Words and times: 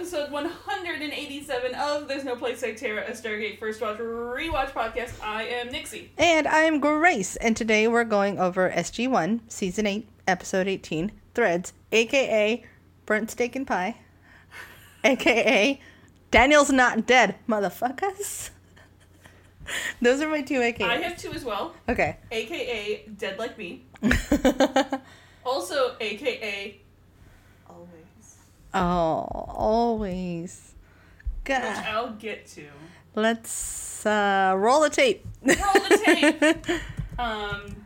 Episode 0.00 0.32
187 0.32 1.74
of 1.74 2.08
There's 2.08 2.24
No 2.24 2.34
Place 2.34 2.62
Like 2.62 2.78
Terra, 2.78 3.04
a 3.06 3.10
Stargate 3.10 3.58
First 3.58 3.82
Watch 3.82 3.98
Rewatch 3.98 4.70
podcast. 4.70 5.22
I 5.22 5.42
am 5.42 5.68
Nixie. 5.70 6.10
And 6.16 6.48
I'm 6.48 6.80
Grace, 6.80 7.36
and 7.36 7.54
today 7.54 7.86
we're 7.86 8.04
going 8.04 8.38
over 8.38 8.70
SG1, 8.70 9.40
Season 9.48 9.86
8, 9.86 10.08
Episode 10.26 10.68
18, 10.68 11.12
Threads, 11.34 11.74
aka 11.92 12.64
Burnt 13.04 13.30
Steak 13.30 13.54
and 13.54 13.66
Pie, 13.66 13.98
aka 15.04 15.78
Daniel's 16.30 16.70
Not 16.70 17.06
Dead, 17.06 17.34
motherfuckers. 17.46 18.48
Those 20.00 20.22
are 20.22 20.30
my 20.30 20.40
two 20.40 20.60
AKAs. 20.60 20.80
I 20.82 20.96
have 20.96 21.18
two 21.18 21.32
as 21.34 21.44
well, 21.44 21.74
Okay. 21.90 22.16
aka 22.30 23.04
Dead 23.18 23.38
Like 23.38 23.58
Me. 23.58 23.84
Also, 25.44 25.96
aka. 26.00 26.80
Oh, 28.74 29.26
always. 29.48 30.74
Which 31.46 31.56
I'll 31.56 32.12
get 32.12 32.46
to. 32.48 32.66
Let's 33.14 34.06
uh, 34.06 34.54
roll 34.56 34.82
the 34.82 34.90
tape. 34.90 35.26
Roll 35.42 35.56
the 35.56 36.00
tape! 36.04 36.80
Um, 37.18 37.84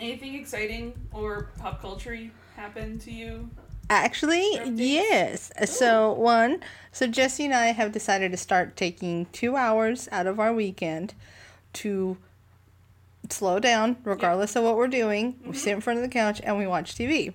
anything 0.00 0.34
exciting 0.34 0.94
or 1.12 1.50
pop 1.58 1.82
culture 1.82 2.18
happen 2.56 2.98
to 3.00 3.10
you? 3.10 3.50
Actually, 3.90 4.58
yes. 4.74 5.52
So, 5.66 6.12
one, 6.12 6.62
so 6.90 7.06
Jesse 7.06 7.44
and 7.44 7.52
I 7.52 7.66
have 7.66 7.92
decided 7.92 8.30
to 8.30 8.38
start 8.38 8.74
taking 8.74 9.26
two 9.26 9.56
hours 9.56 10.08
out 10.10 10.26
of 10.26 10.40
our 10.40 10.54
weekend 10.54 11.12
to 11.74 12.16
slow 13.28 13.58
down, 13.58 13.96
regardless 14.04 14.56
of 14.56 14.64
what 14.64 14.76
we're 14.76 14.88
doing. 14.88 15.38
We 15.44 15.52
sit 15.52 15.74
in 15.74 15.82
front 15.82 15.98
of 15.98 16.02
the 16.02 16.08
couch 16.08 16.40
and 16.42 16.56
we 16.56 16.66
watch 16.66 16.94
TV. 16.94 17.34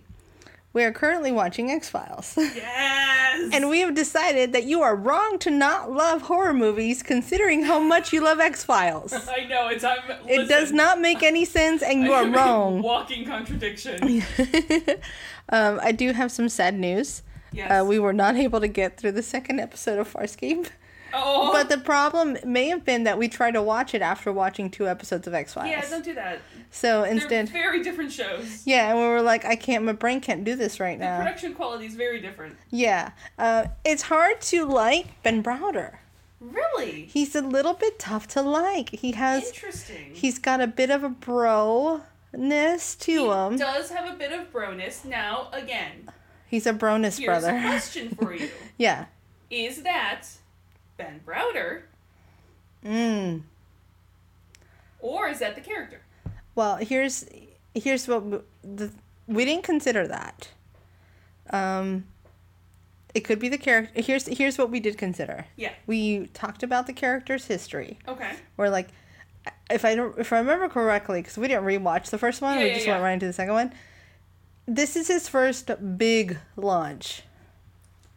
We 0.73 0.83
are 0.85 0.91
currently 0.93 1.31
watching 1.31 1.69
X 1.69 1.89
Files. 1.89 2.35
Yes! 2.37 3.49
and 3.53 3.69
we 3.69 3.79
have 3.79 3.95
decided 3.95 4.51
that 4.53 4.65
you 4.65 4.81
are 4.81 4.95
wrong 4.95 5.37
to 5.39 5.49
not 5.49 5.89
love 5.91 6.23
horror 6.23 6.53
movies 6.53 7.01
considering 7.01 7.63
how 7.63 7.79
much 7.79 8.11
you 8.11 8.21
love 8.21 8.39
X 8.39 8.63
Files. 8.63 9.13
I 9.29 9.45
know, 9.45 9.67
it's. 9.69 9.83
I'm, 9.83 9.99
It 10.27 10.47
does 10.49 10.71
not 10.71 10.99
make 10.99 11.23
any 11.23 11.45
sense 11.45 11.81
and 11.81 12.03
you 12.03 12.11
are 12.13 12.27
wrong. 12.37 12.81
Walking 12.81 13.25
contradiction. 13.25 14.21
um, 15.49 15.79
I 15.81 15.91
do 15.91 16.11
have 16.11 16.31
some 16.31 16.49
sad 16.49 16.77
news. 16.77 17.23
Yes. 17.53 17.81
Uh, 17.81 17.85
we 17.85 17.99
were 17.99 18.13
not 18.13 18.35
able 18.35 18.59
to 18.61 18.67
get 18.67 18.97
through 18.97 19.11
the 19.13 19.23
second 19.23 19.59
episode 19.59 19.99
of 19.99 20.11
Farscape. 20.13 20.67
oh, 21.13 21.51
But 21.51 21.67
the 21.69 21.77
problem 21.77 22.37
may 22.45 22.67
have 22.69 22.85
been 22.85 23.03
that 23.03 23.17
we 23.17 23.27
tried 23.27 23.51
to 23.55 23.61
watch 23.61 23.93
it 23.93 24.01
after 24.01 24.31
watching 24.31 24.69
two 24.69 24.87
episodes 24.87 25.27
of 25.27 25.33
X 25.33 25.53
Files. 25.53 25.69
yeah, 25.69 25.89
don't 25.89 26.03
do 26.03 26.13
that. 26.15 26.39
So 26.71 27.01
They're 27.01 27.11
instead, 27.11 27.49
very 27.49 27.83
different 27.83 28.11
shows. 28.11 28.65
yeah, 28.65 28.89
and 28.91 28.97
we 28.99 29.05
were 29.05 29.21
like, 29.21 29.43
I 29.45 29.55
can't, 29.55 29.83
my 29.83 29.91
brain 29.91 30.21
can't 30.21 30.43
do 30.43 30.55
this 30.55 30.79
right 30.79 30.97
The 30.97 31.05
now. 31.05 31.17
production 31.19 31.53
quality 31.53 31.85
is 31.85 31.95
very 31.95 32.19
different. 32.21 32.57
Yeah, 32.69 33.11
uh, 33.37 33.65
it's 33.85 34.03
hard 34.03 34.41
to 34.41 34.65
like 34.65 35.21
Ben 35.23 35.43
Browder. 35.43 35.97
Really? 36.39 37.03
He's 37.05 37.35
a 37.35 37.41
little 37.41 37.73
bit 37.75 37.99
tough 37.99 38.27
to 38.29 38.41
like. 38.41 38.89
He 38.89 39.11
has, 39.11 39.47
Interesting. 39.49 40.11
he's 40.13 40.39
got 40.39 40.59
a 40.61 40.65
bit 40.67 40.89
of 40.89 41.03
a 41.03 41.09
bro 41.09 42.01
ness 42.33 42.95
to 42.95 43.11
he 43.11 43.29
him. 43.29 43.57
does 43.57 43.89
have 43.91 44.09
a 44.11 44.17
bit 44.17 44.31
of 44.31 44.51
broness. 44.51 45.03
Now, 45.05 45.49
again, 45.53 46.09
He's 46.47 46.65
a 46.65 46.73
broness 46.73 47.17
here's 47.19 47.43
a 47.43 47.47
brother. 47.51 47.59
question 47.61 48.15
for 48.15 48.33
you: 48.35 48.49
yeah. 48.77 49.05
Is 49.49 49.83
that 49.83 50.23
Ben 50.97 51.21
Browder, 51.25 51.81
Mm. 52.85 53.41
or 54.99 55.27
is 55.29 55.39
that 55.39 55.55
the 55.55 55.61
character? 55.61 56.00
Well, 56.55 56.77
here's 56.77 57.25
here's 57.73 58.07
what 58.07 58.19
w- 58.23 58.43
the 58.63 58.91
we 59.27 59.45
didn't 59.45 59.63
consider 59.63 60.07
that. 60.07 60.49
Um, 61.49 62.05
it 63.13 63.21
could 63.21 63.39
be 63.39 63.49
the 63.49 63.57
character. 63.57 64.01
Here's 64.01 64.25
here's 64.27 64.57
what 64.57 64.69
we 64.69 64.79
did 64.79 64.97
consider. 64.97 65.45
Yeah. 65.55 65.73
We 65.87 66.27
talked 66.27 66.63
about 66.63 66.87
the 66.87 66.93
character's 66.93 67.45
history. 67.45 67.99
Okay. 68.07 68.31
We're 68.57 68.69
like, 68.69 68.89
if 69.69 69.83
I 69.85 69.95
don't, 69.95 70.17
if 70.17 70.31
I 70.33 70.39
remember 70.39 70.69
correctly, 70.69 71.21
because 71.21 71.37
we 71.37 71.47
didn't 71.47 71.63
rewatch 71.65 72.09
the 72.09 72.17
first 72.17 72.41
one, 72.41 72.57
Yeah, 72.57 72.63
we 72.63 72.67
yeah, 72.69 72.73
just 72.75 72.87
yeah. 72.87 72.93
went 72.93 73.03
right 73.03 73.13
into 73.13 73.25
the 73.27 73.33
second 73.33 73.53
one. 73.53 73.73
This 74.67 74.95
is 74.95 75.07
his 75.07 75.27
first 75.27 75.69
big 75.97 76.37
launch 76.55 77.23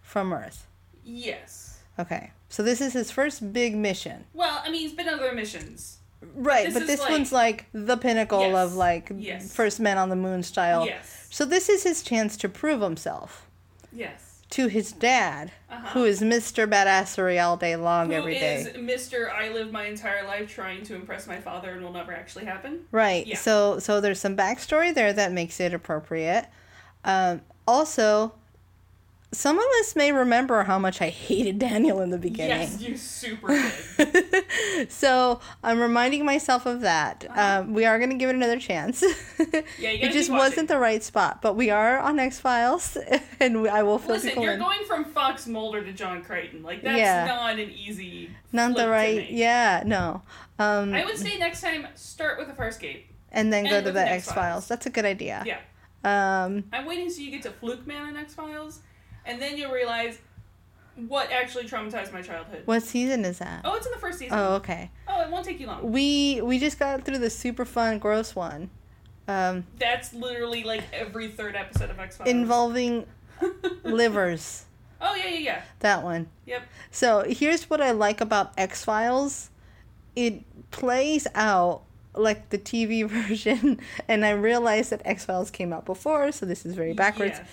from 0.03 0.33
Earth. 0.33 0.66
Yes. 1.05 1.81
Okay, 1.99 2.31
so 2.49 2.62
this 2.62 2.81
is 2.81 2.93
his 2.93 3.11
first 3.11 3.53
big 3.53 3.75
mission. 3.77 4.25
Well, 4.34 4.61
I 4.65 4.71
mean, 4.71 4.81
he's 4.81 4.93
been 4.93 5.09
on 5.09 5.15
other 5.15 5.33
missions. 5.33 5.94
Right, 6.34 6.66
This 6.66 6.74
but 6.74 6.86
this 6.86 7.00
like- 7.00 7.10
one's 7.10 7.32
like 7.32 7.66
the 7.72 7.96
pinnacle 7.96 8.40
Yes, 8.40 8.54
of 8.56 8.74
like 8.74 9.10
yes. 9.16 9.52
first 9.54 9.80
man 9.80 9.98
on 9.98 10.08
the 10.08 10.16
moon 10.16 10.42
style. 10.42 10.86
Yes. 10.86 11.26
So 11.30 11.44
this 11.44 11.68
is 11.68 11.82
his 11.82 12.02
chance 12.02 12.36
to 12.38 12.48
prove 12.48 12.80
himself 12.80 13.46
Yes. 13.92 14.40
to 14.50 14.68
his 14.68 14.92
dad, 14.92 15.50
Uh-huh. 15.70 15.88
who 15.90 16.04
is 16.04 16.20
Mr. 16.20 16.66
Badassery 16.68 17.42
all 17.44 17.56
day 17.56 17.74
long, 17.76 18.08
Who 18.08 18.14
every 18.14 18.34
day. 18.34 18.56
is 18.56 18.68
Mr. 18.68 19.32
I 19.32 19.48
live 19.48 19.72
my 19.72 19.86
entire 19.86 20.24
life 20.26 20.48
trying 20.52 20.82
to 20.84 20.94
impress 20.94 21.26
my 21.26 21.40
father 21.40 21.70
and 21.72 21.82
will 21.82 21.92
never 21.92 22.12
actually 22.12 22.44
happen? 22.44 22.86
Right. 22.92 23.26
Yeah. 23.26 23.36
So 23.36 23.78
so 23.80 24.00
there's 24.00 24.20
some 24.20 24.36
backstory 24.36 24.94
there 24.94 25.12
that 25.12 25.32
makes 25.32 25.58
it 25.60 25.74
appropriate. 25.74 26.46
Um, 27.04 27.42
also, 27.66 28.34
some 29.34 29.59
of 29.59 29.65
us 29.81 29.95
may 29.97 30.12
remember 30.12 30.62
how 30.65 30.78
much 30.78 31.03
I 31.03 31.09
hated 31.09 31.59
Daniel 31.59 32.00
in 32.00 32.11
the 32.11 32.19
beginning. 32.19 32.61
Yes, 32.61 32.81
you 32.81 32.97
super 32.97 33.49
did. 33.97 34.91
so 34.91 35.41
I'm 35.62 35.81
reminding 35.81 36.25
myself 36.25 36.67
of 36.67 36.81
that. 36.83 37.27
Uh-huh. 37.28 37.61
Um, 37.62 37.75
we 37.75 37.84
are 37.84 37.99
going 37.99 38.11
to 38.11 38.17
give 38.17 38.31
it 38.31 38.37
another 38.37 38.59
chance. 38.59 39.03
Yeah, 39.03 39.11
you 39.91 40.09
it 40.09 40.12
just 40.12 40.31
wasn't 40.31 40.69
the 40.69 40.78
right 40.78 41.03
spot, 41.03 41.43
but 41.43 41.55
we 41.55 41.71
are 41.71 41.99
on 41.99 42.19
X 42.19 42.41
Files, 42.41 42.97
and 43.41 43.62
we, 43.62 43.69
I 43.69 43.83
will 43.83 43.99
fill 43.99 44.15
Listen, 44.15 44.31
people 44.31 44.45
you're 44.45 44.53
in. 44.55 44.61
going 44.61 44.84
from 44.87 45.05
Fox 45.05 45.47
Mulder 45.47 45.84
to 45.84 45.93
John 45.93 46.22
Crichton. 46.22 46.62
Like 46.62 46.83
that's 46.83 46.99
Yeah. 46.99 47.27
not 47.27 47.59
an 47.59 47.71
easy. 47.71 48.31
Not 48.53 48.77
the 48.77 48.89
right. 48.89 49.31
Yeah. 49.31 49.83
No. 49.84 50.22
Um, 50.59 50.95
I 50.95 51.05
would 51.05 51.19
say 51.19 51.37
next 51.39 51.61
time 51.61 51.87
start 51.95 52.39
with 52.39 52.49
a 52.49 52.53
Farscape. 52.53 53.03
and 53.33 53.53
then 53.53 53.65
go 53.65 53.81
to 53.81 53.87
the 53.87 53.93
the 53.93 54.01
X 54.01 54.27
Files. 54.27 54.28
X-Files. 54.28 54.69
That's 54.69 54.87
a 54.87 54.91
good 54.91 55.05
idea. 55.05 55.43
Yeah. 55.45 55.59
Um, 56.05 56.65
I'm 56.72 56.84
waiting 56.87 57.09
so 57.11 57.21
you 57.22 57.31
get 57.31 57.43
to 57.43 57.51
Fluke 57.51 57.87
Man 57.87 58.03
on 58.06 58.16
X 58.16 58.34
Files, 58.34 58.81
and 59.26 59.40
then 59.40 59.56
you'll 59.56 59.72
realize 59.72 60.18
what 61.08 61.30
actually 61.32 61.64
traumatized 61.64 62.12
my 62.12 62.22
childhood. 62.22 62.62
what 62.66 62.82
season 62.82 63.24
is 63.24 63.38
that? 63.38 63.62
Oh, 63.64 63.74
it's 63.74 63.86
in 63.86 63.92
the 63.92 63.98
first 63.98 64.18
season. 64.18 64.38
Oh, 64.38 64.54
okay. 64.56 64.90
Oh, 65.08 65.22
it 65.22 65.30
won't 65.30 65.44
take 65.44 65.58
you 65.58 65.66
long. 65.66 65.90
We 65.90 66.40
we 66.42 66.58
just 66.58 66.78
got 66.78 67.04
through 67.04 67.18
the 67.18 67.30
super 67.30 67.64
fun 67.64 67.98
gross 67.98 68.34
one, 68.36 68.70
um, 69.26 69.66
That's 69.78 70.12
literally 70.14 70.62
like 70.64 70.82
every 70.92 71.28
third 71.28 71.56
episode 71.56 71.90
of 71.90 71.98
X 71.98 72.16
Files. 72.18 72.30
involving 72.30 73.06
livers. 73.82 74.66
Oh 75.00 75.14
yeah, 75.16 75.28
yeah, 75.28 75.38
yeah. 75.38 75.62
That 75.80 76.02
one. 76.02 76.28
Yep. 76.46 76.62
So 76.91 77.24
here's 77.28 77.68
what 77.68 77.80
I 77.80 77.91
like 77.91 78.20
about 78.20 78.52
X 78.56 78.84
Files. 78.84 79.50
It 80.14 80.42
plays 80.70 81.26
out 81.34 81.82
like 82.14 82.50
the 82.50 82.58
TV 82.58 83.04
version, 83.08 83.80
and 84.06 84.24
I 84.24 84.30
realize 84.30 84.91
that 84.91 85.02
X 85.04 85.24
Files 85.24 85.50
came 85.50 85.72
out 85.72 85.84
before, 85.84 86.30
so 86.32 86.46
this 86.46 86.64
is 86.64 86.74
very 86.74 86.92
backwards. 86.92 87.38
Yes. 87.38 87.48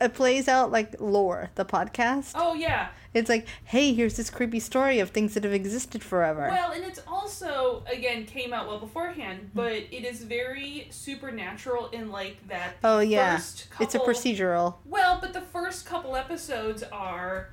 It 0.00 0.14
plays 0.14 0.48
out 0.48 0.70
like 0.70 0.96
Lore, 1.00 1.50
the 1.56 1.64
podcast. 1.64 2.32
Oh 2.34 2.54
yeah. 2.54 2.88
It's 3.12 3.28
like, 3.28 3.46
hey, 3.64 3.92
here's 3.92 4.16
this 4.16 4.30
creepy 4.30 4.60
story 4.60 5.00
of 5.00 5.10
things 5.10 5.34
that 5.34 5.42
have 5.42 5.52
existed 5.52 6.02
forever. 6.02 6.46
Well, 6.48 6.70
and 6.70 6.84
it's 6.84 7.00
also 7.08 7.82
again 7.90 8.24
came 8.24 8.52
out 8.52 8.68
well 8.68 8.78
beforehand, 8.78 9.40
Mm-hmm. 9.40 9.56
but 9.56 9.72
it 9.72 10.04
is 10.04 10.22
very 10.22 10.86
supernatural 10.90 11.88
in 11.90 12.10
like 12.10 12.36
that. 12.48 12.76
oh 12.84 13.00
yeah, 13.00 13.36
first 13.36 13.66
it's 13.80 13.94
a 13.94 13.98
procedural. 13.98 14.76
Well, 14.86 15.18
but 15.20 15.32
the 15.32 15.40
first 15.40 15.86
couple 15.86 16.16
episodes 16.16 16.82
are 16.92 17.50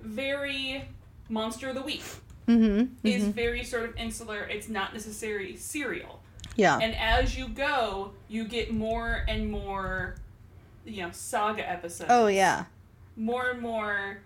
very 0.00 0.84
monster 1.28 1.68
of 1.70 1.74
the 1.74 1.82
week. 1.82 2.04
Mm-hmm. 2.46 3.06
Is 3.06 3.24
very 3.24 3.62
sort 3.64 3.84
of 3.84 3.96
insular. 3.96 4.44
It's 4.44 4.68
not 4.68 4.94
necessarily 4.94 5.56
serial. 5.56 6.20
Yeah. 6.56 6.78
And 6.78 6.94
as 6.96 7.36
you 7.36 7.48
go, 7.48 8.12
you 8.28 8.44
get 8.48 8.72
more 8.72 9.24
and 9.28 9.50
more, 9.50 10.16
you 10.88 11.02
know, 11.02 11.10
saga 11.12 11.68
episodes. 11.68 12.10
oh 12.12 12.26
yeah. 12.28 12.64
More 13.16 13.50
and 13.50 13.60
more 13.60 14.18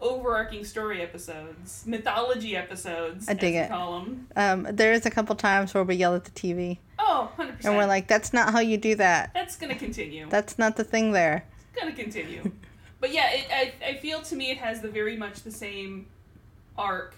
overarching 0.00 0.64
story 0.64 1.02
episodes, 1.02 1.82
mythology 1.86 2.56
episodes. 2.56 3.28
I 3.28 3.34
dig 3.34 3.54
it. 3.56 3.68
Call 3.68 4.00
'em. 4.00 4.28
Um, 4.36 4.66
there's 4.70 5.04
a 5.06 5.10
couple 5.10 5.34
times 5.34 5.74
where 5.74 5.82
we 5.84 5.96
yell 5.96 6.14
at 6.14 6.24
the 6.24 6.30
TV, 6.30 6.78
Oh, 6.98 7.30
100%. 7.36 7.64
and 7.64 7.76
we're 7.76 7.86
like, 7.86 8.06
"That's 8.08 8.32
not 8.32 8.52
how 8.52 8.60
you 8.60 8.76
do 8.76 8.94
that. 8.94 9.32
That's 9.34 9.56
gonna 9.56 9.74
continue. 9.74 10.28
That's 10.28 10.58
not 10.58 10.76
the 10.76 10.84
thing 10.84 11.12
there." 11.12 11.44
It's 11.72 11.80
gonna 11.82 11.94
continue. 11.94 12.50
but 13.00 13.12
yeah, 13.12 13.30
it, 13.32 13.46
I, 13.52 13.72
I 13.90 13.94
feel 13.96 14.22
to 14.22 14.36
me 14.36 14.50
it 14.50 14.58
has 14.58 14.80
the 14.80 14.88
very 14.88 15.16
much 15.16 15.42
the 15.42 15.50
same 15.50 16.06
arc 16.76 17.14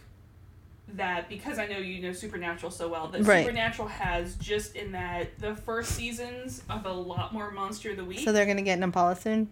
that 0.97 1.29
because 1.29 1.59
I 1.59 1.67
know 1.67 1.79
you 1.79 2.01
know 2.03 2.13
Supernatural 2.13 2.71
so 2.73 2.89
well, 2.89 3.09
that 3.09 3.23
Right. 3.23 3.45
Supernatural 3.45 3.89
has 3.89 4.37
just 4.37 4.77
in 4.77 4.93
that 4.93 5.39
the 5.39 5.55
first 5.55 5.93
seasons 5.93 6.63
of 6.71 6.87
a 6.87 6.93
lot 6.93 7.33
more 7.33 7.51
Monster 7.51 7.91
of 7.91 7.97
the 7.97 8.05
Week. 8.05 8.21
So 8.21 8.33
they're 8.33 8.47
gonna 8.47 8.63
get 8.63 8.79
Impala 8.81 9.17
soon. 9.17 9.49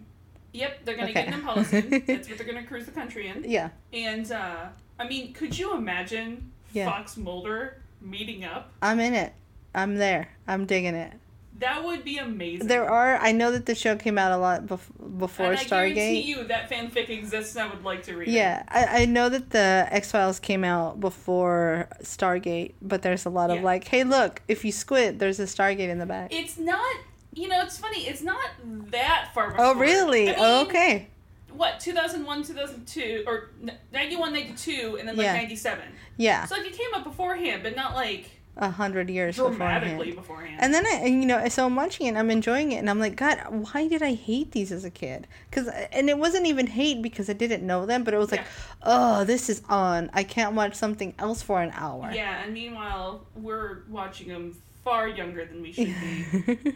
yep, 0.53 0.83
they're 0.85 0.95
gonna 0.95 1.09
Okay. 1.11 1.25
get 1.25 1.33
Impala 1.33 1.63
soon. 1.65 1.89
That's 2.07 2.27
what 2.29 2.37
they're 2.37 2.47
gonna 2.47 2.65
cruise 2.65 2.85
the 2.85 2.91
country 2.91 3.27
in. 3.27 3.43
Yeah. 3.49 3.69
And 3.93 4.31
uh, 4.31 4.65
I 4.99 5.07
mean, 5.07 5.33
could 5.33 5.57
you 5.57 5.73
imagine 5.75 6.51
Yeah. 6.73 6.85
Fox 6.85 7.17
Mulder 7.17 7.81
meeting 8.01 8.43
up? 8.43 8.71
I'm 8.81 8.99
in 8.99 9.13
it. 9.13 9.33
I'm 9.75 9.95
there. 9.95 10.29
I'm 10.47 10.65
digging 10.65 10.95
it. 10.95 11.13
That 11.59 11.83
would 11.83 12.03
be 12.03 12.17
amazing. 12.17 12.67
There 12.67 12.89
are. 12.89 13.17
I 13.17 13.31
know 13.31 13.51
that 13.51 13.65
the 13.65 13.75
show 13.75 13.95
came 13.95 14.17
out 14.17 14.31
a 14.31 14.37
lot 14.37 14.65
bef- 14.65 15.17
before 15.19 15.47
and 15.51 15.59
I 15.59 15.63
guarantee 15.65 15.99
Stargate. 15.99 16.25
you 16.25 16.43
that 16.45 16.69
fanfic 16.69 17.09
exists. 17.09 17.55
and 17.55 17.63
I 17.69 17.73
would 17.73 17.83
like 17.83 18.03
to 18.03 18.15
read 18.15 18.29
it. 18.29 18.31
Yeah, 18.31 18.63
I, 18.69 19.01
I 19.01 19.05
know 19.05 19.29
that 19.29 19.49
the 19.49 19.87
X 19.89 20.11
Files 20.11 20.39
came 20.39 20.63
out 20.63 20.99
before 20.99 21.89
Stargate, 22.01 22.73
but 22.81 23.01
there's 23.01 23.25
a 23.25 23.29
lot 23.29 23.49
of 23.49 23.61
like, 23.61 23.87
hey, 23.87 24.03
look, 24.03 24.41
if 24.47 24.63
you 24.63 24.71
squint, 24.71 25.19
there's 25.19 25.39
a 25.39 25.43
Stargate 25.43 25.89
in 25.89 25.99
the 25.99 26.05
back. 26.05 26.33
It's 26.33 26.57
not. 26.57 26.95
You 27.33 27.47
know, 27.47 27.61
it's 27.61 27.77
funny. 27.77 28.07
It's 28.07 28.23
not 28.23 28.49
that 28.91 29.29
far 29.33 29.51
before. 29.51 29.65
oh, 29.65 29.75
really? 29.75 30.29
I 30.29 30.35
oh, 30.37 30.61
okay. 30.65 31.07
What 31.53 31.79
2001, 31.79 32.43
2002, 32.43 33.23
or 33.27 33.49
n- 33.61 33.77
91, 33.91 34.33
92, 34.33 34.97
and 34.99 35.07
then 35.07 35.15
like 35.17 35.25
Yeah. 35.25 35.33
97. 35.33 35.83
Yeah, 36.17 36.45
So 36.45 36.55
like 36.55 36.65
it 36.65 36.73
came 36.73 36.93
up 36.93 37.03
beforehand, 37.03 37.63
but 37.63 37.75
not 37.75 37.95
like 37.95 38.29
a 38.59 38.69
hundred 38.69 39.09
years 39.09 39.37
beforehand. 39.37 39.99
beforehand. 40.15 40.57
And 40.59 40.73
then 40.73 40.85
I, 40.85 41.05
you 41.05 41.25
know, 41.25 41.47
so 41.49 41.65
I'm 41.65 41.75
watching 41.75 42.05
it, 42.05 42.09
and 42.09 42.17
I'm 42.19 42.29
enjoying 42.29 42.71
it, 42.73 42.77
and 42.77 42.89
I'm 42.89 42.99
like, 42.99 43.15
God, 43.15 43.39
why 43.49 43.87
did 43.87 44.03
I 44.03 44.13
hate 44.13 44.51
these 44.51 44.71
as 44.71 44.83
a 44.85 44.89
kid? 44.89 45.27
Because, 45.49 45.67
and 45.91 46.09
it 46.09 46.17
wasn't 46.17 46.45
even 46.45 46.67
hate 46.67 47.01
because 47.01 47.29
I 47.29 47.33
didn't 47.33 47.65
know 47.65 47.85
them, 47.85 48.03
but 48.03 48.13
it 48.13 48.17
was 48.17 48.31
like, 48.31 48.41
Yeah. 48.41 48.47
oh, 48.83 49.23
this 49.23 49.49
is 49.49 49.61
on. 49.69 50.09
I 50.13 50.23
can't 50.23 50.55
watch 50.55 50.75
something 50.75 51.13
else 51.17 51.41
for 51.41 51.61
an 51.61 51.71
hour. 51.73 52.11
yeah, 52.13 52.43
and 52.43 52.53
meanwhile 52.53 53.25
we're 53.35 53.79
watching 53.89 54.27
them 54.27 54.55
far 54.83 55.07
younger 55.07 55.45
than 55.45 55.61
we 55.61 55.71
should 55.71 55.85
be. 55.87 56.75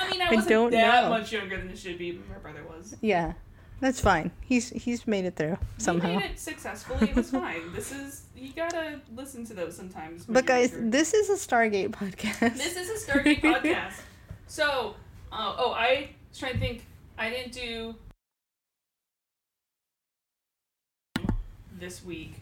I 0.00 0.10
mean, 0.10 0.22
I 0.22 0.28
I 0.30 0.34
wasn't 0.34 0.48
don't 0.48 0.70
that 0.72 1.04
know. 1.04 1.10
much 1.10 1.30
younger 1.32 1.56
than 1.58 1.70
I 1.70 1.74
should 1.74 1.98
be, 1.98 2.12
but 2.12 2.28
my 2.28 2.36
brother 2.36 2.64
was. 2.68 2.96
yeah, 3.02 3.34
that's 3.80 4.00
fine. 4.00 4.30
He's 4.40 4.70
he's 4.70 5.06
made 5.06 5.24
it 5.24 5.36
through 5.36 5.58
somehow. 5.78 6.08
He 6.10 6.16
made 6.16 6.30
it 6.32 6.38
successfully. 6.40 7.10
It 7.10 7.16
was 7.16 7.30
fine. 7.30 7.72
This 7.74 7.92
is 7.92 8.22
you 8.36 8.52
gotta 8.54 9.00
listen 9.14 9.44
to 9.46 9.54
those 9.54 9.76
sometimes. 9.76 10.24
But 10.26 10.46
guys, 10.46 10.72
younger. 10.72 10.90
this 10.90 11.14
is 11.14 11.28
a 11.30 11.34
Stargate 11.48 11.90
podcast. 11.90 12.56
This 12.56 12.76
is 12.76 12.90
a 13.08 13.10
Stargate 13.12 13.40
podcast. 13.42 14.00
So, 14.46 14.94
uh, 15.32 15.54
oh, 15.58 15.72
I 15.72 16.10
was 16.30 16.38
trying 16.38 16.54
to 16.54 16.58
think. 16.58 16.84
I 17.16 17.30
didn't 17.30 17.52
do 17.52 17.94
this 21.78 22.04
week. 22.04 22.34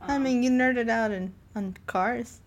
I 0.00 0.16
Um, 0.16 0.22
mean, 0.24 0.42
you 0.42 0.50
nerded 0.50 0.88
out 0.88 1.10
in, 1.10 1.32
on 1.54 1.76
cars. 1.86 2.40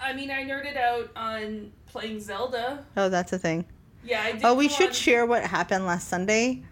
I 0.00 0.12
mean, 0.12 0.30
I 0.30 0.44
nerded 0.44 0.76
out 0.76 1.10
on 1.16 1.72
playing 1.86 2.20
Zelda. 2.20 2.84
Oh, 2.96 3.08
that's 3.08 3.32
a 3.32 3.38
thing. 3.38 3.64
Yeah, 4.04 4.22
I 4.22 4.32
did. 4.32 4.44
Oh, 4.44 4.54
we 4.54 4.68
should 4.68 4.88
on- 4.88 4.92
share 4.94 5.26
what 5.26 5.42
happened 5.44 5.86
last 5.86 6.08
Sunday 6.08 6.62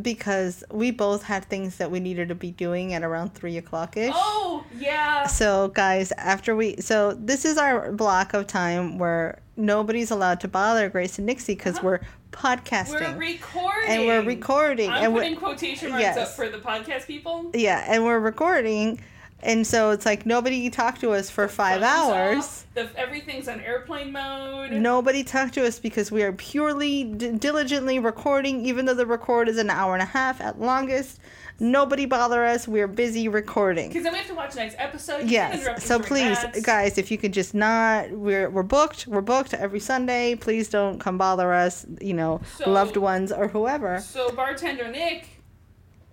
because 0.00 0.64
we 0.70 0.90
both 0.90 1.22
had 1.24 1.44
things 1.44 1.76
that 1.76 1.90
we 1.90 2.00
needed 2.00 2.28
to 2.28 2.34
be 2.34 2.50
doing 2.50 2.94
at 2.94 3.02
around 3.02 3.34
three 3.34 3.58
o'clock 3.58 3.96
ish. 3.96 4.12
Oh, 4.14 4.64
yeah. 4.78 5.26
So, 5.26 5.68
guys, 5.68 6.12
after 6.12 6.56
we, 6.56 6.76
so 6.80 7.12
this 7.12 7.44
is 7.44 7.58
our 7.58 7.92
block 7.92 8.32
of 8.32 8.46
time 8.46 8.98
where 8.98 9.40
nobody's 9.56 10.10
allowed 10.10 10.40
to 10.40 10.48
bother 10.48 10.88
Grace 10.88 11.18
and 11.18 11.26
Nixie 11.26 11.54
because 11.54 11.76
Uh-huh. 11.78 11.86
we're 11.86 12.00
podcasting. 12.32 13.12
We're 13.12 13.18
recording. 13.18 13.90
and 13.90 14.06
we're 14.06 14.22
recording 14.22 14.88
I'm 14.88 15.04
and 15.04 15.14
putting 15.14 15.36
quotation 15.36 15.90
marks 15.90 16.04
up 16.06 16.16
Yes. 16.16 16.36
for 16.36 16.48
the 16.48 16.58
podcast 16.58 17.06
people. 17.06 17.50
yeah, 17.52 17.84
and 17.86 18.02
we're 18.04 18.18
recording, 18.18 18.98
and 19.42 19.66
so 19.66 19.90
it's 19.90 20.06
like 20.06 20.24
nobody 20.26 20.70
talked 20.70 21.00
to 21.00 21.12
us 21.12 21.28
for 21.30 21.48
five 21.48 21.82
hours. 21.82 22.38
off, 22.38 22.66
The, 22.74 22.88
everything's 22.96 23.48
on 23.48 23.60
airplane 23.60 24.12
mode. 24.12 24.72
Nobody 24.72 25.24
talked 25.24 25.54
to 25.54 25.66
us 25.66 25.78
because 25.78 26.10
we 26.12 26.22
are 26.22 26.32
purely 26.32 27.04
d- 27.04 27.32
diligently 27.32 27.98
recording, 27.98 28.64
even 28.64 28.84
though 28.86 28.94
the 28.94 29.06
record 29.06 29.48
is 29.48 29.58
an 29.58 29.70
hour 29.70 29.94
and 29.94 30.02
a 30.02 30.06
half 30.06 30.40
at 30.40 30.60
longest. 30.60 31.18
Nobody 31.60 32.06
bother 32.06 32.44
us. 32.44 32.66
We're 32.66 32.88
busy 32.88 33.28
recording. 33.28 33.88
Because 33.88 34.02
then 34.04 34.12
we 34.12 34.18
have 34.18 34.26
to 34.28 34.34
watch 34.34 34.54
the 34.54 34.60
next 34.60 34.74
episode. 34.78 35.28
Yes. 35.28 35.84
So 35.84 36.00
please, 36.00 36.38
ads. 36.38 36.60
guys, 36.62 36.98
if 36.98 37.10
you 37.10 37.18
could 37.18 37.32
just 37.32 37.54
not, 37.54 38.10
we're 38.10 38.50
we're 38.50 38.62
booked. 38.64 39.06
We're 39.06 39.20
booked 39.20 39.54
every 39.54 39.78
Sunday. 39.78 40.34
Please 40.34 40.68
don't 40.68 40.98
come 40.98 41.18
bother 41.18 41.52
us. 41.52 41.86
You 42.00 42.14
know, 42.14 42.40
So- 42.58 42.70
loved 42.70 42.96
ones 42.96 43.30
or 43.30 43.46
whoever. 43.48 44.00
So 44.00 44.32
bartender 44.32 44.88
Nick 44.90 45.28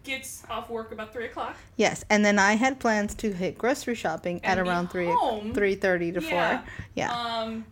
gets 0.04 0.44
off 0.50 0.70
work 0.70 0.92
about 0.92 1.14
three 1.14 1.26
o'clock. 1.26 1.56
Yes. 1.76 2.04
And 2.10 2.24
then 2.26 2.40
I 2.40 2.54
had 2.54 2.80
plans 2.80 3.14
to 3.16 3.32
hit 3.34 3.58
grocery 3.58 3.96
shopping 3.96 4.44
at 4.44 4.58
And 4.58 4.66
be 4.66 4.70
around 4.70 4.90
three 4.90 5.14
three 5.54 5.76
thirty 5.76 6.12
to 6.12 6.22
Yeah. 6.22 6.60
four. 6.62 6.70
Yeah. 6.96 7.12
Um, 7.12 7.66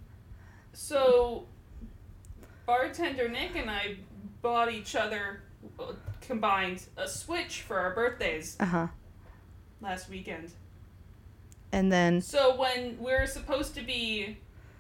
so 0.74 1.46
bartender 2.66 3.28
Nick 3.30 3.56
and 3.56 3.70
I 3.70 3.96
bought 4.42 4.72
each 4.72 4.96
other 4.96 5.42
uh, 5.80 5.94
combined 6.22 6.84
a 6.98 7.08
Switch 7.08 7.62
for 7.62 7.80
our 7.80 7.94
birthdays 7.96 8.58
Uh 8.60 8.66
huh. 8.66 8.88
last 9.82 10.10
weekend. 10.10 10.52
And 11.72 11.92
then 11.92 12.22
So 12.22 12.56
when 12.56 12.98
we're 13.00 13.28
supposed 13.28 13.76
to 13.76 13.82
be 13.82 14.38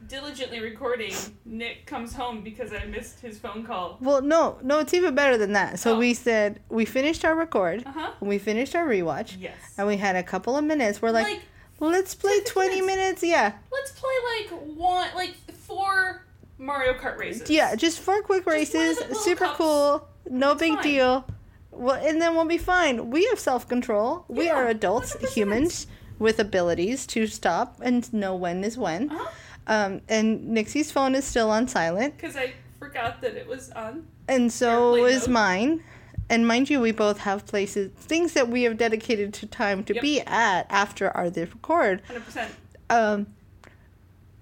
diligently 0.07 0.59
recording, 0.61 1.13
Nick 1.45 1.85
comes 1.85 2.13
home 2.13 2.41
because 2.41 2.71
I 2.73 2.85
missed 2.85 3.19
his 3.19 3.37
phone 3.39 3.65
call. 3.65 3.97
well, 4.01 4.21
no, 4.21 4.57
no, 4.63 4.79
it's 4.79 4.93
even 4.93 5.15
better 5.15 5.37
than 5.37 5.53
that. 5.53 5.79
So 5.79 5.95
Oh. 5.95 5.99
we 5.99 6.13
said 6.13 6.59
we 6.69 6.85
finished 6.85 7.25
our 7.25 7.35
record. 7.35 7.83
Uh 7.85 7.91
huh. 7.91 8.11
We 8.19 8.37
finished 8.37 8.75
our 8.75 8.85
rewatch. 8.87 9.35
Yes. 9.39 9.55
And 9.77 9.87
we 9.87 9.97
had 9.97 10.15
a 10.15 10.23
couple 10.23 10.55
of 10.57 10.63
minutes. 10.63 11.01
We're 11.01 11.11
like, 11.11 11.25
like 11.27 11.41
let's 11.79 12.15
play 12.15 12.39
20 12.41 12.81
minutes. 12.81 12.87
minutes. 12.87 13.23
Yeah. 13.23 13.53
let's 13.71 13.91
play 13.91 14.13
like 14.39 14.49
one, 14.77 15.07
like 15.15 15.35
four 15.53 16.25
Mario 16.57 16.93
Kart 16.93 17.17
races. 17.17 17.49
Yeah, 17.49 17.75
just 17.75 17.99
four 17.99 18.21
quick 18.21 18.41
of 18.41 18.47
races. 18.47 18.97
Super 19.23 19.45
cups. 19.45 19.57
cool. 19.57 20.07
No 20.29 20.51
It's 20.53 20.59
big 20.61 20.73
fine. 20.75 20.83
deal. 20.83 21.27
Well, 21.71 22.03
and 22.03 22.19
then 22.21 22.33
we'll 22.35 22.45
be 22.45 22.57
fine. 22.57 23.11
We 23.11 23.25
have 23.25 23.39
self 23.39 23.67
control. 23.67 24.25
We 24.27 24.49
are 24.49 24.67
adults, 24.67 25.15
100%. 25.15 25.29
humans 25.33 25.87
with 26.17 26.39
abilities 26.39 27.05
to 27.05 27.27
stop 27.27 27.79
and 27.83 28.11
know 28.11 28.35
when 28.35 28.63
is 28.63 28.77
when. 28.77 29.11
Uh-huh. 29.11 29.29
Um, 29.67 30.01
and 30.07 30.47
Nixie's 30.49 30.91
phone 30.91 31.13
is 31.13 31.25
still 31.25 31.49
on 31.51 31.67
silent, 31.67 32.15
Because 32.15 32.35
I 32.37 32.53
forgot 32.79 33.21
that 33.21 33.35
it 33.35 33.47
was 33.47 33.69
on. 33.71 34.07
and 34.27 34.51
so 34.51 34.95
is 35.05 35.27
mode. 35.27 35.33
mine. 35.33 35.83
And 36.29 36.45
mind 36.47 36.69
you, 36.69 36.81
we 36.81 36.91
both 36.91 37.19
have 37.19 37.45
places, 37.45 37.91
things 37.97 38.33
that 38.33 38.49
we 38.49 38.63
have 38.63 38.77
dedicated 38.77 39.33
to 39.35 39.45
time 39.45 39.83
to 39.85 39.93
Yep. 39.93 40.01
be 40.01 40.21
at 40.21 40.65
after 40.69 41.09
our 41.15 41.29
record. 41.29 42.01
100%. 42.09 42.49
Um, 42.89 43.27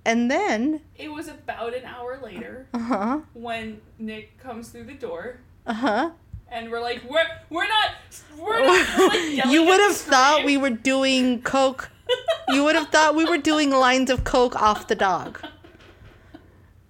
and 0.04 0.30
then, 0.30 0.82
It 0.96 1.10
was 1.12 1.28
about 1.28 1.74
an 1.74 1.86
hour 1.86 2.20
later 2.24 2.68
uh 2.74 2.80
huh, 2.80 3.20
when 3.34 3.82
Nick 3.98 4.38
comes 4.40 4.70
through 4.70 4.84
the 4.86 4.94
door. 4.94 5.40
uh 5.66 5.74
huh. 5.74 6.10
And 6.48 6.70
we're 6.70 6.82
like, 6.82 7.02
we're 7.10 7.26
we're 7.50 7.68
not, 7.68 7.92
we're 8.38 8.60
not. 8.66 8.98
We're 9.00 9.08
like 9.08 9.46
you 9.48 9.66
would 9.66 9.80
have 9.80 9.96
thought 9.98 10.44
we 10.46 10.58
were 10.58 10.70
doing 10.70 11.42
coke. 11.42 11.90
You 12.50 12.64
would 12.64 12.76
have 12.76 12.90
thought 12.90 13.16
we 13.16 13.26
were 13.26 13.38
doing 13.40 13.72
lines 13.72 14.10
of 14.10 14.24
coke 14.24 14.56
off 14.62 14.88
the 14.88 14.96
dog. 14.96 15.40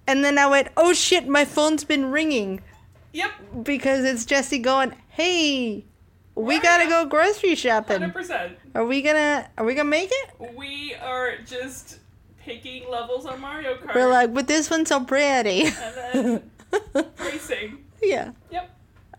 And 0.06 0.24
then 0.24 0.38
I 0.38 0.46
went, 0.46 0.68
"Oh 0.76 0.92
shit, 0.92 1.26
my 1.26 1.44
phone's 1.44 1.82
been 1.84 2.10
ringing 2.10 2.62
Yep, 3.12 3.30
because 3.64 4.04
it's 4.04 4.24
Jesse 4.24 4.58
going, 4.58 4.94
"Hey, 5.08 5.84
we 6.34 6.44
Where 6.44 6.60
got 6.60 6.78
to 6.78 6.84
ya?" 6.84 6.90
go 6.90 7.06
grocery 7.08 7.54
shopping. 7.54 8.00
hundred 8.00 8.12
percent. 8.12 8.58
Are 8.74 8.84
we 8.84 9.02
to 9.02 9.46
are 9.58 9.64
we 9.64 9.74
to 9.74 9.84
make 9.84 10.10
it?" 10.12 10.54
We 10.56 10.94
are 10.94 11.38
just 11.44 11.98
picking 12.38 12.88
levels 12.88 13.26
on 13.26 13.40
Mario 13.40 13.76
Kart. 13.76 13.94
We're 13.94 14.08
like, 14.10 14.32
"But 14.34 14.46
this 14.46 14.70
one's 14.70 14.88
so 14.90 15.00
pretty." 15.04 15.64
and 15.64 15.72
then 16.92 17.06
racing. 17.18 17.84
yeah. 18.02 18.30
Yep. 18.50 18.70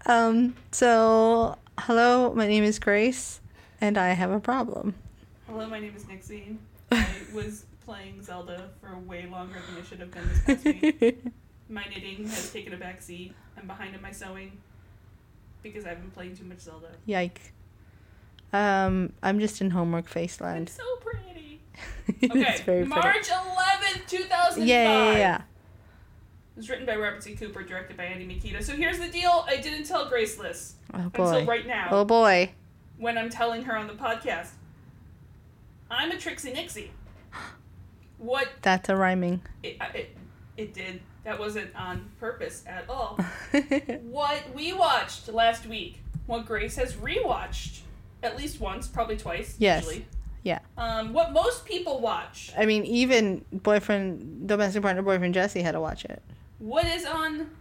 Um 0.05 0.55
so 0.71 1.57
hello, 1.79 2.33
my 2.33 2.47
name 2.47 2.63
is 2.63 2.79
Grace 2.79 3.41
and 3.81 3.97
I 3.97 4.09
have 4.09 4.31
a 4.31 4.39
problem. 4.39 4.95
Hello, 5.47 5.67
my 5.67 5.79
name 5.79 5.93
is 5.95 6.07
Nixie. 6.07 6.57
I 6.91 7.07
was 7.33 7.65
playing 7.85 8.21
Zelda 8.21 8.69
for 8.81 8.97
way 8.99 9.25
longer 9.27 9.55
than 9.69 9.81
I 9.81 9.85
should 9.85 9.99
have 9.99 10.11
been 10.11 10.27
this 10.27 10.41
past 10.43 10.65
week. 10.65 11.23
My 11.69 11.83
knitting 11.89 12.25
has 12.27 12.51
taken 12.53 12.73
a 12.73 12.77
back 12.77 13.01
seat. 13.01 13.33
I'm 13.57 13.67
behind 13.67 13.93
in 13.93 14.01
my 14.01 14.11
sewing 14.11 14.57
because 15.63 15.85
I've 15.85 15.99
been 15.99 16.11
playing 16.11 16.37
too 16.37 16.45
much 16.45 16.59
Zelda. 16.59 16.87
Yike. 17.05 17.51
Um, 18.53 19.11
I'm 19.21 19.37
just 19.41 19.59
in 19.59 19.71
homework 19.71 20.07
face 20.07 20.33
It's 20.35 20.41
land. 20.41 20.69
so 20.69 20.83
pretty. 21.01 21.59
it's 22.21 22.61
Okay. 22.61 22.83
March 22.85 23.27
11th, 23.27 24.07
2005. 24.07 24.65
Yeah, 24.65 24.83
yeah, 25.11 25.17
yeah. 25.17 25.35
It 25.37 25.41
was 26.55 26.69
written 26.69 26.85
by 26.85 26.95
Robert 26.95 27.21
C. 27.21 27.35
Cooper, 27.35 27.63
directed 27.63 27.97
by 27.97 28.05
Andy 28.05 28.25
Mikita. 28.25 28.63
So 28.63 28.73
here's 28.73 28.99
the 28.99 29.09
deal 29.09 29.43
I 29.45 29.57
didn't 29.57 29.83
tell 29.83 30.07
Grace 30.07 30.35
this 30.35 30.75
Oh 30.93 30.99
until 30.99 31.25
boy. 31.41 31.45
right 31.45 31.67
now 31.67 31.89
Oh 31.91 32.05
boy. 32.05 32.51
when 32.97 33.17
I'm 33.17 33.29
telling 33.29 33.63
her 33.63 33.75
on 33.75 33.87
the 33.87 33.93
podcast. 33.93 34.51
I'm 35.89 36.12
a 36.12 36.17
Trixie 36.17 36.53
Nixie. 36.53 36.91
What 38.17 38.50
That's 38.62 38.89
a 38.89 38.96
rhyming. 38.96 39.41
it, 39.63 39.77
it, 39.94 40.17
it 40.58 40.74
did, 40.74 41.01
that 41.24 41.38
wasn't 41.39 41.75
on 41.75 42.10
purpose 42.20 42.63
at 42.65 42.89
all. 42.89 43.20
what 44.03 44.41
we 44.56 44.74
watched 44.74 45.27
last 45.29 45.67
week, 45.67 46.01
what 46.25 46.46
Grace 46.46 46.75
has 46.77 46.94
rewatched 46.94 47.82
at 48.24 48.36
least 48.36 48.60
once, 48.60 48.88
probably 48.88 49.17
twice, 49.17 49.56
Yes. 49.60 49.86
usually, 49.86 50.08
Yeah. 50.41 50.60
Um, 50.77 51.13
what 51.13 51.32
most 51.32 51.65
people 51.65 52.00
watch. 52.00 52.51
I 52.58 52.65
mean, 52.65 52.84
even 52.86 53.46
boyfriend, 53.53 54.48
domestic 54.48 54.82
partner, 54.82 55.03
boyfriend 55.03 55.36
Jesse 55.36 55.62
had 55.62 55.74
to 55.74 55.79
watch 55.82 56.03
it. 56.06 56.22
What 56.58 56.86
is 56.86 57.06
on 57.06 57.51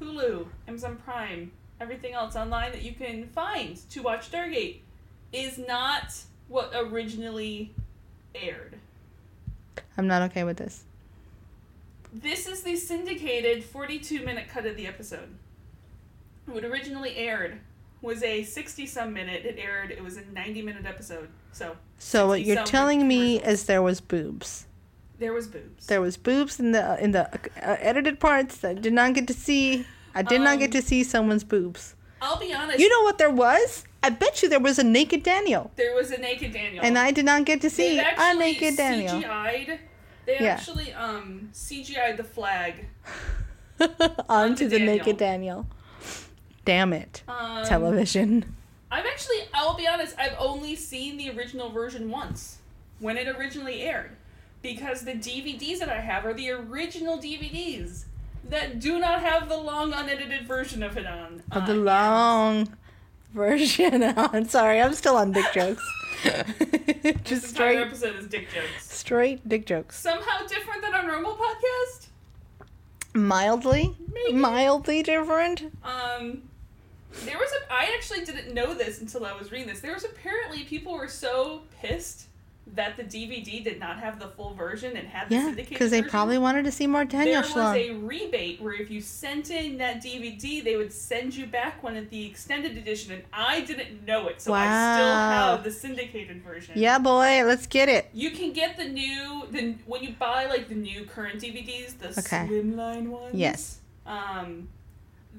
Hulu, 0.00 0.46
Amazon 0.66 0.96
Prime, 1.04 1.52
everything 1.80 2.14
else 2.14 2.34
online 2.34 2.72
that 2.72 2.82
you 2.82 2.94
can 2.94 3.28
find 3.28 3.76
to 3.90 4.02
watch 4.02 4.28
Stargate 4.30 4.78
is 5.32 5.56
not 5.56 6.12
what 6.50 6.72
originally 6.74 7.72
aired. 8.34 8.76
I'm 9.96 10.06
not 10.06 10.20
okay 10.30 10.44
with 10.44 10.58
this. 10.58 10.84
This 12.12 12.46
is 12.46 12.62
the 12.62 12.76
syndicated 12.76 13.64
42 13.64 14.24
minute 14.24 14.48
cut 14.52 14.66
of 14.66 14.76
the 14.76 14.86
episode. 14.86 15.28
What 16.46 16.64
originally 16.64 17.16
aired 17.16 17.60
was 18.02 18.22
a 18.22 18.42
60 18.42 18.86
some 18.86 19.12
minute. 19.14 19.44
It 19.46 19.58
aired, 19.58 19.90
it 19.92 20.02
was 20.02 20.16
a 20.16 20.22
90 20.32 20.62
minute 20.62 20.86
episode. 20.86 21.28
So 21.52 21.76
So 21.98 22.26
what 22.26 22.42
you're 22.42 22.64
telling 22.64 23.06
me 23.06 23.40
is 23.42 23.64
there 23.64 23.82
was 23.82 24.00
boobs. 24.00 24.66
there 25.18 25.32
was 25.32 25.46
boobs. 25.46 25.86
There 25.86 26.00
was 26.00 26.16
boobs 26.16 26.58
in 26.58 26.72
the 26.72 27.02
in 27.02 27.12
the 27.12 27.26
uh, 27.32 27.76
edited 27.78 28.18
parts 28.18 28.56
that 28.58 28.70
I 28.70 28.74
did 28.74 28.92
not 28.92 29.14
get 29.14 29.26
to 29.28 29.34
see. 29.34 29.86
I 30.14 30.22
did 30.22 30.40
not 30.40 30.58
get 30.58 30.74
Um, 30.74 30.80
to 30.80 30.82
see 30.82 31.04
someone's 31.04 31.44
boobs. 31.44 31.94
I'll 32.20 32.38
be 32.40 32.52
honest. 32.52 32.80
You 32.80 32.88
know 32.88 33.02
what 33.04 33.18
there 33.18 33.30
was? 33.30 33.84
I 34.02 34.10
bet 34.10 34.42
you 34.42 34.48
there 34.48 34.60
was 34.60 34.78
a 34.78 34.84
naked 34.84 35.22
Daniel, 35.22 35.70
there 35.76 35.94
was 35.94 36.10
a 36.10 36.18
naked 36.18 36.52
Daniel. 36.52 36.82
and 36.84 36.96
I 36.98 37.10
did 37.10 37.24
not 37.24 37.44
get 37.44 37.60
to 37.62 37.70
see 37.70 37.98
a 37.98 38.34
naked 38.34 38.76
Daniel 38.76 39.20
CGI'd. 39.20 39.78
They 40.26 40.36
Yeah. 40.40 40.46
actually 40.54 40.92
um 40.94 41.50
CGI'd 41.52 42.16
the 42.16 42.24
flag. 42.24 42.86
onto 44.28 44.68
the 44.68 44.78
Daniel. 44.78 44.96
naked 44.96 45.16
Daniel. 45.16 45.66
Damn 46.64 46.92
it, 46.92 47.22
Um, 47.26 47.64
television. 47.64 48.54
I've 48.90 49.06
actually, 49.06 49.38
I'll 49.54 49.74
be 49.76 49.86
honest, 49.86 50.14
I've 50.18 50.34
only 50.38 50.76
seen 50.76 51.16
the 51.16 51.30
original 51.30 51.70
version 51.70 52.10
once 52.10 52.58
when 52.98 53.16
it 53.16 53.28
originally 53.28 53.82
aired. 53.82 54.16
Because 54.62 55.04
the 55.04 55.12
DVDs 55.14 55.78
that 55.78 55.88
I 55.88 56.00
have 56.00 56.26
are 56.26 56.34
the 56.34 56.50
original 56.50 57.16
DVDs 57.16 58.04
that 58.48 58.78
do 58.78 58.98
not 58.98 59.22
have 59.22 59.48
the 59.48 59.56
long 59.56 59.92
unedited 59.94 60.46
version 60.46 60.82
of 60.82 60.98
it 60.98 61.06
on. 61.06 61.42
Of 61.52 61.62
uh, 61.62 61.66
the 61.66 61.74
long 61.74 62.76
version. 63.32 64.02
I'm 64.16 64.48
sorry, 64.48 64.80
I'm 64.80 64.94
still 64.94 65.16
on 65.16 65.32
dick 65.32 65.46
jokes. 65.54 65.82
Just 67.24 67.30
entire 67.30 67.38
straight, 67.48 67.78
episode 67.78 68.16
is 68.16 68.26
dick 68.26 68.48
jokes. 68.52 68.92
straight 68.92 69.48
dick 69.48 69.66
jokes. 69.66 69.98
Somehow 69.98 70.46
different 70.46 70.82
than 70.82 70.94
our 70.94 71.06
normal 71.06 71.34
podcast. 71.36 72.08
Mildly, 73.14 73.96
Maybe. 74.12 74.32
mildly 74.36 75.02
different. 75.02 75.62
Um, 75.82 76.42
there 77.24 77.38
was 77.38 77.50
a. 77.50 77.72
I 77.72 77.92
actually 77.96 78.24
didn't 78.24 78.54
know 78.54 78.72
this 78.74 79.00
until 79.00 79.24
I 79.26 79.32
was 79.36 79.50
reading 79.50 79.66
this. 79.66 79.80
There 79.80 79.94
was 79.94 80.04
apparently 80.04 80.62
people 80.64 80.92
were 80.92 81.08
so 81.08 81.62
pissed 81.80 82.26
that 82.74 82.96
the 82.96 83.02
DVD 83.02 83.62
did 83.64 83.80
not 83.80 83.98
have 83.98 84.20
the 84.20 84.28
full 84.28 84.54
version 84.54 84.96
and 84.96 85.08
had 85.08 85.28
the 85.28 85.34
Yeah, 85.34 85.44
syndicated 85.46 85.70
because 85.70 85.90
they 85.90 86.00
version. 86.00 86.10
probably 86.10 86.38
wanted 86.38 86.64
to 86.64 86.70
see 86.72 86.86
more 86.86 87.04
Daniel 87.04 87.42
there 87.42 87.54
was 87.54 87.76
a 87.76 87.90
rebate 87.90 88.60
where 88.60 88.74
if 88.74 88.90
you 88.90 89.00
sent 89.00 89.50
in 89.50 89.78
that 89.78 90.02
DVD, 90.02 90.62
they 90.62 90.76
would 90.76 90.92
send 90.92 91.34
you 91.34 91.46
back 91.46 91.82
one 91.82 91.96
at 91.96 92.10
the 92.10 92.26
extended 92.26 92.76
edition, 92.76 93.12
and 93.12 93.22
I 93.32 93.62
didn't 93.62 94.06
know 94.06 94.28
it, 94.28 94.40
so 94.40 94.52
I 94.54 94.66
still 94.94 95.16
have 95.16 95.64
the 95.64 95.70
syndicated 95.72 96.42
version. 96.42 96.74
Yeah, 96.76 96.98
boy, 96.98 97.42
let's 97.44 97.66
get 97.66 97.88
it. 97.88 98.08
You 98.12 98.30
can 98.30 98.52
get 98.52 98.76
the 98.76 98.84
new 98.88 99.46
the 99.50 99.74
when 99.86 100.02
you 100.02 100.14
buy 100.18 100.46
like 100.46 100.68
the 100.68 100.74
new 100.76 101.04
current 101.04 101.40
DVDs, 101.40 101.98
the 101.98 102.08
Okay. 102.10 102.46
slimline 102.48 103.08
ones. 103.08 103.34
Yes. 103.34 103.78
Um, 104.06 104.68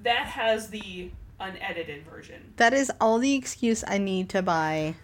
that 0.04 0.26
has 0.28 0.70
the 0.70 1.12
unedited 1.40 2.04
version. 2.06 2.54
That 2.58 2.74
is 2.74 2.92
all 3.02 3.20
the 3.20 3.36
excuse 3.36 3.84
I 3.88 3.98
need 3.98 4.30
to 4.30 4.42
buy 4.42 4.96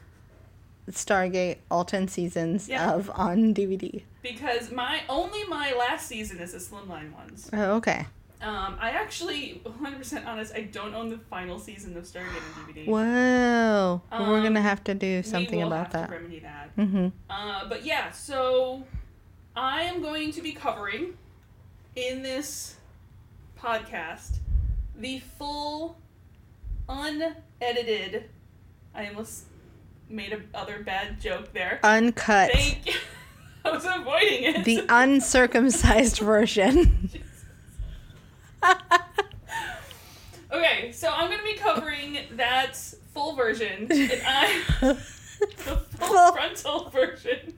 Stargate 0.92 1.58
all 1.70 1.84
10 1.86 2.08
seasons 2.08 2.70
Yeah. 2.70 2.94
of 2.94 3.10
on 3.14 3.54
DVD. 3.54 4.04
Because 4.22 4.72
my 4.72 5.02
only 5.10 5.44
my 5.46 5.74
last 5.74 6.08
season 6.08 6.40
is 6.40 6.52
the 6.54 6.58
slimline 6.60 7.14
ones. 7.14 7.50
Oh, 7.54 7.76
okay. 7.76 8.06
Um, 8.40 8.78
I 8.80 8.92
actually, 8.92 9.62
100% 9.66 10.26
honest, 10.28 10.54
I 10.54 10.62
don't 10.62 10.94
own 10.94 11.10
the 11.10 11.18
final 11.18 11.58
season 11.60 11.98
of 11.98 12.04
Stargate 12.04 12.36
on 12.58 12.66
DVD. 12.74 12.86
Whoa. 12.86 14.02
We're 14.12 14.42
going 14.42 14.54
to 14.54 14.60
Um, 14.60 14.66
have 14.66 14.84
to 14.84 14.94
do 14.94 15.18
We 15.18 15.22
something 15.24 15.60
will 15.60 15.68
about 15.68 15.92
have 15.92 15.94
that. 15.94 16.08
To 16.10 16.14
remedy 16.14 16.40
that. 16.40 16.76
Mm-hmm. 16.78 17.08
Uh, 17.30 17.68
but 17.68 17.84
yeah, 17.84 18.12
so 18.12 18.84
I 19.56 19.84
am 19.84 20.02
going 20.04 20.32
to 20.34 20.42
be 20.44 20.52
covering 20.52 21.18
in 21.96 22.22
this 22.22 22.76
podcast 23.60 24.38
the 24.96 25.18
full 25.20 25.98
unedited. 26.88 28.30
I 28.94 29.08
almost 29.08 29.46
made 30.10 30.34
a 30.34 30.40
other 30.58 30.82
bad 30.84 31.20
joke 31.22 31.54
there. 31.54 31.80
Uncut. 31.84 32.52
Thank 32.52 32.86
you. 32.88 32.94
I 33.66 33.72
was 33.72 33.86
avoiding 33.86 34.44
it. 34.44 34.64
the 34.66 34.86
uncircumcised 34.90 36.20
version. 36.20 37.10
okay, 40.52 40.92
so 40.92 41.10
I'm 41.10 41.28
going 41.28 41.40
to 41.40 41.44
be 41.44 41.56
covering 41.56 42.18
that 42.34 42.76
full 43.14 43.36
version, 43.36 43.88
and 43.92 44.22
I 44.26 44.64
the 44.82 44.96
full 45.58 45.78
Full- 46.08 46.32
frontal 46.34 46.90
version, 46.90 47.54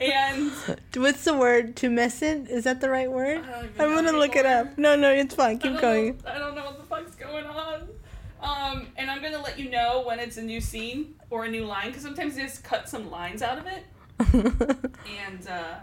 and 0.00 0.50
What's 0.96 1.24
the 1.24 1.34
word? 1.34 1.76
To 1.76 1.88
Tumescent? 1.88 2.48
Is 2.48 2.64
that 2.64 2.80
the 2.80 2.88
right 2.90 3.10
word? 3.10 3.44
I 3.78 3.84
I'm 3.84 4.04
to 4.06 4.12
look 4.18 4.36
it 4.36 4.46
up. 4.46 4.76
No, 4.78 4.96
no, 4.96 5.10
it's 5.10 5.34
fine. 5.34 5.58
Keep 5.58 5.72
don't 5.72 5.80
going. 5.80 6.16
Know, 6.24 6.30
I 6.30 6.38
don't 6.38 6.54
know 6.54 6.64
what 6.64 6.78
the 6.78 6.84
fuck's 6.84 7.14
going 7.14 7.44
on. 7.44 7.88
Um, 8.44 8.88
and 8.96 9.10
I'm 9.10 9.22
gonna 9.22 9.40
let 9.40 9.58
you 9.58 9.70
know 9.70 10.02
when 10.06 10.20
it's 10.20 10.36
a 10.36 10.42
new 10.42 10.60
scene 10.60 11.14
or 11.30 11.46
a 11.46 11.48
new 11.48 11.64
line 11.64 11.88
because 11.88 12.02
sometimes 12.02 12.36
they 12.36 12.42
just 12.42 12.62
cut 12.62 12.88
some 12.88 13.10
lines 13.10 13.40
out 13.42 13.58
of 13.58 13.66
it. 13.66 13.84
And 15.26 15.48
uh, 15.48 15.80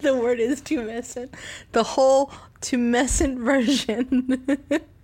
the 0.00 0.16
word 0.16 0.38
is 0.40 0.62
tumescent. 0.62 1.30
The 1.72 1.82
whole 1.82 2.32
tumescent 2.60 3.38
version. 3.38 4.46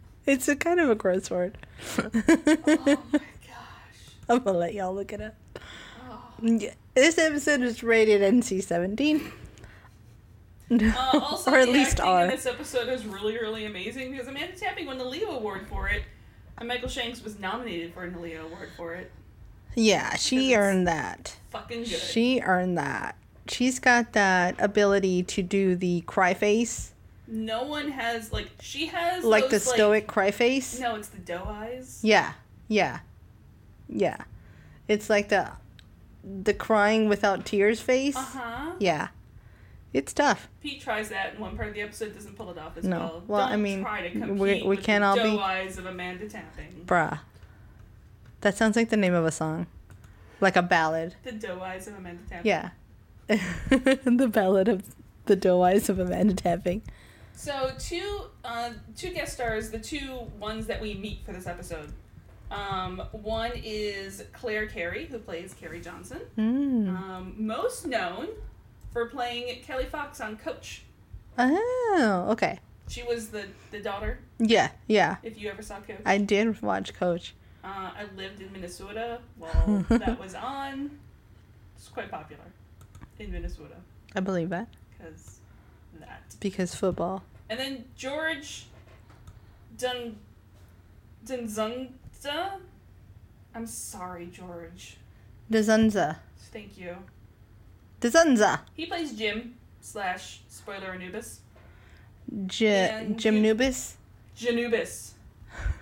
it's 0.26 0.48
a 0.48 0.56
kind 0.56 0.80
of 0.80 0.88
a 0.88 0.94
gross 0.94 1.30
word. 1.30 1.58
oh 1.98 2.10
my 2.66 2.94
gosh. 3.18 3.20
I'm 4.28 4.38
gonna 4.38 4.56
let 4.58 4.74
y'all 4.74 4.94
look 4.94 5.12
it 5.12 5.20
up. 5.20 5.34
Oh. 6.08 6.22
Yeah, 6.42 6.74
This 6.94 7.18
episode 7.18 7.60
is 7.62 7.82
rated 7.82 8.22
NC-17. 8.22 9.30
Uh, 10.80 11.20
also, 11.22 11.50
or 11.50 11.58
at 11.58 11.66
the 11.66 11.72
least 11.72 11.98
in 11.98 12.28
this 12.28 12.44
episode 12.44 12.88
is 12.88 13.06
really, 13.06 13.38
really 13.38 13.64
amazing 13.64 14.10
because 14.10 14.28
Amanda 14.28 14.54
Tapping 14.54 14.86
won 14.86 14.98
the 14.98 15.04
Leo 15.04 15.30
Award 15.30 15.66
for 15.66 15.88
it, 15.88 16.02
and 16.58 16.68
Michael 16.68 16.90
Shanks 16.90 17.24
was 17.24 17.38
nominated 17.38 17.94
for 17.94 18.04
an 18.04 18.20
Leo 18.20 18.44
Award 18.44 18.68
for 18.76 18.94
it. 18.94 19.10
Yeah, 19.74 20.16
she 20.16 20.54
earned 20.54 20.86
that. 20.86 21.38
Fucking 21.50 21.84
good. 21.84 21.88
She 21.88 22.40
earned 22.40 22.76
that. 22.76 23.16
She's 23.48 23.78
got 23.78 24.12
that 24.12 24.56
ability 24.58 25.22
to 25.22 25.42
do 25.42 25.74
the 25.74 26.02
cry 26.02 26.34
face, 26.34 26.92
no 27.28 27.62
one 27.62 27.90
has 27.90 28.32
like 28.32 28.50
she 28.60 28.86
has 28.86 29.22
like 29.22 29.44
the 29.44 29.50
those, 29.50 29.64
stoic 29.64 30.06
cry 30.06 30.30
face. 30.30 30.80
No, 30.80 30.94
it's 30.96 31.08
the 31.08 31.18
doe 31.18 31.44
eyes. 31.46 32.00
Yeah, 32.02 32.32
yeah, 32.68 33.00
yeah. 33.88 34.16
It's 34.88 35.10
like 35.10 35.28
the 35.28 35.50
the 36.24 36.54
crying 36.54 37.08
without 37.08 37.44
tears 37.44 37.80
face. 37.80 38.16
Uh 38.16 38.20
huh. 38.22 38.72
Yeah, 38.78 39.08
it's 39.92 40.12
tough. 40.12 40.48
Pete 40.62 40.80
tries 40.80 41.08
that 41.10 41.34
in 41.34 41.40
one 41.40 41.56
part 41.56 41.68
of 41.68 41.74
the 41.74 41.80
episode, 41.82 42.14
doesn't 42.14 42.36
pull 42.36 42.50
it 42.50 42.58
off 42.58 42.76
as 42.76 42.84
No. 42.84 42.98
well. 42.98 43.22
Well, 43.26 43.40
I 43.46 43.50
Don't 43.52 43.62
mean, 43.62 43.82
try 43.82 44.08
to 44.08 44.32
we- 44.32 44.62
we 44.62 44.76
can't 44.76 45.02
the 45.02 45.22
all 45.22 45.36
be- 45.36 45.42
eyes 45.42 45.78
of 45.78 45.86
Amanda 45.86 46.28
Tapping. 46.28 46.84
Bruh. 46.86 47.20
That 48.42 48.56
sounds 48.56 48.76
like 48.76 48.90
the 48.90 48.96
name 48.96 49.14
of 49.14 49.24
a 49.24 49.32
song. 49.32 49.66
Like 50.40 50.54
a 50.56 50.62
ballad. 50.62 51.16
The 51.24 51.32
doe 51.32 51.60
eyes 51.60 51.88
of 51.88 51.96
Amanda 51.96 52.22
Tapping. 52.28 52.46
Yeah. 52.46 52.70
the 53.28 54.30
ballad 54.32 54.68
of 54.68 54.84
the 55.26 55.36
doe 55.36 55.60
eyes 55.62 55.88
of 55.88 55.98
Amanda 55.98 56.34
Tapping. 56.34 56.82
So 57.34 57.72
two 57.78 58.22
uh, 58.44 58.70
two 58.96 59.10
guest 59.12 59.34
stars, 59.34 59.70
the 59.70 59.78
two 59.78 60.26
ones 60.38 60.66
that 60.66 60.80
we 60.80 60.94
meet 60.94 61.24
for 61.24 61.32
this 61.32 61.46
episode. 61.46 61.92
Um, 62.50 63.02
one 63.12 63.52
is 63.54 64.24
Clare 64.32 64.66
Carey, 64.66 65.04
who 65.06 65.18
plays 65.18 65.52
Carrie 65.54 65.80
Johnson. 65.80 66.20
Mm. 66.38 66.88
Um, 66.88 67.34
most 67.36 67.86
known 67.86 68.28
for 68.92 69.06
playing 69.06 69.62
Kelly 69.62 69.84
Fox 69.86 70.20
on 70.20 70.36
Coach. 70.36 70.82
Oh, 71.38 72.26
okay. 72.30 72.58
She 72.88 73.02
was 73.02 73.28
the, 73.28 73.44
the 73.70 73.80
daughter, 73.80 74.18
Yeah, 74.38 74.70
yeah. 74.86 75.16
if 75.22 75.38
you 75.38 75.50
ever 75.50 75.62
saw 75.62 75.78
Coach. 75.80 76.00
I 76.06 76.18
did 76.18 76.60
watch 76.62 76.94
Coach. 76.94 77.34
Uh, 77.62 77.90
I 77.96 78.06
lived 78.16 78.40
in 78.40 78.50
Minnesota 78.52 79.20
while 79.36 79.84
that 79.90 80.18
was 80.18 80.34
on. 80.34 80.98
It's 81.76 81.88
quite 81.88 82.10
popular 82.10 82.42
in 83.18 83.30
Minnesota 83.30 83.74
I 84.16 84.20
believe 84.20 84.48
that. 84.50 84.68
because 84.96 85.38
that. 86.00 86.34
Because 86.40 86.74
football. 86.74 87.22
And 87.50 87.58
then 87.60 87.84
George 87.96 88.66
Dun 89.76 90.16
Dunzunza. 91.26 92.58
I'm 93.54 93.66
sorry, 93.66 94.26
George. 94.26 94.96
Dezunza. 95.50 96.16
Thank 96.52 96.78
you. 96.78 96.96
Dezunza. 98.00 98.60
He 98.74 98.86
plays 98.86 99.12
Jim 99.12 99.54
slash 99.80 100.40
spoiler 100.48 100.92
Anubis. 100.92 101.40
J- 102.46 103.12
Jim 103.16 103.36
you- 103.36 103.42
Nubis. 103.54 103.96
Janubis. 104.36 105.12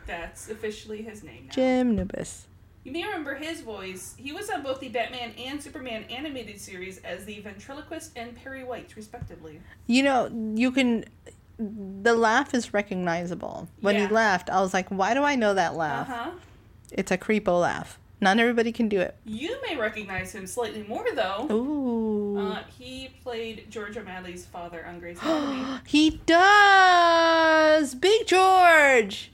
That's 0.07 0.49
officially 0.49 1.03
his 1.03 1.23
name 1.25 1.47
now. 1.49 1.53
Jim 1.55 1.97
Nubis. 1.97 2.47
You 2.85 2.93
may 2.93 3.05
remember 3.05 3.35
his 3.35 3.63
voice. 3.63 4.15
He 4.17 4.31
was 4.33 4.49
on 4.49 4.63
both 4.63 4.79
the 4.79 4.89
Batman 4.89 5.33
and 5.37 5.61
Superman 5.61 6.05
animated 6.05 6.61
series 6.61 6.99
as 6.99 7.25
the 7.25 7.41
ventriloquist 7.41 8.13
and 8.17 8.37
Perry 8.37 8.63
White, 8.63 8.95
respectively. 8.97 9.61
You 9.89 10.05
know, 10.05 10.31
you 10.55 10.71
can. 10.71 11.05
The 11.59 12.15
laugh 12.15 12.55
is 12.55 12.73
recognizable. 12.73 13.67
When 13.81 13.97
Yeah. 13.97 14.07
he 14.07 14.15
laughed, 14.15 14.51
I 14.51 14.61
was 14.61 14.73
like, 14.73 14.89
"Why 14.89 15.15
do 15.15 15.23
I 15.25 15.35
know 15.35 15.55
that 15.55 15.73
Uh 15.73 15.77
laugh?" 15.77 16.07
huh. 16.07 16.31
It's 16.93 17.11
a 17.11 17.19
creepo 17.19 17.61
laugh. 17.61 17.99
Not 18.21 18.39
everybody 18.39 18.73
can 18.73 18.89
do 18.89 18.99
it. 19.01 19.15
You 19.27 19.57
may 19.63 19.77
recognize 19.77 20.35
him 20.35 20.47
slightly 20.47 20.83
more, 20.89 21.05
though. 21.15 21.47
Ooh. 21.51 22.39
Uh, 22.39 22.63
he 22.79 23.11
played 23.23 23.67
George 23.71 23.97
O'Malley's 23.99 24.47
father 24.47 24.87
on 24.87 24.99
Grey's 25.01 25.19
Anatomy. 25.23 25.81
he 25.87 26.21
does, 26.25 27.95
Big 27.95 28.27
George. 28.27 29.33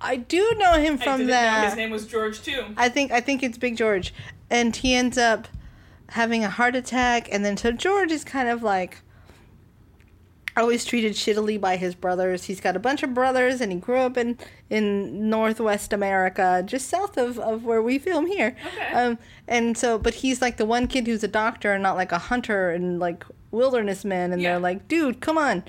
I 0.00 0.16
do 0.16 0.52
know 0.58 0.74
him 0.74 0.94
I 1.00 1.04
from 1.04 1.16
didn't 1.18 1.26
know 1.28 1.32
that. 1.32 1.64
his 1.68 1.76
name 1.76 1.90
was 1.90 2.06
George, 2.06 2.42
too. 2.42 2.64
I 2.76 2.88
think 2.90 3.10
I 3.10 3.20
think 3.22 3.42
it's 3.42 3.56
Big 3.56 3.76
George, 3.78 4.12
and 4.50 4.76
he 4.76 4.94
ends 4.94 5.16
up 5.16 5.48
having 6.10 6.44
a 6.44 6.50
heart 6.50 6.76
attack, 6.76 7.28
and 7.32 7.44
then 7.44 7.56
so 7.56 7.72
George 7.72 8.12
is 8.12 8.22
kind 8.22 8.48
of 8.48 8.62
like 8.62 8.98
always 10.56 10.84
treated 10.84 11.12
shittily 11.12 11.60
by 11.60 11.76
his 11.76 11.94
brothers. 11.94 12.44
He's 12.44 12.60
got 12.60 12.76
a 12.76 12.78
bunch 12.78 13.02
of 13.02 13.12
brothers, 13.14 13.60
and 13.60 13.70
he 13.72 13.78
grew 13.78 13.98
up 13.98 14.16
in 14.16 14.38
in 14.70 15.28
Northwest 15.30 15.92
America, 15.92 16.62
just 16.66 16.88
south 16.88 17.16
of 17.16 17.38
of 17.38 17.64
where 17.64 17.82
we 17.82 17.98
film 17.98 18.26
here. 18.26 18.56
Okay. 18.66 18.92
Um, 18.92 19.18
and 19.48 19.76
so, 19.76 19.98
but 19.98 20.14
he's 20.14 20.40
like 20.42 20.56
the 20.56 20.64
one 20.66 20.86
kid 20.88 21.06
who's 21.06 21.22
a 21.24 21.28
doctor 21.28 21.72
and 21.72 21.82
not 21.82 21.96
like 21.96 22.12
a 22.12 22.18
hunter 22.18 22.70
and 22.70 22.98
like 22.98 23.24
wilderness 23.50 24.04
man, 24.04 24.32
and 24.32 24.40
Yeah. 24.42 24.52
they're 24.52 24.60
like, 24.60 24.88
dude, 24.88 25.20
come 25.20 25.38
on, 25.38 25.62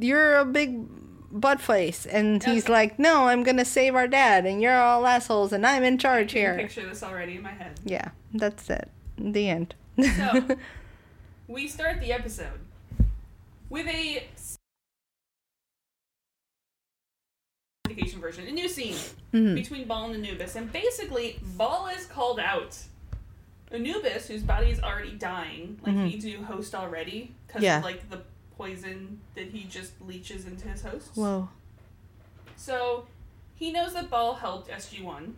you're 0.00 0.36
a 0.36 0.44
big 0.44 0.86
butt 1.28 1.60
face 1.60 2.06
and 2.06 2.42
he's 2.44 2.66
like 2.66 2.98
no 2.98 3.26
i'm 3.28 3.42
gonna 3.42 3.64
save 3.64 3.94
our 3.94 4.06
dad 4.08 4.46
and 4.46 4.62
you're 4.62 4.78
all 4.80 5.04
assholes 5.06 5.52
and 5.52 5.66
i'm 5.66 5.82
in 5.82 5.98
charge 5.98 6.34
I 6.34 6.38
here 6.38 6.56
picture 6.56 6.86
this 6.88 7.02
already 7.02 7.34
in 7.36 7.42
my 7.42 7.50
head. 7.50 7.78
yeah, 7.84 8.10
that's 8.32 8.70
it. 8.70 8.88
The 9.18 9.48
end. 9.50 9.74
So- 10.00 10.56
We 11.48 11.68
start 11.68 12.00
the 12.00 12.12
episode 12.12 12.60
with 13.76 13.86
a 13.88 14.26
syndication 17.86 18.14
version, 18.14 18.46
a 18.46 18.50
new 18.50 18.68
scene 18.70 18.96
Mhm. 19.34 19.54
between 19.54 19.86
Ba'al 19.86 20.14
and 20.14 20.24
Anubis, 20.24 20.56
and 20.56 20.72
basically 20.72 21.38
Ba'al 21.58 21.94
is 21.94 22.06
called 22.06 22.40
out. 22.40 22.78
Anubis, 23.70 24.28
whose 24.28 24.42
body 24.42 24.70
is 24.70 24.80
already 24.80 25.12
dying, 25.12 25.78
like 25.84 25.94
Mhm. 25.94 26.08
he 26.08 26.18
do 26.18 26.42
host 26.44 26.74
already, 26.74 27.34
because 27.46 27.62
Yeah. 27.62 27.78
of 27.78 27.84
like 27.84 28.08
the 28.08 28.22
poison 28.56 29.20
that 29.34 29.48
he 29.50 29.64
just 29.64 30.00
leeches 30.00 30.46
into 30.46 30.68
his 30.68 30.80
hosts. 30.80 31.14
Whoa. 31.14 31.50
So 32.56 33.06
he 33.56 33.70
knows 33.72 33.92
that 33.92 34.08
Ba'al 34.08 34.38
helped 34.38 34.70
SG1. 34.70 35.36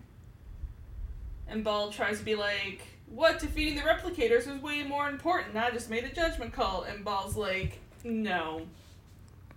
And 1.48 1.64
Ba'al 1.64 1.92
tries 1.92 2.20
to 2.20 2.24
be 2.24 2.36
like, 2.36 2.82
What? 3.10 3.38
Defeating 3.38 3.74
the 3.76 3.80
replicators 3.80 4.46
was 4.46 4.60
way 4.60 4.82
more 4.82 5.08
important. 5.08 5.56
I 5.56 5.70
just 5.70 5.88
made 5.88 6.04
a 6.04 6.10
judgment 6.14 6.52
call. 6.52 6.82
And 6.82 7.04
Ba'al's 7.06 7.36
like, 7.36 7.80
No. 8.04 8.62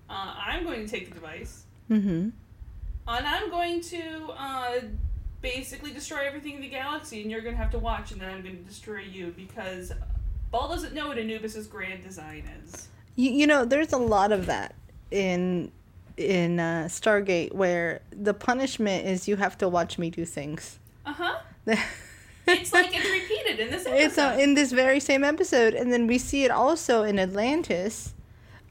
Uh, 0.09 0.35
I'm 0.45 0.63
going 0.63 0.85
to 0.85 0.91
take 0.91 1.09
the 1.09 1.15
device. 1.15 1.63
Mm-hmm. 1.89 2.29
And 3.07 3.27
I'm 3.27 3.49
going 3.49 3.81
to 3.81 4.29
uh, 4.37 4.79
basically 5.41 5.91
destroy 5.91 6.25
everything 6.25 6.55
in 6.55 6.61
the 6.61 6.69
galaxy. 6.69 7.21
And 7.21 7.31
you're 7.31 7.41
going 7.41 7.55
to 7.55 7.61
have 7.61 7.71
to 7.71 7.79
watch. 7.79 8.11
And 8.11 8.21
then 8.21 8.29
I'm 8.29 8.41
going 8.41 8.57
to 8.57 8.63
destroy 8.63 9.01
you. 9.01 9.33
Because 9.35 9.91
Ba'al 10.53 10.69
doesn't 10.69 10.93
know 10.93 11.07
what 11.07 11.17
Anubis's 11.17 11.67
grand 11.67 12.03
design 12.03 12.43
is. 12.63 12.87
You, 13.15 13.31
you 13.31 13.47
know, 13.47 13.65
there's 13.65 13.93
a 13.93 13.97
lot 13.97 14.31
of 14.31 14.45
that 14.47 14.75
in 15.11 15.71
in 16.17 16.59
uh, 16.59 16.87
Stargate 16.87 17.53
where 17.53 18.01
the 18.11 18.33
punishment 18.33 19.07
is 19.07 19.27
you 19.27 19.37
have 19.37 19.57
to 19.57 19.67
watch 19.67 19.97
me 19.97 20.09
do 20.09 20.25
things. 20.25 20.79
Uh 21.05 21.13
huh. 21.13 21.37
It's 22.47 22.73
like 22.73 22.89
it's 22.91 23.09
repeated 23.09 23.59
in 23.59 23.71
this 23.71 23.85
episode. 23.85 24.03
It's 24.03 24.17
uh, 24.17 24.37
in 24.39 24.55
this 24.55 24.71
very 24.71 24.99
same 24.99 25.23
episode, 25.23 25.73
and 25.73 25.93
then 25.93 26.07
we 26.07 26.17
see 26.17 26.43
it 26.43 26.51
also 26.51 27.03
in 27.03 27.19
Atlantis, 27.19 28.13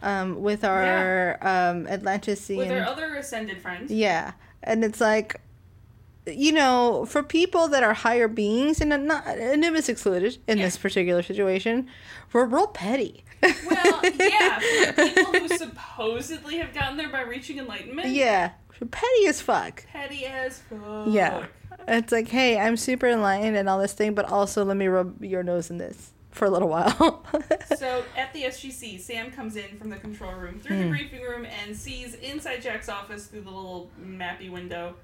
um, 0.03 0.41
with 0.43 0.65
our 0.65 1.39
um, 1.43 1.87
Atlantean. 1.87 2.57
With 2.59 2.71
our 2.71 2.83
other 2.85 3.15
ascended 3.17 3.61
friends. 3.61 3.91
Yeah, 3.91 4.33
and 4.63 4.85
it's 4.85 5.01
like, 5.01 5.41
you 6.27 6.53
know, 6.53 7.07
for 7.07 7.23
people 7.23 7.69
that 7.69 7.83
are 7.83 7.95
higher 7.95 8.29
beings, 8.29 8.81
and 8.81 8.91
not 9.07 9.27
Anubis 9.27 9.89
excluded 9.89 10.39
in 10.47 10.59
Yeah. 10.59 10.65
this 10.65 10.77
particular 10.77 11.23
situation, 11.23 11.89
we're 12.33 12.45
real 12.47 12.67
petty. 12.67 13.25
Well, 13.43 14.01
yeah, 14.19 14.59
people 14.97 15.33
who 15.33 15.49
supposedly 15.49 16.59
have 16.59 16.75
gotten 16.75 16.97
there 16.99 17.09
by 17.09 17.23
reaching 17.23 17.59
enlightenment. 17.59 18.09
yeah, 18.11 18.51
petty 18.91 19.27
as 19.27 19.41
fuck. 19.41 19.85
Petty 19.87 20.27
as 20.27 20.59
fuck. 20.69 21.07
Yeah, 21.09 21.47
it's 21.89 22.13
like, 22.13 22.29
hey, 22.29 22.59
I'm 22.59 22.77
super 22.77 23.07
enlightened 23.07 23.57
and 23.57 23.69
all 23.69 23.79
this 23.79 23.95
thing, 23.95 24.15
but 24.15 24.27
also 24.27 24.63
let 24.65 24.77
me 24.77 24.89
rub 24.89 25.25
your 25.25 25.43
nose 25.43 25.71
in 25.71 25.79
this 25.79 26.13
for 26.31 26.45
a 26.45 26.51
little 26.51 26.69
while. 26.69 27.25
So 27.77 28.05
at 28.15 28.33
the 28.35 28.43
SGC, 28.43 29.01
Sam 29.01 29.31
comes 29.31 29.57
in 29.57 29.79
from 29.79 29.89
the 29.89 29.97
control 29.97 30.33
room 30.33 30.59
through 30.61 30.77
Hmm. 30.77 30.83
the 30.83 30.89
briefing 30.91 31.23
room 31.23 31.47
and 31.47 31.75
sees 31.75 32.13
inside 32.15 32.61
Jack's 32.61 32.91
office 32.91 33.25
through 33.27 33.41
the 33.43 33.51
little 33.51 33.89
mappy 33.99 34.51
window. 34.51 34.97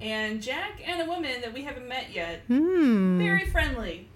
And 0.00 0.42
Jack 0.42 0.80
and 0.84 1.00
a 1.00 1.04
woman 1.04 1.40
that 1.42 1.52
we 1.54 1.62
haven't 1.62 1.86
met 1.86 2.12
yet, 2.12 2.40
hmm. 2.48 3.18
very 3.18 3.46
friendly. 3.46 4.08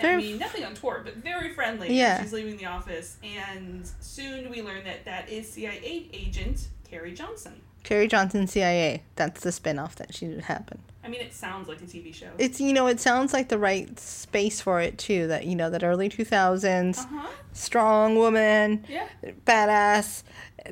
I 0.00 0.16
mean, 0.16 0.38
nothing 0.38 0.64
untoward, 0.64 1.04
but 1.04 1.16
very 1.16 1.52
friendly. 1.54 1.94
Yeah. 1.94 2.20
She's 2.22 2.32
leaving 2.32 2.56
the 2.56 2.66
office, 2.66 3.18
and 3.22 3.88
soon 4.00 4.50
we 4.50 4.62
learn 4.62 4.82
that 4.84 5.04
that 5.04 5.28
is 5.28 5.48
CIA 5.52 6.08
agent 6.12 6.66
Carrie 6.90 7.12
Johnson. 7.14 7.60
Carrie 7.84 8.08
Johnson, 8.08 8.46
CIA. 8.48 9.02
That's 9.14 9.42
the 9.42 9.50
spinoff 9.50 9.94
that 9.96 10.12
should 10.14 10.40
happen. 10.42 10.80
I 11.02 11.08
mean, 11.08 11.20
it 11.22 11.32
sounds 11.32 11.66
like 11.68 11.80
a 11.80 11.84
TV 11.84 12.14
show. 12.14 12.28
It's 12.38 12.60
you 12.60 12.72
know, 12.72 12.86
it 12.86 13.00
sounds 13.00 13.32
like 13.32 13.48
the 13.48 13.58
right 13.58 13.98
space 13.98 14.60
for 14.60 14.80
it 14.80 14.98
too. 14.98 15.26
That 15.28 15.46
you 15.46 15.56
know, 15.56 15.70
that 15.70 15.82
early 15.82 16.08
two 16.08 16.24
thousands, 16.24 16.98
Uh 16.98 17.06
huh. 17.10 17.28
strong 17.52 18.16
woman, 18.16 18.84
Yeah. 18.88 19.06
badass, 19.46 20.22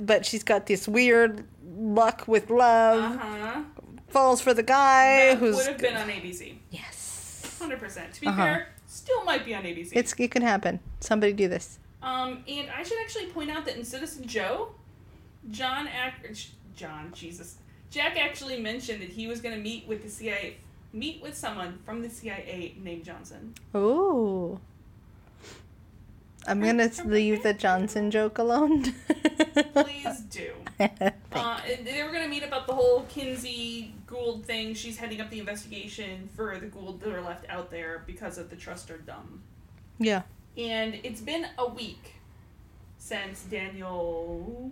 but 0.03 0.27
she's 0.27 0.45
got 0.45 0.67
this 0.67 0.87
weird 0.87 1.45
luck 1.79 2.25
with 2.29 2.51
love. 2.51 3.17
Uh 3.17 3.19
huh. 3.19 3.63
Falls 4.09 4.41
for 4.41 4.55
the 4.55 4.63
guy 4.63 5.29
That 5.31 5.39
who's 5.39 5.57
would 5.57 5.67
have 5.67 5.79
been 5.79 5.97
on 5.97 6.09
ABC. 6.09 6.59
yes. 6.71 7.57
Hundred 7.59 7.81
percent. 7.81 8.13
To 8.15 8.21
be 8.21 8.27
Uh-huh. 8.27 8.43
fair, 8.43 8.69
still 8.87 9.25
might 9.25 9.45
be 9.45 9.55
on 9.55 9.65
ABC. 9.65 9.91
It's 9.93 10.15
it 10.19 10.31
can 10.31 10.43
happen. 10.43 10.81
Somebody 11.01 11.33
do 11.33 11.49
this. 11.49 11.79
um, 12.03 12.45
and 12.47 12.69
I 12.71 12.83
should 12.85 12.99
actually 13.03 13.27
point 13.27 13.51
out 13.51 13.65
that 13.65 13.77
in 13.77 13.85
Citizen 13.85 14.27
Joe, 14.27 14.75
John 15.51 15.89
Ac- 15.89 16.51
John 16.77 17.13
Jesus 17.15 17.57
Jack 17.91 18.19
actually 18.19 18.61
mentioned 18.61 19.01
that 19.03 19.11
he 19.11 19.27
was 19.27 19.41
going 19.41 19.55
to 19.55 19.61
meet 19.61 19.87
with 19.89 20.03
the 20.03 20.09
CIA, 20.09 20.57
meet 20.93 21.23
with 21.23 21.35
someone 21.37 21.79
from 21.85 22.03
the 22.03 22.11
CIA 22.11 22.75
named 22.83 23.05
Johnson. 23.05 23.55
Ooh. 23.75 24.61
I'm 26.47 26.61
gonna 26.63 26.91
leave 27.05 27.43
the 27.43 27.53
Johnson 27.53 28.11
joke 28.11 28.39
alone. 28.39 28.95
Please 29.73 30.21
do. 30.31 30.53
Uh, 31.31 31.61
they 31.85 32.03
were 32.03 32.11
going 32.11 32.23
to 32.23 32.29
meet 32.29 32.43
about 32.43 32.67
the 32.67 32.73
whole 32.73 33.03
Kinsey 33.09 33.93
Goa'uld 34.07 34.45
thing. 34.45 34.75
She's 34.75 34.97
heading 34.97 35.21
up 35.21 35.29
the 35.29 35.39
investigation 35.41 36.29
for 36.35 36.57
the 36.59 36.67
Goa'uld 36.67 37.01
that 37.01 37.11
are 37.15 37.21
left 37.21 37.45
out 37.49 37.71
there 37.71 38.03
because 38.07 38.39
of 38.39 38.49
the 38.49 38.57
trust 38.57 38.91
are 38.91 38.99
dumb. 38.99 39.43
yeah. 39.99 40.23
And 40.57 40.99
it's 41.05 41.21
been 41.21 41.47
a 41.59 41.69
week 41.69 42.15
since 42.97 43.43
Daniel 43.45 44.71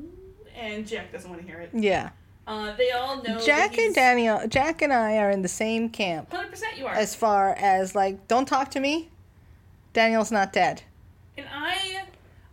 and 0.56 0.86
Jack 0.86 1.12
doesn't 1.12 1.28
want 1.30 1.42
to 1.42 1.46
hear 1.46 1.60
it. 1.60 1.70
Yeah. 1.74 2.10
Uh, 2.46 2.74
they 2.76 2.90
all 2.92 3.22
know. 3.22 3.40
Jack 3.44 3.76
and 3.78 3.94
Daniel, 3.94 4.46
Jack 4.48 4.80
and 4.82 4.92
I 4.92 5.18
are 5.18 5.30
in 5.30 5.42
the 5.42 5.48
same 5.48 5.88
camp 5.88 6.30
Hundred 6.32 6.50
percent, 6.50 6.78
you 6.78 6.86
are. 6.86 6.94
as 6.94 7.14
far 7.14 7.54
as 7.54 7.94
like, 7.94 8.28
don't 8.28 8.46
talk 8.46 8.70
to 8.72 8.80
me. 8.80 9.08
Daniel's 9.92 10.30
not 10.30 10.52
dead. 10.52 10.82
and 11.36 11.46
I, 11.52 12.02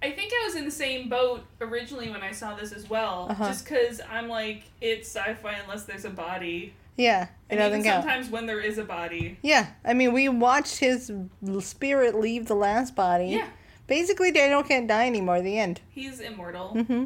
I 0.02 0.12
think 0.12 0.32
I 0.34 0.46
was 0.48 0.56
in 0.56 0.66
the 0.66 0.72
same 0.72 1.10
boat 1.10 1.44
originally 1.62 2.10
when 2.10 2.22
I 2.24 2.32
saw 2.32 2.56
this 2.56 2.72
as 2.72 2.90
well. 2.90 3.28
Uh-huh. 3.30 3.48
Just 3.48 3.66
because 3.66 4.02
I'm 4.10 4.28
like, 4.30 4.64
it's 4.82 5.08
sci-fi 5.10 5.54
unless 5.64 5.84
there's 5.84 6.06
a 6.06 6.10
body, 6.10 6.74
Yeah, 6.98 7.24
it 7.24 7.30
and 7.52 7.60
doesn't 7.60 7.84
count. 7.84 8.04
sometimes 8.04 8.30
when 8.30 8.46
there 8.46 8.60
is 8.62 8.78
a 8.80 8.84
body. 8.84 9.38
Yeah, 9.42 9.68
I 9.86 9.94
mean, 9.94 10.12
we 10.14 10.28
watched 10.30 10.80
his 10.80 11.12
spirit 11.60 12.16
leave 12.20 12.48
the 12.48 12.56
last 12.56 12.96
body. 12.96 13.28
Yeah, 13.28 13.48
Basically, 13.86 14.32
Daniel 14.32 14.64
can't 14.64 14.88
die 14.88 15.06
anymore. 15.08 15.42
The 15.42 15.60
end. 15.60 15.82
he's 15.92 16.20
immortal. 16.22 16.74
Mm-hmm. 16.76 17.06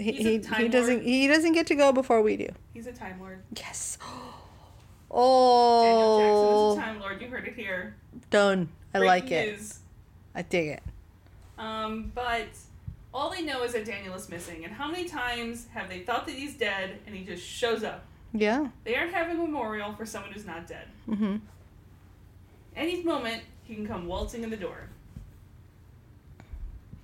He, 0.00 0.12
he, 0.12 0.30
he 0.56 0.68
doesn't 0.68 0.94
Lord. 0.94 1.04
he 1.06 1.28
doesn't 1.28 1.52
get 1.52 1.66
to 1.68 1.74
go 1.74 1.92
before 1.92 2.22
we 2.22 2.36
do. 2.36 2.48
He's 2.72 2.86
a 2.86 2.92
time 2.92 3.20
lord. 3.20 3.42
Yes. 3.56 3.98
Oh. 4.00 4.36
Daniel 5.82 6.18
Jackson 6.18 6.46
Oh, 6.56 6.72
is 6.72 6.78
a 6.78 6.80
time 6.80 7.00
lord. 7.00 7.20
You 7.22 7.28
heard 7.28 7.46
it 7.48 7.54
here. 7.54 7.94
done. 8.30 8.68
I 8.94 8.98
like 8.98 9.30
it. 9.30 9.52
news. 9.58 9.78
I 10.34 10.42
dig 10.42 10.68
it. 10.68 10.82
Um, 11.58 12.10
but 12.14 12.46
all 13.12 13.30
they 13.30 13.42
know 13.42 13.62
is 13.64 13.72
that 13.74 13.84
Daniel 13.84 14.14
is 14.14 14.28
missing. 14.28 14.64
And 14.64 14.72
how 14.72 14.90
many 14.90 15.08
times 15.08 15.66
have 15.74 15.88
they 15.88 16.00
thought 16.00 16.26
that 16.26 16.34
he's 16.34 16.54
dead 16.56 16.98
and 17.06 17.14
he 17.14 17.24
just 17.24 17.44
shows 17.44 17.82
up? 17.84 18.04
Yeah. 18.32 18.68
They 18.84 18.94
aren't 18.96 19.12
having 19.12 19.36
a 19.36 19.40
memorial 19.40 19.92
for 19.94 20.06
someone 20.06 20.32
who's 20.32 20.46
not 20.46 20.66
dead. 20.66 20.86
Mm-hmm. 21.08 21.36
Any 22.76 23.02
moment, 23.02 23.42
he 23.64 23.74
can 23.74 23.86
come 23.86 24.06
waltzing 24.06 24.44
in 24.44 24.50
the 24.50 24.56
door. 24.56 24.88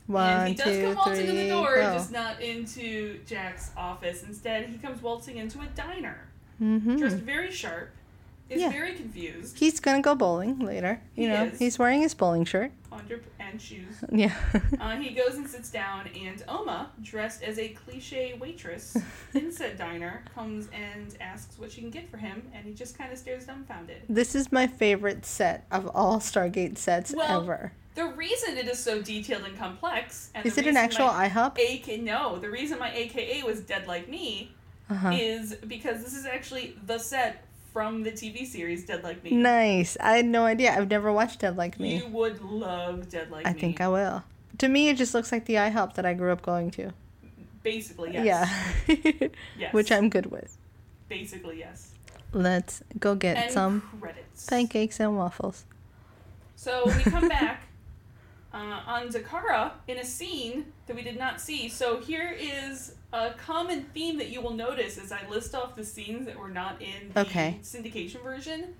One, 0.06 0.30
and 0.30 0.48
he 0.48 0.54
does 0.54 0.64
two, 0.76 0.82
come 0.84 0.94
waltzing 0.96 1.26
in 1.28 1.34
the 1.36 1.48
door, 1.48 1.74
go. 1.76 1.94
just 1.94 2.12
not 2.12 2.40
into 2.40 3.18
Jack's 3.26 3.70
office. 3.76 4.22
Instead, 4.22 4.66
he 4.68 4.78
comes 4.78 5.02
waltzing 5.02 5.36
into 5.38 5.60
a 5.60 5.66
diner, 5.74 6.18
Mm-hmm. 6.62 6.96
dressed 6.96 7.16
very 7.16 7.50
sharp, 7.50 7.90
is 8.48 8.60
Yeah. 8.62 8.70
very 8.70 8.94
confused. 8.94 9.58
He's 9.58 9.80
gonna 9.80 10.00
go 10.02 10.14
bowling 10.14 10.60
later. 10.60 11.00
You 11.16 11.24
He 11.24 11.28
know, 11.28 11.44
is. 11.46 11.58
he's 11.58 11.78
wearing 11.78 12.00
his 12.02 12.14
bowling 12.14 12.44
shirt. 12.44 12.70
Under 12.92 13.20
and 13.40 13.60
shoes. 13.60 13.96
Yeah. 14.12 14.34
Uh, 14.80 14.96
he 14.96 15.10
goes 15.14 15.34
and 15.34 15.46
sits 15.48 15.68
down, 15.70 16.08
and 16.18 16.42
Oma, 16.48 16.90
dressed 17.02 17.42
as 17.42 17.58
a 17.58 17.68
cliche 17.70 18.38
waitress 18.40 18.96
in 19.34 19.52
said 19.52 19.76
diner, 19.76 20.22
comes 20.34 20.68
and 20.72 21.14
asks 21.20 21.58
what 21.58 21.70
she 21.72 21.80
can 21.82 21.90
get 21.90 22.08
for 22.10 22.16
him, 22.16 22.42
and 22.54 22.64
he 22.64 22.72
just 22.72 22.96
kind 22.96 23.12
of 23.12 23.18
stares 23.18 23.44
dumbfounded. 23.44 24.02
this 24.08 24.34
is 24.34 24.50
my 24.52 24.66
favorite 24.66 25.26
set 25.26 25.66
of 25.70 25.88
all 25.94 26.18
Stargate 26.20 26.78
sets 26.78 27.12
Well, 27.14 27.42
ever. 27.42 27.72
The 27.96 28.06
reason 28.06 28.56
it 28.58 28.68
is 28.68 28.78
so 28.78 29.02
detailed 29.02 29.44
and 29.44 29.58
complex, 29.58 30.30
and 30.34 30.46
Is 30.46 30.56
it 30.58 30.66
an 30.66 30.76
actual 30.76 31.06
IHOP? 31.08 31.56
AK, 31.58 32.00
no, 32.02 32.38
the 32.38 32.48
reason 32.50 32.78
my 32.78 32.92
AKA 32.94 33.42
was 33.42 33.60
Dead 33.62 33.86
Like 33.88 34.08
Me 34.08 34.52
Uh-huh. 34.90 35.10
is 35.14 35.54
because 35.66 36.04
this 36.04 36.14
is 36.14 36.26
actually 36.26 36.76
the 36.86 36.98
set 36.98 37.44
from 37.72 38.02
the 38.02 38.12
TV 38.12 38.46
series 38.46 38.84
Dead 38.86 39.02
Like 39.02 39.24
Me. 39.24 39.30
Nice. 39.32 39.96
I 40.00 40.16
had 40.18 40.26
no 40.26 40.44
idea. 40.44 40.72
I've 40.76 40.88
never 40.90 41.10
watched 41.12 41.40
Dead 41.40 41.56
Like 41.56 41.80
Me. 41.80 41.96
You 41.98 42.06
would 42.08 42.42
love 42.42 43.08
Dead 43.08 43.30
Like 43.30 43.46
I 43.46 43.52
Me. 43.52 43.56
I 43.56 43.60
think 43.60 43.80
I 43.80 43.88
will. 43.88 44.24
To 44.58 44.68
me, 44.68 44.88
it 44.90 44.96
just 44.96 45.12
looks 45.14 45.32
like 45.32 45.46
the 45.46 45.54
IHOP 45.54 45.94
that 45.94 46.06
I 46.06 46.14
grew 46.14 46.32
up 46.32 46.42
going 46.42 46.70
to. 46.72 46.92
Basically, 47.62 48.12
yes. 48.12 48.24
Yeah. 48.88 49.28
Yes. 49.58 49.72
Which 49.74 49.90
I'm 49.90 50.08
good 50.10 50.26
with. 50.26 50.56
Basically, 51.08 51.58
yes. 51.58 51.92
Let's 52.32 52.82
go 53.00 53.14
get 53.14 53.36
and 53.38 53.50
some 53.52 53.80
credits. 54.00 54.46
pancakes 54.46 55.00
and 55.00 55.16
waffles. 55.16 55.64
So 56.56 56.84
we 56.86 57.02
come 57.10 57.28
back 57.28 57.62
uh, 58.56 58.80
on 58.86 59.08
Dakara 59.08 59.72
in 59.86 59.98
a 59.98 60.04
scene 60.04 60.72
that 60.86 60.96
we 60.96 61.02
did 61.02 61.18
not 61.18 61.40
see. 61.40 61.68
So 61.68 62.00
here 62.00 62.34
is 62.38 62.94
a 63.12 63.30
common 63.32 63.82
theme 63.94 64.16
that 64.18 64.30
you 64.30 64.40
will 64.40 64.54
notice 64.54 64.96
as 64.98 65.12
I 65.12 65.26
list 65.28 65.54
off 65.54 65.76
the 65.76 65.84
scenes 65.84 66.26
that 66.26 66.38
were 66.38 66.48
not 66.48 66.80
in 66.80 67.10
the 67.12 67.20
Okay. 67.20 67.58
syndication 67.62 68.22
version. 68.22 68.74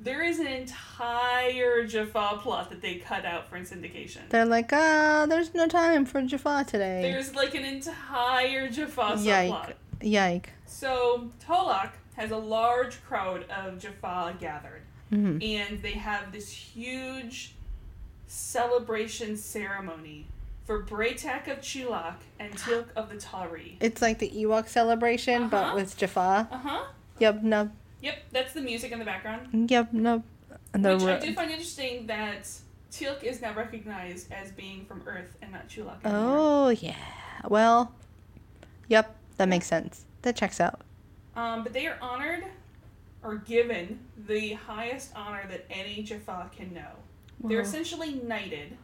There 0.00 0.22
is 0.22 0.38
an 0.40 0.46
entire 0.48 1.86
Jaffa 1.86 2.38
plot 2.42 2.68
that 2.70 2.82
they 2.82 2.96
cut 2.96 3.24
out 3.24 3.48
for 3.48 3.58
syndication. 3.60 4.28
They're 4.28 4.44
like, 4.44 4.70
ah, 4.72 5.26
there's 5.28 5.54
no 5.54 5.66
time 5.68 6.04
for 6.04 6.20
Jaffa 6.22 6.64
today. 6.68 7.00
There's 7.02 7.34
like 7.34 7.54
an 7.54 7.64
entire 7.64 8.68
Jaffa 8.68 9.16
Yike. 9.20 9.50
subplot. 9.52 9.72
Yike. 10.02 10.50
So 10.66 11.30
Tolak 11.46 11.90
has 12.16 12.30
a 12.32 12.36
large 12.36 13.02
crowd 13.04 13.44
of 13.50 13.78
Jaffa 13.78 14.36
gathered. 14.38 14.82
hmm 15.10 15.38
and 15.40 15.80
they 15.82 15.92
have 15.92 16.32
this 16.32 16.50
huge 16.50 17.53
celebration 18.26 19.36
ceremony 19.36 20.26
for 20.64 20.82
Bra'tac 20.82 21.48
of 21.48 21.58
Chulak 21.60 22.14
and 22.38 22.52
Teal'c 22.58 22.86
of 22.96 23.08
the 23.10 23.16
Tau'ri. 23.16 23.76
It's 23.80 24.00
like 24.02 24.18
the 24.18 24.30
Ewok 24.30 24.68
celebration, 24.68 25.48
but 25.48 25.64
Uh-huh. 25.64 25.74
with 25.76 25.96
Jaffa. 25.96 26.48
Uh 26.50 26.56
huh. 26.58 26.84
Yep, 27.18 27.42
no. 27.42 27.70
Yep, 28.00 28.18
that's 28.32 28.52
the 28.52 28.60
music 28.60 28.92
in 28.92 28.98
the 28.98 29.04
background. 29.04 29.70
Yep, 29.70 29.92
no. 29.92 30.22
And 30.72 30.84
Which 30.84 31.02
I 31.02 31.18
do 31.18 31.32
find 31.34 31.50
interesting 31.50 32.06
that 32.06 32.48
Teal'c 32.90 33.22
is 33.22 33.40
now 33.40 33.54
recognized 33.54 34.32
as 34.32 34.50
being 34.52 34.84
from 34.86 35.02
Earth 35.06 35.36
and 35.40 35.52
not 35.52 35.68
Chulak. 35.68 35.98
Oh, 36.04 36.68
yeah. 36.70 36.96
Well, 37.48 37.92
yep, 38.88 39.14
that 39.36 39.48
makes 39.48 39.66
sense. 39.66 40.04
That 40.22 40.36
checks 40.36 40.60
out. 40.60 40.80
Um, 41.36 41.62
but 41.62 41.72
they 41.72 41.86
are 41.86 41.96
honored 42.00 42.44
or 43.22 43.36
given 43.36 44.00
the 44.26 44.52
highest 44.54 45.12
honor 45.16 45.44
that 45.48 45.64
any 45.70 46.02
Jaffa 46.02 46.50
can 46.56 46.72
know. 46.74 46.90
They're 47.44 47.58
Wow. 47.58 47.62
essentially 47.64 48.14
knighted 48.24 48.76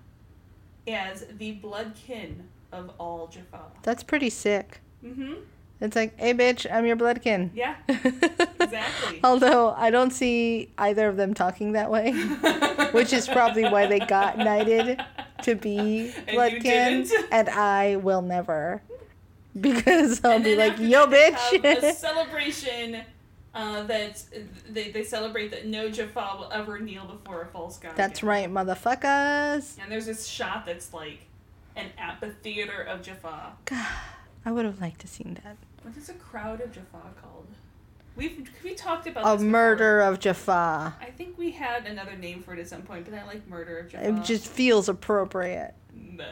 as 0.86 1.24
the 1.38 1.52
blood 1.52 1.94
kin 1.94 2.48
of 2.72 2.90
all 3.00 3.26
Jaffa. 3.28 3.64
That's 3.82 4.02
pretty 4.02 4.30
sick. 4.30 4.80
Mm-hmm. 5.04 5.34
It's 5.80 5.96
like, 5.96 6.18
hey, 6.20 6.34
bitch, 6.34 6.70
I'm 6.70 6.84
your 6.84 6.96
bloodkin. 6.96 7.50
Yeah, 7.54 7.74
exactly. 7.88 9.20
Although 9.24 9.70
I 9.70 9.90
don't 9.90 10.10
see 10.10 10.68
either 10.76 11.08
of 11.08 11.16
them 11.16 11.32
talking 11.32 11.72
that 11.72 11.90
way, 11.90 12.12
which 12.92 13.14
is 13.14 13.26
probably 13.26 13.64
why 13.64 13.86
they 13.86 13.98
got 13.98 14.36
knighted 14.36 15.00
to 15.42 15.54
be 15.54 16.12
And 16.26 16.28
you 16.28 16.38
bloodkin, 16.38 16.62
didn't? 17.08 17.12
and 17.32 17.48
I 17.48 17.96
will 17.96 18.20
never, 18.20 18.82
because 19.58 20.22
I'll 20.22 20.32
And 20.32 20.44
be 20.44 20.54
like, 20.54 20.78
yo, 20.78 21.06
that, 21.06 21.32
have 21.32 21.52
a 21.54 21.66
bitch. 21.80 21.94
celebration 21.94 23.00
uh, 23.54 23.82
that 23.84 24.22
they, 24.68 24.90
they 24.90 25.02
celebrate 25.02 25.50
that 25.50 25.66
no 25.66 25.88
Jaffa 25.90 26.36
will 26.38 26.50
ever 26.52 26.78
kneel 26.78 27.04
before 27.06 27.42
a 27.42 27.46
false 27.46 27.78
god. 27.78 27.92
That's 27.96 28.20
again. 28.20 28.28
right, 28.28 28.50
motherfuckers. 28.50 29.76
And 29.82 29.90
there's 29.90 30.06
this 30.06 30.26
shot 30.26 30.66
that's 30.66 30.92
like 30.94 31.20
an 31.76 31.86
amphitheater 31.98 32.82
of 32.82 33.02
Jaffa. 33.02 33.52
God, 33.64 33.86
I 34.44 34.52
would 34.52 34.64
have 34.64 34.80
liked 34.80 35.00
to 35.00 35.08
seen 35.08 35.38
that. 35.44 35.56
What 35.82 35.96
is 35.96 36.08
a 36.08 36.14
crowd 36.14 36.60
of 36.60 36.72
Jaffa 36.72 36.98
called? 37.20 37.46
We've 38.16 38.50
we 38.62 38.74
talked 38.74 39.06
about 39.06 39.22
A 39.24 39.36
before. 39.36 39.50
murder 39.50 40.00
of 40.00 40.18
Jaffa. 40.20 40.94
I 41.00 41.10
think 41.16 41.38
we 41.38 41.52
had 41.52 41.86
another 41.86 42.16
name 42.16 42.42
for 42.42 42.52
it 42.54 42.58
at 42.58 42.68
some 42.68 42.82
point, 42.82 43.06
but 43.08 43.14
I 43.18 43.24
like 43.24 43.48
murder 43.48 43.78
of 43.78 43.88
Jaffa. 43.88 44.08
It 44.08 44.24
just 44.24 44.46
feels 44.46 44.88
appropriate. 44.88 45.74
Murder. 45.94 46.26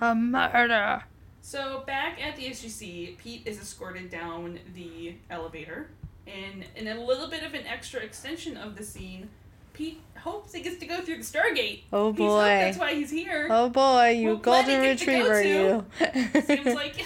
A 0.00 0.14
murder. 0.14 1.04
So 1.42 1.82
back 1.86 2.22
at 2.22 2.36
the 2.36 2.46
SGC, 2.46 3.18
Pete 3.18 3.42
is 3.46 3.60
escorted 3.60 4.08
down 4.08 4.60
the 4.74 5.14
elevator, 5.30 5.90
and 6.32 6.64
in 6.76 6.88
a 6.88 7.02
little 7.04 7.28
bit 7.28 7.42
of 7.42 7.54
an 7.54 7.66
extra 7.66 8.00
extension 8.00 8.56
of 8.56 8.76
the 8.76 8.82
scene, 8.84 9.28
Pete 9.72 10.00
hopes 10.18 10.52
he 10.52 10.60
gets 10.60 10.76
to 10.78 10.86
go 10.86 11.00
through 11.00 11.16
the 11.16 11.22
Stargate. 11.22 11.82
Oh 11.92 12.12
boy. 12.12 12.42
that's 12.42 12.78
why 12.78 12.94
he's 12.94 13.10
here. 13.10 13.48
Oh 13.50 13.68
boy, 13.70 14.10
you 14.10 14.28
Well, 14.28 14.36
golden 14.36 14.80
he 14.82 14.86
gets 14.88 15.00
to 15.00 15.06
go 15.06 15.30
retriever, 15.30 15.42
you. 15.42 16.42
Seems 16.42 16.66
like 16.74 16.96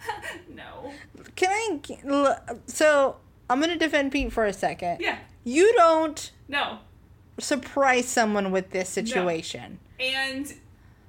no. 0.54 0.92
Can 1.36 1.80
I? 2.06 2.36
So 2.66 3.16
I'm 3.50 3.60
gonna 3.60 3.76
defend 3.76 4.12
Pete 4.12 4.32
for 4.32 4.44
a 4.46 4.52
second. 4.52 4.98
Yeah, 5.00 5.18
You 5.44 5.72
don't 5.76 6.30
no. 6.48 6.78
surprise 7.38 8.06
someone 8.08 8.50
with 8.50 8.70
this 8.70 8.88
situation. 8.88 9.78
And 10.00 10.52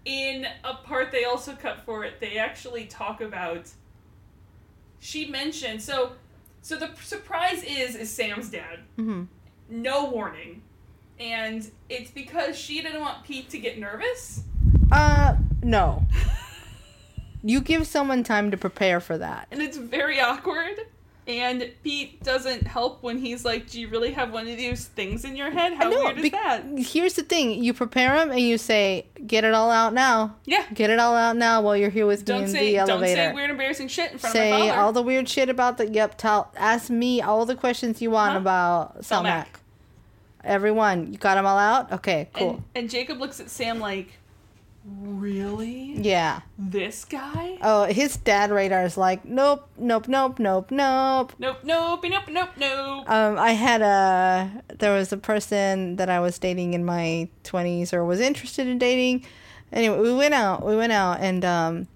in 0.04 0.46
a 0.64 0.74
part 0.76 1.12
they 1.12 1.24
also 1.24 1.54
cut 1.54 1.80
for 1.86 2.04
it, 2.04 2.20
they 2.20 2.38
actually 2.38 2.86
talk 2.86 3.22
about. 3.22 3.70
She 5.00 5.28
mentioned 5.28 5.82
so, 5.84 6.14
so 6.66 6.76
the 6.78 6.90
surprise 7.04 7.64
is 7.64 7.96
is 7.96 8.12
Sam's 8.12 8.50
dad. 8.50 8.80
hmm 8.96 9.24
no 9.70 10.06
warning. 10.10 10.62
And 11.20 11.70
it's 11.90 12.12
because 12.12 12.58
she 12.58 12.82
didn't 12.82 13.02
want 13.02 13.24
Pete 13.24 13.50
to 13.50 13.58
get 13.60 13.80
nervous. 13.80 14.42
Uh, 14.92 15.36
no. 15.64 16.06
You 17.48 17.62
give 17.62 17.86
someone 17.86 18.24
time 18.24 18.50
to 18.50 18.58
prepare 18.58 19.00
for 19.00 19.20
that. 19.20 19.48
And 19.52 19.62
it's 19.62 19.78
very 19.78 20.20
awkward. 20.20 20.80
And 21.28 21.72
Pete 21.84 22.22
doesn't 22.24 22.68
help 22.68 23.02
when 23.02 23.18
he's 23.18 23.44
like, 23.44 23.68
Do 23.68 23.82
you 23.82 23.88
really 23.88 24.12
have 24.14 24.32
one 24.32 24.48
of 24.48 24.58
those 24.60 24.86
things 24.86 25.26
in 25.26 25.36
your 25.36 25.50
head? 25.50 25.74
How 25.74 25.90
No, 25.90 26.04
weird 26.04 26.18
is 26.18 26.24
be- 26.24 26.30
that? 26.30 26.64
Here's 26.78 27.16
the 27.16 27.24
thing: 27.24 27.64
you 27.64 27.74
prepare 27.74 28.16
him 28.16 28.30
and 28.30 28.40
you 28.40 28.60
say, 28.60 29.08
"Get 29.26 29.44
it 29.44 29.54
all 29.54 29.72
out 29.72 29.94
now. 29.96 30.36
Yeah. 30.46 30.66
Get 30.74 30.92
it 30.92 31.00
all 31.00 31.16
out 31.16 31.36
now 31.36 31.62
while 31.64 31.76
you're 31.76 31.90
here 31.90 32.06
with 32.06 32.20
me 32.20 32.26
Don't 32.26 32.44
in 32.44 32.50
say 32.50 32.78
the 32.78 32.86
don't 32.86 33.02
say 33.02 33.34
weird 33.34 33.50
embarrassing 33.50 33.88
shit 33.88 34.12
in 34.12 34.18
front 34.20 34.36
of 34.36 34.40
Say 34.40 34.52
my 34.52 34.68
father. 34.68 34.80
all 34.82 34.94
the 34.94 35.02
weird 35.02 35.28
shit 35.28 35.50
about 35.50 35.80
the. 35.80 35.88
Yep. 35.88 36.18
Tell. 36.20 36.52
Ask 36.58 36.92
me 36.92 37.22
all 37.24 37.44
the 37.48 37.56
questions 37.56 38.04
you 38.04 38.12
want 38.12 38.34
Huh? 38.34 38.38
about 38.40 39.02
Selmak. 39.02 39.24
Selmak. 39.24 39.48
Everyone, 40.44 41.12
you 41.12 41.18
got 41.18 41.36
them 41.36 41.46
all 41.48 41.58
out. 41.58 41.92
Okay. 41.92 42.30
Cool. 42.34 42.50
and, 42.52 42.64
and 42.76 42.90
Jacob 42.90 43.20
looks 43.20 43.40
at 43.40 43.50
Sam 43.50 43.80
like, 43.80 44.10
Really? 44.88 45.94
yeah. 45.98 46.42
This 46.60 47.06
guy? 47.06 47.58
Oh, 47.62 47.86
his 47.86 48.18
dad 48.18 48.52
radar 48.52 48.84
is 48.84 48.98
like, 48.98 49.26
nope, 49.26 49.68
nope, 49.80 50.08
nope, 50.08 50.38
nope, 50.38 50.70
nope. 50.70 51.34
Nope, 51.40 51.58
nope, 51.64 52.04
nope, 52.04 52.24
nope, 52.30 52.50
nope. 52.58 53.10
Um, 53.10 53.40
I 53.40 53.52
had 53.52 53.82
a 53.82 54.64
there 54.78 54.94
was 54.94 55.12
a 55.12 55.18
person 55.18 55.96
that 55.96 56.10
I 56.10 56.20
was 56.20 56.38
dating 56.38 56.76
in 56.76 56.86
my 56.86 57.30
twenties 57.44 57.94
or 57.94 58.06
was 58.06 58.20
interested 58.20 58.68
in 58.68 58.78
dating. 58.78 59.26
Anyway, 59.72 60.00
we 60.00 60.14
went 60.14 60.36
out. 60.36 60.64
We 60.64 60.76
went 60.76 60.92
out 60.92 61.20
and 61.20 61.44
um, 61.44 61.88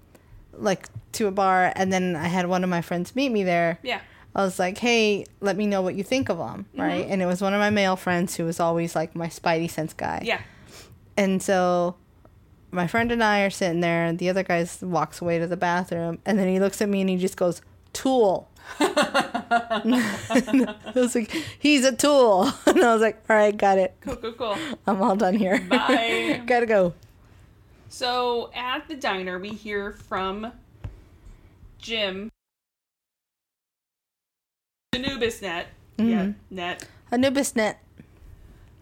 like 0.54 0.88
to 1.12 1.28
a 1.28 1.30
bar, 1.30 1.72
and 1.76 1.92
then 1.92 2.16
I 2.16 2.26
had 2.26 2.46
one 2.46 2.64
of 2.64 2.70
my 2.70 2.82
friends 2.82 3.14
meet 3.14 3.30
me 3.30 3.44
there. 3.44 3.78
Yeah. 3.82 4.00
I 4.34 4.42
was 4.42 4.58
like, 4.58 4.78
"Hey, 4.78 5.26
let 5.40 5.56
me 5.56 5.66
know 5.66 5.82
what 5.82 5.94
you 5.94 6.02
think 6.02 6.28
of 6.28 6.38
them," 6.38 6.66
right? 6.76 7.06
And 7.08 7.22
it 7.22 7.26
was 7.26 7.40
one 7.40 7.54
of 7.54 7.60
my 7.60 7.70
male 7.70 7.96
friends 7.96 8.36
who 8.36 8.44
was 8.44 8.58
always 8.58 8.96
like 8.96 9.14
my 9.14 9.28
spidey 9.28 9.70
sense 9.70 9.92
guy. 9.92 10.22
Yeah. 10.24 10.40
And 11.16 11.42
so 11.42 11.96
my 12.70 12.86
friend 12.86 13.10
and 13.12 13.22
I 13.22 13.42
are 13.42 13.50
sitting 13.50 13.80
there, 13.80 14.04
and 14.04 14.18
the 14.18 14.28
other 14.28 14.42
guy 14.42 14.66
walks 14.82 15.20
away 15.20 15.38
to 15.38 15.46
the 15.46 15.56
bathroom, 15.56 16.18
and 16.24 16.38
then 16.38 16.48
he 16.48 16.60
looks 16.60 16.80
at 16.82 16.88
me 16.88 17.00
and 17.00 17.10
he 17.10 17.16
just 17.16 17.36
goes, 17.36 17.62
"Tool." 17.92 18.48
I 18.80 20.74
was 20.94 21.14
like, 21.14 21.30
"He's 21.58 21.84
a 21.84 21.94
tool," 21.94 22.50
and 22.66 22.82
I 22.82 22.92
was 22.92 23.02
like, 23.02 23.22
"All 23.28 23.36
right, 23.36 23.56
got 23.56 23.78
it. 23.78 23.94
Cool, 24.00 24.16
cool, 24.16 24.32
cool. 24.32 24.56
I'm 24.86 25.02
all 25.02 25.16
done 25.16 25.34
here. 25.34 25.60
Bye. 25.68 26.42
Gotta 26.46 26.66
go." 26.66 26.94
So 27.88 28.50
at 28.54 28.86
the 28.88 28.94
diner, 28.94 29.38
we 29.38 29.50
hear 29.50 29.92
from 29.92 30.52
Jim. 31.78 32.30
Anubis 34.92 35.42
Net. 35.42 35.66
Yeah, 35.98 36.04
Mhm. 36.26 36.34
Net. 36.50 36.84
Anubis 37.12 37.56
net. 37.56 37.78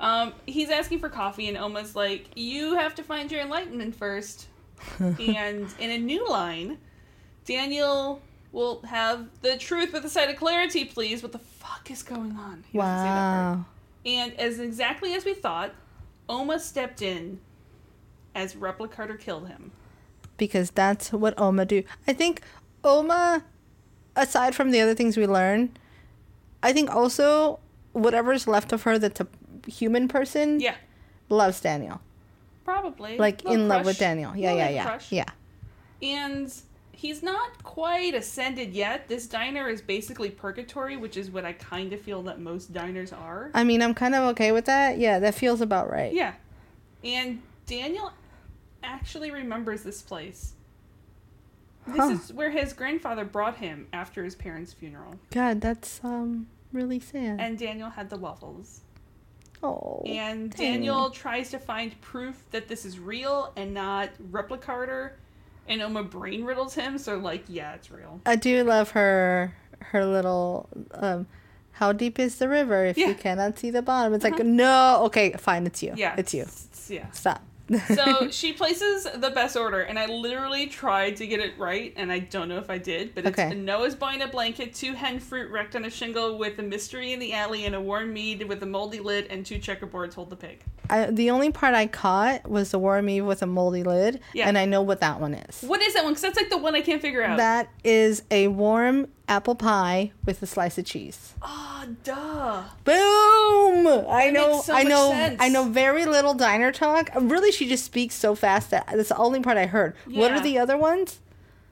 Um, 0.01 0.33
he's 0.47 0.71
asking 0.71 1.01
for 1.01 1.09
coffee, 1.09 1.49
and 1.49 1.57
Oma's 1.57 1.97
like, 1.97 2.27
"You 2.37 2.75
have 2.75 2.95
to 2.97 3.03
find 3.03 3.31
your 3.33 3.41
enlightenment 3.41 3.95
first. 3.95 4.47
and 5.01 5.67
in 5.81 5.91
a 5.91 5.99
new 5.99 6.29
line, 6.29 6.79
Daniel 7.45 8.23
will 8.53 8.81
have 8.83 9.27
the 9.43 9.57
truth 9.57 9.93
with 9.93 10.05
a 10.05 10.09
sight 10.09 10.31
of 10.31 10.37
clarity, 10.37 10.85
please. 10.85 11.23
What 11.23 11.33
the 11.33 11.39
fuck 11.39 11.91
is 11.91 12.03
going 12.03 12.33
on? 12.37 12.65
He 12.71 12.79
doesn't 12.79 12.99
say 12.99 13.05
that 13.05 13.45
part. 13.45 13.57
Wow. 13.59 13.65
And 14.07 14.33
as 14.35 14.61
exactly 14.61 15.15
as 15.15 15.25
we 15.25 15.35
thought, 15.35 15.73
Oma 16.29 16.61
stepped 16.61 17.03
in 17.03 17.41
as 18.35 18.55
Replicarter 18.55 19.19
killed 19.19 19.49
him. 19.49 19.73
because 20.37 20.71
that's 20.71 21.13
what 21.13 21.37
Oma 21.39 21.65
do. 21.67 21.83
I 22.07 22.13
think 22.13 22.43
Oma, 22.85 23.43
aside 24.15 24.55
from 24.55 24.71
the 24.71 24.81
other 24.81 24.95
things 24.95 25.17
we 25.17 25.27
learn, 25.27 25.71
I 26.63 26.73
think 26.73 26.95
also 26.95 27.59
whatever's 27.93 28.47
left 28.47 28.73
of 28.73 28.83
her 28.85 28.99
that's 28.99 29.21
a 29.21 29.27
human 29.69 30.09
person 30.09 30.61
Yeah, 30.61 30.75
loves 31.29 31.61
Daniel. 31.61 32.01
probably. 32.65 33.17
Like 33.19 33.45
Little 33.45 33.63
in 33.63 33.69
love 33.69 33.85
with 33.87 33.99
Daniel. 33.99 34.35
Yeah, 34.37 34.53
Little 34.53 34.59
yeah, 34.59 34.71
yeah. 34.71 34.85
crush. 34.85 35.13
Yeah. 35.13 35.25
And 36.03 36.53
he's 36.93 37.23
not 37.23 37.63
quite 37.63 38.15
ascended 38.15 38.73
yet. 38.75 39.09
This 39.09 39.27
diner 39.27 39.69
is 39.69 39.81
basically 39.81 40.31
purgatory, 40.31 40.97
which 40.97 41.17
is 41.17 41.31
what 41.31 41.45
I 41.45 41.53
kind 41.55 41.93
of 41.93 42.01
feel 42.01 42.23
that 42.25 42.41
most 42.41 42.73
diners 42.73 43.13
are. 43.13 43.51
I 43.55 43.65
mean, 43.65 43.83
I'm 43.83 43.95
kind 43.95 44.15
of 44.15 44.23
okay 44.31 44.53
with 44.53 44.65
that. 44.67 44.99
Yeah, 44.99 45.19
that 45.21 45.35
feels 45.35 45.61
about 45.61 45.91
right. 45.91 46.13
Yeah. 46.13 46.35
And 47.05 47.41
Daniel 47.67 48.13
actually 48.83 49.31
remembers 49.31 49.83
this 49.83 50.03
place. 50.03 50.55
This 51.87 51.97
Huh. 51.97 52.11
is 52.11 52.33
where 52.33 52.51
his 52.51 52.73
grandfather 52.75 53.25
brought 53.25 53.57
him 53.57 53.89
after 53.93 54.23
his 54.25 54.35
parents' 54.35 54.73
funeral. 54.73 55.19
God, 55.31 55.61
that's 55.61 56.01
um 56.05 56.49
really 56.73 57.01
sad. 57.01 57.41
And 57.41 57.59
Daniel 57.59 57.91
had 57.91 58.11
the 58.11 58.19
waffles. 58.19 58.83
Oh. 59.63 60.03
And. 60.07 60.51
Daniel 60.55 61.11
tries 61.11 61.51
to 61.51 61.59
find 61.59 61.99
proof 62.01 62.43
that 62.51 62.69
this 62.69 62.85
is 62.85 62.99
real 62.99 63.53
and 63.57 63.75
not 63.75 64.11
Replicarter. 64.31 65.13
And 65.69 65.83
Oma 65.83 66.03
brain 66.03 66.45
riddles 66.45 66.75
him, 66.75 66.97
so 66.97 67.19
like, 67.19 67.45
yeah, 67.47 67.75
it's 67.75 67.91
real. 67.91 68.21
I 68.25 68.37
do 68.37 68.65
love 68.65 68.91
her 68.93 69.55
her 69.81 70.05
little 70.05 70.69
um 70.93 71.27
how 71.73 71.93
deep 71.93 72.19
is 72.19 72.37
the 72.39 72.49
river 72.49 72.87
if 72.87 72.97
Yeah. 72.99 73.09
you 73.09 73.15
cannot 73.15 73.59
see 73.59 73.71
the 73.71 73.83
bottom? 73.83 74.13
It's 74.15 74.25
like 74.25 74.33
Uh-huh. 74.35 74.43
no, 74.45 75.03
okay, 75.05 75.33
fine, 75.39 75.67
it's 75.67 75.83
you. 75.83 75.93
Yeah. 75.97 76.15
It's 76.17 76.33
you. 76.35 76.43
it's- 76.43 76.91
yeah. 76.91 77.11
Stop. 77.13 77.43
So 77.95 78.31
she 78.31 78.53
places 78.53 79.05
the 79.17 79.31
best 79.31 79.57
order, 79.57 79.81
and 79.83 79.99
I 79.99 80.07
literally 80.07 80.67
tried 80.67 81.17
to 81.17 81.27
get 81.27 81.41
it 81.41 81.59
right, 81.59 81.93
and 81.97 82.11
I 82.11 82.21
don't 82.21 82.49
know 82.49 82.59
if 82.59 82.71
I 82.71 82.79
did, 82.79 83.15
but 83.15 83.27
it's 83.27 83.39
Okay. 83.39 83.55
Noah's 83.55 83.95
buying 83.95 84.23
a 84.23 84.27
blanket, 84.29 84.75
two 84.75 84.95
hen 84.95 85.19
fruit 85.21 85.51
wrecked 85.51 85.77
on 85.77 85.85
a 85.85 85.91
shingle 85.91 86.39
with 86.39 86.59
a 86.59 86.63
mystery 86.63 87.13
in 87.13 87.19
the 87.21 87.33
alley, 87.33 87.65
and 87.67 87.75
a 87.75 87.81
warm 87.81 88.13
mead 88.13 88.47
with 88.49 88.63
a 88.63 88.67
moldy 88.67 89.01
lid, 89.01 89.27
and 89.29 89.45
two 89.45 89.59
checkerboards 89.59 90.15
hold 90.15 90.31
the 90.31 90.37
pig. 90.37 90.63
I, 90.91 91.07
the 91.11 91.31
only 91.31 91.51
part 91.53 91.75
I 91.75 91.87
caught 91.87 92.49
was 92.49 92.71
the 92.71 92.79
warm 92.79 93.05
mead 93.07 93.21
with 93.23 93.43
a 93.43 93.47
moldy 93.47 93.83
lid, 93.83 94.21
Yeah. 94.33 94.49
and 94.49 94.57
I 94.57 94.65
know 94.65 94.81
what 94.83 95.01
that 95.01 95.21
one 95.21 95.35
is. 95.35 95.61
What 95.63 95.83
is 95.83 95.93
that 95.95 96.05
one? 96.05 96.13
Because 96.13 96.23
that's 96.23 96.37
like 96.37 96.49
the 96.51 96.57
one 96.59 96.75
I 96.75 96.81
can't 96.81 97.03
figure 97.03 97.23
out. 97.23 97.37
That 97.37 97.69
is 97.85 98.23
a 98.31 98.49
warm 98.49 99.09
apple 99.29 99.55
pie 99.55 100.13
with 100.25 100.43
a 100.43 100.47
slice 100.47 100.79
of 100.79 100.85
cheese. 100.87 101.35
Ah, 101.43 101.87
duh. 102.03 102.63
Boom! 102.85 104.07
I 104.09 104.31
know, 104.31 104.61
so 104.63 104.75
I 104.75 104.83
know, 104.83 105.11
sense. 105.11 105.37
I 105.41 105.49
know 105.49 105.65
very 105.69 106.07
little 106.07 106.35
diner 106.35 106.73
talk. 106.73 107.11
Really, 107.15 107.53
she 107.53 107.69
just 107.69 107.85
speaks 107.85 108.15
so 108.15 108.35
fast 108.35 108.71
that 108.71 108.87
that's 108.93 109.11
the 109.11 109.17
only 109.17 109.41
part 109.41 109.57
I 109.57 109.67
heard. 109.67 109.95
What 110.07 110.33
are 110.33 110.41
the 110.41 110.59
other 110.59 110.77
ones? 110.77 111.21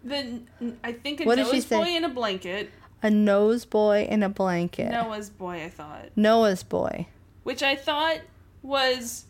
The 0.05 0.41
I 0.85 0.93
think 0.93 1.21
a 1.21 1.25
What 1.25 1.37
did 1.37 1.47
she 1.47 1.53
Noah's 1.53 1.67
say? 1.67 1.77
boy 1.83 1.89
in 1.97 2.05
a 2.05 2.09
blanket. 2.09 2.71
A 3.03 3.11
nose 3.11 3.65
boy 3.65 4.07
in 4.09 4.23
a 4.23 4.29
blanket. 4.29 4.91
Noah's 4.91 5.31
boy, 5.31 5.65
I 5.65 5.69
thought, 5.69 6.07
Noah's 6.17 6.63
boy. 6.63 7.07
which 7.43 7.63
I 7.63 7.75
thought 7.77 8.19
was 8.63 9.25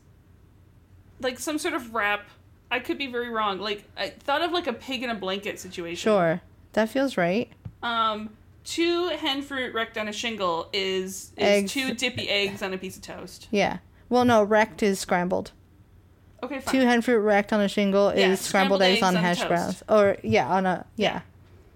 like 1.20 1.38
some 1.38 1.58
sort 1.58 1.74
of 1.74 1.94
rap. 1.94 2.26
I 2.70 2.78
could 2.80 2.98
be 2.98 3.06
very 3.06 3.28
wrong. 3.30 3.58
Like 3.58 3.84
I 3.96 4.10
thought 4.10 4.42
of 4.42 4.52
like 4.52 4.66
a 4.66 4.72
pig 4.72 5.02
in 5.02 5.10
a 5.10 5.14
blanket 5.14 5.58
situation. 5.60 5.96
Sure, 5.96 6.40
that 6.74 6.88
feels 6.88 7.16
right. 7.16 7.50
Um, 7.86 8.30
two 8.64 9.08
hen 9.08 9.42
fruit 9.42 9.72
wrecked 9.74 9.96
on 9.98 10.08
a 10.08 10.12
shingle 10.12 10.68
is, 10.72 11.32
is 11.36 11.62
Eggs. 11.62 11.72
two 11.72 11.94
dippy 11.94 12.28
eggs 12.28 12.62
on 12.62 12.72
a 12.72 12.78
piece 12.78 12.96
of 12.96 13.02
toast. 13.02 13.48
Yeah. 13.50 13.78
Well, 14.08 14.24
no, 14.24 14.42
wrecked 14.42 14.82
is 14.82 14.98
scrambled. 15.00 15.52
Okay, 16.42 16.60
fine. 16.60 16.74
Two 16.74 16.80
hen 16.80 17.02
fruit 17.02 17.18
wrecked 17.20 17.52
on 17.52 17.60
a 17.60 17.68
shingle 17.68 18.12
Yeah, 18.14 18.28
is 18.32 18.40
scrambled, 18.40 18.80
scrambled 18.80 18.82
eggs, 18.82 18.96
eggs 18.98 19.02
on 19.04 19.16
on 19.16 19.22
hash 19.22 19.38
toast. 19.38 19.48
browns. 19.48 19.82
Or 19.88 20.16
yeah, 20.22 20.48
on 20.48 20.66
a 20.66 20.86
yeah. 20.96 21.20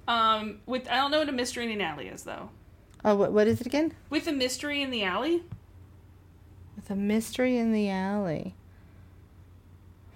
Um, 0.09 0.61
with 0.67 0.89
I 0.89 0.97
don't 0.97 1.11
know 1.11 1.19
what 1.19 1.29
a 1.29 1.33
mystery 1.33 1.71
in 1.71 1.79
the 1.79 1.85
alley 1.85 2.09
is 2.09 2.23
though. 2.25 2.51
Oh, 3.05 3.15
what, 3.15 3.33
what 3.33 3.47
is 3.47 3.61
it 3.61 3.67
again? 3.67 3.95
With 4.11 4.27
a 4.27 4.33
mystery 4.33 4.83
in 4.83 4.91
the 4.91 5.03
alley, 5.05 5.43
With 6.77 6.91
a 6.91 6.95
mystery 6.97 7.57
in 7.57 7.73
the 7.73 7.89
alley. 7.89 8.55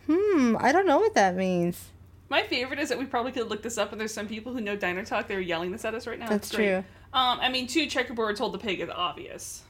Hmm, 0.07 0.57
I 0.61 0.71
don't 0.73 0.87
know 0.87 0.99
what 0.99 1.15
that 1.15 1.35
means. 1.35 1.89
My 2.35 2.43
favorite 2.43 2.81
is 2.81 2.89
that 2.89 2.99
we 2.99 3.05
probably 3.05 3.31
could 3.31 3.49
look 3.49 3.63
this 3.63 3.79
up, 3.79 3.93
and 3.93 4.01
there's 4.01 4.13
some 4.13 4.27
people 4.27 4.53
who 4.53 4.61
know 4.61 4.75
diner 4.75 5.05
talk. 5.05 5.29
They're 5.29 5.41
yelling 5.41 5.71
this 5.71 5.85
at 5.85 5.95
us 5.95 6.05
right 6.05 6.19
now. 6.19 6.29
That's 6.29 6.49
It's 6.49 6.57
true. 6.57 6.79
Um, 7.13 7.39
I 7.41 7.49
mean, 7.49 7.69
two 7.69 7.87
checkerboards 7.87 8.39
hold 8.39 8.55
the 8.55 8.59
pig 8.59 8.81
is 8.81 8.91
obvious. 8.93 9.63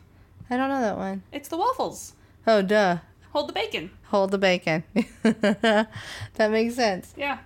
I 0.48 0.56
don't 0.56 0.70
know 0.70 0.80
that 0.80 0.96
one. 0.96 1.24
It's 1.30 1.48
the 1.48 1.58
waffles. 1.58 2.14
Oh, 2.46 2.62
duh. 2.62 3.00
Hold 3.32 3.50
the 3.50 3.52
bacon. 3.52 3.90
Hold 4.04 4.30
the 4.30 4.38
bacon. 4.38 4.82
that 5.22 5.88
makes 6.38 6.76
sense. 6.76 7.12
Yeah. 7.18 7.40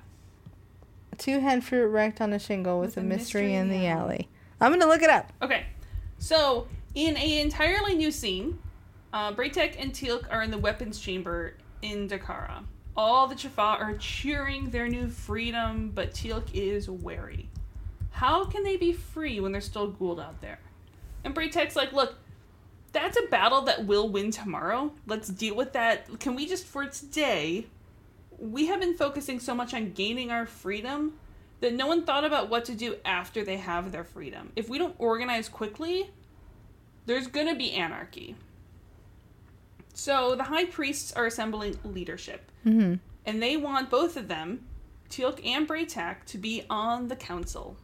Two 1.16 1.40
hen 1.40 1.62
fruit 1.62 1.88
wrecked 1.88 2.20
on 2.20 2.32
a 2.32 2.38
shingle 2.38 2.78
with, 2.78 2.90
With 2.90 2.98
a 2.98 3.00
mystery, 3.00 3.42
mystery 3.42 3.54
in 3.54 3.70
the 3.70 3.88
alley. 3.88 4.14
alley. 4.14 4.28
I'm 4.60 4.70
gonna 4.70 4.86
look 4.86 5.02
it 5.02 5.10
up. 5.10 5.32
Okay. 5.42 5.66
So, 6.20 6.68
in 6.94 7.16
a 7.16 7.40
entirely 7.40 7.96
new 7.96 8.12
scene, 8.12 8.60
uh, 9.12 9.32
Bra'tac 9.32 9.74
and 9.80 9.92
Teal'c 9.92 10.30
are 10.30 10.44
in 10.44 10.52
the 10.52 10.58
weapons 10.58 11.00
chamber 11.00 11.54
in 11.82 12.08
Dakara. 12.08 12.62
All 12.98 13.28
the 13.28 13.36
Jaffa 13.36 13.62
are 13.62 13.94
cheering 13.94 14.70
their 14.70 14.88
new 14.88 15.06
freedom, 15.06 15.92
but 15.94 16.12
Teal'c 16.12 16.52
is 16.52 16.90
wary. 16.90 17.48
How 18.10 18.44
can 18.44 18.64
they 18.64 18.76
be 18.76 18.92
free 18.92 19.38
when 19.38 19.52
there's 19.52 19.66
still 19.66 19.92
Goa'uld 19.92 20.20
out 20.20 20.40
there? 20.40 20.58
And 21.22 21.32
Bra'tac's 21.32 21.76
like, 21.76 21.92
look, 21.92 22.16
that's 22.90 23.16
a 23.16 23.28
battle 23.28 23.62
that 23.62 23.86
we'll 23.86 24.08
win 24.08 24.32
tomorrow. 24.32 24.90
Let's 25.06 25.28
deal 25.28 25.54
with 25.54 25.74
that. 25.74 26.18
Can 26.18 26.34
we 26.34 26.48
just, 26.48 26.66
for 26.66 26.86
today, 26.86 27.66
we 28.36 28.66
have 28.66 28.80
been 28.80 28.96
focusing 28.96 29.38
so 29.38 29.54
much 29.54 29.72
on 29.74 29.92
gaining 29.92 30.32
our 30.32 30.44
freedom 30.44 31.12
that 31.60 31.74
no 31.74 31.86
one 31.86 32.04
thought 32.04 32.24
about 32.24 32.50
what 32.50 32.64
to 32.64 32.74
do 32.74 32.96
after 33.04 33.44
they 33.44 33.58
have 33.58 33.92
their 33.92 34.02
freedom. 34.02 34.50
If 34.56 34.68
we 34.68 34.76
don't 34.76 34.96
organize 34.98 35.48
quickly, 35.48 36.10
there's 37.06 37.28
gonna 37.28 37.54
be 37.54 37.70
anarchy. 37.74 38.34
So 39.98 40.36
the 40.36 40.44
high 40.44 40.64
priests 40.66 41.12
are 41.14 41.26
assembling 41.26 41.76
leadership, 41.82 42.52
Mm-hmm. 42.64 42.94
and 43.26 43.42
they 43.42 43.56
want 43.56 43.90
both 43.90 44.16
of 44.16 44.28
them, 44.28 44.64
Teal'c 45.10 45.44
and 45.44 45.66
Bra'tac, 45.66 46.24
to 46.26 46.38
be 46.38 46.62
on 46.70 47.08
the 47.08 47.16
council 47.16 47.76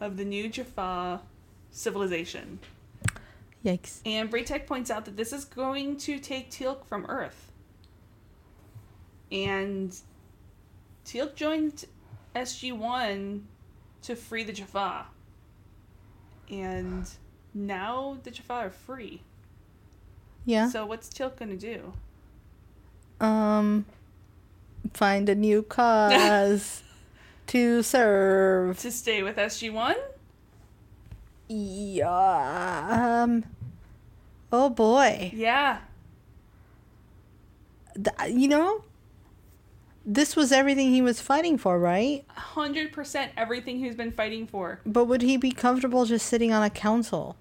of 0.00 0.16
the 0.16 0.24
new 0.24 0.48
Jaffa 0.48 1.20
civilization. 1.70 2.60
Yikes. 3.62 4.00
And 4.06 4.30
Bra'tac 4.30 4.66
points 4.66 4.90
out 4.90 5.04
that 5.04 5.18
this 5.18 5.34
is 5.34 5.44
going 5.44 5.98
to 5.98 6.18
take 6.18 6.50
Teal'c 6.50 6.86
from 6.86 7.04
Earth. 7.10 7.52
And 9.30 9.94
Teal'c 11.04 11.34
joined 11.34 11.84
SG1 12.34 13.42
to 14.04 14.16
free 14.16 14.44
the 14.44 14.52
Jaffa. 14.54 15.04
And 16.50 17.06
now 17.52 18.16
the 18.22 18.30
Jaffa 18.30 18.54
are 18.54 18.70
free. 18.70 19.20
Yeah. 20.44 20.68
So 20.68 20.86
what's 20.86 21.08
Teal'c 21.08 21.36
gonna 21.36 21.56
do? 21.56 21.92
Um, 23.20 23.86
find 24.92 25.28
a 25.28 25.34
new 25.34 25.62
cause 25.62 26.82
to 27.48 27.82
serve. 27.82 28.78
To 28.80 28.90
stay 28.90 29.22
with 29.22 29.36
SG1? 29.36 29.94
Yeah. 31.48 33.22
Um. 33.22 33.44
Oh 34.52 34.68
boy. 34.70 35.32
Yeah. 35.34 35.78
Th- 37.94 38.34
you 38.34 38.48
know, 38.48 38.84
this 40.04 40.34
was 40.34 40.50
everything 40.50 40.90
he 40.90 41.02
was 41.02 41.20
fighting 41.20 41.58
for, 41.58 41.78
right? 41.78 42.24
100% 42.36 43.28
everything 43.36 43.78
he's 43.78 43.94
been 43.94 44.10
fighting 44.10 44.46
for. 44.46 44.80
But 44.84 45.04
would 45.04 45.22
he 45.22 45.36
be 45.36 45.52
comfortable 45.52 46.04
just 46.06 46.26
sitting 46.26 46.52
on 46.52 46.62
a 46.62 46.70
council? 46.70 47.36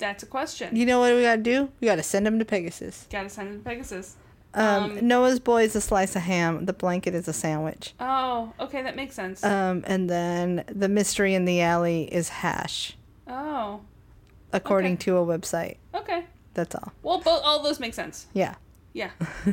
That's 0.00 0.22
a 0.24 0.26
question. 0.26 0.74
You 0.74 0.84
know 0.86 0.98
what 0.98 1.14
we 1.14 1.22
gotta 1.22 1.40
do? 1.42 1.70
We 1.80 1.86
gotta 1.86 2.02
send 2.02 2.26
him 2.26 2.38
to 2.40 2.44
Pegasus. 2.44 3.06
Gotta 3.10 3.28
send 3.28 3.48
him 3.48 3.58
to 3.58 3.64
Pegasus. 3.64 4.16
Um, 4.52 4.98
Um, 4.98 5.06
Noah's 5.06 5.38
boy 5.38 5.62
is 5.62 5.76
a 5.76 5.80
slice 5.80 6.16
of 6.16 6.22
ham. 6.22 6.66
The 6.66 6.72
blanket 6.72 7.14
is 7.14 7.28
a 7.28 7.32
sandwich. 7.32 7.94
Oh, 8.00 8.52
okay, 8.58 8.82
that 8.82 8.96
makes 8.96 9.14
sense. 9.14 9.44
Um, 9.44 9.84
and 9.86 10.10
then 10.10 10.64
the 10.66 10.88
mystery 10.88 11.34
in 11.34 11.44
the 11.44 11.60
alley 11.60 12.12
is 12.12 12.30
hash, 12.30 12.96
oh, 13.28 13.82
according 14.52 14.94
Okay. 14.94 15.04
to 15.04 15.18
a 15.18 15.24
website. 15.24 15.76
okay. 15.94 16.24
That's 16.54 16.74
all. 16.74 16.92
Well, 17.04 17.20
both 17.20 17.42
all 17.44 17.62
those 17.62 17.78
make 17.78 17.94
sense. 17.94 18.26
Yeah. 18.34 18.56
Yeah. 18.92 19.10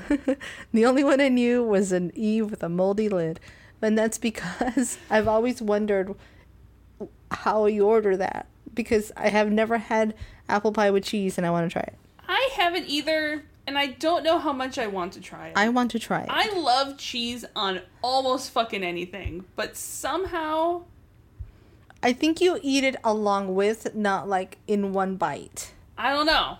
the 0.73 0.83
only 0.85 1.03
one 1.03 1.21
I 1.21 1.29
knew 1.29 1.63
was 1.63 1.91
an 1.91 2.11
Eve 2.15 2.49
with 2.49 2.63
a 2.63 2.69
moldy 2.69 3.07
lid. 3.07 3.39
And 3.83 3.95
that's 3.95 4.17
because 4.17 4.97
I've 5.11 5.27
always 5.27 5.61
wondered 5.61 6.15
how 7.29 7.67
you 7.67 7.85
order 7.85 8.17
that. 8.17 8.47
Because 8.73 9.11
I 9.15 9.29
have 9.29 9.51
never 9.51 9.77
had 9.77 10.15
apple 10.49 10.71
pie 10.71 10.91
with 10.91 11.03
cheese 11.03 11.37
and 11.37 11.45
I 11.45 11.51
want 11.51 11.69
to 11.69 11.73
try 11.73 11.81
it. 11.81 11.95
I 12.27 12.49
haven't 12.55 12.87
either, 12.87 13.43
and 13.65 13.77
I 13.77 13.87
don't 13.87 14.23
know 14.23 14.39
how 14.39 14.53
much 14.53 14.77
I 14.77 14.87
want 14.87 15.13
to 15.13 15.21
try 15.21 15.47
it. 15.47 15.53
I 15.55 15.69
want 15.69 15.91
to 15.91 15.99
try 15.99 16.21
it. 16.21 16.29
I 16.29 16.53
love 16.53 16.97
cheese 16.97 17.45
on 17.55 17.81
almost 18.01 18.51
fucking 18.51 18.83
anything, 18.83 19.45
but 19.55 19.77
somehow 19.77 20.83
I 22.03 22.13
think 22.13 22.41
you 22.41 22.59
eat 22.61 22.83
it 22.83 22.95
along 23.03 23.55
with, 23.55 23.95
not 23.95 24.27
like 24.27 24.59
in 24.67 24.93
one 24.93 25.15
bite. 25.15 25.73
I 25.97 26.13
don't 26.13 26.25
know. 26.27 26.57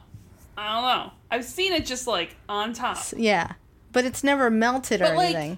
I 0.58 0.73
don't 0.73 0.84
know. 0.84 1.12
I've 1.30 1.45
seen 1.45 1.73
it 1.73 1.86
just 1.86 2.08
like 2.08 2.36
on 2.50 2.73
top. 2.73 2.97
Yeah. 3.15 3.54
But 3.91 4.06
it's 4.06 4.23
never 4.23 4.50
melted 4.50 5.02
or 5.02 5.15
like, 5.15 5.36
anything. 5.36 5.58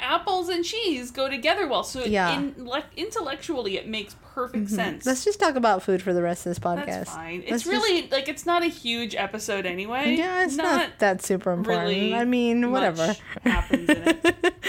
Apples 0.00 0.48
and 0.48 0.64
cheese 0.64 1.10
go 1.10 1.28
together 1.28 1.66
well, 1.66 1.82
so 1.84 2.04
Yeah. 2.04 2.36
in, 2.38 2.64
like, 2.64 2.84
intellectually 2.96 3.76
it 3.76 3.88
makes 3.88 4.16
perfect 4.34 4.70
sense. 4.70 5.04
Let's 5.06 5.24
just 5.24 5.40
talk 5.40 5.56
about 5.56 5.82
food 5.82 6.00
for 6.02 6.12
the 6.12 6.22
rest 6.22 6.46
of 6.46 6.50
this 6.50 6.58
podcast. 6.58 6.86
That's 6.86 7.10
fine. 7.10 7.40
Let's 7.48 7.52
It's 7.52 7.66
really 7.66 8.08
like 8.08 8.28
it's 8.28 8.46
not 8.46 8.62
a 8.62 8.68
huge 8.68 9.14
episode 9.14 9.66
anyway. 9.66 10.14
yeah, 10.16 10.44
it's 10.44 10.56
not, 10.56 10.98
that 10.98 11.22
super 11.22 11.50
important. 11.52 11.86
really 11.88 12.14
I 12.14 12.24
mean, 12.24 12.70
whatever. 12.70 13.14
happens 13.44 13.88
in 13.90 14.08
it. 14.08 14.54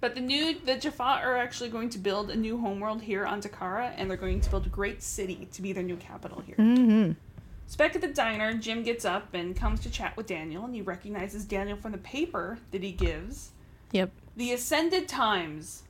But 0.00 0.14
the 0.14 0.20
new 0.20 0.56
the 0.64 0.76
Jaffa 0.76 1.02
are 1.02 1.36
actually 1.36 1.70
going 1.70 1.90
to 1.90 1.98
build 1.98 2.30
a 2.30 2.36
new 2.36 2.56
homeworld 2.58 3.02
here 3.02 3.26
on 3.26 3.42
Dakara, 3.42 3.92
and 3.96 4.08
they're 4.08 4.16
going 4.16 4.40
to 4.40 4.48
build 4.50 4.64
a 4.66 4.68
great 4.68 5.02
city 5.02 5.48
to 5.52 5.60
be 5.60 5.72
their 5.72 5.82
new 5.82 5.96
capital 5.96 6.40
here. 6.40 6.54
Mm-hmm. 6.56 7.12
So 7.66 7.76
back 7.76 7.96
at 7.96 8.00
the 8.00 8.06
diner, 8.08 8.54
Jim 8.54 8.84
gets 8.84 9.04
up 9.04 9.34
and 9.34 9.56
comes 9.56 9.80
to 9.80 9.90
chat 9.90 10.16
with 10.16 10.26
Daniel, 10.26 10.64
and 10.64 10.72
he 10.74 10.82
recognizes 10.82 11.44
Daniel 11.44 11.76
from 11.76 11.92
the 11.92 11.98
paper 11.98 12.58
that 12.70 12.82
he 12.84 12.92
gives, 12.92 13.50
Yep. 13.90 14.10
The 14.38 14.52
Ascended 14.52 15.08
Times, 15.08 15.82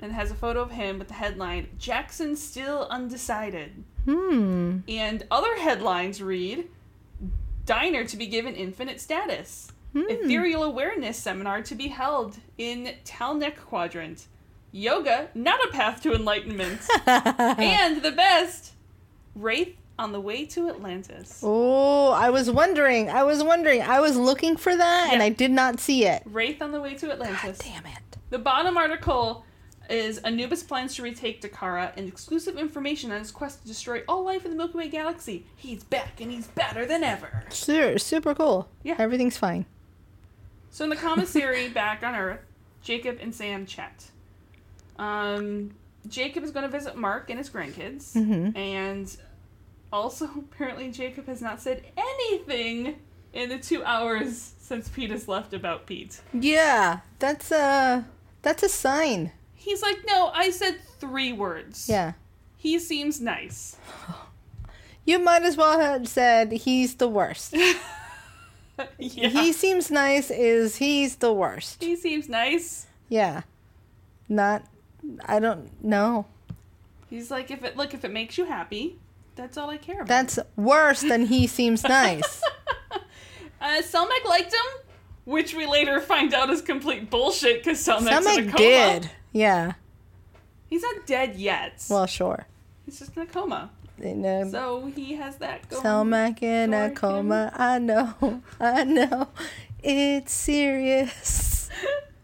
and 0.00 0.12
has 0.12 0.30
a 0.30 0.36
photo 0.36 0.62
of 0.62 0.70
him 0.70 1.00
with 1.00 1.08
the 1.08 1.14
headline 1.14 1.66
"Jackson 1.76 2.36
still 2.36 2.86
undecided." 2.88 3.82
Hmm. 4.04 4.78
And 4.86 5.26
other 5.28 5.56
headlines 5.56 6.22
read 6.22 6.68
Diner 7.64 8.04
to 8.04 8.16
be 8.16 8.28
given 8.28 8.54
infinite 8.54 9.00
status. 9.00 9.72
Ethereal 9.92 10.62
awareness 10.62 11.16
seminar 11.16 11.62
to 11.62 11.74
be 11.74 11.88
held 11.88 12.36
in 12.56 12.94
Talnek 13.04 13.56
Quadrant. 13.56 14.26
Yoga, 14.70 15.30
not 15.34 15.58
a 15.64 15.72
path 15.72 16.00
to 16.02 16.14
enlightenment. 16.14 16.82
and 17.06 18.02
the 18.02 18.12
best, 18.12 18.74
Wraith 19.34 19.74
on 19.98 20.12
the 20.12 20.20
way 20.20 20.44
to 20.46 20.68
Atlantis. 20.68 21.40
Oh, 21.42 22.10
I 22.12 22.30
was 22.30 22.50
wondering. 22.50 23.08
I 23.10 23.22
was 23.22 23.42
wondering. 23.42 23.82
I 23.82 24.00
was 24.00 24.16
looking 24.16 24.56
for 24.56 24.74
that 24.76 25.10
and 25.12 25.22
I 25.22 25.28
did 25.30 25.50
not 25.50 25.80
see 25.80 26.04
it. 26.04 26.22
Wraith 26.26 26.60
on 26.60 26.72
the 26.72 26.80
way 26.80 26.94
to 26.94 27.10
Atlantis. 27.10 27.58
Damn 27.58 27.86
it. 27.86 27.98
The 28.30 28.38
bottom 28.38 28.76
article 28.76 29.44
is 29.88 30.18
Anubis 30.18 30.62
plans 30.64 30.96
to 30.96 31.02
retake 31.02 31.40
Dakara 31.40 31.92
and 31.96 32.08
exclusive 32.08 32.58
information 32.58 33.12
on 33.12 33.20
his 33.20 33.30
quest 33.30 33.62
to 33.62 33.68
destroy 33.68 34.02
all 34.08 34.24
life 34.24 34.44
in 34.44 34.50
the 34.50 34.56
Milky 34.56 34.76
Way 34.78 34.88
galaxy. 34.88 35.46
He's 35.54 35.84
back 35.84 36.20
and 36.20 36.30
he's 36.30 36.48
better 36.48 36.84
than 36.84 37.02
ever. 37.04 37.44
Super, 37.50 37.98
super 37.98 38.34
cool. 38.34 38.68
Yeah. 38.82 38.96
Everything's 38.98 39.36
fine. 39.36 39.64
So 40.70 40.84
in 40.84 40.90
the 40.90 40.96
commissary 40.96 41.68
back 41.82 42.02
on 42.02 42.14
Earth, 42.14 42.40
Jacob 42.82 43.18
and 43.20 43.34
Sam 43.34 43.64
chat. 43.64 44.06
Um, 44.98 45.70
Jacob 46.08 46.44
is 46.44 46.50
going 46.50 46.64
to 46.64 46.70
visit 46.70 46.96
Mark 46.96 47.30
and 47.30 47.38
his 47.38 47.50
grandkids, 47.50 48.12
Mhm. 48.14 48.56
and 48.56 49.16
also 49.92 50.28
apparently 50.36 50.90
Jacob 50.90 51.26
has 51.26 51.40
not 51.40 51.60
said 51.60 51.84
anything 51.96 52.96
in 53.32 53.48
the 53.48 53.58
two 53.58 53.84
hours 53.84 54.54
since 54.58 54.88
Pete 54.88 55.10
has 55.10 55.28
left 55.28 55.52
about 55.52 55.86
Pete. 55.86 56.20
Yeah, 56.32 57.00
that's 57.18 57.50
a 57.52 58.06
that's 58.42 58.62
a 58.62 58.68
sign. 58.68 59.32
He's 59.54 59.82
like, 59.82 59.98
no, 60.06 60.30
I 60.32 60.50
said 60.50 60.80
three 61.00 61.32
words. 61.32 61.88
Yeah. 61.88 62.12
He 62.56 62.78
seems 62.78 63.20
nice. 63.20 63.76
You 65.08 65.20
might 65.20 65.44
as 65.44 65.56
well 65.56 65.78
have 65.78 66.08
said 66.08 66.50
he's 66.50 66.96
the 66.96 67.06
worst. 67.06 67.54
yeah. 68.98 69.28
He 69.28 69.52
seems 69.52 69.88
nice 69.88 70.32
is 70.32 70.78
he's 70.78 71.14
the 71.14 71.32
worst. 71.32 71.80
he 71.80 71.94
seems 71.94 72.28
nice. 72.28 72.86
Yeah. 73.08 73.42
Not 74.28 74.64
I 75.24 75.38
don't 75.38 75.70
know. 75.82 76.26
He's 77.08 77.30
like, 77.30 77.52
if 77.52 77.62
it 77.62 77.76
look, 77.76 77.94
if 77.94 78.04
it 78.04 78.10
makes 78.10 78.36
you 78.36 78.46
happy, 78.46 78.98
that's 79.36 79.56
all 79.56 79.70
I 79.70 79.76
care 79.76 79.96
about. 79.96 80.08
That's 80.08 80.38
worse 80.56 81.02
than 81.02 81.26
he 81.26 81.46
seems 81.46 81.84
nice. 81.84 82.42
Uh, 83.58 83.80
Selmak 83.80 84.24
liked 84.28 84.52
him, 84.52 84.82
which 85.24 85.54
we 85.54 85.66
later 85.66 85.98
find 86.00 86.34
out 86.34 86.50
is 86.50 86.60
complete 86.60 87.08
bullshit 87.10 87.64
because 87.64 87.78
Selmak's 87.84 88.26
in 88.36 88.48
a 88.48 88.52
coma. 88.52 88.56
did. 88.58 89.10
Yeah. 89.32 89.72
He's 90.68 90.82
not 90.82 91.06
dead 91.06 91.36
yet. 91.36 91.82
Well, 91.88 92.06
sure. 92.06 92.46
he's 92.84 92.98
just 92.98 93.16
in 93.16 93.22
a 93.22 93.26
coma. 93.26 93.70
You 94.00 94.14
know, 94.14 94.48
So 94.50 94.92
he 94.94 95.14
has 95.14 95.36
that 95.38 95.68
going. 95.70 95.82
Selmak 95.82 96.42
in 96.42 96.74
a 96.74 96.76
for 96.76 96.86
him. 96.90 96.94
coma. 96.96 97.50
I 97.54 97.78
know. 97.78 98.42
I 98.60 98.84
know. 98.84 99.28
It's 99.82 100.32
serious. 100.34 101.70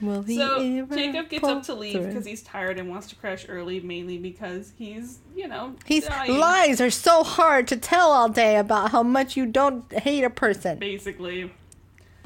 Will 0.00 0.22
he 0.22 0.36
So 0.36 0.86
Jacob 0.94 1.28
gets 1.30 1.44
up 1.44 1.62
to 1.64 1.74
leave 1.74 2.02
because 2.02 2.26
he's 2.26 2.42
tired 2.42 2.78
and 2.78 2.90
wants 2.90 3.06
to 3.08 3.16
crash 3.16 3.46
early, 3.48 3.80
mainly 3.80 4.18
because 4.18 4.72
he's, 4.76 5.20
you 5.34 5.48
know, 5.48 5.74
He's 5.86 6.06
dying, 6.06 6.36
lies 6.38 6.80
are 6.82 6.90
so 6.90 7.22
hard 7.24 7.66
to 7.68 7.76
tell 7.76 8.10
all 8.10 8.28
day 8.28 8.56
about 8.56 8.90
how 8.90 9.02
much 9.02 9.36
you 9.36 9.46
don't 9.46 9.90
hate 9.92 10.22
a 10.24 10.28
person. 10.30 10.78
basically. 10.78 11.50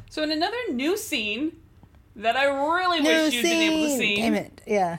So 0.09 0.22
in 0.24 0.33
another 0.33 0.56
new 0.72 0.96
scene 0.96 1.52
that 2.16 2.37
I 2.37 2.46
really 2.46 3.00
New 3.00 3.09
wish 3.09 3.35
you'd 3.35 3.42
been 3.42 3.62
able 3.72 3.87
to 3.87 3.96
see, 3.98 4.16
Damn 4.16 4.35
it. 4.35 4.61
Yeah. 4.66 4.98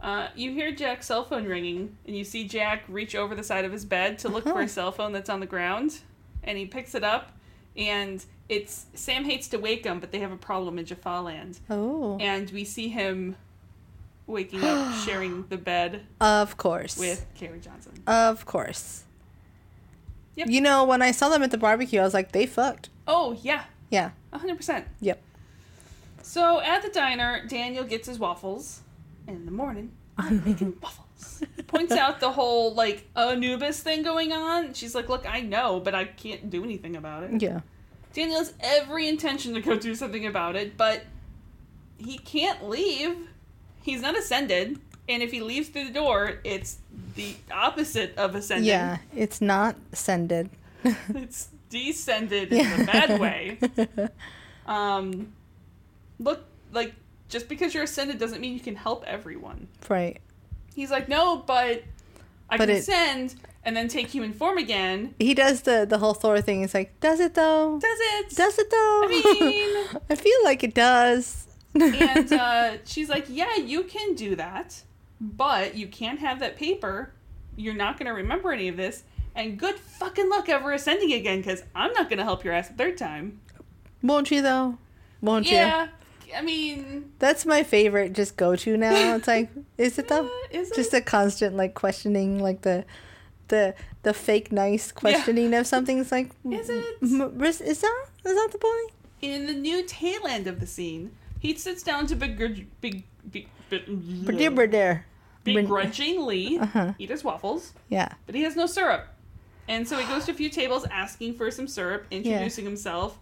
Uh, 0.00 0.28
you 0.34 0.52
hear 0.52 0.72
Jack's 0.72 1.06
cell 1.06 1.24
phone 1.24 1.44
ringing, 1.44 1.96
and 2.06 2.16
you 2.16 2.24
see 2.24 2.46
Jack 2.48 2.82
reach 2.88 3.14
over 3.14 3.34
the 3.34 3.42
side 3.44 3.64
of 3.66 3.72
his 3.72 3.84
bed 3.84 4.18
to 4.20 4.28
look 4.30 4.44
for 4.44 4.50
Uh-huh. 4.50 4.60
a 4.60 4.68
cell 4.68 4.92
phone 4.92 5.12
that's 5.12 5.28
on 5.30 5.40
the 5.40 5.46
ground, 5.46 5.98
and 6.42 6.56
he 6.58 6.64
picks 6.66 6.94
it 6.94 7.04
up, 7.04 7.32
and 7.76 8.24
it's 8.48 8.86
Sam 8.94 9.24
hates 9.24 9.48
to 9.48 9.58
wake 9.58 9.84
him, 9.84 10.00
but 10.00 10.12
they 10.12 10.18
have 10.20 10.32
a 10.32 10.36
problem 10.36 10.78
in 10.78 10.84
Jaffa 10.86 11.20
Land, 11.22 11.58
Oh. 11.70 12.18
and 12.20 12.50
we 12.50 12.64
see 12.64 12.88
him 12.88 13.36
waking 14.26 14.62
up, 14.64 14.94
sharing 15.04 15.46
the 15.48 15.56
bed 15.56 16.02
Of 16.20 16.56
course. 16.56 16.96
with 16.98 17.26
Kerry 17.34 17.60
Johnson. 17.60 17.92
Of 18.06 18.46
course. 18.46 19.04
Yep. 20.36 20.48
You 20.48 20.60
know, 20.60 20.84
when 20.84 21.00
I 21.02 21.10
saw 21.12 21.28
them 21.28 21.42
at 21.42 21.50
the 21.50 21.58
barbecue, 21.58 22.00
I 22.00 22.04
was 22.04 22.14
like, 22.14 22.32
they 22.32 22.46
fucked. 22.46 22.88
Oh 23.06 23.36
yeah, 23.42 23.64
Yeah. 23.90 24.10
hundred 24.32 24.56
percent. 24.56 24.86
Yep. 25.00 25.20
So 26.22 26.60
at 26.60 26.82
the 26.82 26.88
diner, 26.88 27.44
Daniel 27.46 27.84
gets 27.84 28.08
his 28.08 28.18
waffles. 28.18 28.80
and 29.28 29.36
In 29.36 29.44
the 29.46 29.52
morning, 29.52 29.92
I'm 30.18 30.42
making 30.44 30.76
waffles. 30.82 31.42
Points 31.68 31.92
out 31.92 32.18
the 32.20 32.32
whole 32.32 32.74
like 32.74 33.08
Anubis 33.16 33.80
thing 33.80 34.02
going 34.02 34.32
on. 34.32 34.74
She's 34.74 34.94
like, 34.94 35.08
"Look, 35.08 35.24
I 35.28 35.40
know, 35.40 35.80
but 35.80 35.94
I 35.94 36.04
can't 36.04 36.50
do 36.50 36.64
anything 36.64 36.96
about 36.96 37.22
it." 37.24 37.40
Yeah. 37.40 37.60
Daniel 38.14 38.38
has 38.38 38.54
every 38.60 39.08
intention 39.08 39.52
to 39.54 39.60
go 39.60 39.76
do 39.76 39.94
something 39.94 40.24
about 40.24 40.56
it, 40.56 40.76
but 40.78 41.02
he 41.98 42.16
can't 42.18 42.68
leave. 42.68 43.16
He's 43.82 44.00
not 44.00 44.16
ascended, 44.16 44.78
and 45.08 45.22
if 45.22 45.30
he 45.30 45.40
leaves 45.40 45.68
through 45.68 45.86
the 45.86 45.92
door, 45.92 46.38
it's 46.44 46.78
the 47.16 47.34
opposite 47.52 48.16
of 48.16 48.34
ascended. 48.34 48.66
Yeah. 48.66 48.98
It's 49.14 49.40
not 49.42 49.76
ascended. 49.92 50.48
it's 50.84 51.48
descended 51.70 52.52
in 52.52 52.80
a 52.80 52.84
bad 52.86 53.20
way. 53.20 53.58
Um, 54.66 55.34
look, 56.18 56.42
like 56.72 56.94
just 57.28 57.50
because 57.50 57.74
you're 57.74 57.82
ascended 57.82 58.18
doesn't 58.18 58.40
mean 58.40 58.54
you 58.54 58.60
can 58.60 58.76
help 58.76 59.04
everyone. 59.06 59.68
right. 59.90 60.18
He's 60.74 60.90
like, 60.90 61.06
no, 61.08 61.36
but 61.36 61.82
I 62.48 62.56
But 62.56 62.68
can 62.68 62.70
it- 62.70 62.78
ascend 62.78 63.34
and 63.64 63.76
then 63.76 63.88
take 63.88 64.08
human 64.08 64.32
form 64.32 64.58
again. 64.58 65.14
He 65.18 65.34
does 65.34 65.62
the 65.62 65.86
the 65.88 65.98
whole 65.98 66.14
Thor 66.14 66.40
thing. 66.40 66.60
He's 66.60 66.74
like, 66.74 66.98
does 67.00 67.20
it 67.20 67.34
though? 67.34 67.78
Does 67.80 67.98
it? 68.00 68.36
Does 68.36 68.58
it 68.58 68.70
though? 68.70 69.02
I 69.04 69.08
mean, 69.08 70.00
I 70.10 70.14
feel 70.14 70.38
like 70.44 70.62
it 70.62 70.74
does. 70.74 71.46
and 71.74 72.32
uh, 72.32 72.76
she's 72.84 73.08
like, 73.08 73.26
yeah, 73.28 73.56
you 73.56 73.84
can 73.84 74.14
do 74.14 74.36
that, 74.36 74.82
but 75.20 75.74
you 75.74 75.86
can't 75.88 76.20
have 76.20 76.40
that 76.40 76.56
paper. 76.56 77.12
You're 77.56 77.74
not 77.74 77.98
going 77.98 78.06
to 78.06 78.12
remember 78.12 78.52
any 78.52 78.68
of 78.68 78.76
this. 78.76 79.04
And 79.36 79.58
good 79.58 79.76
fucking 79.76 80.28
luck 80.28 80.48
ever 80.48 80.72
ascending 80.72 81.12
again, 81.12 81.38
because 81.38 81.64
I'm 81.74 81.92
not 81.92 82.08
going 82.08 82.18
to 82.18 82.24
help 82.24 82.44
your 82.44 82.54
ass 82.54 82.70
a 82.70 82.72
third 82.74 82.96
time. 82.96 83.40
Won't 84.02 84.30
you 84.30 84.42
though? 84.42 84.78
Won't 85.20 85.46
you? 85.50 85.56
Yeah, 85.56 85.88
I 86.36 86.42
mean, 86.42 87.12
That's 87.18 87.46
my 87.46 87.62
favorite. 87.62 88.12
Just 88.12 88.36
go 88.36 88.54
to 88.56 88.76
now. 88.76 89.16
It's 89.16 89.26
like, 89.26 89.50
is 89.78 89.98
it 89.98 90.08
though? 90.08 90.26
uh, 90.44 90.48
is 90.50 90.70
it? 90.70 90.74
Just 90.74 90.94
a 90.94 91.00
constant 91.00 91.56
like 91.56 91.74
questioning, 91.74 92.40
like 92.40 92.62
the, 92.62 92.84
the 93.48 93.74
the 94.02 94.12
fake 94.14 94.52
nice 94.52 94.92
questioning 94.92 95.54
of 95.54 95.66
something. 95.66 95.98
It's 95.98 96.12
like, 96.12 96.30
Is 96.50 96.68
it? 96.68 96.84
m- 97.02 97.42
is 97.42 97.58
that 97.58 97.70
is 98.24 98.34
that 98.34 98.48
the 98.52 98.58
point? 98.58 98.90
In 99.22 99.46
the 99.46 99.54
new 99.54 99.84
tail 99.86 100.26
end 100.28 100.46
of 100.46 100.60
the 100.60 100.66
scene, 100.66 101.12
he 101.40 101.54
sits 101.56 101.82
down 101.82 102.06
to 102.08 102.16
begr- 102.16 102.66
big, 102.80 103.04
big, 103.30 103.48
big, 103.70 103.86
Bridibber 103.86 104.70
there. 104.70 105.06
begrudgingly 105.44 106.58
Uh-huh. 106.64 106.92
eat 106.98 107.10
his 107.10 107.24
waffles, 107.24 107.72
Yeah. 107.88 108.08
but 108.26 108.34
he 108.34 108.42
has 108.42 108.56
no 108.56 108.66
syrup. 108.66 109.08
And 109.66 109.88
so 109.88 109.96
he 109.96 110.06
goes 110.06 110.26
to 110.26 110.32
a 110.32 110.34
few 110.34 110.50
tables 110.50 110.84
asking 110.90 111.34
for 111.34 111.50
some 111.50 111.66
syrup, 111.66 112.06
introducing 112.10 112.64
himself. 112.66 113.18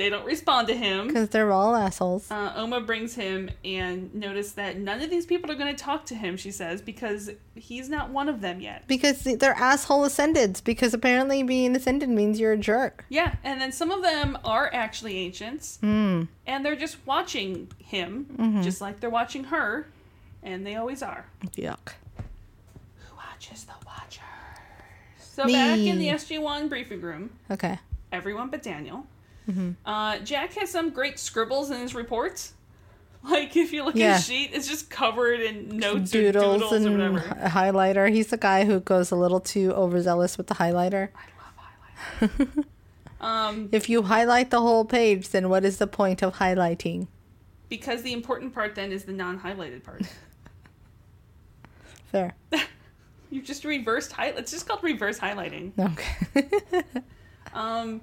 They 0.00 0.08
don't 0.08 0.24
respond 0.24 0.66
to 0.68 0.74
him. 0.74 1.08
Because 1.08 1.28
they're 1.28 1.52
all 1.52 1.76
assholes. 1.76 2.30
Uh, 2.30 2.54
Oma 2.56 2.80
brings 2.80 3.14
him 3.14 3.50
and 3.62 4.14
notice 4.14 4.52
that 4.52 4.78
none 4.78 5.02
of 5.02 5.10
these 5.10 5.26
people 5.26 5.50
are 5.50 5.54
going 5.54 5.76
to 5.76 5.78
talk 5.84 6.06
to 6.06 6.14
him, 6.14 6.38
she 6.38 6.50
says, 6.50 6.80
because 6.80 7.28
he's 7.54 7.90
not 7.90 8.08
one 8.08 8.26
of 8.30 8.40
them 8.40 8.62
yet. 8.62 8.84
Because 8.88 9.22
they're 9.24 9.52
asshole 9.52 10.06
ascendeds. 10.06 10.64
Because 10.64 10.94
apparently 10.94 11.42
being 11.42 11.76
ascended 11.76 12.08
means 12.08 12.40
you're 12.40 12.52
a 12.54 12.56
jerk. 12.56 13.04
Yeah, 13.10 13.34
and 13.44 13.60
then 13.60 13.72
some 13.72 13.90
of 13.90 14.02
them 14.02 14.38
are 14.42 14.70
actually 14.72 15.18
ancients, 15.18 15.76
Hmm. 15.82 16.22
and 16.46 16.64
they're 16.64 16.76
just 16.76 16.96
watching 17.04 17.68
him, 17.76 18.24
Mm-hmm. 18.38 18.62
just 18.62 18.80
like 18.80 19.00
they're 19.00 19.10
watching 19.10 19.44
her, 19.44 19.86
and 20.42 20.66
they 20.66 20.76
always 20.76 21.02
are. 21.02 21.26
Yuck. 21.58 21.90
Who 22.16 23.16
watches 23.16 23.64
the 23.64 23.74
Watchers? 23.84 24.22
So 25.20 25.44
back 25.44 25.78
in 25.78 25.98
the 25.98 26.08
SG1 26.08 26.70
briefing 26.70 27.02
room, 27.02 27.28
Okay. 27.50 27.78
everyone 28.12 28.48
but 28.48 28.62
Daniel. 28.62 29.04
Mm-hmm. 29.50 29.70
Uh, 29.84 30.18
Jack 30.20 30.52
has 30.54 30.70
some 30.70 30.90
great 30.90 31.18
scribbles 31.18 31.70
in 31.70 31.80
his 31.80 31.94
reports. 31.94 32.54
Like 33.22 33.54
if 33.54 33.70
you 33.74 33.84
look 33.84 33.96
Yeah. 33.96 34.12
at 34.12 34.16
his 34.16 34.24
sheet, 34.24 34.50
it's 34.54 34.66
just 34.66 34.88
covered 34.88 35.40
in 35.40 35.76
notes 35.76 36.10
Doodles, 36.10 36.62
doodles 36.62 36.72
and 36.72 36.86
or 37.02 37.12
whatever. 37.12 37.48
highlighter. 37.50 38.10
He's 38.10 38.28
the 38.28 38.38
guy 38.38 38.64
who 38.64 38.80
goes 38.80 39.10
a 39.10 39.14
little 39.16 39.40
too 39.40 39.72
overzealous 39.74 40.38
with 40.38 40.46
the 40.46 40.54
highlighter. 40.54 41.10
I 41.14 41.20
love 42.24 42.30
highlighting. 42.38 42.64
um, 43.20 43.68
If 43.72 43.90
you 43.90 44.04
highlight 44.04 44.48
the 44.50 44.62
whole 44.62 44.86
page, 44.86 45.28
then 45.28 45.50
what 45.50 45.66
is 45.66 45.76
the 45.76 45.86
point 45.86 46.22
of 46.22 46.36
highlighting? 46.36 47.08
because 47.68 48.00
the 48.02 48.12
important 48.14 48.52
part 48.54 48.74
then 48.74 48.90
is 48.90 49.04
the 49.04 49.12
non-highlighted 49.12 49.84
part. 49.84 50.02
Fair. 52.06 52.34
You 53.30 53.42
just 53.42 53.64
reversed 53.64 54.12
highlight. 54.12 54.38
It's 54.38 54.50
just 54.50 54.66
called 54.66 54.82
reverse 54.82 55.18
highlighting. 55.18 55.72
Okay. 55.78 56.82
Um, 57.54 58.00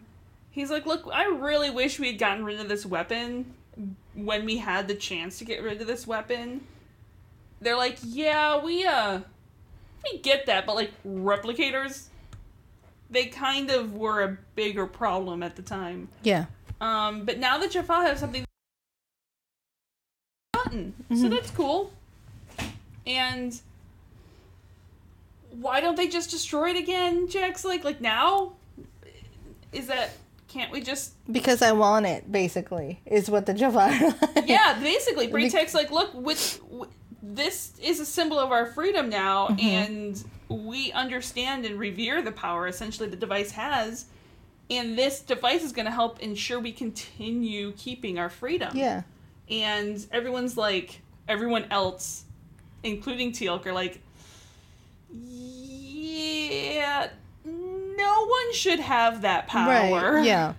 he's 0.58 0.72
like, 0.72 0.88
look, 0.88 1.08
I 1.14 1.26
really 1.26 1.70
wish 1.70 1.99
we 1.99 2.08
had 2.08 2.18
gotten 2.18 2.43
rid 2.43 2.60
of 2.60 2.68
this 2.68 2.84
weapon 2.84 3.53
when 4.16 4.43
we 4.43 4.58
had 4.58 4.88
the 4.88 4.95
chance 4.95 5.38
to 5.38 5.45
get 5.45 5.62
rid 5.62 5.80
of 5.80 5.88
this 5.88 6.08
weapon. 6.08 6.62
They're 7.62 7.78
like, 7.78 7.97
yeah, 8.03 8.62
we 8.64 8.86
uh, 8.86 9.20
we 10.03 10.18
get 10.20 10.47
that, 10.47 10.66
but 10.66 10.76
like 10.76 10.91
replicators, 11.08 12.08
they 13.10 13.28
kind 13.28 13.70
of 13.70 13.93
were 13.93 14.24
a 14.24 14.38
bigger 14.55 14.88
problem 14.88 15.43
at 15.43 15.55
the 15.55 15.62
time. 15.62 16.10
yeah. 16.24 16.45
Um, 16.80 17.24
but 17.24 17.39
now 17.39 17.58
that 17.58 17.72
Jaffa 17.72 17.93
has 18.01 18.20
something 18.20 18.45
button, 20.53 20.93
so 21.16 21.28
that's 21.28 21.49
cool. 21.49 21.91
And 23.08 23.60
why 25.49 25.82
don't 25.82 25.95
they 25.95 26.08
just 26.08 26.30
destroy 26.30 26.72
it 26.72 26.78
again? 26.78 27.28
Jack's 27.30 27.66
like, 27.66 27.84
like 27.84 28.01
now. 28.01 28.53
Is 29.74 29.88
that 29.88 30.12
can't 30.47 30.71
we 30.71 30.81
just? 30.81 31.13
Because 31.31 31.61
I 31.61 31.71
want 31.73 32.05
it, 32.05 32.31
basically, 32.31 33.01
is 33.05 33.29
what 33.29 33.45
the 33.45 33.53
Jafar. 33.53 33.91
Yeah, 34.45 34.79
basically, 34.81 35.27
Bra'tac's 35.27 35.73
like, 35.73 35.91
look, 35.91 36.13
with, 36.13 36.61
with 36.69 36.89
this 37.21 37.73
is 37.81 37.99
a 37.99 38.05
symbol 38.05 38.39
of 38.39 38.51
our 38.51 38.65
freedom 38.65 39.09
now, 39.09 39.47
mm-hmm. 39.47 39.59
and 39.59 40.23
we 40.47 40.91
understand 40.93 41.65
and 41.65 41.77
revere 41.77 42.21
the 42.21 42.31
power 42.31 42.67
essentially 42.67 43.09
the 43.09 43.17
device 43.17 43.51
has. 43.51 44.05
And 44.69 44.97
this 44.97 45.21
device 45.21 45.63
is 45.63 45.71
going 45.71 45.85
to 45.85 45.91
help 45.91 46.19
ensure 46.19 46.59
we 46.59 46.71
continue 46.71 47.73
keeping 47.73 48.19
our 48.19 48.29
freedom. 48.29 48.75
yeah. 48.75 49.03
and 49.49 50.05
everyone's 50.11 50.57
like 50.57 51.01
everyone 51.27 51.65
else 51.71 52.25
including 52.83 53.31
teal'c 53.31 53.65
are 53.65 53.73
like 53.73 54.01
yeah 55.13 57.07
no 58.08 58.26
one 58.26 58.53
should 58.53 58.80
have 58.80 59.22
that 59.22 59.47
power 59.47 59.70
Right. 60.14 60.26
Yeah. 60.26 60.53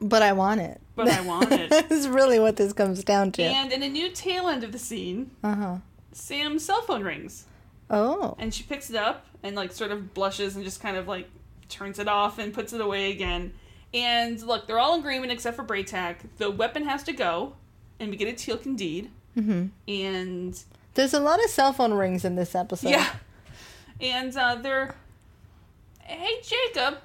But 0.00 0.22
I 0.22 0.32
want 0.32 0.60
it. 0.60 0.80
But 0.94 1.08
I 1.08 1.20
want 1.22 1.52
it. 1.52 1.70
That's 1.88 2.06
really 2.06 2.38
what 2.38 2.56
this 2.56 2.72
comes 2.72 3.02
down 3.04 3.32
to. 3.32 3.42
and 3.42 3.72
in 3.72 3.82
a 3.82 3.88
new 3.88 4.10
tail 4.10 4.48
end 4.48 4.64
of 4.64 4.72
the 4.72 4.78
scene 4.78 5.30
Uh 5.42 5.54
huh. 5.54 5.76
sam's 6.12 6.64
cell 6.64 6.82
phone 6.82 7.02
rings 7.04 7.44
Oh. 7.90 8.34
and 8.38 8.52
she 8.52 8.62
picks 8.64 8.90
it 8.90 8.96
up 8.96 9.26
and 9.42 9.54
like 9.54 9.72
sort 9.72 9.90
of 9.92 10.12
blushes 10.14 10.56
and 10.56 10.64
just 10.64 10.80
kind 10.80 10.96
of 10.96 11.06
like 11.06 11.28
turns 11.68 11.98
it 11.98 12.08
off 12.08 12.38
and 12.38 12.52
puts 12.52 12.72
it 12.72 12.80
away 12.80 13.10
again 13.12 13.52
and 13.94 14.40
look 14.42 14.66
they're 14.66 14.78
all 14.78 14.94
in 14.94 15.00
agreement 15.00 15.30
except 15.32 15.56
for 15.56 15.64
Bra'tac. 15.64 16.16
the 16.38 16.50
weapon 16.50 16.84
has 16.84 17.02
to 17.04 17.12
go 17.12 17.54
and 18.00 18.10
we 18.10 18.16
get 18.16 18.28
a 18.28 18.32
teal'c 18.32 18.66
indeed 18.66 19.10
hmm 19.34 19.66
and 19.86 20.62
There's 20.94 21.14
a 21.14 21.20
lot 21.20 21.42
of 21.44 21.50
cell 21.50 21.72
phone 21.72 21.92
rings 21.92 22.24
in 22.24 22.36
this 22.36 22.54
episode. 22.54 22.88
Yeah. 22.90 23.08
And 24.00 24.34
uh, 24.36 24.56
they're, 24.56 24.94
hey 26.06 26.40
Jacob, 26.42 26.98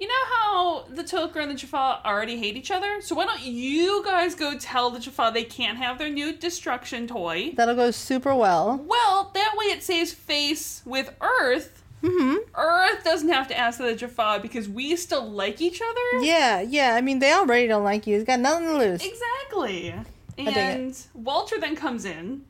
you 0.00 0.06
know 0.06 0.14
how 0.32 0.84
the 0.90 1.02
Tok'ra 1.02 1.42
and 1.42 1.50
the 1.50 1.54
Jaffa 1.54 2.00
already 2.04 2.36
hate 2.38 2.56
each 2.56 2.70
other? 2.70 3.00
So 3.00 3.14
why 3.14 3.24
don't 3.26 3.42
you 3.42 4.04
guys 4.04 4.34
go 4.34 4.56
tell 4.56 4.90
the 4.90 5.00
Jaffa 5.00 5.30
they 5.34 5.44
can't 5.44 5.76
have 5.78 5.98
their 5.98 6.08
new 6.10 6.32
destruction 6.32 7.06
toy? 7.08 7.52
That'll 7.56 7.74
go 7.74 7.90
super 7.90 8.34
well. 8.34 8.84
Well, 8.86 9.30
that 9.34 9.54
way 9.56 9.66
it 9.66 9.82
saves 9.82 10.12
face 10.12 10.82
with 10.84 11.12
Earth. 11.20 11.82
hmm 12.00 12.36
Earth 12.54 13.02
doesn't 13.02 13.28
have 13.28 13.48
to 13.48 13.58
ask 13.58 13.78
the 13.78 13.94
Jaffa 13.96 14.38
because 14.40 14.68
we 14.68 14.94
still 14.94 15.28
like 15.28 15.60
each 15.60 15.80
other. 15.82 16.24
Yeah, 16.24 16.60
yeah. 16.60 16.94
I 16.94 17.00
mean, 17.00 17.18
they 17.18 17.32
already 17.32 17.66
don't 17.66 17.84
like 17.84 18.06
you. 18.06 18.16
It's 18.16 18.24
got 18.24 18.38
nothing 18.38 18.66
to 18.66 18.78
lose. 18.78 19.04
Exactly. 19.04 19.94
And 20.38 20.96
Walter 21.14 21.58
then 21.58 21.74
comes 21.74 22.04
in. 22.04 22.44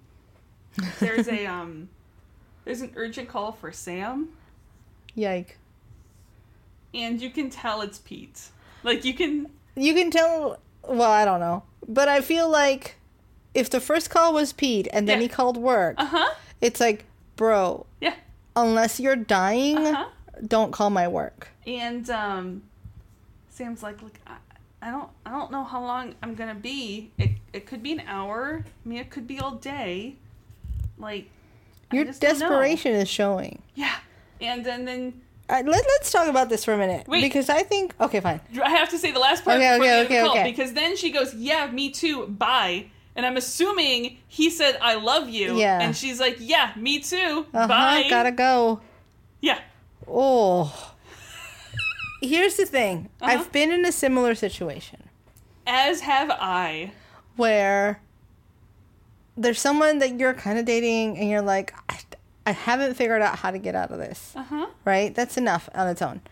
There's 1.00 1.28
a 1.28 1.46
um 1.54 1.88
there's 2.66 2.82
an 2.82 2.92
urgent 2.96 3.28
call 3.30 3.52
for 3.52 3.72
Sam. 3.72 4.28
Yike. 5.14 5.56
And 6.94 7.20
you 7.20 7.30
can 7.30 7.50
tell 7.50 7.80
it's 7.82 7.98
Pete. 7.98 8.48
Like 8.82 9.04
you 9.04 9.14
can 9.14 9.48
You 9.76 9.94
can 9.94 10.10
tell. 10.10 10.58
Well, 10.86 11.10
I 11.10 11.24
don't 11.24 11.40
know, 11.40 11.62
but 11.86 12.08
I 12.08 12.20
feel 12.20 12.48
like 12.48 12.96
if 13.54 13.68
the 13.70 13.80
first 13.80 14.10
call 14.10 14.32
was 14.32 14.52
Pete 14.52 14.88
and 14.92 15.08
then 15.08 15.18
Yeah. 15.18 15.22
he 15.22 15.28
called 15.28 15.56
work, 15.56 15.96
uh-huh. 15.98 16.34
it's 16.60 16.80
like, 16.80 17.04
bro, 17.36 17.86
Yeah. 18.00 18.14
unless 18.56 18.98
you're 19.00 19.16
dying, 19.16 19.78
Uh-huh. 19.78 20.06
don't 20.46 20.72
call 20.72 20.90
my 20.90 21.06
work. 21.08 21.48
And 21.66 22.08
um 22.10 22.62
Sam's 23.50 23.82
like, 23.82 24.00
"Look, 24.02 24.14
I, 24.26 24.36
I 24.80 24.90
don't 24.90 25.10
I 25.26 25.30
don't 25.30 25.50
know 25.50 25.64
how 25.64 25.82
long 25.82 26.14
I'm 26.22 26.34
going 26.34 26.48
to 26.54 26.60
be. 26.60 27.10
It 27.18 27.30
it 27.52 27.66
could 27.66 27.82
be 27.82 27.92
an 27.92 28.02
hour. 28.06 28.64
I 28.64 28.88
mean, 28.88 28.98
it 28.98 29.10
could 29.10 29.26
be 29.26 29.38
all 29.40 29.56
day. 29.56 30.14
Like 30.96 31.28
Your 31.92 32.04
just 32.04 32.20
don't 32.20 32.38
know." 32.38 32.48
desperation 32.48 32.92
is 32.94 33.08
showing. 33.08 33.62
Yeah. 33.74 33.96
And 34.40 34.64
then 34.64 34.84
then 34.84 35.20
Uh, 35.48 35.62
let, 35.64 35.66
let's 35.66 36.10
talk 36.12 36.28
about 36.28 36.48
this 36.50 36.64
for 36.64 36.74
a 36.74 36.78
minute. 36.78 37.08
Wait. 37.08 37.22
Because 37.22 37.48
I 37.48 37.62
think. 37.62 37.94
Okay, 38.00 38.20
fine. 38.20 38.40
I 38.62 38.70
have 38.70 38.90
to 38.90 38.98
say 38.98 39.12
the 39.12 39.18
last 39.18 39.44
part 39.44 39.56
Okay, 39.56 39.78
before 39.78 39.84
okay, 39.86 39.88
the 39.88 39.96
end 39.96 40.02
of 40.02 40.08
the 40.08 40.30
okay, 40.30 40.40
okay. 40.40 40.50
because 40.50 40.72
then 40.74 40.96
she 40.96 41.10
goes, 41.10 41.34
"Yeah, 41.34 41.70
me 41.70 41.90
too. 41.90 42.26
Bye." 42.26 42.86
And 43.16 43.24
I'm 43.26 43.36
assuming 43.36 44.18
he 44.28 44.50
said, 44.50 44.78
"I 44.82 44.94
love 44.96 45.28
you." 45.28 45.56
Yeah. 45.56 45.80
And 45.80 45.96
she's 45.96 46.20
like, 46.20 46.36
"Yeah, 46.38 46.72
me 46.76 47.00
too. 47.00 47.46
Uh 47.54 47.66
Bye." 47.66 48.06
Gotta 48.10 48.30
go. 48.32 48.80
Yeah. 49.40 49.60
Oh. 50.06 50.94
Here's 52.20 52.56
the 52.56 52.66
thing 52.66 53.08
Uh-huh. 53.20 53.30
I've 53.32 53.52
been 53.52 53.70
in 53.70 53.84
a 53.86 53.92
similar 53.92 54.34
situation 54.34 55.04
As 55.66 56.00
have 56.00 56.30
I. 56.32 56.90
where 57.36 58.00
there's 59.36 59.60
someone 59.60 59.98
that 60.00 60.18
you're 60.18 60.34
kind 60.34 60.58
of 60.58 60.64
dating 60.64 61.16
and 61.16 61.30
you're 61.30 61.42
like, 61.42 61.72
I, 61.88 62.00
I 62.48 62.52
haven't 62.52 62.94
figured 62.94 63.20
out 63.20 63.36
how 63.40 63.50
to 63.50 63.58
get 63.58 63.74
out 63.74 63.90
of 63.90 63.98
this. 63.98 64.32
Uh 64.34 64.42
huh. 64.42 64.66
right? 64.86 65.14
That's 65.14 65.36
enough 65.36 65.68
on 65.74 65.86
its 65.86 66.00
own. 66.00 66.22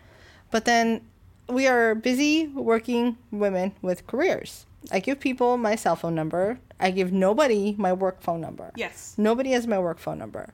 But 0.49 0.65
then 0.65 1.01
we 1.47 1.67
are 1.67 1.93
busy 1.93 2.47
working 2.47 3.17
women 3.29 3.73
with 3.83 4.07
careers. 4.07 4.65
I 4.91 4.99
give 4.99 5.19
people 5.19 5.57
my 5.57 5.75
cell 5.75 5.95
phone 5.95 6.15
number. 6.15 6.57
I 6.79 6.89
give 6.89 7.11
nobody 7.11 7.75
my 7.77 7.93
work 7.93 8.19
phone 8.21 8.41
number. 8.41 8.71
Yes. 8.75 9.13
Nobody 9.15 9.51
has 9.51 9.67
my 9.67 9.77
work 9.77 9.99
phone 9.99 10.17
number. 10.17 10.49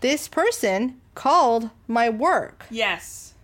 This 0.00 0.28
person 0.28 0.98
called 1.14 1.68
my 1.86 2.08
work. 2.08 2.64
Yes. 2.70 3.34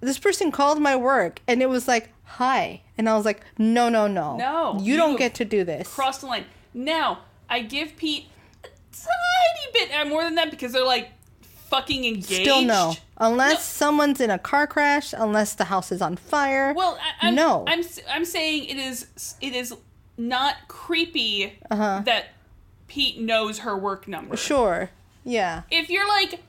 This 0.00 0.18
person 0.20 0.52
called 0.52 0.80
my 0.80 0.94
work 0.94 1.40
and 1.48 1.60
it 1.60 1.68
was 1.68 1.88
like, 1.88 2.10
hi. 2.22 2.82
And 2.96 3.08
I 3.08 3.16
was 3.16 3.24
like, 3.24 3.40
no, 3.58 3.88
no, 3.88 4.06
no. 4.06 4.36
No, 4.36 4.78
You 4.80 4.96
don't 4.96 5.16
get 5.16 5.34
to 5.36 5.44
do 5.44 5.64
this. 5.64 5.92
Cross 5.92 6.18
the 6.18 6.26
line. 6.26 6.44
Now, 6.72 7.20
I 7.48 7.62
give 7.62 7.96
Pete 7.96 8.26
tiny 9.02 9.86
bit 9.88 10.08
more 10.08 10.22
than 10.24 10.34
that 10.36 10.50
because 10.50 10.72
they're 10.72 10.84
like 10.84 11.10
fucking 11.68 12.04
engaged. 12.04 12.26
Still 12.42 12.62
no. 12.62 12.94
Unless 13.18 13.54
No. 13.54 13.58
someone's 13.86 14.20
in 14.20 14.30
a 14.30 14.38
car 14.38 14.66
crash, 14.66 15.12
unless 15.16 15.54
the 15.54 15.64
house 15.64 15.90
is 15.92 16.02
on 16.02 16.16
fire. 16.16 16.72
Well, 16.74 16.98
I, 17.20 17.28
I'm, 17.28 17.34
No. 17.34 17.64
I'm 17.66 17.82
I'm 18.10 18.24
saying 18.24 18.64
it 18.66 18.76
is 18.76 19.06
it 19.40 19.54
is 19.54 19.74
not 20.16 20.56
creepy 20.68 21.58
Uh-huh. 21.70 22.02
that 22.04 22.26
Pete 22.86 23.18
knows 23.20 23.60
her 23.60 23.76
work 23.76 24.06
number. 24.06 24.36
sure. 24.36 24.90
Yeah. 25.24 25.62
If 25.70 25.90
you're 25.90 26.06
like 26.08 26.40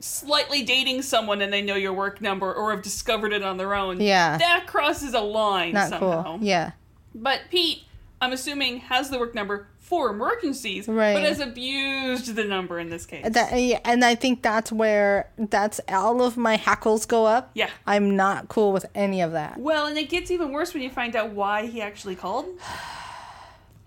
slightly 0.00 0.62
dating 0.62 1.02
someone 1.02 1.40
and 1.42 1.52
they 1.52 1.62
know 1.62 1.74
your 1.74 1.92
work 1.92 2.20
number 2.20 2.52
or 2.52 2.70
have 2.72 2.82
discovered 2.82 3.32
it 3.32 3.42
on 3.42 3.56
their 3.56 3.74
own, 3.74 4.00
Yeah. 4.00 4.38
that 4.38 4.66
crosses 4.66 5.14
a 5.14 5.20
line 5.20 5.72
Not 5.72 5.88
somehow. 5.88 6.22
cool. 6.22 6.38
Yeah. 6.42 6.72
But 7.14 7.42
Pete, 7.50 7.84
I'm 8.20 8.32
assuming, 8.32 8.78
has 8.80 9.10
the 9.10 9.18
work 9.18 9.34
number 9.34 9.66
for 9.88 10.10
emergencies, 10.10 10.86
Right. 10.86 11.14
but 11.14 11.22
has 11.22 11.40
abused 11.40 12.34
the 12.36 12.44
number 12.44 12.78
in 12.78 12.90
this 12.90 13.06
case. 13.06 13.24
That 13.30 13.58
yeah, 13.58 13.80
and 13.84 14.04
I 14.04 14.14
think 14.14 14.42
that's 14.42 14.70
where 14.70 15.30
that's 15.38 15.80
all 15.88 16.22
of 16.22 16.36
my 16.36 16.56
hackles 16.56 17.06
go 17.06 17.24
up. 17.24 17.50
yeah. 17.54 17.70
I'm 17.86 18.14
not 18.14 18.48
cool 18.48 18.72
with 18.72 18.84
any 18.94 19.22
of 19.22 19.32
that. 19.32 19.58
Well, 19.58 19.86
and 19.86 19.96
it 19.96 20.10
gets 20.10 20.30
even 20.30 20.52
worse 20.52 20.74
when 20.74 20.82
you 20.82 20.90
find 20.90 21.16
out 21.16 21.30
why 21.30 21.66
he 21.66 21.80
actually 21.82 22.16
called. 22.16 22.46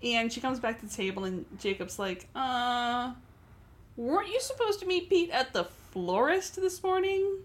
And 0.04 0.32
she 0.32 0.40
comes 0.40 0.58
back 0.58 0.80
to 0.80 0.86
the 0.86 0.92
table, 0.92 1.22
and 1.22 1.44
Jacob's 1.60 1.96
like, 1.96 2.26
uh, 2.34 3.12
weren't 3.96 4.26
you 4.30 4.40
supposed 4.40 4.80
to 4.80 4.86
meet 4.86 5.08
Pete 5.08 5.30
at 5.30 5.52
the 5.52 5.62
florist 5.92 6.56
this 6.56 6.82
morning? 6.82 7.36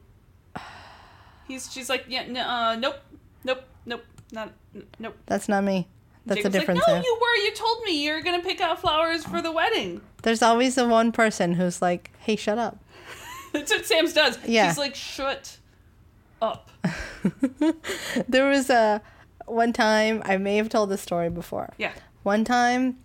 He's, 1.47 1.72
she's 1.72 1.88
like, 1.88 2.05
yeah, 2.08 2.26
no, 2.28 2.41
uh, 2.41 2.76
nope, 2.76 2.95
nope, 3.43 3.62
nope, 3.86 4.03
not, 4.32 4.53
n- 4.76 4.88
nope. 4.97 5.16
That's 5.28 5.47
not 5.47 5.64
me. 5.64 5.88
That's 6.28 6.39
Jacob's 6.39 6.55
a 6.55 6.59
difference. 6.59 6.82
Like, 6.88 6.97
no, 6.97 7.03
you 7.03 7.17
were. 7.19 7.36
You 7.45 7.53
told 7.53 7.84
me 7.84 8.03
you're 8.03 8.21
gonna 8.21 8.43
pick 8.43 8.61
out 8.61 8.80
flowers 8.80 9.23
for 9.23 9.41
the 9.41 9.51
wedding. 9.51 10.01
There's 10.23 10.41
always 10.41 10.75
the 10.75 10.88
one 10.88 11.11
person 11.11 11.53
who's 11.53 11.82
like, 11.82 12.11
"Hey, 12.19 12.36
shut 12.36 12.57
up." 12.57 12.78
That's 13.53 13.71
what 13.71 13.86
Sam's 13.86 14.13
does. 14.13 14.38
Yeah. 14.45 14.67
He's 14.67 14.78
like, 14.78 14.93
shut 14.95 15.57
up. 16.41 16.69
There 18.28 18.49
was 18.49 18.69
a 18.69 19.01
one 19.45 19.73
time 19.73 20.21
I 20.25 20.38
may 20.38 20.57
have 20.57 20.69
told 20.69 20.89
this 20.89 21.01
story 21.01 21.30
before. 21.30 21.73
Yeah. 21.78 21.93
One 22.23 22.43
time, 22.43 22.97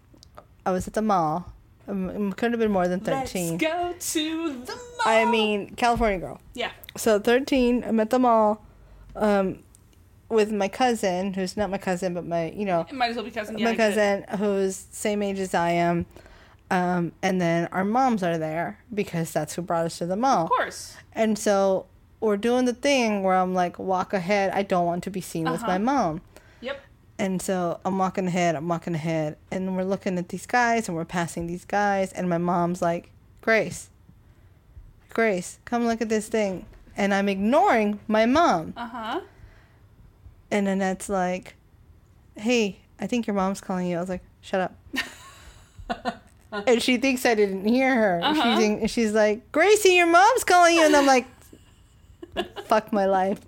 I 0.67 0.71
was 0.73 0.87
at 0.89 0.95
the 0.95 1.03
mall. 1.03 1.53
Um, 1.89 2.33
could 2.33 2.53
have 2.53 2.61
been 2.61 2.71
more 2.73 2.89
than 2.89 3.01
thirteen. 3.01 3.59
Let's 3.59 3.63
go 3.63 3.95
to 4.21 4.53
the 4.65 4.75
mall. 4.75 5.03
I 5.05 5.25
mean, 5.25 5.75
California 5.77 6.19
girl. 6.19 6.41
yeah. 6.55 6.71
So 6.97 7.19
thirteen, 7.19 7.85
I'm 7.85 7.99
at 8.01 8.11
the 8.11 8.19
mall, 8.19 8.65
um, 9.17 9.61
with 10.33 10.51
my 10.51 10.67
cousin, 10.69 11.35
who's 11.35 11.57
not 11.57 11.71
my 11.71 11.79
cousin, 11.79 12.15
but 12.15 12.27
my 12.27 12.51
you 12.51 12.65
know 12.65 12.87
It 12.89 12.95
might 12.95 13.11
as 13.11 13.17
well 13.17 13.25
be 13.25 13.31
cousin. 13.31 13.59
Yeah, 13.59 13.67
my 13.67 13.77
cousin 13.77 14.25
who's 14.39 14.87
same 14.91 15.23
age 15.23 15.39
as 15.39 15.55
I 15.55 15.71
am. 15.71 16.07
Um, 16.71 17.13
and 17.23 17.39
then 17.39 17.69
our 17.71 17.85
moms 17.85 18.23
are 18.23 18.39
there 18.39 18.79
because 18.95 19.31
that's 19.31 19.55
who 19.55 19.63
brought 19.63 19.85
us 19.85 19.99
to 19.99 20.07
the 20.07 20.17
mall. 20.17 20.45
Of 20.45 20.51
course. 20.51 20.97
And 21.13 21.39
so 21.39 21.85
we're 22.21 22.39
doing 22.39 22.65
the 22.65 22.73
thing 22.73 23.23
where 23.23 23.35
I'm 23.35 23.53
like, 23.53 23.79
walk 23.79 24.15
ahead. 24.15 24.53
I 24.55 24.63
don't 24.63 24.87
want 24.87 25.05
to 25.05 25.11
be 25.11 25.21
seen 25.21 25.51
with 25.51 25.61
my 25.63 25.75
Uh-huh. 25.75 25.79
mom. 25.81 26.21
Yep. 26.63 26.81
And 27.19 27.43
so 27.43 27.79
I'm 27.85 27.99
walking 27.99 28.27
ahead, 28.27 28.57
I'm 28.57 28.67
walking 28.69 28.95
ahead, 28.95 29.37
and 29.51 29.77
we're 29.77 29.85
looking 29.85 30.17
at 30.19 30.31
these 30.31 30.47
guys 30.47 30.89
and 30.89 30.97
we're 30.97 31.05
passing 31.05 31.47
these 31.47 31.67
guys. 31.67 32.11
And 32.13 32.29
my 32.31 32.39
mom's 32.39 32.81
like, 32.81 33.11
Grace, 33.43 33.91
Grace, 35.11 35.59
come 35.67 35.87
look 35.87 36.01
at 36.01 36.09
this 36.09 36.29
thing. 36.29 36.65
And 36.97 37.13
I'm 37.13 37.29
ignoring 37.29 38.01
my 38.09 38.25
mom. 38.27 38.73
Uh 38.77 38.87
huh. 38.87 39.21
And 40.53 40.69
Annette's 40.69 41.09
like, 41.09 41.55
hey, 42.37 42.77
I 43.01 43.07
think 43.07 43.27
your 43.27 43.33
mom's 43.33 43.63
calling 43.63 43.87
you. 43.87 43.97
I 43.97 44.01
was 44.01 44.11
like, 44.11 44.23
shut 44.43 44.61
up. 44.61 46.21
and 46.67 46.83
she 46.83 46.99
thinks 46.99 47.25
I 47.25 47.35
didn't 47.35 47.65
hear 47.65 47.95
her. 47.95 48.21
Uh-huh. 48.23 48.35
She 48.35 48.61
think, 48.61 48.91
she's 48.91 49.13
like, 49.13 49.51
Gracie, 49.51 49.95
your 49.95 50.07
mom's 50.07 50.45
calling 50.45 50.77
you. 50.77 50.85
And 50.85 50.95
I'm 50.95 51.07
like, 51.07 51.27
fuck 52.67 52.93
my 52.93 53.07
life. 53.07 53.41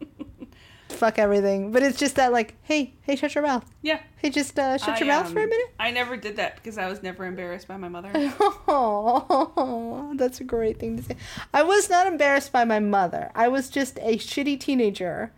fuck 0.88 1.18
everything. 1.18 1.72
But 1.72 1.82
it's 1.82 1.98
just 1.98 2.16
that, 2.16 2.32
like, 2.32 2.54
hey, 2.62 2.94
hey, 3.02 3.16
shut 3.16 3.34
your 3.34 3.44
mouth. 3.44 3.70
Yeah. 3.82 4.00
Hey, 4.16 4.30
just 4.30 4.58
uh, 4.58 4.78
shut 4.78 4.96
I, 4.96 4.98
your 5.00 5.08
mouth 5.08 5.30
for 5.30 5.40
a 5.40 5.42
um, 5.42 5.50
minute. 5.50 5.74
I 5.78 5.90
never 5.90 6.16
did 6.16 6.36
that 6.36 6.56
because 6.56 6.78
I 6.78 6.88
was 6.88 7.02
never 7.02 7.26
embarrassed 7.26 7.68
by 7.68 7.76
my 7.76 7.90
mother. 7.90 8.12
Oh, 8.66 10.14
that's 10.16 10.40
a 10.40 10.44
great 10.44 10.78
thing 10.78 10.96
to 10.96 11.02
say. 11.02 11.16
I 11.52 11.64
was 11.64 11.90
not 11.90 12.06
embarrassed 12.06 12.50
by 12.50 12.64
my 12.64 12.80
mother. 12.80 13.30
I 13.34 13.48
was 13.48 13.68
just 13.68 13.98
a 13.98 14.16
shitty 14.16 14.58
teenager 14.58 15.32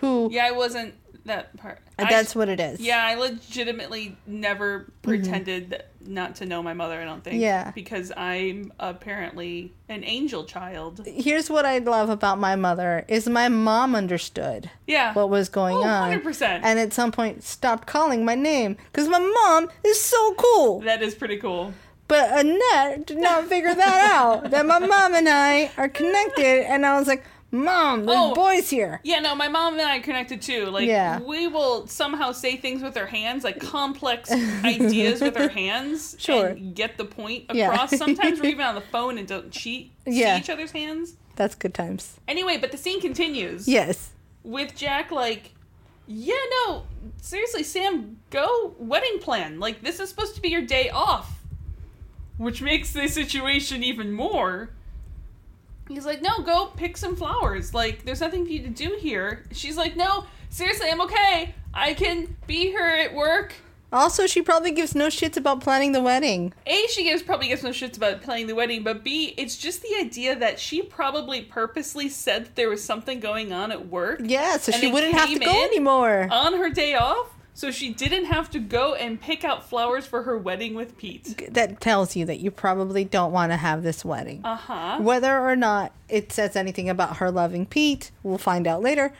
who. 0.00 0.28
yeah, 0.32 0.46
I 0.46 0.52
wasn't 0.52 0.94
that 1.24 1.56
part. 1.56 1.80
I- 1.98 2.04
that's 2.10 2.34
what 2.36 2.48
it 2.48 2.60
is. 2.60 2.80
Yeah, 2.80 3.04
I 3.04 3.14
legitimately 3.16 4.16
never 4.26 4.92
pretended 5.02 5.82
not 6.06 6.36
to 6.36 6.46
know 6.46 6.62
my 6.62 6.72
mother, 6.72 7.00
I 7.00 7.04
don't 7.04 7.24
think. 7.24 7.34
Mm-hmm. 7.34 7.42
Yeah. 7.42 7.72
Because 7.74 8.12
I'm 8.16 8.72
apparently 8.78 9.72
an 9.88 10.04
angel 10.04 10.44
child. 10.44 11.02
Here's 11.04 11.50
what 11.50 11.66
I 11.66 11.78
love 11.78 12.10
about 12.10 12.38
my 12.38 12.54
mother 12.54 13.04
is 13.08 13.28
my 13.28 13.48
mom 13.48 13.96
understood 13.96 14.70
Yeah. 14.86 15.14
what 15.14 15.28
was 15.30 15.48
going 15.48 15.76
Oh, 15.78 15.82
on. 15.82 16.12
100%. 16.12 16.60
And 16.62 16.78
at 16.78 16.92
some 16.92 17.10
point 17.10 17.42
stopped 17.42 17.88
calling 17.88 18.24
my 18.24 18.36
name 18.36 18.76
because 18.92 19.08
my 19.08 19.18
mom 19.18 19.68
is 19.84 20.00
so 20.00 20.34
cool. 20.34 20.80
that 20.82 21.02
is 21.02 21.14
pretty 21.16 21.38
cool. 21.38 21.74
But 22.08 22.38
Annette 22.38 23.04
did 23.06 23.18
not 23.18 23.46
figure 23.48 23.74
that 23.74 24.10
out. 24.14 24.52
That 24.52 24.64
my 24.64 24.78
mom 24.78 25.14
and 25.16 25.28
I 25.28 25.72
are 25.76 25.88
connected, 25.88 26.64
and 26.70 26.86
I 26.86 26.96
was 26.96 27.08
like, 27.08 27.24
"Mom, 27.64 28.04
there's 28.06 28.18
Oh. 28.18 28.34
boys 28.34 28.70
here." 28.70 29.00
Yeah, 29.04 29.20
no, 29.20 29.34
my 29.34 29.48
mom 29.48 29.74
and 29.74 29.82
I 29.82 29.98
connected 30.00 30.40
too. 30.42 30.66
Like, 30.66 30.86
Yeah. 30.86 31.20
we 31.20 31.46
will 31.48 31.86
somehow 31.86 32.32
say 32.32 32.56
things 32.56 32.82
with 32.82 32.96
our 32.96 33.06
hands, 33.06 33.44
like 33.44 33.58
complex 33.60 34.30
ideas 34.64 35.20
with 35.20 35.36
our 35.36 35.48
hands, 35.48 36.16
Sure. 36.18 36.48
and 36.48 36.74
get 36.74 36.96
the 36.98 37.04
point 37.04 37.44
Yeah. 37.52 37.72
across. 37.72 37.96
Sometimes 37.96 38.40
we're 38.40 38.46
even 38.50 38.64
on 38.64 38.74
the 38.74 38.80
phone 38.80 39.18
and 39.18 39.26
don't 39.26 39.50
cheat, 39.50 39.92
Yeah. 40.06 40.36
see 40.36 40.40
each 40.42 40.50
other's 40.50 40.72
hands. 40.72 41.14
That's 41.36 41.54
good 41.54 41.74
times. 41.74 42.14
Anyway, 42.28 42.56
but 42.58 42.72
the 42.72 42.78
scene 42.78 43.00
continues 43.00 43.68
Yes. 43.68 44.10
with 44.42 44.74
Jack 44.74 45.10
like, 45.10 45.50
yeah, 46.08 46.34
no, 46.66 46.84
seriously, 47.20 47.62
Sam, 47.62 48.18
go 48.30 48.74
wedding 48.78 49.18
plan. 49.18 49.58
Like, 49.60 49.82
this 49.82 49.98
is 50.00 50.08
supposed 50.08 50.34
to 50.36 50.40
be 50.40 50.48
your 50.48 50.62
day 50.62 50.88
off. 50.88 51.32
Which 52.38 52.60
makes 52.62 52.92
the 52.92 53.08
situation 53.08 53.82
even 53.82 54.12
more. 54.12 54.70
He's 55.88 56.04
like, 56.06 56.22
no, 56.22 56.38
go 56.40 56.66
pick 56.76 56.96
some 56.96 57.16
flowers. 57.16 57.72
Like, 57.74 58.04
there's 58.04 58.20
nothing 58.20 58.44
for 58.44 58.50
you 58.52 58.62
to 58.62 58.68
do 58.70 58.96
here. 58.98 59.44
She's 59.52 59.76
like, 59.76 59.96
no, 59.96 60.26
seriously, 60.50 60.88
I'm 60.90 61.00
okay. 61.02 61.54
I 61.72 61.94
can 61.94 62.36
be 62.46 62.66
here 62.66 62.84
at 62.86 63.14
work. 63.14 63.54
Also, 63.92 64.26
she 64.26 64.42
probably 64.42 64.72
gives 64.72 64.96
no 64.96 65.06
shits 65.06 65.36
about 65.36 65.60
planning 65.60 65.92
the 65.92 66.02
wedding. 66.02 66.52
A, 66.66 66.86
she 66.88 67.04
gives 67.04 67.22
probably 67.22 67.48
gives 67.48 67.62
no 67.62 67.70
shits 67.70 67.96
about 67.96 68.20
planning 68.20 68.48
the 68.48 68.54
wedding, 68.54 68.82
but 68.82 69.04
B, 69.04 69.32
it's 69.38 69.56
just 69.56 69.80
the 69.80 69.94
idea 70.00 70.34
that 70.36 70.58
she 70.58 70.82
probably 70.82 71.42
purposely 71.42 72.08
said 72.08 72.46
that 72.46 72.56
there 72.56 72.68
was 72.68 72.82
something 72.82 73.20
going 73.20 73.52
on 73.52 73.70
at 73.70 73.86
work 73.88 74.20
Yeah, 74.24 74.56
so 74.58 74.72
she 74.72 74.90
wouldn't 74.90 75.14
have 75.14 75.28
to 75.28 75.38
go 75.38 75.64
anymore. 75.64 76.28
on 76.32 76.54
her 76.54 76.68
day 76.68 76.94
off, 76.96 77.30
so 77.58 77.70
she 77.70 77.88
didn't 77.94 78.26
have 78.26 78.50
to 78.50 78.58
go 78.58 78.94
and 78.94 79.18
pick 79.18 79.42
out 79.42 79.66
flowers 79.66 80.06
for 80.06 80.24
her 80.24 80.36
wedding 80.36 80.74
with 80.74 80.98
Pete. 80.98 81.52
that 81.54 81.80
tells 81.80 82.14
you 82.14 82.26
that 82.26 82.38
you 82.38 82.50
probably 82.50 83.02
don't 83.02 83.32
want 83.32 83.50
to 83.50 83.56
have 83.56 83.82
this 83.82 84.04
wedding. 84.04 84.42
Uh 84.44 84.56
huh. 84.56 84.98
Whether 85.00 85.38
or 85.40 85.56
not 85.56 85.92
it 86.10 86.30
says 86.32 86.54
anything 86.54 86.90
about 86.90 87.16
her 87.16 87.30
loving 87.30 87.64
Pete, 87.64 88.10
we'll 88.22 88.36
find 88.36 88.66
out 88.66 88.82
later. 88.82 89.10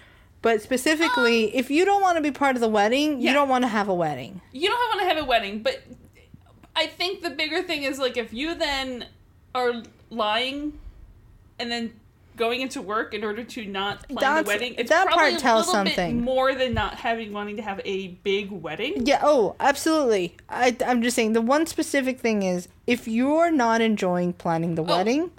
But 0.43 0.61
specifically, 0.61 1.57
if 1.57 1.71
you 1.71 1.87
don't 1.87 2.03
want 2.03 2.17
to 2.17 2.23
be 2.23 2.31
part 2.31 2.57
of 2.57 2.61
the 2.61 2.69
wedding, 2.69 3.15
Um, 3.15 3.21
Yeah. 3.21 3.31
you 3.31 3.35
don't 3.35 3.49
want 3.49 3.63
to 3.65 3.69
have 3.69 3.89
a 3.89 3.95
wedding. 3.95 4.43
You 4.53 4.69
don't 4.69 4.89
want 4.91 5.01
to 5.01 5.07
have 5.15 5.25
a 5.25 5.27
wedding, 5.27 5.63
but 5.63 5.83
I 6.77 6.87
think 6.87 7.23
the 7.23 7.31
bigger 7.31 7.63
thing 7.63 7.85
is 7.85 7.99
like 7.99 8.19
if 8.19 8.35
you 8.35 8.55
then 8.55 9.07
are 9.55 9.83
lying 10.11 10.79
and 11.59 11.71
then 11.73 11.95
going 12.37 12.61
into 12.61 12.83
work 12.83 13.15
in 13.15 13.25
order 13.25 13.43
to 13.43 13.65
not 13.67 14.07
plan 14.09 14.17
That's- 14.21 14.45
the 14.45 14.49
wedding, 14.49 14.75
it's 14.79 14.91
that 14.91 15.07
probably 15.07 15.31
part 15.33 15.41
tells 15.41 15.67
little 15.67 15.73
something. 15.85 16.17
bit 16.19 16.25
more 16.25 16.55
than 16.55 16.75
not 16.75 16.95
having 16.97 17.33
wanting 17.33 17.57
to 17.57 17.63
have 17.63 17.81
a 17.85 18.09
big 18.23 18.51
wedding. 18.51 19.07
Yeah, 19.07 19.21
oh, 19.23 19.57
absolutely. 19.59 20.37
I, 20.49 20.77
I'm 20.87 21.03
just 21.03 21.17
saying 21.17 21.33
the 21.33 21.41
one 21.41 21.67
specific 21.67 22.21
thing 22.21 22.43
is 22.43 22.69
if 22.87 23.09
you're 23.09 23.51
not 23.51 23.81
enjoying 23.81 24.33
planning 24.35 24.75
the 24.75 24.83
Oh. 24.83 24.97
wedding, 24.97 25.31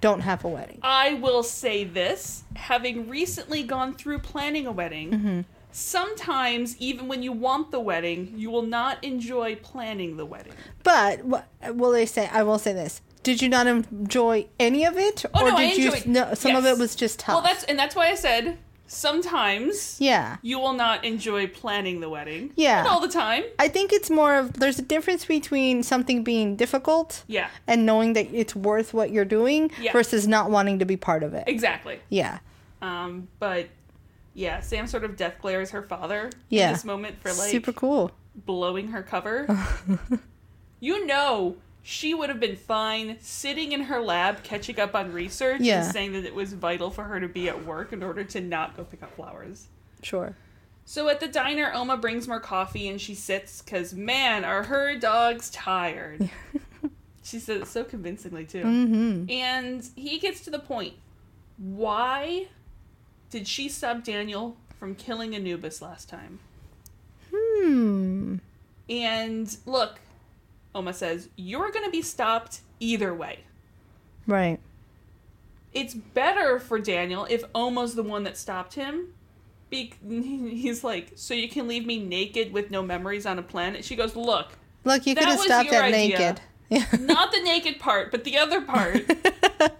don't 0.00 0.20
have 0.22 0.44
a 0.44 0.48
wedding. 0.48 0.80
I 0.82 1.14
will 1.14 1.42
say 1.44 1.84
this, 1.84 2.42
having 2.56 3.08
recently 3.08 3.62
gone 3.62 3.94
through 3.94 4.18
planning 4.18 4.66
a 4.66 4.72
wedding, 4.72 5.10
Mm-hmm. 5.10 5.40
sometimes 5.70 6.76
even 6.78 7.06
when 7.08 7.22
you 7.22 7.30
want 7.32 7.70
the 7.70 7.78
wedding, 7.80 8.32
you 8.36 8.50
will 8.50 8.62
not 8.62 9.02
enjoy 9.04 9.54
planning 9.56 10.16
the 10.16 10.26
wedding. 10.26 10.52
But 10.82 11.24
what 11.24 11.46
will 11.74 11.92
they 11.92 12.06
say? 12.06 12.28
I 12.32 12.42
will 12.42 12.58
say 12.58 12.72
this. 12.72 13.00
Did 13.22 13.40
you 13.40 13.48
not 13.48 13.66
enjoy 13.66 14.46
any 14.58 14.84
of 14.84 14.96
it, 14.98 15.24
Oh, 15.34 15.44
or 15.46 15.50
no, 15.50 15.56
I 15.56 15.70
did 15.74 16.04
you? 16.06 16.12
No, 16.12 16.34
some 16.34 16.56
of 16.56 16.66
it 16.66 16.76
was 16.78 16.94
just 16.96 17.18
tough. 17.20 17.34
Well, 17.36 17.42
that's 17.42 17.64
and 17.64 17.78
that's 17.78 17.94
why 17.94 18.08
I 18.08 18.14
said 18.14 18.58
sometimes 18.86 19.96
yeah. 20.00 20.36
you 20.42 20.58
will 20.58 20.74
not 20.74 21.04
enjoy 21.04 21.46
planning 21.46 22.00
the 22.00 22.08
wedding. 22.10 22.52
Yeah. 22.56 22.82
Not 22.82 22.92
all 22.92 23.00
the 23.00 23.08
time. 23.08 23.44
I 23.58 23.68
think 23.68 23.92
it's 23.92 24.10
more 24.10 24.34
of 24.34 24.54
there's 24.54 24.78
a 24.78 24.82
difference 24.82 25.24
between 25.24 25.82
something 25.82 26.22
being 26.22 26.56
difficult 26.56 27.24
Yeah. 27.26 27.48
and 27.66 27.86
knowing 27.86 28.12
that 28.14 28.26
it's 28.34 28.54
worth 28.54 28.92
what 28.92 29.10
you're 29.10 29.24
doing 29.24 29.70
Yeah. 29.80 29.92
versus 29.92 30.28
not 30.28 30.50
wanting 30.50 30.78
to 30.80 30.84
be 30.84 30.96
part 30.96 31.22
of 31.22 31.32
it. 31.32 31.44
Exactly. 31.46 32.00
Yeah. 32.10 32.40
Um, 32.82 33.28
but 33.38 33.68
yeah, 34.34 34.60
Sam 34.60 34.86
sort 34.86 35.04
of 35.04 35.16
death 35.16 35.36
glares 35.40 35.70
her 35.70 35.82
father 35.82 36.30
Yeah. 36.50 36.66
in 36.68 36.72
this 36.74 36.84
moment 36.84 37.20
for 37.22 37.32
like 37.32 37.50
Super 37.50 37.72
cool. 37.72 38.10
blowing 38.34 38.88
her 38.88 39.02
cover. 39.02 39.46
you 40.80 41.06
know 41.06 41.56
she 41.82 42.14
would 42.14 42.28
have 42.28 42.38
been 42.40 42.56
fine 42.56 43.16
sitting 43.20 43.72
in 43.72 43.82
her 43.82 44.00
lab 44.00 44.42
catching 44.44 44.78
up 44.78 44.94
on 44.94 45.12
research 45.12 45.60
Yeah. 45.60 45.82
and 45.82 45.92
saying 45.92 46.12
that 46.12 46.24
it 46.24 46.34
was 46.34 46.52
vital 46.52 46.90
for 46.90 47.04
her 47.04 47.18
to 47.20 47.28
be 47.28 47.48
at 47.48 47.64
work 47.64 47.92
in 47.92 48.02
order 48.02 48.22
to 48.24 48.40
not 48.40 48.76
go 48.76 48.84
pick 48.84 49.02
up 49.02 49.14
flowers. 49.16 49.66
Sure. 50.02 50.36
So 50.84 51.08
at 51.08 51.20
the 51.20 51.28
diner, 51.28 51.72
Oma 51.74 51.96
brings 51.96 52.26
more 52.28 52.40
coffee 52.40 52.88
and 52.88 53.00
she 53.00 53.14
sits 53.14 53.62
because, 53.62 53.94
man, 53.94 54.44
are 54.44 54.64
her 54.64 54.96
dogs 54.96 55.50
tired. 55.50 56.28
she 57.22 57.38
says 57.38 57.62
it 57.62 57.66
so 57.68 57.84
convincingly, 57.84 58.44
too. 58.44 58.62
Mm-hmm. 58.64 59.30
And 59.30 59.88
he 59.94 60.18
gets 60.18 60.40
to 60.42 60.50
the 60.50 60.58
point. 60.58 60.94
Why 61.56 62.46
did 63.30 63.46
she 63.46 63.68
stop 63.68 64.02
Daniel 64.04 64.56
from 64.78 64.94
killing 64.94 65.34
Anubis 65.34 65.80
last 65.80 66.08
time? 66.08 66.40
Hmm. 67.34 68.36
And 68.88 69.56
look, 69.64 70.00
Oma 70.74 70.92
says, 70.92 71.28
you're 71.36 71.70
going 71.70 71.84
to 71.84 71.90
be 71.90 72.02
stopped 72.02 72.60
either 72.80 73.12
way. 73.14 73.40
Right. 74.26 74.60
It's 75.72 75.94
better 75.94 76.58
for 76.58 76.78
Daniel 76.78 77.26
if 77.30 77.44
Oma's 77.54 77.94
the 77.94 78.02
one 78.02 78.24
that 78.24 78.36
stopped 78.36 78.74
him. 78.74 79.14
Be- 79.70 79.92
he's 80.08 80.84
like, 80.84 81.12
so 81.14 81.34
you 81.34 81.48
can 81.48 81.66
leave 81.68 81.86
me 81.86 81.98
naked 81.98 82.52
with 82.52 82.70
no 82.70 82.82
memories 82.82 83.26
on 83.26 83.38
a 83.38 83.42
planet? 83.42 83.84
She 83.84 83.96
goes, 83.96 84.16
look, 84.16 84.52
Look, 84.84 85.06
you 85.06 85.14
could 85.14 85.24
have 85.24 85.40
stopped 85.40 85.72
at 85.72 85.90
naked. 85.90 86.40
Yeah. 86.68 86.86
not 87.00 87.32
the 87.32 87.40
naked 87.42 87.78
part, 87.78 88.10
but 88.10 88.24
the 88.24 88.38
other 88.38 88.62
part. 88.62 88.94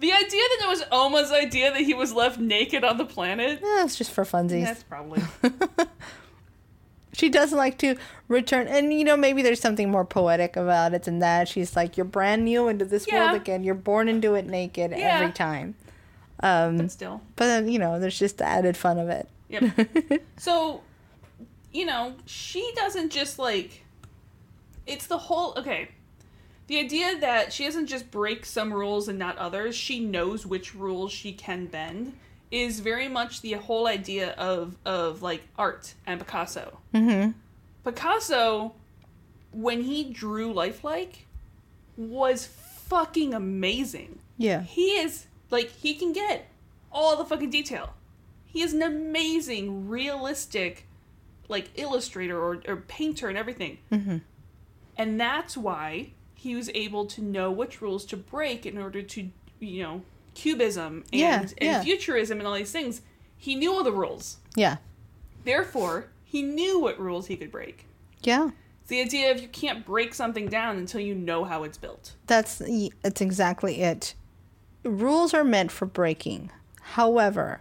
The 0.00 0.12
idea 0.12 0.28
that 0.30 0.58
it 0.62 0.68
was 0.68 0.84
Oma's 0.92 1.32
idea 1.32 1.72
that 1.72 1.80
he 1.80 1.92
was 1.92 2.12
left 2.12 2.38
naked 2.38 2.84
on 2.84 2.98
the 2.98 3.04
planet. 3.04 3.58
Yeah, 3.60 3.84
it's 3.84 3.96
just 3.96 4.12
for 4.12 4.24
funsies. 4.24 4.64
That's 4.64 4.84
probably. 4.84 5.22
She 7.18 7.28
doesn't 7.28 7.58
like 7.58 7.78
to 7.78 7.96
return, 8.28 8.68
and 8.68 8.92
you 8.92 9.02
know 9.04 9.16
maybe 9.16 9.42
there's 9.42 9.60
something 9.60 9.90
more 9.90 10.04
poetic 10.04 10.56
about 10.56 10.94
it 10.94 11.02
than 11.02 11.18
that. 11.18 11.48
She's 11.48 11.74
like, 11.74 11.96
"You're 11.96 12.04
brand 12.04 12.44
new 12.44 12.68
into 12.68 12.84
this 12.84 13.06
Yeah. 13.08 13.32
world 13.32 13.40
again. 13.42 13.64
You're 13.64 13.74
born 13.74 14.08
into 14.08 14.34
it 14.34 14.46
naked 14.46 14.92
Yeah. 14.92 15.18
every 15.18 15.32
time." 15.32 15.74
Um, 16.40 16.76
But 16.76 16.92
still. 16.92 17.20
but 17.34 17.46
then 17.46 17.68
you 17.68 17.80
know, 17.80 17.98
there's 17.98 18.18
just 18.18 18.38
the 18.38 18.44
added 18.44 18.76
fun 18.76 18.98
of 18.98 19.08
it. 19.08 19.28
Yep. 19.48 20.20
so, 20.36 20.82
you 21.72 21.84
know, 21.86 22.14
she 22.26 22.70
doesn't 22.76 23.10
just 23.10 23.38
like. 23.38 23.82
It's 24.86 25.06
the 25.08 25.18
whole. 25.18 25.54
Okay. 25.56 25.88
The 26.68 26.78
idea 26.78 27.18
that 27.18 27.52
she 27.52 27.64
doesn't 27.64 27.86
just 27.86 28.10
break 28.12 28.44
some 28.46 28.72
rules 28.72 29.08
and 29.08 29.18
not 29.18 29.36
others, 29.38 29.74
she 29.74 29.98
knows 30.00 30.46
which 30.46 30.74
rules 30.74 31.10
she 31.10 31.32
can 31.32 31.64
bend, 31.66 32.12
is 32.50 32.80
very 32.80 33.08
much 33.08 33.42
the 33.42 33.52
whole 33.52 33.86
idea 33.86 34.32
of, 34.32 34.76
of 34.84 35.22
like 35.22 35.42
art 35.56 35.94
and 36.06 36.20
Picasso. 36.20 36.78
mm-hmm. 36.94 37.32
Picasso, 37.84 38.74
when 39.52 39.82
he 39.82 40.04
drew 40.04 40.52
lifelike, 40.52 41.26
was 41.96 42.46
fucking 42.46 43.34
amazing. 43.34 44.18
Yeah. 44.36 44.62
He 44.62 44.90
is 44.98 45.26
like 45.50 45.70
he 45.70 45.94
can 45.94 46.12
get 46.12 46.50
all 46.92 47.16
the 47.16 47.24
fucking 47.24 47.50
detail. 47.50 47.94
He 48.46 48.62
is 48.62 48.72
an 48.72 48.82
amazing, 48.82 49.88
realistic, 49.88 50.86
like 51.48 51.70
illustrator 51.76 52.38
or, 52.40 52.62
or 52.66 52.76
painter 52.76 53.28
and 53.28 53.36
everything. 53.36 53.78
Mm-hmm. 53.92 54.18
And 54.96 55.20
that's 55.20 55.56
why 55.56 56.10
he 56.34 56.54
was 56.54 56.70
able 56.74 57.06
to 57.06 57.22
know 57.22 57.50
which 57.50 57.80
rules 57.80 58.04
to 58.06 58.16
break 58.16 58.64
in 58.64 58.78
order 58.78 59.02
to, 59.02 59.30
you 59.60 59.82
know, 59.82 60.02
cubism 60.42 61.04
and, 61.12 61.20
Yeah, 61.20 61.40
and 61.40 61.54
yeah. 61.60 61.82
futurism 61.82 62.38
and 62.38 62.46
all 62.46 62.54
these 62.54 62.72
things. 62.72 63.02
He 63.36 63.54
knew 63.54 63.72
all 63.72 63.84
the 63.84 63.92
rules. 63.92 64.38
Yeah. 64.56 64.76
Therefore, 65.44 66.08
he 66.24 66.42
knew 66.42 66.78
what 66.80 66.98
rules 67.00 67.26
he 67.26 67.36
could 67.36 67.50
break. 67.52 67.86
Yeah. 68.22 68.50
It's 68.80 68.88
the 68.90 69.00
idea 69.00 69.30
of 69.30 69.40
you 69.40 69.48
can't 69.48 69.84
break 69.86 70.14
something 70.14 70.48
down 70.48 70.76
until 70.76 71.00
you 71.00 71.14
know 71.14 71.44
how 71.44 71.62
it's 71.64 71.78
built. 71.78 72.14
That's 72.26 72.62
that's 73.02 73.20
exactly 73.20 73.80
it. 73.82 74.14
Rules 74.84 75.34
are 75.34 75.44
meant 75.44 75.70
for 75.70 75.86
breaking. 75.86 76.50
However, 76.94 77.60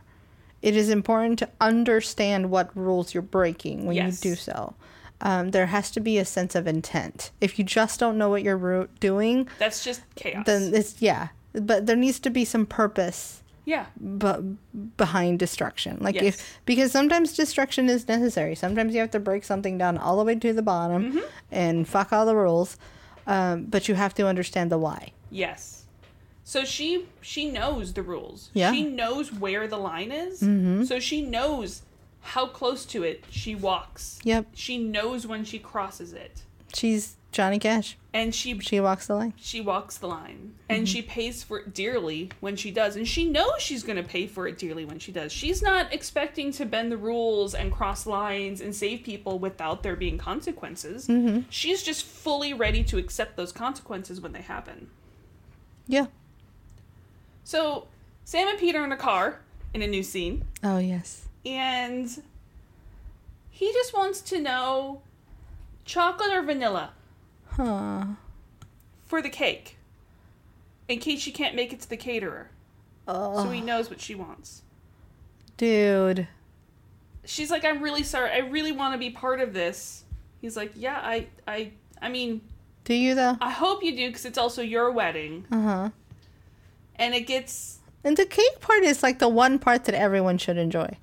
it 0.62 0.76
is 0.76 0.90
important 0.90 1.38
to 1.40 1.50
understand 1.62 2.50
what 2.50 2.76
rules 2.76 3.14
you're 3.14 3.22
breaking 3.24 3.86
when 3.86 3.96
Yes. 3.96 4.24
you 4.24 4.32
do 4.32 4.36
so. 4.36 4.76
Um, 5.20 5.52
there 5.52 5.66
has 5.68 5.92
to 5.92 6.00
be 6.00 6.18
a 6.18 6.26
sense 6.26 6.56
of 6.56 6.68
intent. 6.68 7.32
If 7.42 7.58
you 7.60 7.66
just 7.66 8.00
don't 8.00 8.18
know 8.18 8.30
what 8.30 8.44
you're 8.44 8.88
doing, 9.00 9.48
That's 9.60 9.84
just 9.84 10.02
chaos. 10.16 10.46
then 10.46 10.74
it's 10.74 11.02
yeah. 11.02 11.30
But 11.62 11.86
there 11.86 11.96
needs 11.96 12.20
to 12.22 12.30
be 12.30 12.46
some 12.46 12.66
purpose 12.66 13.42
yeah. 13.66 13.88
but 14.00 14.42
behind 14.98 15.40
destruction. 15.40 15.98
Like 16.00 16.16
Yes. 16.16 16.24
if 16.26 16.60
because 16.66 16.92
sometimes 16.92 17.34
destruction 17.34 17.90
is 17.90 18.08
necessary. 18.08 18.56
Sometimes 18.56 18.94
you 18.94 19.00
have 19.02 19.12
to 19.12 19.20
break 19.20 19.44
something 19.44 19.78
down 19.78 19.98
all 19.98 20.18
the 20.18 20.24
way 20.24 20.36
to 20.36 20.54
the 20.54 20.62
bottom 20.62 21.04
Mm-hmm. 21.12 21.20
and 21.52 21.88
fuck 21.88 22.14
all 22.14 22.26
the 22.26 22.36
rules. 22.36 22.78
Um, 23.26 23.66
but 23.66 23.90
you 23.90 23.96
have 23.96 24.14
to 24.16 24.28
understand 24.28 24.72
the 24.72 24.78
why. 24.78 25.12
Yes. 25.30 25.84
So 26.46 26.64
she 26.64 27.06
she 27.20 27.52
knows 27.52 27.92
the 27.92 28.04
rules. 28.04 28.50
Yeah. 28.54 28.72
She 28.72 28.84
knows 28.86 29.34
where 29.34 29.68
the 29.68 29.78
line 29.78 30.14
is. 30.14 30.40
mm-hmm. 30.42 30.86
So 30.86 31.00
she 31.02 31.22
knows 31.22 31.82
how 32.22 32.48
close 32.48 32.86
to 32.86 33.04
it 33.04 33.26
she 33.30 33.54
walks. 33.54 34.20
Yep, 34.24 34.46
She 34.54 34.78
knows 34.78 35.28
when 35.28 35.44
she 35.44 35.60
crosses 35.60 36.14
it. 36.14 36.44
she's 36.74 37.17
Johnny 37.32 37.60
Cash. 37.60 37.98
And 38.14 38.34
she 38.34 38.58
She 38.60 38.80
walks 38.80 39.06
the 39.08 39.16
line. 39.16 39.34
she 39.38 39.62
walks 39.62 39.98
the 39.98 40.08
line. 40.08 40.56
And 40.70 40.80
Mm-hmm. 40.80 40.86
she 40.86 41.02
pays 41.04 41.44
for 41.44 41.60
it 41.60 41.74
dearly 41.74 42.32
when 42.40 42.56
she 42.56 42.72
does. 42.72 42.96
And 42.96 43.08
she 43.08 43.26
knows 43.30 43.60
she's 43.62 43.84
going 43.84 43.98
to 43.98 44.04
pay 44.04 44.26
for 44.28 44.48
it 44.48 44.58
dearly 44.58 44.86
when 44.86 44.98
she 44.98 45.12
does. 45.12 45.32
She's 45.32 45.62
not 45.62 45.94
expecting 45.94 46.52
to 46.54 46.66
bend 46.66 46.92
the 46.92 46.98
rules 46.98 47.54
and 47.54 47.72
cross 47.72 48.06
lines 48.08 48.60
and 48.62 48.76
save 48.76 49.04
people 49.04 49.38
without 49.40 49.84
there 49.84 49.96
being 49.96 50.18
consequences. 50.18 51.08
Mm-hmm. 51.08 51.42
She's 51.50 51.84
just 51.84 52.06
fully 52.06 52.54
ready 52.54 52.84
to 52.86 52.98
accept 52.98 53.36
those 53.38 53.52
consequences 53.52 54.20
when 54.20 54.32
they 54.32 54.42
happen. 54.42 54.90
Yeah. 55.88 56.08
So 57.44 57.88
Sam 58.24 58.48
and 58.48 58.58
Peter 58.60 58.84
in 58.84 58.92
a 58.92 58.98
car 58.98 59.42
in 59.74 59.82
a 59.82 59.88
new 59.88 60.02
scene, 60.04 60.44
Oh 60.64 60.80
yes. 60.80 61.28
and 61.46 62.10
he 63.50 63.72
just 63.74 63.94
wants 63.94 64.22
to 64.22 64.40
know 64.42 65.02
chocolate 65.86 66.32
or 66.34 66.42
vanilla 66.42 66.92
Huh. 67.58 68.06
for 69.06 69.22
the 69.22 69.30
cake, 69.30 69.78
in 70.88 71.00
case 71.00 71.20
she 71.20 71.32
can't 71.32 71.56
make 71.56 71.74
it 71.74 71.82
to 71.82 71.90
the 71.90 71.98
caterer, 71.98 72.50
Oh, 73.08 73.44
so 73.44 73.50
he 73.50 73.62
knows 73.62 73.90
what 73.90 74.00
she 74.00 74.16
wants. 74.16 74.62
dude. 75.58 76.28
She's 77.26 77.52
like, 77.52 77.66
"I'm 77.66 77.82
really 77.82 78.04
sorry. 78.04 78.32
I 78.32 78.38
really 78.38 78.72
want 78.72 78.94
to 78.94 78.98
be 78.98 79.10
part 79.10 79.42
of 79.42 79.54
this." 79.54 80.04
He's 80.40 80.56
like, 80.56 80.72
"Yeah, 80.76 81.00
I, 81.04 81.28
I, 81.48 81.72
I 82.02 82.08
mean, 82.10 82.40
Do 82.86 82.94
you 82.94 83.16
though? 83.16 83.38
I 83.42 83.50
hope 83.50 83.84
you 83.84 83.94
do, 83.96 84.08
because 84.08 84.26
it's 84.26 84.38
also 84.38 84.62
your 84.62 84.92
wedding." 84.92 85.46
Uh 85.52 85.62
huh. 85.62 85.90
And 86.96 87.14
it 87.14 87.22
gets, 87.28 87.80
And 88.04 88.16
the 88.18 88.26
cake 88.26 88.60
part 88.62 88.84
is 88.84 89.04
like 89.04 89.20
the 89.20 89.28
one 89.30 89.60
part 89.60 89.86
that 89.86 89.96
everyone 89.96 90.38
should 90.38 90.58
enjoy. 90.58 90.98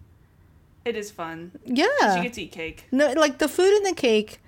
it 0.85 0.97
is 0.97 1.11
fun. 1.11 1.53
Yeah. 1.67 2.17
She 2.17 2.23
gets 2.23 2.37
to 2.37 2.43
eat 2.43 2.53
cake. 2.53 2.87
No, 2.93 3.13
like 3.13 3.39
the 3.39 3.49
food 3.49 3.73
and 3.75 3.85
the 3.87 3.95
cake. 3.95 4.41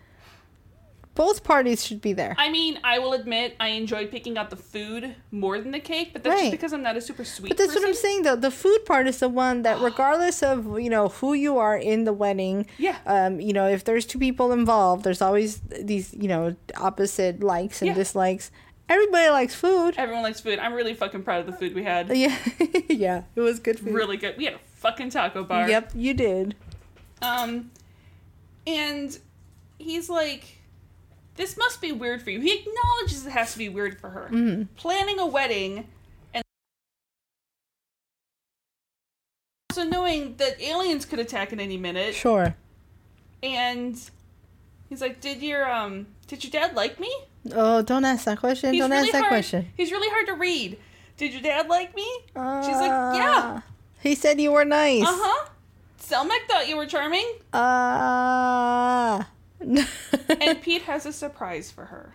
Both 1.16 1.42
parties 1.42 1.84
should 1.84 2.00
be 2.00 2.12
there. 2.12 2.34
I 2.38 2.50
mean, 2.50 2.78
I 2.84 2.98
will 3.00 3.12
admit 3.14 3.56
I 3.58 3.68
enjoyed 3.68 4.10
picking 4.10 4.36
out 4.38 4.50
the 4.50 4.56
food 4.56 5.16
more 5.32 5.58
than 5.58 5.72
the 5.72 5.80
cake, 5.80 6.10
but 6.12 6.22
that's 6.22 6.34
Right. 6.34 6.40
just 6.42 6.50
because 6.52 6.72
I'm 6.72 6.82
not 6.82 6.96
a 6.96 7.00
super 7.00 7.24
sweet 7.24 7.48
But 7.48 7.56
that's 7.58 7.74
what 7.74 7.84
I'm 7.84 7.94
saying 7.94 8.22
though. 8.22 8.36
The 8.36 8.50
food 8.52 8.84
part 8.84 9.08
is 9.08 9.18
the 9.18 9.28
one 9.28 9.62
that 9.62 9.80
regardless 9.80 10.42
of, 10.42 10.78
you 10.78 10.90
know, 10.90 11.08
who 11.08 11.32
you 11.32 11.58
are 11.58 11.76
in 11.76 12.04
the 12.04 12.12
wedding, 12.12 12.66
Yeah. 12.78 12.98
um, 13.06 13.40
you 13.40 13.52
know, 13.52 13.66
if 13.66 13.82
there's 13.84 14.06
two 14.06 14.18
people 14.18 14.52
involved, 14.52 15.04
there's 15.04 15.22
always 15.22 15.60
these, 15.80 16.14
you 16.14 16.28
know, 16.28 16.54
opposite 16.76 17.42
likes 17.42 17.80
and 17.80 17.88
Yeah. 17.88 17.94
dislikes. 17.94 18.50
Everybody 18.88 19.30
likes 19.30 19.54
food. 19.54 19.94
Everyone 19.98 20.22
likes 20.22 20.40
food. 20.40 20.58
I'm 20.60 20.72
really 20.74 20.94
fucking 20.94 21.22
proud 21.24 21.40
of 21.40 21.46
the 21.46 21.52
food 21.52 21.74
we 21.74 21.82
had. 21.82 22.14
Yeah. 22.16 22.36
yeah. 22.88 23.22
It 23.34 23.40
was 23.40 23.58
good 23.58 23.80
food. 23.80 23.94
Really 23.94 24.16
good. 24.16 24.36
We 24.36 24.44
had 24.44 24.54
a 24.54 24.60
fucking 24.76 25.10
taco 25.10 25.42
bar. 25.44 25.68
Yep, 25.68 25.92
you 25.96 26.14
did. 26.14 26.54
Um, 27.22 27.70
and 28.66 29.18
he's 29.78 30.08
like, 30.08 30.55
"This 31.36 31.56
must 31.56 31.80
be 31.80 31.92
weird 31.92 32.22
for 32.22 32.30
you." 32.30 32.40
He 32.40 32.52
acknowledges 32.54 33.26
it 33.26 33.30
has 33.30 33.52
to 33.52 33.58
be 33.58 33.68
weird 33.68 34.00
for 34.00 34.10
her. 34.10 34.28
Mhm. 34.30 34.68
Planning 34.76 35.18
a 35.18 35.26
wedding 35.26 35.88
and 36.34 36.42
also 39.70 39.84
knowing 39.84 40.36
that 40.36 40.60
aliens 40.60 41.04
could 41.04 41.18
attack 41.18 41.52
at 41.52 41.60
any 41.60 41.76
minute. 41.76 42.14
Sure. 42.14 42.54
And 43.42 44.00
he's 44.88 45.00
like, 45.00 45.20
"Did 45.20 45.42
your 45.42 45.70
um, 45.70 46.06
did 46.26 46.42
your 46.44 46.50
dad 46.50 46.74
like 46.74 46.98
me?" 46.98 47.14
Oh, 47.52 47.82
don't 47.82 48.04
ask 48.04 48.24
that 48.24 48.38
question. 48.38 48.72
He's 48.72 48.80
don't 48.82 48.90
really 48.90 49.04
ask 49.04 49.12
that 49.12 49.18
hard, 49.20 49.30
question. 49.30 49.72
He's 49.76 49.92
really 49.92 50.08
hard 50.10 50.26
to 50.26 50.34
read. 50.34 50.78
Did 51.16 51.32
your 51.32 51.42
dad 51.42 51.68
like 51.68 51.94
me? 51.94 52.06
She's 52.24 52.34
like, 52.34 52.90
Uh, 52.90 53.12
"Yeah." 53.14 53.60
He 54.02 54.14
said 54.14 54.40
you 54.40 54.52
were 54.52 54.64
nice. 54.64 55.02
Uh 55.02 55.06
huh. 55.10 55.48
Selmak 56.00 56.46
thought 56.48 56.68
you 56.68 56.76
were 56.76 56.86
charming, 56.86 57.26
Uh 57.52 59.24
and 59.60 60.60
Pete 60.62 60.82
has 60.82 61.06
a 61.06 61.12
surprise 61.12 61.70
for 61.70 61.86
her 61.86 62.14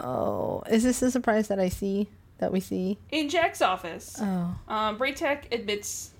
oh, 0.00 0.62
is 0.70 0.84
this 0.84 1.02
a 1.02 1.10
surprise 1.10 1.48
that 1.48 1.58
I 1.58 1.68
see? 1.68 2.08
That 2.38 2.52
we 2.52 2.60
see? 2.60 2.98
in 3.10 3.30
Jack's 3.30 3.62
office. 3.62 4.16
Oh. 4.20 4.54
Um, 4.68 4.98
Bra'tac 4.98 5.52
admits 5.52 6.10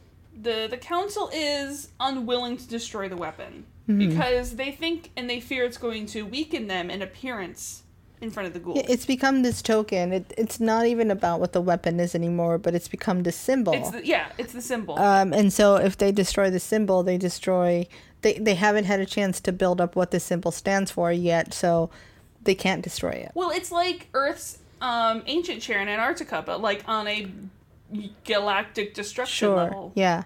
the 0.43 0.67
the 0.69 0.79
council 0.79 1.31
is 1.33 1.91
unwilling 2.01 2.57
to 2.57 2.67
destroy 2.69 3.09
the 3.09 3.17
weapon 3.17 3.67
Mhm. 3.89 3.99
because 3.99 4.57
they 4.57 4.73
think 4.73 5.11
and 5.17 5.29
they 5.29 5.41
fear 5.41 5.65
it's 5.65 5.79
going 5.79 6.07
to 6.07 6.23
weaken 6.23 6.69
them 6.69 6.91
in 6.91 7.03
appearance 7.03 7.83
in 8.23 8.31
front 8.31 8.47
of 8.47 8.55
the 8.55 8.61
Goa'uld. 8.61 8.89
It's 8.89 9.05
become 9.05 9.43
this 9.43 9.61
token. 9.61 10.13
It, 10.15 10.33
it's 10.39 10.59
not 10.59 10.87
even 10.87 11.11
about 11.11 11.39
what 11.39 11.53
the 11.53 11.61
weapon 11.61 12.01
is 12.01 12.15
anymore, 12.15 12.57
but 12.57 12.75
it's 12.75 12.89
become 12.89 13.23
this 13.23 13.37
symbol. 13.37 13.75
It's 13.75 13.91
the, 13.91 14.07
yeah, 14.07 14.29
it's 14.39 14.55
the 14.55 14.63
symbol. 14.63 14.99
um, 14.99 15.35
and 15.35 15.53
so 15.53 15.77
if 15.77 15.99
they 15.99 16.13
destroy 16.13 16.49
the 16.49 16.61
symbol, 16.61 17.03
they 17.03 17.19
destroy. 17.19 17.87
They 18.23 18.35
they 18.39 18.55
haven't 18.55 18.85
had 18.85 19.01
a 19.01 19.07
chance 19.07 19.41
to 19.43 19.53
build 19.53 19.81
up 19.81 19.95
what 19.97 20.11
the 20.11 20.21
symbol 20.21 20.51
stands 20.51 20.91
for 20.91 21.13
yet, 21.13 21.53
so 21.55 21.91
they 22.43 22.55
can't 22.55 22.83
destroy 22.83 23.11
it. 23.11 23.33
well, 23.35 23.51
it's 23.51 23.71
like 23.73 24.09
Earth's 24.15 24.59
um, 24.81 25.23
ancient 25.27 25.61
chair 25.63 25.81
in 25.81 25.89
Antarctica, 25.89 26.43
but 26.47 26.61
like 26.61 26.83
on 26.89 27.09
a 27.09 27.29
galactic 28.25 28.95
destruction 28.95 29.47
Sure. 29.49 29.57
level. 29.57 29.93
Yeah. 29.95 30.25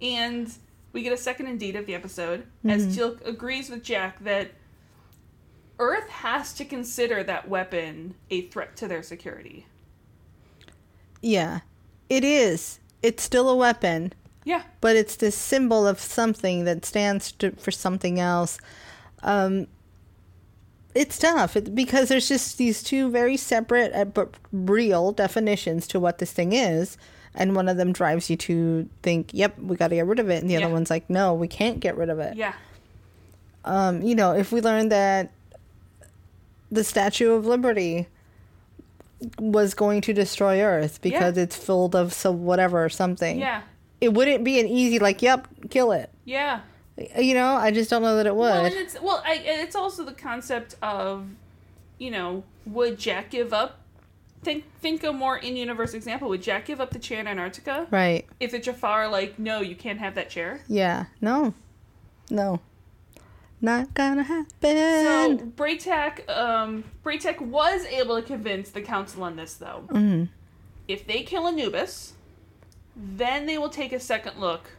And 0.00 0.52
we 0.92 1.02
get 1.02 1.12
a 1.12 1.16
second 1.16 1.46
indeed 1.46 1.76
of 1.76 1.86
the 1.86 1.94
episode 1.94 2.46
as 2.66 2.82
Mm-hmm. 2.82 2.92
Jill 2.92 3.16
agrees 3.24 3.70
with 3.70 3.82
Jack 3.82 4.22
that 4.24 4.52
Earth 5.78 6.08
has 6.08 6.52
to 6.54 6.64
consider 6.64 7.22
that 7.24 7.48
weapon 7.48 8.14
a 8.30 8.42
threat 8.48 8.76
to 8.76 8.88
their 8.88 9.02
security. 9.02 9.66
Yeah. 11.20 11.60
It 12.08 12.24
is. 12.24 12.78
It's 13.02 13.22
still 13.22 13.48
a 13.48 13.56
weapon, 13.56 14.12
Yeah. 14.44 14.62
but 14.80 14.96
it's 14.96 15.16
this 15.16 15.36
symbol 15.36 15.86
of 15.86 16.00
something 16.00 16.64
that 16.64 16.84
stands 16.84 17.30
to, 17.32 17.52
for 17.52 17.70
something 17.70 18.18
else. 18.18 18.58
Um, 19.22 19.66
it's 20.94 21.18
tough 21.18 21.56
because 21.72 22.08
there's 22.08 22.28
just 22.28 22.58
these 22.58 22.82
two 22.82 23.10
very 23.10 23.36
separate 23.36 23.92
uh, 23.94 24.04
but 24.04 24.34
real 24.52 25.12
definitions 25.12 25.86
to 25.88 26.00
what 26.00 26.18
this 26.18 26.32
thing 26.32 26.52
is. 26.52 26.98
And 27.34 27.56
one 27.56 27.68
of 27.68 27.78
them 27.78 27.92
drives 27.92 28.28
you 28.28 28.36
to 28.36 28.88
think, 29.02 29.30
yep, 29.32 29.58
we 29.58 29.74
got 29.76 29.88
to 29.88 29.94
get 29.94 30.06
rid 30.06 30.18
of 30.18 30.28
it. 30.28 30.42
And 30.42 30.50
the 30.50 30.54
Yeah. 30.54 30.66
other 30.66 30.72
one's 30.74 30.90
like, 30.90 31.08
no, 31.08 31.32
we 31.32 31.48
can't 31.48 31.80
get 31.80 31.96
rid 31.96 32.10
of 32.10 32.18
it. 32.18 32.36
Yeah. 32.36 32.52
um, 33.64 34.02
you 34.02 34.14
know, 34.14 34.32
if 34.32 34.50
we 34.52 34.60
learn 34.60 34.88
that 34.90 35.30
the 36.70 36.82
Statue 36.84 37.32
of 37.32 37.46
Liberty 37.46 38.08
was 39.38 39.72
going 39.72 40.00
to 40.02 40.12
destroy 40.12 40.60
Earth 40.60 41.00
because 41.00 41.38
it's 41.38 41.56
filled 41.56 41.94
of 41.94 42.12
some 42.12 42.44
whatever 42.44 42.84
or 42.84 42.88
something, 42.88 43.38
Yeah. 43.38 43.62
It 44.02 44.12
wouldn't 44.12 44.42
be 44.42 44.58
an 44.58 44.66
easy 44.66 44.98
like, 44.98 45.22
yep, 45.22 45.46
kill 45.70 45.92
it. 45.92 46.10
Yeah. 46.24 46.62
You 47.16 47.34
know, 47.34 47.54
I 47.54 47.70
just 47.70 47.88
don't 47.88 48.02
know 48.02 48.16
that 48.16 48.26
it 48.26 48.34
would. 48.34 48.50
Well, 48.50 48.64
and 48.64 48.74
it's 48.74 49.00
well, 49.00 49.22
I, 49.24 49.40
it's 49.44 49.76
also 49.76 50.04
the 50.04 50.12
concept 50.12 50.74
of, 50.82 51.28
you 51.98 52.10
know, 52.10 52.42
would 52.66 52.98
Jack 52.98 53.30
give 53.30 53.52
up? 53.52 53.78
Think 54.42 54.64
think 54.80 55.04
a 55.04 55.12
more 55.12 55.36
in 55.38 55.56
universe 55.56 55.94
example. 55.94 56.28
Would 56.30 56.42
Jack 56.42 56.66
give 56.66 56.80
up 56.80 56.90
the 56.90 56.98
chair 56.98 57.20
in 57.20 57.28
Antarctica 57.28 57.86
right? 57.92 58.26
if 58.40 58.50
the 58.50 58.58
Jafar 58.58 59.08
like, 59.08 59.38
no, 59.38 59.60
you 59.60 59.76
can't 59.76 60.00
have 60.00 60.16
that 60.16 60.28
chair? 60.30 60.62
Yeah. 60.66 61.04
No. 61.20 61.54
No. 62.28 62.58
Not 63.60 63.94
gonna 63.94 64.24
happen. 64.24 64.48
So 64.60 65.36
Bra'tac, 65.54 66.28
um, 66.28 66.82
Bra'tac 67.04 67.40
was 67.40 67.84
able 67.84 68.20
to 68.20 68.26
convince 68.26 68.70
the 68.70 68.82
council 68.82 69.22
on 69.22 69.36
this 69.36 69.54
though. 69.54 69.84
Mhm. 69.86 70.28
If 70.88 71.06
they 71.06 71.22
kill 71.22 71.46
Anubis, 71.46 72.14
then 72.96 73.46
they 73.46 73.58
will 73.58 73.68
take 73.68 73.92
a 73.92 74.00
second 74.00 74.38
look 74.40 74.70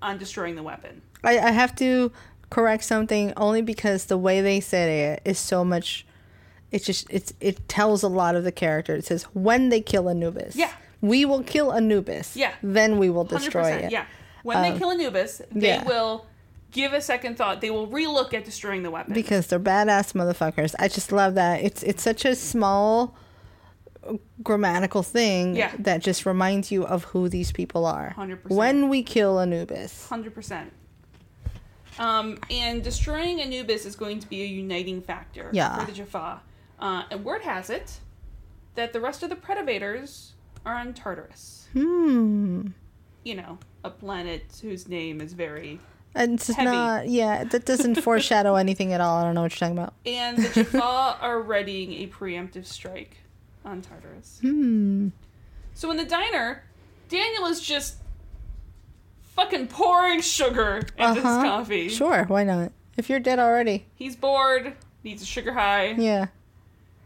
on 0.00 0.18
destroying 0.18 0.54
the 0.54 0.62
weapon. 0.62 1.02
I, 1.24 1.38
I 1.38 1.50
have 1.50 1.74
to 1.76 2.12
correct 2.50 2.84
something 2.84 3.32
only 3.36 3.62
because 3.62 4.06
the 4.06 4.16
way 4.18 4.40
they 4.40 4.60
said 4.60 4.88
it 4.88 5.22
is 5.28 5.38
so 5.38 5.64
much. 5.64 6.06
It 6.70 6.84
just 6.84 7.06
it's 7.10 7.32
it 7.40 7.68
tells 7.68 8.02
a 8.02 8.08
lot 8.08 8.34
of 8.36 8.44
the 8.44 8.52
character. 8.52 8.94
It 8.94 9.04
says 9.06 9.24
when 9.34 9.68
they 9.70 9.80
kill 9.80 10.08
Anubis. 10.08 10.54
Yeah. 10.56 10.72
We 11.00 11.24
will 11.24 11.42
kill 11.42 11.72
Anubis. 11.72 12.36
Yeah. 12.36 12.52
Then 12.62 12.98
we 12.98 13.08
will 13.08 13.24
destroy 13.24 13.70
it. 13.72 13.92
Yeah. 13.92 14.06
When 14.42 14.62
they 14.62 14.70
Um, 14.70 14.78
kill 14.78 14.90
Anubis, 14.90 15.42
they 15.52 15.68
yeah. 15.68 15.84
will 15.84 16.26
give 16.70 16.92
a 16.92 17.00
second 17.00 17.36
thought. 17.36 17.60
They 17.60 17.70
will 17.70 17.86
relook 17.88 18.34
at 18.34 18.44
destroying 18.44 18.82
the 18.82 18.90
weapon. 18.90 19.14
Because 19.14 19.46
they're 19.46 19.60
badass 19.60 20.12
motherfuckers. 20.12 20.74
I 20.78 20.88
just 20.88 21.12
love 21.12 21.34
that. 21.36 21.62
It's 21.62 21.82
it's 21.82 22.02
such 22.02 22.24
a 22.24 22.34
small 22.34 23.16
grammatical 24.42 25.02
thing 25.02 25.56
Yeah. 25.56 25.72
that 25.78 26.02
just 26.02 26.24
reminds 26.26 26.70
you 26.70 26.84
of 26.86 27.04
who 27.04 27.28
these 27.28 27.52
people 27.52 27.84
are. 27.86 28.14
100%. 28.16 28.48
When 28.50 28.88
we 28.88 29.02
kill 29.02 29.38
Anubis. 29.40 30.06
Hundred 30.08 30.34
percent. 30.34 30.72
Um, 31.98 32.38
and 32.50 32.82
destroying 32.82 33.40
Anubis 33.40 33.84
is 33.84 33.96
going 33.96 34.20
to 34.20 34.28
be 34.28 34.42
a 34.42 34.46
uniting 34.46 35.02
factor 35.02 35.50
Yeah. 35.52 35.78
for 35.80 35.86
the 35.86 35.92
Jaffa. 35.92 36.40
Uh, 36.78 37.02
and 37.10 37.24
word 37.24 37.42
has 37.42 37.70
it 37.70 37.98
that 38.76 38.92
the 38.92 39.00
rest 39.00 39.22
of 39.24 39.30
the 39.30 39.36
Predators 39.36 40.34
are 40.64 40.74
on 40.74 40.94
Tartarus. 40.94 41.66
Hmm. 41.72 42.68
You 43.24 43.34
know, 43.34 43.58
a 43.82 43.90
planet 43.90 44.44
whose 44.62 44.88
name 44.88 45.20
is 45.20 45.32
very. 45.32 45.80
And 46.14 46.34
it's 46.34 46.46
Heavy. 46.48 46.64
not 46.70 47.08
yeah, 47.08 47.44
that 47.44 47.64
doesn't 47.66 47.96
foreshadow 48.02 48.54
anything 48.54 48.92
at 48.92 49.00
all. 49.00 49.18
I 49.18 49.24
don't 49.24 49.34
know 49.34 49.42
what 49.42 49.52
you're 49.52 49.68
talking 49.68 49.78
about. 49.78 49.94
And 50.06 50.38
the 50.38 50.48
Jaffa 50.64 51.18
are 51.20 51.40
readying 51.42 51.92
a 51.94 52.06
preemptive 52.06 52.64
strike 52.64 53.16
on 53.68 53.82
Tartarus. 53.82 54.38
Hmm. 54.40 55.08
So 55.74 55.90
in 55.90 55.96
the 55.96 56.04
diner, 56.04 56.62
Daniel 57.08 57.46
is 57.46 57.60
just 57.60 57.96
fucking 59.36 59.68
pouring 59.68 60.20
sugar 60.20 60.82
into 60.96 61.14
his 61.14 61.24
Uh-huh. 61.24 61.42
coffee. 61.42 61.88
Sure, 61.88 62.24
why 62.24 62.44
not? 62.44 62.72
If 62.96 63.08
you're 63.08 63.20
dead 63.20 63.38
already. 63.38 63.86
He's 63.94 64.16
bored, 64.16 64.74
needs 65.04 65.22
a 65.22 65.26
sugar 65.26 65.52
high. 65.52 65.90
Yeah. 65.96 66.26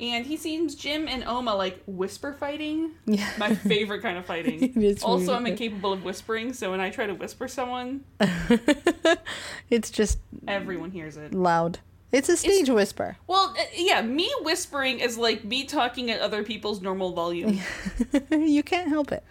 And 0.01 0.25
he 0.27 0.37
seems 0.37 0.75
Jim 0.75 1.07
and 1.07 1.23
Oma 1.25 1.55
like 1.55 1.81
whisper 1.87 2.33
fighting. 2.33 2.93
Yeah. 3.07 3.29
My 3.39 3.55
favorite 3.55 4.01
kind 4.03 4.17
of 4.19 4.25
fighting. 4.25 4.97
Also, 5.05 5.35
I'm 5.35 5.47
incapable 5.47 5.93
of 5.93 6.03
whispering, 6.03 6.55
so 6.55 6.71
when 6.71 6.81
I 6.81 6.91
try 6.91 7.07
to 7.07 7.15
whisper 7.15 7.47
someone, 7.47 8.05
it's 9.71 9.91
just 9.91 10.19
everyone 10.49 10.91
hears 10.91 11.17
it. 11.17 11.35
loud. 11.35 11.79
It's 12.13 12.29
a 12.29 12.37
stage 12.37 12.69
whisper. 12.69 13.17
Well, 13.27 13.55
uh, 13.59 13.65
yeah, 13.75 14.03
me 14.03 14.31
whispering 14.43 15.01
is 15.01 15.17
like 15.17 15.45
me 15.45 15.65
talking 15.65 16.11
at 16.11 16.21
other 16.21 16.45
people's 16.45 16.83
normal 16.83 17.13
volume. 17.13 17.59
you 18.31 18.63
can't 18.63 18.89
help 18.89 19.11
it. 19.13 19.25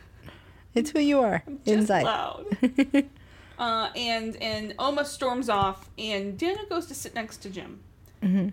It's 0.73 0.89
who 0.89 0.99
you 0.99 1.19
are 1.21 1.43
Just 1.63 1.67
inside. 1.67 2.03
loud. 2.03 2.45
uh, 3.59 3.89
and 3.95 4.35
and 4.37 4.73
Oma 4.79 5.05
storms 5.05 5.47
off, 5.47 5.89
and 5.97 6.37
Daniel 6.37 6.65
goes 6.65 6.87
to 6.87 6.95
sit 6.95 7.13
next 7.13 7.37
to 7.37 7.49
Jim. 7.51 7.81
Mm-hmm. 8.23 8.49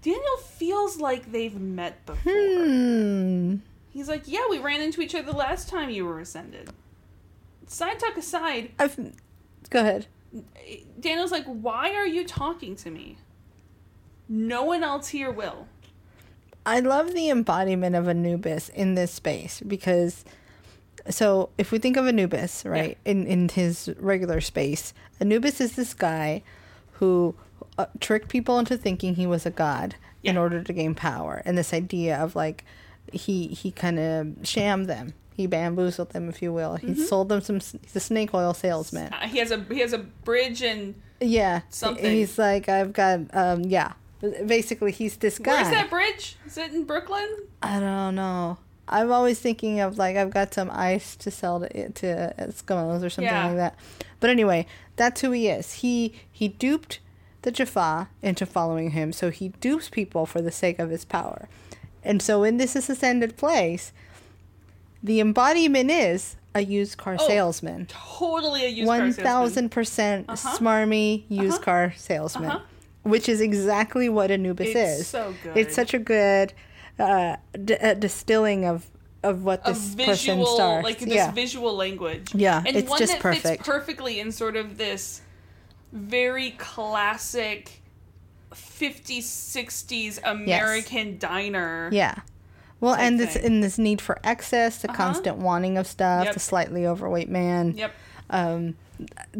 Daniel 0.00 0.36
feels 0.46 0.98
like 0.98 1.30
they've 1.32 1.58
met 1.60 2.06
before. 2.06 2.32
Hmm. 2.32 3.56
He's 3.90 4.08
like, 4.08 4.22
"Yeah, 4.26 4.46
we 4.48 4.58
ran 4.58 4.80
into 4.80 5.02
each 5.02 5.14
other 5.14 5.30
the 5.30 5.36
last 5.36 5.68
time 5.68 5.90
you 5.90 6.06
were 6.06 6.20
ascended." 6.20 6.70
Side 7.66 7.98
talk 7.98 8.16
aside, 8.16 8.70
I've 8.78 8.96
go 9.68 9.80
ahead. 9.80 10.06
Daniel's 11.00 11.32
like, 11.32 11.44
"Why 11.44 11.92
are 11.94 12.06
you 12.06 12.24
talking 12.24 12.76
to 12.76 12.90
me? 12.90 13.18
No 14.28 14.64
one 14.64 14.82
else 14.82 15.08
here 15.08 15.30
will." 15.30 15.66
I 16.66 16.80
love 16.80 17.14
the 17.14 17.30
embodiment 17.30 17.96
of 17.96 18.08
Anubis 18.08 18.68
in 18.68 18.94
this 18.94 19.10
space 19.10 19.62
because 19.66 20.24
so 21.08 21.48
if 21.56 21.72
we 21.72 21.78
think 21.78 21.96
of 21.96 22.06
Anubis, 22.06 22.64
right, 22.66 22.98
in 23.04 23.26
in 23.26 23.48
his 23.48 23.90
regular 23.98 24.40
space, 24.40 24.92
Anubis 25.20 25.60
is 25.60 25.76
this 25.76 25.94
guy 25.94 26.42
who 26.92 27.34
uh, 27.78 27.86
tricked 28.00 28.28
people 28.28 28.58
into 28.58 28.76
thinking 28.76 29.14
he 29.14 29.26
was 29.26 29.46
a 29.46 29.50
god 29.50 29.94
in 30.22 30.36
order 30.36 30.62
to 30.62 30.72
gain 30.74 30.94
power, 30.94 31.40
and 31.46 31.56
this 31.56 31.72
idea 31.72 32.18
of 32.18 32.36
like 32.36 32.64
he 33.12 33.48
he 33.48 33.70
kind 33.70 33.98
of 33.98 34.46
shammed 34.46 34.86
them. 34.86 35.14
He 35.34 35.46
bamboozled 35.46 36.10
them, 36.10 36.28
if 36.28 36.42
you 36.42 36.52
will. 36.52 36.74
He 36.74 36.94
sold 36.96 37.28
them 37.28 37.40
some. 37.40 37.60
He's 37.60 37.94
a 37.94 38.00
snake 38.00 38.34
oil 38.34 38.52
salesman. 38.52 39.12
Uh, 39.12 39.28
he 39.28 39.38
has 39.38 39.52
a 39.52 39.64
he 39.70 39.78
has 39.78 39.92
a 39.92 39.98
bridge 39.98 40.62
and 40.62 40.96
Yeah, 41.20 41.60
Something. 41.70 42.12
He's 42.12 42.38
like, 42.38 42.68
I've 42.68 42.92
got, 42.92 43.20
um, 43.32 43.62
yeah. 43.62 43.92
Basically, 44.20 44.90
he's 44.92 45.16
this 45.16 45.38
guy. 45.38 45.52
where's 45.62 45.70
that 45.70 45.90
bridge? 45.90 46.36
Is 46.46 46.58
it 46.58 46.72
in 46.72 46.84
Brooklyn? 46.84 47.28
I 47.62 47.78
don't 47.78 48.14
know. 48.16 48.58
I'm 48.88 49.12
always 49.12 49.38
thinking 49.38 49.80
of 49.80 49.98
like 49.98 50.16
I've 50.16 50.30
got 50.30 50.54
some 50.54 50.70
ice 50.72 51.14
to 51.16 51.30
sell 51.30 51.60
to 51.60 51.88
to 51.90 52.34
Eskimos 52.38 53.04
or 53.04 53.10
something 53.10 53.24
Yeah. 53.32 53.46
like 53.48 53.56
that. 53.56 53.74
But 54.18 54.30
anyway, 54.30 54.66
that's 54.96 55.20
who 55.20 55.30
he 55.32 55.48
is. 55.48 55.74
He 55.74 56.14
he 56.32 56.48
duped 56.48 56.98
the 57.42 57.50
Jaffa 57.52 58.08
into 58.22 58.44
following 58.46 58.90
him, 58.92 59.12
so 59.12 59.30
he 59.30 59.50
dupes 59.60 59.88
people 59.88 60.26
for 60.26 60.40
the 60.40 60.50
sake 60.50 60.78
of 60.78 60.90
his 60.90 61.04
power. 61.04 61.48
And 62.02 62.20
so 62.22 62.42
in 62.42 62.56
this 62.56 62.74
ascended 62.74 63.36
place, 63.36 63.92
the 65.02 65.20
embodiment 65.20 65.90
is 65.90 66.36
a 66.54 66.62
used 66.62 66.96
car 66.96 67.16
Oh, 67.20 67.26
salesman. 67.28 67.86
Totally 67.86 68.64
a 68.64 68.68
used 68.68 68.88
car 68.88 68.98
salesman. 68.98 69.24
thousand 69.24 69.68
percent 69.68 70.24
Uh-huh. 70.28 70.56
smarmy 70.58 71.24
used 71.28 71.56
Uh-huh. 71.56 71.64
car 71.64 71.94
salesman, 71.96 72.50
Uh-huh. 72.50 72.60
Which 73.02 73.28
is 73.28 73.40
exactly 73.40 74.08
what 74.08 74.30
Anubis 74.30 74.68
It's 74.74 75.00
is. 75.00 75.06
so 75.06 75.34
good. 75.42 75.56
It's 75.56 75.74
such 75.74 75.94
a 75.94 75.98
good 75.98 76.52
uh, 76.98 77.36
d- 77.64 77.74
uh, 77.76 77.94
distilling 77.94 78.64
of 78.64 78.86
of 79.22 79.44
what 79.44 79.60
a 79.64 79.72
this 79.72 79.94
person 79.96 80.06
visual 80.06 80.46
starts. 80.46 80.84
like 80.84 80.98
this 81.00 81.08
yeah, 81.08 81.30
visual 81.32 81.74
language. 81.76 82.34
Yeah, 82.34 82.62
and 82.64 82.76
it's 82.76 82.88
one 82.88 82.98
just 82.98 83.14
that 83.14 83.20
perfect. 83.22 83.46
fits 83.46 83.62
perfectly 83.66 84.20
in 84.20 84.30
sort 84.32 84.56
of 84.56 84.78
this 84.78 85.22
very 85.92 86.50
classic 86.52 87.80
50s 88.52 89.22
60s 89.24 90.18
American 90.24 91.18
diner. 91.18 91.88
yeah. 91.92 92.16
Well, 92.80 92.94
and 92.94 93.18
this 93.18 93.34
in 93.34 93.60
this 93.60 93.76
need 93.76 94.00
for 94.00 94.20
excess, 94.22 94.78
the 94.82 94.88
Uh-huh. 94.88 94.96
constant 94.96 95.38
wanting 95.38 95.76
of 95.76 95.86
stuff, 95.88 96.26
Yep. 96.26 96.34
the 96.34 96.40
slightly 96.40 96.86
overweight 96.86 97.28
man, 97.28 97.74
Yep. 97.76 97.92
um, 98.30 98.76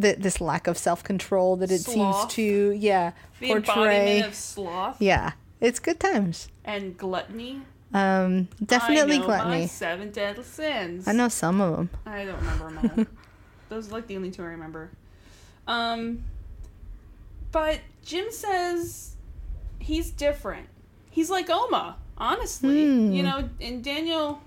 th- 0.00 0.18
this 0.18 0.40
lack 0.40 0.66
of 0.66 0.76
self 0.78 1.02
control 1.04 1.56
that 1.56 1.70
it 1.70 1.80
Sloth. 1.80 2.30
seems 2.30 2.34
to 2.34 2.70
yeah 2.72 3.12
The 3.40 3.48
portray. 3.48 3.74
embodiment 3.74 4.26
of 4.26 4.34
sloth 4.34 4.96
Yeah, 5.02 5.32
it's 5.60 5.78
good 5.80 5.98
times. 6.00 6.48
and 6.64 6.96
gluttony. 6.96 7.62
Um, 7.94 8.48
definitely 8.64 9.18
gluttony. 9.18 9.66
Seven 9.66 10.10
deadly 10.10 10.44
sins. 10.44 11.08
I 11.08 11.12
know 11.12 11.28
some 11.28 11.60
of 11.60 11.76
them. 11.76 11.90
I 12.04 12.24
don't 12.26 12.36
remember 12.36 12.70
them 12.70 12.90
all. 12.98 13.06
Those 13.70 13.88
are 13.88 13.92
like 13.92 14.06
the 14.06 14.16
only 14.16 14.30
two 14.30 14.42
I 14.42 14.46
remember. 14.48 14.90
Um, 15.66 16.24
but 17.52 17.80
Jim 18.04 18.26
says 18.30 19.14
he's 19.78 20.10
different. 20.10 20.68
He's 21.10 21.30
like 21.30 21.48
Oma, 21.50 21.96
honestly. 22.18 22.84
Hmm. 22.84 23.12
You 23.12 23.22
know, 23.22 23.48
and 23.60 23.82
Daniel. 23.82 24.42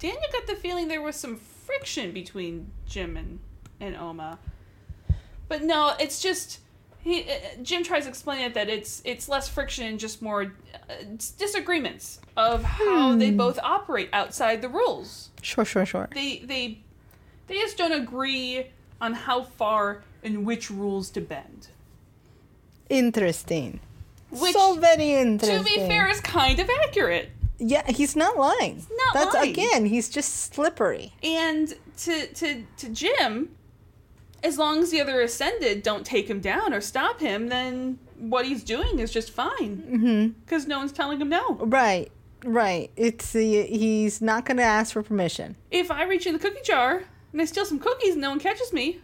Daniel 0.00 0.20
got 0.32 0.48
the 0.48 0.56
feeling 0.56 0.88
there 0.88 1.00
was 1.00 1.14
some 1.14 1.36
friction 1.36 2.10
between 2.10 2.72
Jim 2.86 3.16
and 3.16 3.38
and 3.82 3.96
Oma. 3.96 4.38
But 5.48 5.62
no, 5.62 5.92
it's 6.00 6.22
just 6.22 6.60
he. 7.02 7.22
Uh, 7.24 7.34
Jim 7.62 7.82
tries 7.82 8.04
to 8.04 8.08
explain 8.08 8.40
it 8.42 8.54
that 8.54 8.68
it's 8.70 9.02
it's 9.04 9.28
less 9.28 9.48
friction 9.48 9.84
and 9.86 9.98
just 10.00 10.22
more 10.22 10.44
uh, 10.88 10.94
disagreements 11.36 12.20
of 12.36 12.62
how 12.64 13.14
they 13.16 13.30
Hmm. 13.30 13.36
both 13.36 13.58
operate 13.62 14.08
outside 14.14 14.62
the 14.62 14.68
rules 14.70 15.28
Sure, 15.42 15.64
sure, 15.66 15.84
sure. 15.84 16.08
they 16.14 16.38
they 16.38 16.78
they 17.48 17.54
just 17.56 17.76
don't 17.76 17.92
agree 17.92 18.68
on 19.00 19.12
how 19.12 19.42
far 19.42 20.04
and 20.22 20.46
which 20.46 20.70
rules 20.70 21.10
to 21.10 21.20
bend. 21.20 21.68
Interesting. 22.88 23.80
Which, 24.30 24.54
so 24.54 24.76
very 24.76 25.12
interesting. 25.14 25.58
to 25.58 25.64
be 25.64 25.76
fair, 25.76 26.08
is 26.08 26.20
kind 26.20 26.58
of 26.58 26.70
accurate. 26.84 27.30
yeah, 27.58 27.90
he's 27.90 28.16
not 28.16 28.38
lying. 28.38 28.86
not 28.90 29.14
That's 29.14 29.34
lying. 29.34 29.50
again, 29.50 29.86
he's 29.86 30.08
just 30.08 30.52
slippery. 30.54 31.12
And 31.22 31.74
to 31.98 32.26
to 32.28 32.64
to 32.78 32.88
Jim, 32.88 33.50
as 34.42 34.58
long 34.58 34.80
as 34.82 34.90
the 34.90 35.00
other 35.00 35.20
ascended 35.20 35.82
don't 35.82 36.04
take 36.04 36.28
him 36.28 36.40
down 36.40 36.72
or 36.74 36.80
stop 36.80 37.20
him, 37.20 37.48
then 37.48 37.98
what 38.18 38.46
he's 38.46 38.62
doing 38.64 38.98
is 38.98 39.12
just 39.12 39.30
fine. 39.30 39.76
Mm-hmm. 39.88 40.26
Because 40.44 40.66
no 40.66 40.78
one's 40.78 40.92
telling 40.92 41.20
him 41.20 41.28
no. 41.28 41.54
Right. 41.56 42.10
Right. 42.44 42.90
It's 42.96 43.32
the 43.32 43.62
he's 43.66 44.20
not 44.20 44.44
going 44.44 44.56
to 44.56 44.62
ask 44.64 44.92
for 44.94 45.02
permission. 45.02 45.56
If 45.70 45.90
I 45.90 46.04
reach 46.04 46.26
in 46.26 46.32
the 46.32 46.38
cookie 46.40 46.62
jar 46.64 47.04
and 47.32 47.40
I 47.40 47.44
steal 47.44 47.64
some 47.64 47.78
cookies 47.78 48.12
and 48.14 48.20
no 48.20 48.30
one 48.30 48.40
catches 48.40 48.72
me, 48.72 49.00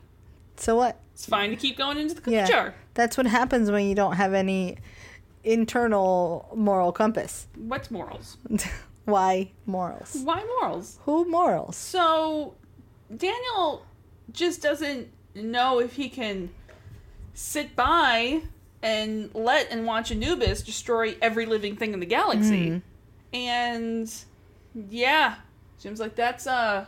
So 0.57 0.75
what? 0.77 0.99
it's 1.15 1.27
fine 1.27 1.51
to 1.51 1.57
keep 1.57 1.77
going 1.77 1.99
into 1.99 2.15
the 2.15 2.21
cookie 2.21 2.35
Yeah. 2.37 2.47
jar. 2.47 2.75
That's 2.95 3.17
what 3.17 3.27
happens 3.27 3.71
when 3.71 3.87
you 3.89 3.95
don't 3.95 4.15
have 4.17 4.35
any 4.35 4.79
internal 5.45 6.49
moral 6.55 6.93
compass. 6.93 7.47
What's 7.57 7.91
morals? 7.91 8.37
Why 9.05 9.53
morals? 9.67 10.17
Why 10.25 10.45
morals? 10.61 10.99
Who 11.05 11.25
morals? 11.31 11.77
So 11.77 12.55
Daniel 13.17 13.87
just 14.33 14.61
doesn't 14.63 15.09
know 15.43 15.81
if 15.81 15.95
he 15.95 16.09
can 16.09 16.51
sit 17.35 17.75
by 17.77 18.43
and 18.83 19.31
let 19.35 19.71
and 19.71 19.87
watch 19.87 20.11
Anubis 20.11 20.63
destroy 20.63 21.17
every 21.21 21.47
living 21.47 21.77
thing 21.77 21.93
in 21.93 22.01
the 22.01 22.07
galaxy. 22.07 22.71
Mhm. 22.71 22.83
And 23.33 24.15
yeah, 24.91 25.37
Jim's 25.81 26.01
like, 26.01 26.15
that's 26.15 26.47
uh 26.47 26.87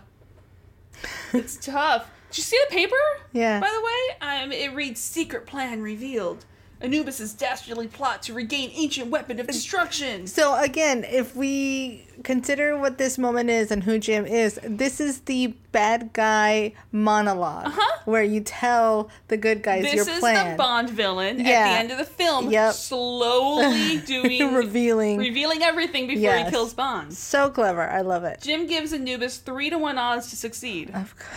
it's 1.32 1.56
tough. 1.64 2.10
Did 2.30 2.38
you 2.38 2.44
see 2.44 2.60
the 2.68 2.74
paper? 2.74 2.96
Yeah. 3.32 3.58
By 3.60 3.70
the 3.70 3.82
way, 3.84 4.42
um, 4.42 4.52
it 4.52 4.72
reads 4.74 5.00
"Secret 5.00 5.46
Plan 5.46 5.82
Revealed." 5.82 6.44
Anubis's 6.82 7.34
dastardly 7.34 7.86
plot 7.88 8.22
to 8.22 8.32
regain 8.34 8.70
ancient 8.74 9.10
weapon 9.10 9.38
of 9.38 9.46
destruction. 9.46 10.26
So 10.26 10.54
again, 10.58 11.04
if 11.04 11.36
we 11.36 12.06
consider 12.22 12.78
what 12.78 12.96
this 12.98 13.18
moment 13.18 13.50
is 13.50 13.70
and 13.70 13.82
who 13.84 13.98
Jim 13.98 14.24
is, 14.24 14.58
this 14.64 15.00
is 15.00 15.20
the 15.22 15.48
bad 15.72 16.12
guy 16.12 16.72
monolog 16.92 17.66
Uh-huh. 17.66 17.98
where 18.06 18.22
you 18.22 18.40
tell 18.40 19.10
the 19.28 19.36
good 19.36 19.62
guys 19.62 19.82
This 19.82 19.94
your 19.94 20.04
plan. 20.20 20.34
This 20.34 20.44
is 20.46 20.50
the 20.52 20.56
Bond 20.56 20.90
villain 20.90 21.40
at 21.40 21.44
the 21.44 21.78
end 21.78 21.90
of 21.92 21.98
the 21.98 22.04
film, 22.04 22.50
Yep. 22.50 22.72
slowly 22.74 23.98
doing 24.06 24.54
revealing. 24.54 25.18
revealing 25.18 25.62
everything 25.62 26.06
before 26.06 26.22
Yes. 26.22 26.46
he 26.46 26.50
kills 26.50 26.72
Bond. 26.74 27.12
so 27.12 27.50
clever. 27.50 27.88
I 27.88 28.00
love 28.00 28.24
it. 28.24 28.40
Jim 28.40 28.66
gives 28.66 28.92
Anubis 28.92 29.36
three 29.36 29.68
to 29.70 29.78
one 29.78 29.98
odds 29.98 30.30
to 30.30 30.36
succeed. 30.36 30.90
Of 30.94 31.14
course. 31.16 31.28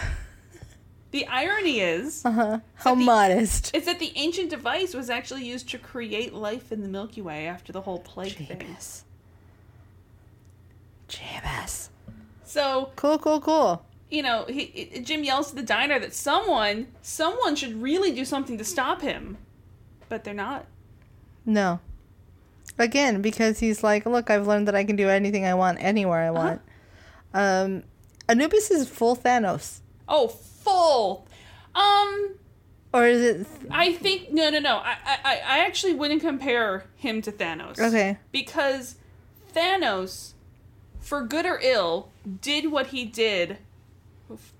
The 1.13 1.27
irony 1.27 1.79
is, 1.79 2.25
Uh 2.25 2.31
huh. 2.31 2.59
How 2.73 2.95
the- 2.95 3.03
modest. 3.03 3.69
It's 3.75 3.85
that 3.85 3.99
the 3.99 4.11
ancient 4.15 4.49
device 4.49 4.95
was 4.95 5.09
actually 5.11 5.45
used 5.45 5.69
to 5.69 5.77
create 5.77 6.33
life 6.33 6.71
in 6.71 6.81
the 6.81 6.87
Milky 6.87 7.21
Way 7.21 7.45
after 7.45 7.71
the 7.71 7.81
whole 7.81 7.99
plague 7.99 8.35
thing. 8.35 8.57
Jameis. 8.57 9.03
Jameis. 11.07 11.89
So 12.43 12.91
Cool, 12.95 13.17
cool, 13.19 13.39
cool. 13.41 13.85
you 14.09 14.23
know, 14.23 14.45
he, 14.49 14.89
i- 14.95 14.99
Jim 14.99 15.23
yells 15.23 15.49
to 15.51 15.55
the 15.55 15.61
diner 15.63 15.99
that 15.99 16.13
someone, 16.13 16.87
someone 17.01 17.55
should 17.55 17.81
really 17.81 18.11
do 18.11 18.25
something 18.25 18.57
to 18.57 18.63
stop 18.63 19.01
him, 19.01 19.37
but 20.09 20.23
they're 20.23 20.33
not. 20.33 20.65
No. 21.45 21.79
Again, 22.79 23.21
because 23.21 23.59
he's 23.59 23.83
like, 23.83 24.05
look, 24.05 24.29
I've 24.31 24.47
learned 24.47 24.67
that 24.67 24.75
I 24.75 24.83
can 24.83 24.95
do 24.95 25.09
anything 25.09 25.45
I 25.45 25.53
want 25.53 25.77
anywhere 25.79 26.21
I 26.21 26.31
want. 26.31 26.61
Um, 27.35 27.83
Anubis 28.27 28.71
is 28.71 28.87
full 28.89 29.15
Thanos, 29.15 29.81
Oh, 30.07 30.27
full. 30.63 31.27
Um, 31.75 32.35
or 32.93 33.07
is 33.07 33.21
it? 33.21 33.47
I 33.71 33.93
think 33.93 34.31
no, 34.31 34.49
no, 34.49 34.59
no. 34.59 34.77
I, 34.77 34.95
I, 35.05 35.41
I 35.45 35.59
actually 35.65 35.93
wouldn't 35.93 36.21
compare 36.21 36.85
him 36.95 37.21
to 37.23 37.31
Thanos. 37.31 37.79
Okay. 37.79 38.17
Because 38.31 38.95
Thanos, 39.53 40.33
for 40.99 41.23
good 41.23 41.45
or 41.45 41.59
ill, 41.61 42.09
did 42.41 42.71
what 42.71 42.87
he 42.87 43.05
did 43.05 43.57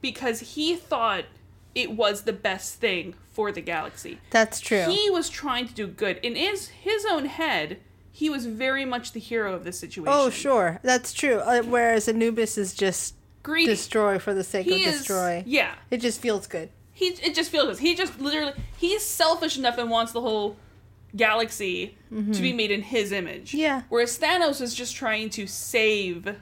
because 0.02 0.40
he 0.56 0.76
thought 0.76 1.26
it 1.76 1.92
was 1.92 2.24
the 2.24 2.34
best 2.34 2.76
thing 2.76 3.16
for 3.32 3.52
the 3.52 3.62
galaxy. 3.62 4.20
That's 4.30 4.60
true. 4.60 4.86
He 4.86 5.10
was 5.10 5.30
trying 5.30 5.68
to 5.68 5.74
do 5.74 5.88
good. 5.88 6.18
In 6.24 6.36
his 6.36 6.70
his 6.70 7.06
own 7.10 7.26
head, 7.26 7.80
he 8.12 8.30
was 8.30 8.46
very 8.46 8.86
much 8.86 9.12
the 9.14 9.20
hero 9.20 9.54
of 9.54 9.64
the 9.64 9.72
situation. 9.72 10.14
oh, 10.14 10.30
sure, 10.30 10.80
that's 10.84 11.14
true. 11.14 11.38
Uh, 11.38 11.62
whereas 11.64 12.08
Anubis 12.08 12.58
is 12.58 12.74
just 12.74 13.16
Greedy. 13.44 13.68
destroy 13.68 14.18
for 14.20 14.34
the 14.34 14.44
sake 14.44 14.66
he 14.66 14.84
of 14.84 14.94
is 14.94 14.98
destroy. 15.00 15.44
Yeah. 15.46 15.76
It 15.92 15.98
just 16.02 16.20
feels 16.22 16.48
good. 16.48 16.70
He 16.94 17.08
it 17.08 17.36
just 17.36 17.52
feels 17.52 17.78
good. 17.78 17.80
he 17.80 17.96
just 17.96 18.20
literally 18.20 18.54
he's 18.78 19.04
selfish 19.04 19.58
enough 19.58 19.78
and 19.78 19.90
wants 19.90 20.12
the 20.12 20.22
whole 20.22 20.56
galaxy 21.16 21.96
to 22.10 22.42
be 22.42 22.54
made 22.54 22.72
in 22.72 22.82
his 22.82 23.12
image. 23.12 23.50
Mm-hmm. 23.50 23.58
Yeah. 23.60 23.82
Whereas 23.90 24.18
Thanos 24.18 24.62
is 24.62 24.74
just 24.74 24.96
trying 24.96 25.30
to 25.32 25.46
save 25.46 26.36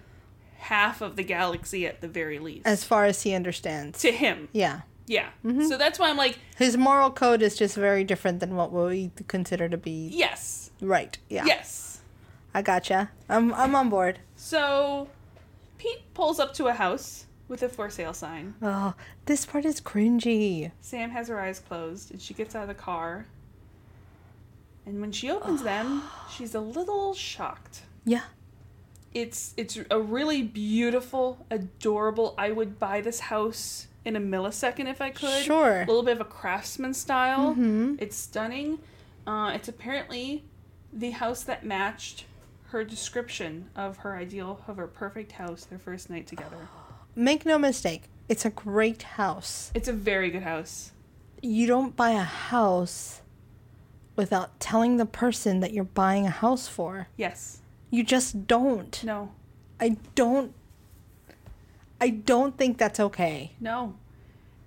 half 0.59 1.01
of 1.01 1.15
the 1.15 1.23
galaxy 1.23 1.85
at 1.87 2.01
the 2.01 2.07
very 2.07 2.39
least. 2.39 2.65
As 2.65 2.83
far 2.83 3.05
as 3.05 3.23
he 3.23 3.33
understands. 3.33 3.99
to 3.99 4.11
him. 4.11 4.47
Yeah. 4.53 4.81
Yeah. 5.07 5.29
Mm-hmm. 5.43 5.65
So 5.65 5.77
that's 5.77 5.99
why 5.99 6.09
I'm 6.09 6.17
like, 6.17 6.39
His 6.57 6.77
moral 6.77 7.11
code 7.11 7.41
is 7.41 7.57
just 7.57 7.75
very 7.75 8.03
different 8.03 8.39
than 8.39 8.55
what 8.55 8.71
we 8.71 9.11
consider 9.27 9.67
to 9.67 9.77
be 9.77 10.09
yes. 10.13 10.71
right. 10.81 11.17
Yeah. 11.29 11.45
Yes. 11.45 11.99
I 12.53 12.61
gotcha. 12.61 13.09
I'm 13.29 13.53
I'm 13.53 13.75
on 13.75 13.89
board. 13.89 14.19
So 14.35 15.07
Pete 15.81 16.13
pulls 16.13 16.39
up 16.39 16.53
to 16.53 16.67
a 16.67 16.73
house 16.73 17.25
with 17.47 17.63
a 17.63 17.67
for 17.67 17.89
sale 17.89 18.13
sign. 18.13 18.53
Oh, 18.61 18.93
this 19.25 19.47
part 19.47 19.65
is 19.65 19.81
cringy. 19.81 20.71
Sam 20.79 21.09
has 21.09 21.27
her 21.27 21.39
eyes 21.39 21.59
closed 21.59 22.11
and 22.11 22.21
she 22.21 22.35
gets 22.35 22.53
out 22.53 22.61
of 22.61 22.67
the 22.67 22.75
car. 22.75 23.25
And 24.85 25.01
when 25.01 25.11
she 25.11 25.31
opens 25.31 25.63
them, 25.63 26.03
she's 26.31 26.53
a 26.53 26.59
little 26.59 27.15
shocked. 27.15 27.81
Yeah. 28.05 28.25
It's 29.15 29.55
it's 29.57 29.79
a 29.89 29.99
really 29.99 30.43
beautiful, 30.43 31.43
adorable. 31.49 32.35
I 32.37 32.51
would 32.51 32.77
buy 32.77 33.01
this 33.01 33.19
house 33.19 33.87
in 34.05 34.15
a 34.15 34.21
millisecond 34.21 34.87
if 34.87 35.01
I 35.01 35.09
could. 35.09 35.43
Sure. 35.43 35.81
A 35.81 35.85
little 35.87 36.03
bit 36.03 36.13
of 36.13 36.21
a 36.21 36.25
craftsman 36.25 36.93
style. 36.93 37.53
Mm-hmm. 37.53 37.95
It's 37.97 38.15
stunning. 38.15 38.77
Uh, 39.25 39.53
it's 39.55 39.67
apparently 39.67 40.43
the 40.93 41.09
house 41.09 41.41
that 41.43 41.65
matched 41.65 42.25
her 42.71 42.83
description 42.83 43.69
of 43.75 43.97
her 43.97 44.15
ideal 44.15 44.61
of 44.67 44.77
her 44.77 44.87
perfect 44.87 45.33
house 45.33 45.65
their 45.65 45.79
first 45.79 46.09
night 46.09 46.25
together. 46.25 46.67
Make 47.15 47.45
no 47.45 47.57
mistake. 47.57 48.03
It's 48.29 48.45
a 48.45 48.49
great 48.49 49.03
house. 49.03 49.71
It's 49.75 49.89
a 49.89 49.93
very 49.93 50.29
good 50.29 50.43
house. 50.43 50.91
You 51.41 51.67
don't 51.67 51.95
buy 51.95 52.11
a 52.11 52.19
house 52.19 53.21
without 54.15 54.59
telling 54.59 54.97
the 54.97 55.05
person 55.05 55.59
that 55.59 55.73
you're 55.73 55.83
buying 55.83 56.25
a 56.25 56.29
house 56.29 56.67
for. 56.67 57.07
Yes. 57.17 57.59
You 57.89 58.03
just 58.03 58.47
don't. 58.47 59.03
No. 59.03 59.31
I 59.79 59.97
don't 60.15 60.53
I 61.99 62.09
don't 62.09 62.57
think 62.57 62.77
that's 62.77 62.99
okay. 62.99 63.51
No. 63.59 63.95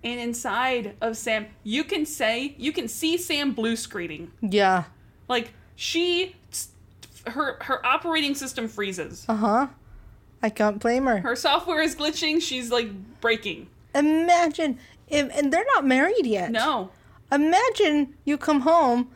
And 0.03 0.19
inside 0.19 0.95
of 1.01 1.17
Sam, 1.17 1.47
you 1.63 1.83
can 1.83 2.05
say 2.05 2.55
you 2.57 2.71
can 2.71 2.87
see 2.87 3.17
Sam 3.17 3.51
blue 3.53 3.75
screening. 3.75 4.31
Yeah. 4.41 4.83
Like 5.27 5.53
she 5.75 6.35
her 7.27 7.57
her 7.61 7.85
operating 7.85 8.35
system 8.35 8.67
freezes. 8.67 9.25
Uh-huh. 9.27 9.67
I 10.41 10.49
can't 10.49 10.79
blame 10.79 11.05
her. 11.05 11.19
Her 11.19 11.35
software 11.35 11.81
is 11.81 11.95
glitching. 11.95 12.41
She's 12.41 12.71
like 12.71 12.89
breaking. 13.21 13.67
Imagine 13.93 14.77
if, 15.07 15.29
and 15.35 15.51
they're 15.51 15.65
not 15.75 15.85
married 15.85 16.25
yet. 16.25 16.51
No. 16.51 16.91
Imagine 17.31 18.13
you 18.25 18.37
come 18.37 18.61
home 18.61 19.09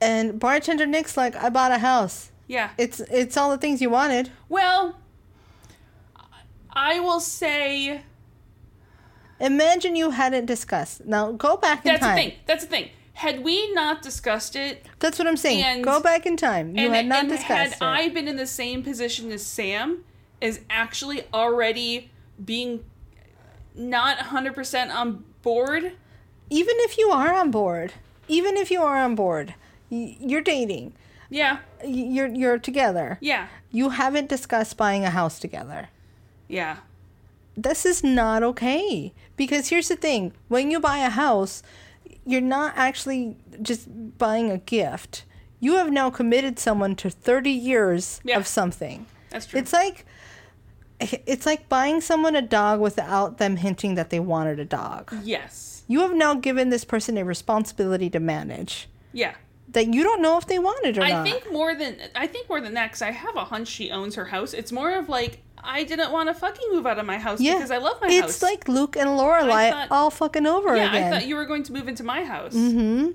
and 0.00 0.38
bartender 0.40 0.86
Nick's 0.86 1.16
like, 1.16 1.36
I 1.36 1.50
bought 1.50 1.72
a 1.72 1.78
house. 1.78 2.30
Yeah. 2.46 2.70
It's 2.78 3.00
it's 3.00 3.36
all 3.36 3.50
the 3.50 3.58
things 3.58 3.82
you 3.82 3.90
wanted. 3.90 4.30
Well, 4.48 4.96
I 6.70 7.00
will 7.00 7.20
say 7.20 8.02
Imagine 9.42 9.96
you 9.96 10.10
hadn't 10.10 10.46
discussed. 10.46 11.04
Now 11.04 11.32
go 11.32 11.56
back 11.56 11.84
in 11.84 11.92
that's 11.92 12.06
the 12.06 12.14
thing. 12.14 12.32
That's 12.46 12.64
the 12.64 12.70
thing. 12.70 12.90
Had 13.14 13.44
we 13.44 13.72
not 13.72 14.02
discussed 14.02 14.56
it, 14.56 14.86
That's 14.98 15.18
what 15.18 15.28
I'm 15.28 15.36
saying. 15.36 15.62
And- 15.62 15.84
go 15.84 16.00
back 16.00 16.26
in 16.26 16.36
time. 16.36 16.76
You 16.76 16.86
and, 16.86 16.94
had 16.94 17.06
not 17.06 17.28
discussed 17.28 17.48
had 17.48 17.72
it. 17.72 17.76
I 17.80 18.08
been 18.08 18.26
in 18.26 18.36
the 18.36 18.46
same 18.46 18.82
position 18.82 19.30
as 19.30 19.44
Sam, 19.44 20.04
is 20.40 20.60
actually 20.70 21.22
already 21.32 22.10
being 22.42 22.84
not 23.74 24.18
100% 24.18 24.92
on 24.94 25.24
board. 25.42 25.92
even 26.50 26.74
if 26.80 26.98
you 26.98 27.10
are 27.10 27.32
on 27.32 27.50
board, 27.50 27.92
even 28.28 28.56
if 28.56 28.70
you 28.70 28.82
are 28.82 28.98
on 28.98 29.14
board, 29.14 29.54
you're 29.88 30.40
dating. 30.42 30.92
Yeah. 31.30 31.58
You're 31.84 32.26
you're 32.28 32.58
together. 32.58 33.18
Yeah. 33.20 33.48
You 33.70 33.90
haven't 33.90 34.28
discussed 34.28 34.76
buying 34.76 35.04
a 35.04 35.10
house 35.10 35.38
together. 35.38 35.88
Yeah. 36.48 36.78
This 37.56 37.86
is 37.86 38.04
not 38.04 38.42
okay. 38.42 39.12
Because 39.36 39.68
here's 39.68 39.88
the 39.88 39.96
thing, 39.96 40.32
when 40.48 40.70
you 40.70 40.78
buy 40.78 40.98
a 40.98 41.08
house, 41.10 41.62
you're 42.24 42.40
not 42.40 42.74
actually 42.76 43.36
just 43.60 43.88
buying 44.18 44.50
a 44.50 44.58
gift. 44.58 45.24
You 45.60 45.74
have 45.76 45.90
now 45.92 46.10
committed 46.10 46.58
someone 46.58 46.96
to 46.96 47.10
30 47.10 47.50
years 47.50 48.20
Yeah. 48.24 48.36
of 48.38 48.46
something. 48.46 49.06
That's 49.30 49.46
true. 49.46 49.60
It's 49.60 49.72
like 49.72 50.04
it's 51.00 51.46
like 51.46 51.68
buying 51.68 52.00
someone 52.00 52.36
a 52.36 52.42
dog 52.42 52.80
without 52.80 53.38
them 53.38 53.56
hinting 53.56 53.96
that 53.96 54.10
they 54.10 54.20
wanted 54.20 54.60
a 54.60 54.64
dog. 54.64 55.12
yes. 55.24 55.82
You 55.88 56.00
have 56.00 56.14
now 56.14 56.34
given 56.34 56.70
this 56.70 56.84
person 56.84 57.18
a 57.18 57.24
responsibility 57.24 58.08
to 58.10 58.20
manage 58.20 58.88
Yeah. 59.12 59.34
that 59.68 59.92
you 59.92 60.04
don't 60.04 60.22
know 60.22 60.38
if 60.38 60.46
they 60.46 60.58
want 60.60 60.84
it 60.86 60.96
or 60.96 61.02
I 61.02 61.10
not. 61.10 61.26
I 61.26 61.30
think 61.30 61.52
more 61.52 61.74
than 61.74 61.96
I 62.14 62.26
think 62.28 62.48
more 62.48 62.60
than 62.60 62.74
that 62.74 62.86
because 62.88 63.02
I 63.02 63.10
have 63.10 63.34
a 63.36 63.44
hunch 63.46 63.68
she 63.68 63.90
owns 63.90 64.14
her 64.14 64.26
house. 64.26 64.54
It's 64.54 64.70
more 64.70 64.92
of 64.96 65.08
like 65.08 65.42
I 65.64 65.84
didn't 65.84 66.10
want 66.10 66.28
to 66.28 66.34
fucking 66.34 66.68
move 66.72 66.86
out 66.86 66.98
of 66.98 67.06
my 67.06 67.18
house 67.18 67.40
Yeah. 67.40 67.54
because 67.54 67.70
I 67.70 67.78
love 67.78 68.00
my 68.00 68.08
it's 68.08 68.20
house. 68.20 68.30
It's 68.30 68.42
like 68.42 68.68
Luke 68.68 68.96
and 68.96 69.10
Lorelai 69.10 69.70
thought- 69.70 69.88
all 69.90 70.10
fucking 70.10 70.46
over 70.46 70.72
again. 70.74 70.92
yeah, 70.92 70.98
again. 70.98 71.12
I 71.12 71.18
thought 71.18 71.28
you 71.28 71.36
were 71.36 71.46
going 71.46 71.62
to 71.64 71.72
move 71.72 71.88
into 71.88 72.02
my 72.04 72.24
house. 72.24 72.54
Mm-hmm. 72.54 73.10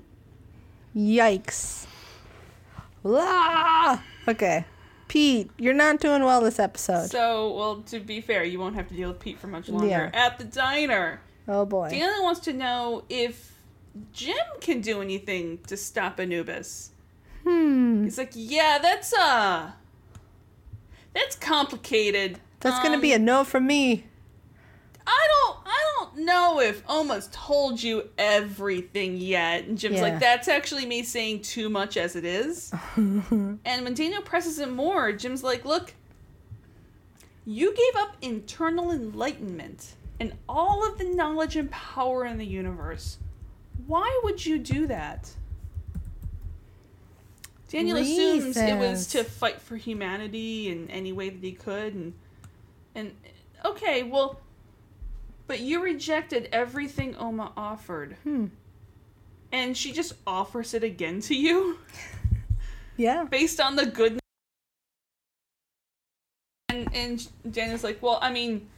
Yikes. 0.96 1.86
Ah! 3.04 4.02
Okay. 4.26 4.64
Pete, 5.08 5.50
you're 5.58 5.74
not 5.74 6.00
doing 6.00 6.22
well 6.22 6.40
this 6.42 6.58
episode. 6.58 7.10
So, 7.10 7.54
well, 7.54 7.76
to 7.86 7.98
be 8.00 8.20
fair, 8.20 8.44
you 8.44 8.58
won't 8.58 8.74
have 8.74 8.88
to 8.88 8.94
deal 8.94 9.08
with 9.08 9.20
Pete 9.20 9.38
for 9.38 9.46
much 9.46 9.68
longer. 9.68 9.86
Yeah. 9.88 10.10
At 10.12 10.38
the 10.38 10.44
diner, 10.44 11.20
oh 11.46 11.64
boy. 11.64 11.88
Dana 11.90 12.16
wants 12.20 12.40
to 12.40 12.52
know 12.52 13.04
if 13.08 13.54
Jim 14.12 14.36
can 14.60 14.80
do 14.82 15.00
anything 15.00 15.60
to 15.66 15.76
stop 15.78 16.20
Anubis. 16.20 16.90
Hmm. 17.44 18.04
He's 18.04 18.18
like, 18.18 18.32
yeah, 18.34 18.78
that's 18.82 19.14
uh, 19.14 19.70
that's 21.18 21.36
complicated. 21.36 22.38
That's 22.60 22.78
gonna 22.82 22.96
Um, 22.96 23.00
be 23.00 23.12
a 23.12 23.18
no 23.18 23.44
from 23.44 23.66
me. 23.66 24.04
I 25.06 25.28
don't 25.28 25.56
I 25.66 25.94
don't 25.96 26.18
know 26.24 26.60
if 26.60 26.82
Oma's 26.88 27.28
told 27.32 27.82
you 27.82 28.08
everything 28.18 29.16
yet. 29.16 29.64
And 29.64 29.78
Jim's 29.78 29.96
Yeah. 29.96 30.02
like, 30.02 30.20
that's 30.20 30.48
actually 30.48 30.86
me 30.86 31.02
saying 31.02 31.42
too 31.42 31.68
much 31.68 31.96
as 31.96 32.14
it 32.16 32.24
is. 32.24 32.72
and 32.96 33.58
when 33.64 33.94
Daniel 33.94 34.22
presses 34.22 34.58
him 34.58 34.74
more, 34.74 35.12
Jim's 35.12 35.42
like, 35.42 35.64
look, 35.64 35.94
you 37.44 37.74
gave 37.74 38.02
up 38.02 38.16
internal 38.20 38.90
enlightenment 38.90 39.94
and 40.20 40.32
all 40.48 40.86
of 40.86 40.98
the 40.98 41.04
knowledge 41.04 41.56
and 41.56 41.70
power 41.70 42.24
in 42.24 42.36
the 42.38 42.44
universe. 42.46 43.18
Why 43.86 44.20
would 44.24 44.44
you 44.44 44.58
do 44.58 44.86
that? 44.88 45.30
Daniel 47.68 47.98
assumes 47.98 48.56
it 48.56 48.78
was 48.78 49.06
to 49.08 49.24
fight 49.24 49.60
for 49.60 49.76
humanity 49.76 50.70
in 50.70 50.88
any 50.90 51.12
way 51.12 51.28
that 51.30 51.42
he 51.42 51.52
could 51.52 51.94
and 51.94 52.12
and 52.94 53.14
okay, 53.64 54.02
well 54.02 54.40
but 55.46 55.60
you 55.60 55.82
rejected 55.82 56.48
everything 56.52 57.16
Oma 57.16 57.52
offered. 57.56 58.16
Hmm. 58.22 58.46
And 59.50 59.74
she 59.76 59.92
just 59.92 60.12
offers 60.26 60.74
it 60.74 60.84
again 60.84 61.20
to 61.22 61.34
you 61.34 61.78
Yeah. 62.98 63.24
based 63.24 63.60
on 63.60 63.76
the 63.76 63.86
goodness. 63.86 64.20
And 66.68 66.88
and 66.94 67.28
Daniel's 67.50 67.82
like, 67.82 68.02
"Well, 68.02 68.18
I 68.20 68.30
mean, 68.30 68.68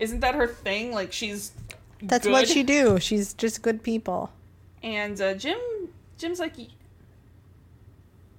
isn't 0.00 0.20
that 0.20 0.34
her 0.34 0.46
thing? 0.46 0.92
Like 0.92 1.12
she's 1.12 1.52
That's 2.00 2.26
what 2.26 2.48
she 2.48 2.62
do. 2.62 2.98
She's 2.98 3.34
just 3.34 3.60
good 3.60 3.82
people. 3.82 4.32
And 4.82 5.20
uh, 5.20 5.34
Jim 5.34 5.58
Jim's 6.16 6.40
like, 6.40 6.56
"Y- 6.56 6.68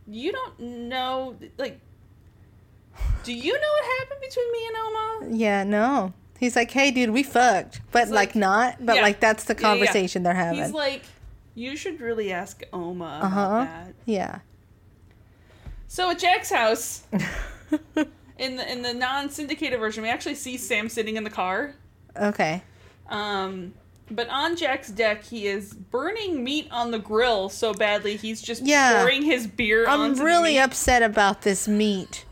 "You 0.07 0.31
don't 0.31 0.59
know 0.59 1.35
like 1.57 1.79
do 3.23 3.33
you 3.33 3.53
know 3.53 3.59
what 3.59 3.99
happened 3.99 4.21
between 4.21 4.51
me 4.51 4.67
and 4.67 4.75
Oma?" 4.77 5.37
Yeah, 5.37 5.63
no. 5.63 6.13
He's 6.39 6.55
like, 6.57 6.71
hey, 6.71 6.91
dude, 6.91 7.11
we 7.11 7.23
fucked. 7.23 7.79
But, 7.91 8.09
like, 8.09 8.29
like- 8.29 8.35
not. 8.35 8.85
But, 8.85 8.97
Yeah. 8.97 9.01
like, 9.01 9.19
that's 9.21 9.45
the 9.45 9.53
Yeah, 9.53 9.59
yeah, 9.61 9.67
yeah. 9.67 9.73
conversation 9.79 10.23
they're 10.23 10.33
having. 10.33 10.61
He's 10.61 10.73
like, 10.73 11.03
"You 11.55 11.77
should 11.77 12.01
really 12.01 12.33
ask 12.33 12.61
Oma 12.73 13.21
Uh-huh. 13.23 13.59
that." 13.63 13.93
yeah. 14.05 14.39
So 15.87 16.09
at 16.09 16.19
Jack's 16.19 16.49
house, 16.51 17.03
in 18.37 18.55
the 18.57 18.71
in 18.71 18.81
the 18.81 18.93
non-syndicated 18.93 19.79
version, 19.79 20.03
we 20.03 20.09
actually 20.09 20.35
see 20.35 20.57
Sam 20.57 20.89
sitting 20.89 21.15
in 21.17 21.23
the 21.23 21.29
car. 21.29 21.75
Okay. 22.17 22.61
Um, 23.09 23.73
but 24.15 24.29
on 24.29 24.55
Jack's 24.55 24.89
deck, 24.89 25.23
he 25.23 25.47
is 25.47 25.73
burning 25.73 26.43
meat 26.43 26.67
on 26.71 26.91
the 26.91 26.99
grill 26.99 27.49
so 27.49 27.73
badly 27.73 28.15
he's 28.17 28.41
just 28.41 28.63
Yeah. 28.65 28.99
pouring 28.99 29.21
his 29.23 29.47
beer 29.47 29.85
I'm 29.87 30.15
really 30.15 30.57
upset 30.59 31.01
about 31.03 31.41
this 31.41 31.67
meat. 31.67 32.25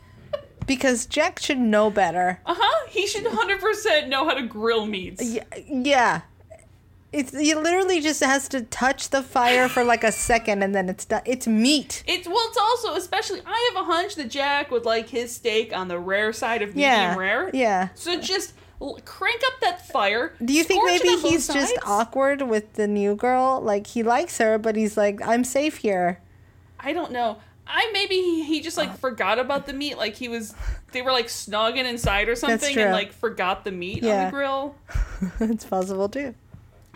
Because 0.68 1.06
Jack 1.06 1.40
should 1.40 1.58
know 1.58 1.90
better. 1.90 2.40
Uh 2.46 2.56
huh. 2.58 2.88
He 2.90 3.08
should 3.08 3.26
100% 3.26 4.08
know 4.08 4.26
how 4.26 4.36
to 4.36 4.44
grill 4.44 4.86
meats. 4.86 5.22
Yeah, 5.24 5.44
yeah. 5.68 6.22
It's 7.12 7.38
he 7.38 7.54
literally 7.56 8.00
just 8.00 8.24
has 8.24 8.48
to 8.50 8.62
touch 8.62 9.10
the 9.10 9.22
fire 9.22 9.68
for 9.68 9.84
like 9.84 10.06
a 10.06 10.14
second 10.14 10.64
and 10.64 10.74
then 10.74 10.88
it's 10.88 11.04
done. 11.04 11.24
It's 11.26 11.46
meat. 11.46 12.04
It's 12.08 12.26
well. 12.26 12.38
It's 12.48 12.58
also 12.58 12.96
especially. 12.96 13.42
I 13.46 13.72
have 13.74 13.84
a 13.84 13.86
hunch 13.86 14.16
that 14.16 14.30
Jack 14.30 14.72
would 14.72 14.86
like 14.86 15.10
his 15.10 15.36
steak 15.36 15.76
on 15.76 15.90
the 15.90 16.00
rare 16.00 16.32
side 16.32 16.62
of 16.62 16.70
medium 16.70 16.90
Yeah. 16.94 17.16
rare. 17.18 17.50
Yeah. 17.54 17.90
So 17.96 18.18
just 18.22 18.54
crank 19.06 19.42
up 19.46 19.60
that 19.62 19.88
fire. 19.88 20.34
Do 20.44 20.54
you 20.54 20.64
think 20.64 20.84
maybe 20.86 21.16
he's 21.22 21.48
just 21.48 21.76
awkward 21.86 22.42
with 22.42 22.74
the 22.74 22.88
new 22.88 23.16
girl? 23.16 23.62
Like 23.62 23.88
he 23.88 24.04
likes 24.04 24.38
her, 24.40 24.58
but 24.58 24.76
he's 24.76 24.98
like, 24.98 25.26
I'm 25.26 25.44
safe 25.44 25.78
here. 25.78 26.20
I 26.80 26.94
don't 26.94 27.12
know. 27.12 27.38
I 27.68 27.90
maybe 27.94 28.16
he, 28.16 28.44
he 28.44 28.60
just 28.62 28.78
like 28.78 28.98
forgot 28.98 29.40
about 29.40 29.66
the 29.66 29.74
meat. 29.74 29.98
Like 29.98 30.16
he 30.16 30.28
was, 30.28 30.54
they 30.92 31.02
were 31.02 31.12
like 31.12 31.28
snogging 31.28 31.86
inside 31.86 32.28
or 32.28 32.36
something, 32.36 32.78
and 32.78 32.92
like 32.92 33.14
forgot 33.14 33.64
the 33.64 33.72
meat 33.72 34.04
on 34.04 34.26
the 34.26 34.32
grill. 34.32 34.76
it's 35.40 35.64
possible 35.66 36.10
too. 36.10 36.36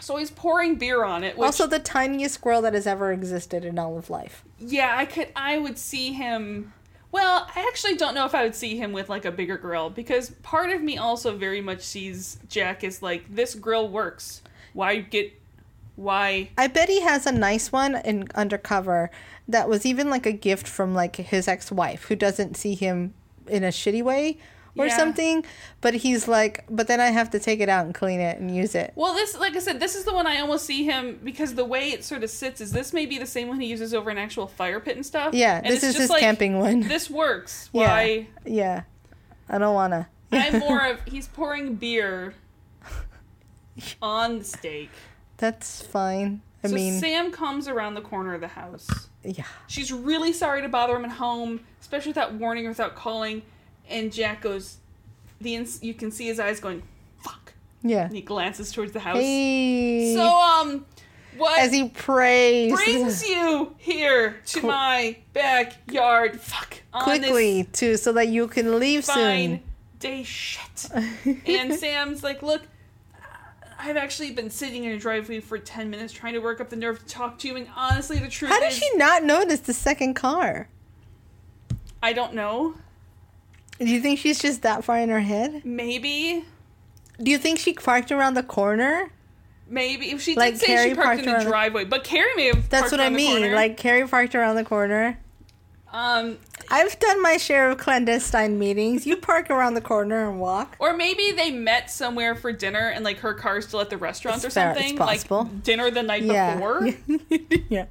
So 0.01 0.17
he's 0.17 0.31
pouring 0.31 0.75
beer 0.75 1.05
on 1.05 1.23
it. 1.23 1.37
Which, 1.37 1.45
also, 1.45 1.67
the 1.67 1.79
tiniest 1.79 2.35
squirrel 2.35 2.61
that 2.63 2.73
has 2.73 2.85
ever 2.85 3.13
existed 3.13 3.63
in 3.63 3.79
all 3.79 3.97
of 3.97 4.09
life. 4.09 4.43
yeah, 4.59 4.93
I 4.97 5.05
could, 5.05 5.29
I 5.35 5.57
would 5.57 5.77
see 5.77 6.11
him. 6.11 6.73
Well, 7.15 7.47
I 7.55 7.61
actually 7.61 7.95
don't 7.95 8.13
know 8.13 8.25
if 8.25 8.35
I 8.35 8.43
would 8.43 8.55
see 8.55 8.75
him 8.75 8.91
with 8.91 9.07
like 9.07 9.23
a 9.23 9.31
bigger 9.31 9.55
grill 9.57 9.89
because 9.89 10.31
part 10.43 10.71
of 10.71 10.81
me 10.81 10.97
also 10.97 11.37
very 11.37 11.61
much 11.61 11.79
sees 11.79 12.37
Jack 12.49 12.83
as 12.83 13.01
like 13.01 13.33
this 13.33 13.55
grill 13.55 13.87
works. 13.87 14.41
Why 14.73 14.97
get, 14.97 15.31
why? 15.95 16.49
I 16.57 16.67
bet 16.67 16.89
he 16.89 16.99
has 16.99 17.25
a 17.25 17.31
nice 17.31 17.71
one 17.71 17.95
in 17.95 18.27
undercover 18.35 19.11
that 19.47 19.69
was 19.69 19.85
even 19.85 20.09
like 20.09 20.25
a 20.25 20.33
gift 20.33 20.67
from 20.67 20.93
like 20.93 21.15
his 21.15 21.47
ex-wife 21.47 22.03
who 22.03 22.17
doesn't 22.17 22.57
see 22.57 22.75
him 22.75 23.13
in 23.47 23.63
a 23.63 23.69
shitty 23.69 24.03
way 24.03 24.37
or 24.77 24.87
Yeah. 24.87 24.97
something. 24.97 25.45
But 25.81 25.93
he's 25.95 26.27
like, 26.27 26.65
but 26.69 26.87
then 26.87 26.99
I 26.99 27.07
have 27.07 27.29
to 27.31 27.39
take 27.39 27.59
it 27.59 27.69
out 27.69 27.85
and 27.85 27.93
clean 27.95 28.19
it 28.19 28.39
and 28.39 28.55
use 28.55 28.75
it. 28.75 28.91
Well, 28.95 29.13
this, 29.13 29.37
like 29.37 29.55
I 29.55 29.59
said, 29.59 29.79
this 29.79 29.95
is 29.95 30.03
the 30.05 30.13
one 30.13 30.27
I 30.27 30.39
almost 30.39 30.65
see 30.65 30.83
him 30.83 31.19
because 31.23 31.55
the 31.55 31.65
way 31.65 31.89
it 31.91 32.03
sort 32.03 32.23
of 32.23 32.29
sits 32.29 32.59
is 32.61 32.71
this 32.71 32.91
may 32.93 33.05
be 33.05 33.17
the 33.17 33.25
same 33.25 33.47
one 33.47 33.59
he 33.59 33.67
uses 33.67 33.93
over 33.93 34.09
an 34.09 34.17
actual 34.17 34.47
fire 34.47 34.79
pit 34.79 34.95
and 34.95 35.05
stuff. 35.05 35.33
Yeah, 35.33 35.57
And 35.57 35.65
this 35.67 35.75
it's 35.75 35.83
is 35.83 35.93
just 35.93 36.01
his 36.01 36.09
like, 36.09 36.21
camping 36.21 36.59
one. 36.59 36.81
This 36.87 37.09
works. 37.09 37.69
Yeah. 37.73 37.81
Why? 37.87 38.27
Yeah, 38.45 38.83
I 39.49 39.57
don't 39.57 39.73
wanna. 39.75 40.07
I'm 40.31 40.59
more 40.59 40.85
of 40.85 40.99
he's 41.05 41.27
pouring 41.27 41.75
beer 41.75 42.33
on 44.01 44.39
the 44.39 44.43
steak. 44.45 44.89
That's 45.37 45.81
fine. 45.81 46.41
I 46.63 46.67
so 46.69 46.75
mean, 46.75 46.99
Sam 46.99 47.31
comes 47.31 47.67
around 47.67 47.93
the 47.93 48.01
corner 48.01 48.33
of 48.33 48.41
the 48.41 48.47
house. 48.47 48.87
yeah, 49.23 49.43
She's 49.67 49.91
really 49.91 50.33
sorry 50.33 50.61
to 50.61 50.69
bother 50.69 50.95
him 50.95 51.05
at 51.05 51.11
home, 51.11 51.59
especially 51.81 52.09
without 52.09 52.33
warning 52.33 52.65
or 52.65 52.69
without 52.69 52.95
calling. 52.95 53.43
And 53.89 54.11
Jack 54.11 54.41
goes, 54.41 54.77
the 55.41 55.55
ins- 55.55 55.83
you 55.83 55.93
can 55.93 56.11
see 56.11 56.25
his 56.27 56.39
eyes 56.39 56.59
going, 56.59 56.81
"Fuck," 57.19 57.53
yeah. 57.83 58.05
and 58.05 58.15
he 58.15 58.21
glances 58.21 58.71
towards 58.71 58.91
the 58.93 58.99
house. 58.99 59.17
Hey, 59.17 60.15
So 60.15 60.25
um, 60.27 60.85
what 61.37 61.59
as 61.59 61.71
he 61.71 61.89
prays 61.89 62.73
brings 62.73 63.23
you 63.27 63.75
here 63.77 64.37
to 64.47 64.61
Qu- 64.61 64.67
my 64.67 65.17
backyard? 65.33 66.39
Fuck. 66.41 66.81
quickly 66.91 67.65
too, 67.73 67.97
so 67.97 68.11
that 68.13 68.27
you 68.29 68.47
can 68.47 68.79
leave 68.79 69.05
soon." 69.05 69.15
fine 69.15 69.63
day 69.99 70.23
shit. 70.23 70.89
and 71.47 71.73
Sam's 71.73 72.23
like, 72.23 72.43
look, 72.43 72.61
I've 73.79 73.97
actually 73.97 74.31
been 74.31 74.49
sitting 74.49 74.83
in 74.83 74.91
a 74.91 74.97
driveway 74.99 75.39
for 75.39 75.57
10 75.57 75.89
minutes 75.89 76.13
trying 76.13 76.33
to 76.33 76.39
work 76.39 76.59
up 76.61 76.69
the 76.69 76.75
nerve 76.75 76.99
to 76.99 77.05
talk 77.05 77.39
to 77.39 77.47
you, 77.47 77.55
and 77.55 77.67
honestly, 77.75 78.19
the 78.19 78.27
truth 78.27 78.51
How 78.51 78.59
did 78.59 78.71
is, 78.71 78.77
she 78.77 78.89
not 78.97 79.23
notice 79.23 79.61
the 79.61 79.73
second 79.73 80.13
car? 80.13 80.67
I 82.03 82.13
don't 82.13 82.33
know. 82.33 82.75
Do 83.79 83.85
you 83.85 83.99
think 84.01 84.19
she's 84.19 84.39
just 84.39 84.61
that 84.61 84.83
far 84.83 84.97
in 84.99 85.09
her 85.09 85.19
head? 85.19 85.65
Maybe, 85.65 86.45
Do 87.21 87.29
you 87.31 87.37
think 87.37 87.59
she 87.59 87.73
parked 87.73 88.11
around 88.11 88.33
the 88.35 88.43
corner? 88.43 89.11
maybe. 89.67 90.11
If 90.11 90.21
she 90.21 90.35
Like 90.35 90.53
did 90.53 90.59
say 90.61 90.67
Kerry 90.67 90.89
she 90.89 90.95
parked, 90.95 91.07
parked 91.23 91.27
in 91.27 91.33
the 91.43 91.49
driveway, 91.49 91.85
but 91.85 92.03
Kerry 92.03 92.33
may 92.35 92.45
have 92.47 92.69
That's 92.69 92.91
what 92.91 93.01
I 93.01 93.09
mean. 93.09 93.51
Like 93.53 93.77
Kerry 93.77 94.07
parked 94.07 94.35
around 94.35 94.55
the 94.57 94.63
corner. 94.63 95.17
um, 95.91 96.37
I've 96.69 96.97
done 96.99 97.21
my 97.21 97.37
share 97.37 97.69
of 97.69 97.77
clandestine 97.77 98.57
meetings. 98.59 99.05
You 99.05 99.17
park 99.17 99.49
around 99.49 99.73
the 99.75 99.81
corner 99.81 100.29
and 100.29 100.39
walk. 100.39 100.75
or 100.79 100.95
maybe 100.95 101.31
they 101.31 101.51
met 101.51 101.89
somewhere 101.91 102.35
for 102.35 102.51
dinner, 102.51 102.89
and 102.89 103.03
like 103.03 103.19
her 103.19 103.33
car's 103.33 103.67
still 103.67 103.81
at 103.81 103.89
the 103.89 103.97
restaurant 103.97 104.37
It's 104.37 104.45
or 104.45 104.49
fair, 104.51 104.73
something, 104.75 104.97
possible. 104.97 105.43
like 105.43 105.63
dinner 105.63 105.89
the 105.91 106.03
night 106.03 106.23
Yeah. 106.23 106.55
before. 106.55 106.89
yeah. 107.69 107.85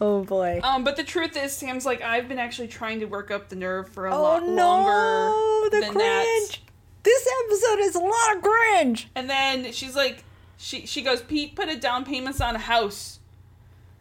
Oh 0.00 0.24
boy. 0.24 0.60
Um, 0.62 0.82
but 0.84 0.96
the 0.96 1.04
truth 1.04 1.36
is, 1.36 1.52
Sam's 1.52 1.84
like, 1.84 2.00
I've 2.02 2.26
been 2.28 2.38
actually 2.38 2.68
trying 2.68 3.00
to 3.00 3.06
work 3.06 3.30
up 3.30 3.48
the 3.50 3.56
nerve 3.56 3.88
for 3.90 4.06
a 4.06 4.14
oh 4.14 4.22
lot 4.22 4.42
no, 4.46 4.54
longer 4.82 5.70
the 5.76 5.80
than 5.86 5.94
that. 5.94 6.24
cringe. 6.48 6.62
This 7.02 7.28
episode 7.44 7.78
is 7.80 7.94
a 7.94 8.00
lot 8.00 8.36
of 8.36 8.42
cringe. 8.42 9.08
And 9.14 9.28
then 9.28 9.72
she's 9.72 9.94
like, 9.96 10.24
she 10.56 10.86
she 10.86 11.02
goes, 11.02 11.20
Pete, 11.22 11.54
put 11.54 11.68
a 11.68 11.76
down 11.76 12.04
payments 12.04 12.40
on 12.40 12.56
a 12.56 12.58
house. 12.60 13.18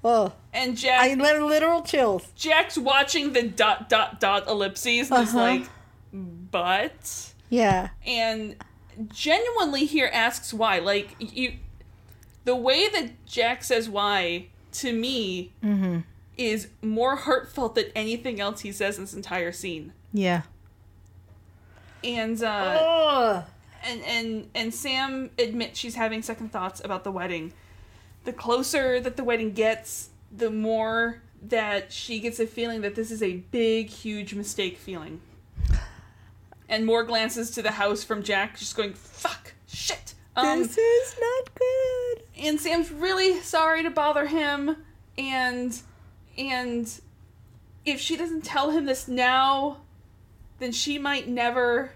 Oh, 0.02 0.32
And 0.54 0.78
Jack 0.78 1.02
I 1.02 1.14
let 1.16 1.42
literal 1.42 1.82
chills. 1.82 2.28
Jack's 2.36 2.78
watching 2.78 3.34
the 3.34 3.44
dot 3.44 3.90
dot 3.90 4.22
dot 4.22 4.48
ellipses 4.48 5.12
and 5.12 5.24
is 5.24 5.30
Uh-huh. 5.36 5.38
like, 5.38 5.64
but 6.14 7.34
Yeah. 7.50 7.90
and 8.06 8.56
genuinely 9.12 9.86
here 9.86 10.10
asks 10.14 10.54
why. 10.54 10.80
Like 10.80 11.16
you, 11.20 11.56
the 12.46 12.56
way 12.56 12.88
that 12.90 13.26
Jack 13.26 13.64
says 13.66 13.90
why 13.90 14.48
to 14.82 14.94
me 14.94 15.52
Mm-hmm. 15.64 16.00
is 16.38 16.68
more 16.82 17.16
heartfelt 17.16 17.76
than 17.76 17.86
anything 17.96 18.40
else 18.40 18.62
he 18.62 18.72
says 18.72 18.98
in 18.98 19.04
this 19.04 19.14
entire 19.14 19.52
scene. 19.52 19.94
Yeah. 20.14 20.44
and 22.04 22.42
uh, 22.44 23.44
and 23.84 24.02
and 24.04 24.50
and 24.56 24.74
Sam 24.74 25.30
admits 25.38 25.80
she's 25.80 25.96
having 25.96 26.22
second 26.22 26.52
thoughts 26.52 26.82
about 26.84 27.04
the 27.04 27.12
wedding. 27.12 27.54
The 28.26 28.34
closer 28.34 29.00
that 29.00 29.18
the 29.18 29.24
wedding 29.24 29.54
gets, 29.54 30.10
the 30.36 30.50
more 30.50 31.22
that 31.42 31.92
she 31.94 32.20
gets 32.20 32.40
a 32.40 32.46
feeling 32.48 32.82
that 32.82 32.96
this 32.96 33.12
is 33.12 33.24
a 33.24 33.38
big, 33.52 33.88
huge 33.90 34.34
mistake 34.34 34.78
feeling. 34.78 35.22
And 36.68 36.86
more 36.86 37.04
glances 37.04 37.50
to 37.52 37.62
the 37.62 37.72
house 37.72 38.04
from 38.04 38.22
Jack, 38.24 38.60
just 38.60 38.76
going, 38.76 38.94
fuck, 38.94 39.54
shit. 39.68 40.09
Um, 40.46 40.60
this 40.60 40.78
is 40.78 41.16
not 41.20 41.56
good. 41.56 42.24
and 42.38 42.60
Sam's 42.60 42.92
really 42.92 43.40
sorry 43.42 43.84
to 43.84 43.90
bother 43.90 44.26
him 44.28 44.76
and 45.18 45.80
and 46.38 47.02
if 47.86 48.00
she 48.00 48.16
doesn't 48.18 48.44
tell 48.44 48.72
him 48.72 48.86
this 48.86 49.08
now 49.08 49.78
then 50.60 50.72
she 50.72 50.98
might 51.00 51.28
never 51.28 51.92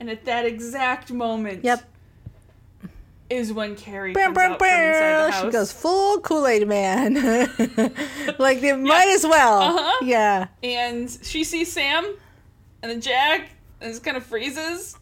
and 0.00 0.10
at 0.10 0.24
that 0.26 0.44
exact 0.44 1.10
moment 1.12 1.64
Yep. 1.64 1.82
is 3.28 3.52
when 3.52 3.74
Kerry 3.76 4.12
Bam, 4.12 4.34
comes 4.34 4.36
bam, 4.36 4.52
out 4.52 4.58
from 4.58 4.68
inside 4.68 5.00
bam. 5.00 5.26
the 5.26 5.32
house. 5.32 5.44
She 5.44 5.50
goes 5.50 5.72
full 5.72 6.20
Kool 6.20 6.46
Aid 6.46 6.68
Man. 6.68 7.14
like 8.38 8.60
they 8.60 8.72
might 8.72 9.08
as 9.08 9.24
well. 9.24 9.62
Uh-huh. 9.62 10.04
Yeah. 10.04 10.48
and 10.62 11.10
she 11.22 11.42
sees 11.44 11.72
Sam 11.72 12.04
and 12.82 12.90
then 12.92 13.00
Jack 13.00 13.48
and 13.80 13.90
just 13.90 14.04
kind 14.04 14.16
of 14.16 14.24
freezes 14.24 14.96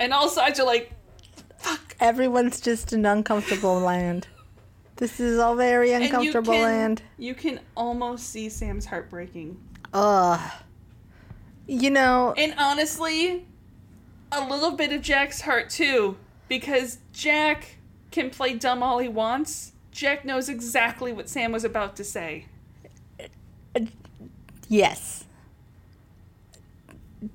and 0.00 0.12
all 0.12 0.28
sides 0.28 0.58
are 0.60 0.66
like 0.66 0.92
fuck 1.62 1.96
Everyone's 2.00 2.60
just 2.60 2.92
in 2.92 3.06
uncomfortable 3.06 3.78
land. 3.78 4.26
This 4.96 5.20
is 5.20 5.38
all 5.38 5.56
very 5.56 5.92
and 5.92 6.02
you 6.02 6.08
uncomfortable 6.08 6.52
can, 6.54 6.62
land. 6.62 7.02
you 7.18 7.34
can 7.34 7.60
almost 7.76 8.28
see 8.30 8.48
Sam's 8.48 8.86
heart 8.86 9.08
breaking 9.10 9.58
Ugh. 9.94 10.40
You 11.66 11.90
know, 11.90 12.34
And 12.36 12.54
honestly, 12.58 13.46
a 14.32 14.46
little 14.48 14.72
bit 14.72 14.92
of 14.92 15.00
Jack's 15.02 15.40
heart 15.42 15.70
too, 15.70 16.16
because 16.48 16.98
Jack 17.12 17.76
can 18.10 18.30
play 18.30 18.54
dumb 18.54 18.82
all 18.82 18.98
he 18.98 19.08
wants. 19.08 19.72
Jack 19.92 20.24
knows 20.24 20.48
exactly 20.48 21.12
what 21.12 21.28
Sam 21.28 21.52
was 21.52 21.64
about 21.64 21.96
to 21.96 22.04
say. 22.04 22.46
yes. 24.68 25.24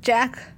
Jack 0.02 0.52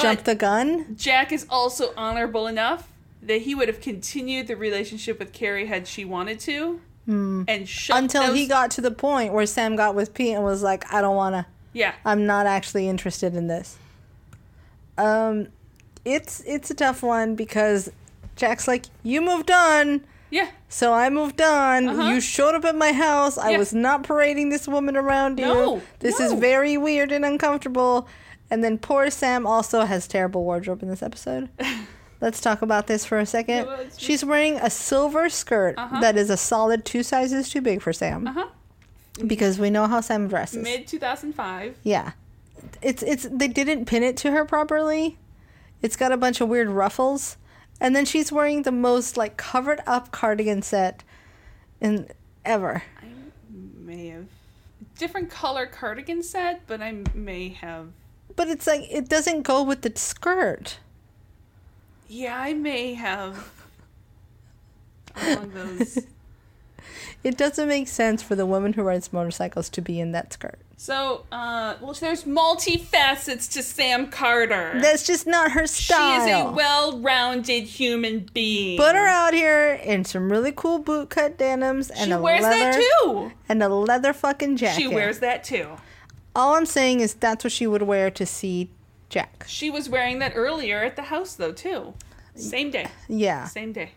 jumped 0.00 0.24
the 0.24 0.34
gun. 0.34 0.96
Jack 0.96 1.32
is 1.32 1.46
also 1.50 1.92
honorable 1.96 2.46
enough 2.46 2.88
that 3.22 3.42
he 3.42 3.54
would 3.54 3.68
have 3.68 3.80
continued 3.80 4.46
the 4.46 4.56
relationship 4.56 5.18
with 5.18 5.32
Kerry 5.32 5.66
had 5.66 5.86
she 5.86 6.04
wanted 6.04 6.38
to, 6.40 6.80
and 7.06 7.68
shut 7.68 7.96
Hmm. 7.98 8.04
Until 8.04 8.32
he 8.34 8.46
got 8.46 8.70
to 8.72 8.80
the 8.80 8.90
point 8.90 9.32
where 9.32 9.46
Sam 9.46 9.76
got 9.76 9.94
with 9.94 10.14
Pete 10.14 10.34
and 10.34 10.44
was 10.44 10.62
like, 10.62 10.92
I 10.92 11.00
don't 11.00 11.16
want 11.16 11.34
to. 11.34 11.46
yeah 11.72 11.94
I'm 12.04 12.24
not 12.26 12.46
actually 12.46 12.88
interested 12.88 13.34
in 13.34 13.46
this. 13.48 13.76
Um, 14.96 15.48
it's 16.04 16.42
it's 16.46 16.70
a 16.70 16.74
tough 16.74 17.02
one 17.02 17.34
because 17.34 17.90
Jack's 18.36 18.68
like, 18.68 18.86
you 19.02 19.20
moved 19.20 19.50
on, 19.50 20.02
yeah 20.30 20.48
so 20.68 20.92
I 20.92 21.08
moved 21.10 21.40
on. 21.40 21.88
Uh-huh. 21.88 22.10
You 22.10 22.20
showed 22.20 22.54
up 22.54 22.64
at 22.64 22.74
my 22.76 22.92
house. 22.92 23.38
I 23.38 23.56
was 23.56 23.72
not 23.72 24.02
parading 24.02 24.48
this 24.50 24.66
woman 24.68 24.96
around 24.96 25.38
you. 25.38 25.46
No, 25.46 25.82
this 26.00 26.20
is 26.20 26.32
very 26.32 26.76
weird 26.76 27.12
and 27.12 27.24
uncomfortable. 27.24 28.08
And 28.50 28.62
then 28.62 28.78
poor 28.78 29.10
Sam 29.10 29.46
also 29.46 29.82
has 29.84 30.06
terrible 30.06 30.44
wardrobe 30.44 30.82
in 30.82 30.88
this 30.88 31.02
episode. 31.02 31.48
Let's 32.20 32.40
talk 32.40 32.62
about 32.62 32.86
this 32.86 33.04
for 33.04 33.18
a 33.18 33.26
second. 33.26 33.66
Yeah, 33.66 33.84
She's 33.98 34.24
wearing 34.24 34.56
a 34.56 34.70
silver 34.70 35.28
skirt 35.28 35.74
Uh-huh. 35.76 36.00
that 36.00 36.16
is 36.16 36.30
a 36.30 36.36
solid 36.36 36.84
two 36.84 37.02
sizes 37.02 37.50
too 37.50 37.60
big 37.60 37.82
for 37.82 37.92
Sam 37.92 38.26
uh 38.26 38.32
huh 38.32 38.46
because 39.26 39.58
we 39.58 39.70
know 39.70 39.86
how 39.86 40.00
Sam 40.00 40.26
dresses. 40.28 40.62
mid 40.62 40.86
two 40.86 40.98
thousand 40.98 41.34
five. 41.34 41.76
Yeah. 41.82 42.12
It's 42.82 43.02
it's 43.02 43.26
they 43.30 43.48
didn't 43.48 43.84
pin 43.86 44.02
it 44.02 44.16
to 44.18 44.30
her 44.30 44.44
properly. 44.44 45.18
It's 45.82 45.96
got 45.96 46.12
a 46.12 46.16
bunch 46.16 46.40
of 46.40 46.48
weird 46.48 46.68
ruffles. 46.68 47.36
And 47.80 47.94
then 47.94 48.04
she's 48.06 48.32
wearing 48.32 48.62
the 48.62 48.72
most 48.72 49.16
like 49.16 49.36
covered 49.36 49.80
up 49.86 50.10
cardigan 50.12 50.62
set 50.62 51.02
in 51.80 52.08
ever. 52.44 52.82
I 53.02 53.06
may 53.78 54.08
have 54.08 54.26
different 54.98 55.28
color 55.30 55.66
cardigan 55.66 56.22
set, 56.22 56.66
but 56.66 56.80
I 56.80 57.02
may 57.14 57.48
have. 57.50 57.88
But 58.36 58.48
it's 58.48 58.66
like 58.66 58.86
it 58.90 59.08
doesn't 59.08 59.42
go 59.42 59.62
with 59.62 59.82
the 59.82 59.92
skirt. 59.94 60.78
Yeah, 62.08 62.38
I 62.38 62.52
may 62.54 62.94
have. 62.94 63.50
Those. 65.16 65.98
It 67.24 67.38
doesn't 67.38 67.68
make 67.68 67.88
sense 67.88 68.22
for 68.22 68.34
the 68.34 68.44
woman 68.44 68.74
who 68.74 68.82
rides 68.82 69.10
motorcycles 69.10 69.70
to 69.70 69.80
be 69.80 69.98
in 69.98 70.12
that 70.12 70.34
skirt. 70.34 70.58
So, 70.76 71.24
uh, 71.32 71.76
well, 71.80 71.94
there's 71.94 72.24
multifacets 72.24 73.50
to 73.52 73.62
Sam 73.62 74.08
Carter. 74.10 74.78
That's 74.82 75.06
just 75.06 75.26
not 75.26 75.52
her 75.52 75.66
style. 75.66 76.26
she 76.26 76.30
is 76.30 76.36
a 76.36 76.50
well-rounded 76.52 77.64
human 77.64 78.28
being. 78.34 78.76
Put 78.76 78.94
her 78.94 79.06
out 79.06 79.32
here 79.32 79.72
in 79.82 80.04
some 80.04 80.30
really 80.30 80.52
cool 80.54 80.84
bootcut 80.84 81.38
denims 81.38 81.88
and 81.88 82.04
She 82.08 82.10
a 82.10 82.18
wears 82.20 82.42
leather 82.42 82.58
that 82.78 82.90
too. 83.02 83.32
and 83.48 83.62
a 83.62 83.68
leather 83.70 84.12
fucking 84.12 84.58
jacket. 84.58 84.78
She 84.82 84.86
wears 84.88 85.20
that 85.20 85.44
too. 85.44 85.68
All 86.34 86.54
I'm 86.54 86.66
saying 86.66 87.00
is 87.00 87.14
that's 87.14 87.44
what 87.44 87.52
she 87.52 87.66
would 87.66 87.82
wear 87.82 88.10
to 88.10 88.26
see 88.26 88.70
Jack. 89.08 89.44
She 89.46 89.70
was 89.70 89.88
wearing 89.88 90.18
that 90.18 90.32
earlier 90.34 90.82
at 90.82 90.96
the 90.96 91.02
house 91.02 91.34
though 91.34 91.52
too. 91.52 91.94
Same 92.34 92.70
day. 92.70 92.88
Yeah. 93.08 93.44
Same 93.44 93.72
day. 93.72 93.92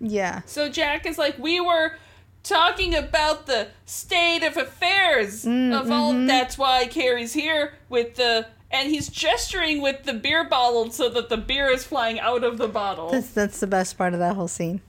Yeah. 0.00 0.40
So 0.46 0.68
Jack 0.70 1.04
is 1.06 1.18
like, 1.18 1.38
we 1.38 1.60
were 1.60 1.92
talking 2.42 2.94
about 2.94 3.46
the 3.46 3.68
state 3.84 4.42
of 4.46 4.56
affairs 4.56 5.44
Mm, 5.44 5.78
of 5.78 5.90
all. 5.90 6.12
mm-hmm. 6.12 6.26
That's 6.26 6.56
why 6.56 6.86
Kerry's 6.86 7.32
here 7.34 7.74
with 7.88 8.14
the. 8.16 8.46
And 8.70 8.90
he's 8.90 9.08
gesturing 9.08 9.80
with 9.80 10.02
the 10.04 10.12
beer 10.12 10.48
bottle 10.48 10.90
so 10.90 11.08
that 11.10 11.28
the 11.28 11.36
beer 11.36 11.68
is 11.68 11.84
flying 11.84 12.18
out 12.18 12.42
of 12.42 12.58
the 12.58 12.66
bottle. 12.68 13.10
That's 13.10 13.30
that's 13.30 13.60
the 13.60 13.66
best 13.68 13.96
part 13.96 14.12
of 14.12 14.18
that 14.18 14.34
whole 14.34 14.48
scene. 14.48 14.80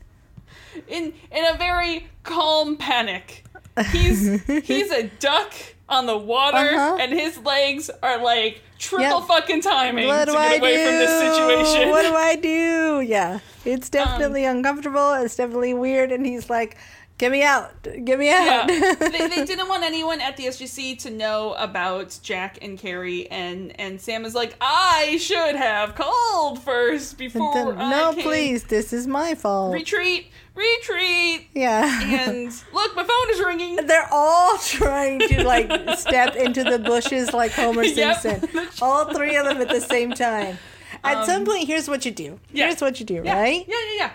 in 0.87 1.13
in 1.31 1.45
a 1.45 1.57
very 1.57 2.07
calm 2.23 2.75
panic. 2.77 3.43
He's 3.91 4.41
he's 4.65 4.91
a 4.91 5.03
duck 5.19 5.53
on 5.89 6.05
the 6.05 6.17
water, 6.17 6.57
Uh-huh. 6.57 6.97
and 6.99 7.11
his 7.13 7.37
legs 7.39 7.89
are 8.03 8.21
like 8.21 8.61
triple 8.77 9.19
Yep. 9.19 9.27
fucking 9.27 9.61
timing 9.61 10.07
What 10.07 10.25
to 10.25 10.31
get 10.33 10.41
I 10.41 10.55
away 10.55 10.75
do? 10.77 10.85
from 10.85 10.93
this 10.99 11.19
situation. 11.35 11.89
What 11.89 12.01
do 12.03 12.13
I 12.15 12.35
do? 12.35 13.01
Yeah. 13.01 13.39
It's 13.65 13.89
definitely 13.99 14.45
uncomfortable. 14.45 15.13
It's 15.13 15.35
definitely 15.35 15.73
weird 15.73 16.11
and 16.11 16.25
he's 16.25 16.49
like, 16.49 16.77
"Get 17.17 17.31
me 17.31 17.41
out. 17.43 17.81
Get 17.83 18.19
me 18.19 18.27
yeah, 18.27 18.61
out." 18.61 18.67
they, 18.99 19.27
they 19.27 19.45
didn't 19.45 19.67
want 19.67 19.83
anyone 19.83 20.21
at 20.21 20.37
the 20.37 20.45
SGC 20.45 20.99
to 20.99 21.09
know 21.09 21.53
about 21.57 22.19
Jack 22.21 22.59
and 22.61 22.77
Kerry, 22.77 23.29
and 23.31 23.77
and 23.79 23.99
Sam 23.99 24.23
is 24.25 24.35
like, 24.35 24.55
I 24.61 25.17
should 25.19 25.55
have 25.55 25.95
called 25.95 26.61
first 26.61 27.17
before 27.17 27.73
then, 27.73 27.89
no, 27.89 28.13
please. 28.17 28.65
This 28.65 28.93
is 28.93 29.07
my 29.07 29.33
fault. 29.35 29.73
retreat, 29.73 30.27
retreat, 30.53 31.47
yeah. 31.53 32.01
and 32.29 32.47
look, 32.73 32.95
my 32.95 33.03
phone 33.03 33.29
is 33.31 33.39
ringing. 33.43 33.75
They're 33.87 34.07
all 34.11 34.57
trying 34.59 35.19
to 35.21 35.43
like 35.43 35.97
step 35.97 36.35
into 36.35 36.63
the 36.63 36.77
bushes 36.79 37.33
like 37.33 37.51
Homer 37.51 37.83
Yep. 37.85 38.19
Simpson. 38.19 38.67
All 38.81 39.11
three 39.13 39.35
of 39.35 39.45
them 39.45 39.57
at 39.57 39.69
the 39.69 39.81
same 39.81 40.11
time. 40.11 40.57
At 41.03 41.17
Um, 41.17 41.25
some 41.25 41.45
point, 41.45 41.67
here's 41.67 41.87
what 41.89 42.05
you 42.05 42.11
do. 42.11 42.39
yeah. 42.51 42.67
Here's 42.67 42.81
what 42.81 42.99
you 42.99 43.05
do, 43.05 43.21
Yeah, 43.23 43.39
right? 43.39 43.65
Yeah, 43.67 43.75
yeah, 43.91 43.95
yeah, 43.97 44.11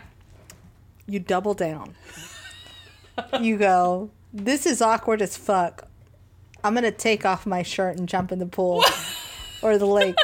You 1.06 1.18
double 1.20 1.54
down. 1.54 1.94
you 3.40 3.56
go, 3.56 4.10
this 4.32 4.66
is 4.66 4.80
awkward 4.82 5.22
as 5.22 5.36
fuck. 5.36 5.88
I'm 6.64 6.74
going 6.74 6.84
to 6.84 6.92
take 6.92 7.24
off 7.24 7.44
my 7.46 7.62
shirt 7.62 7.98
and 7.98 8.08
jump 8.08 8.32
in 8.32 8.38
the 8.38 8.46
pool 8.46 8.84
or 9.62 9.78
the 9.78 9.86
lake. 9.86 10.16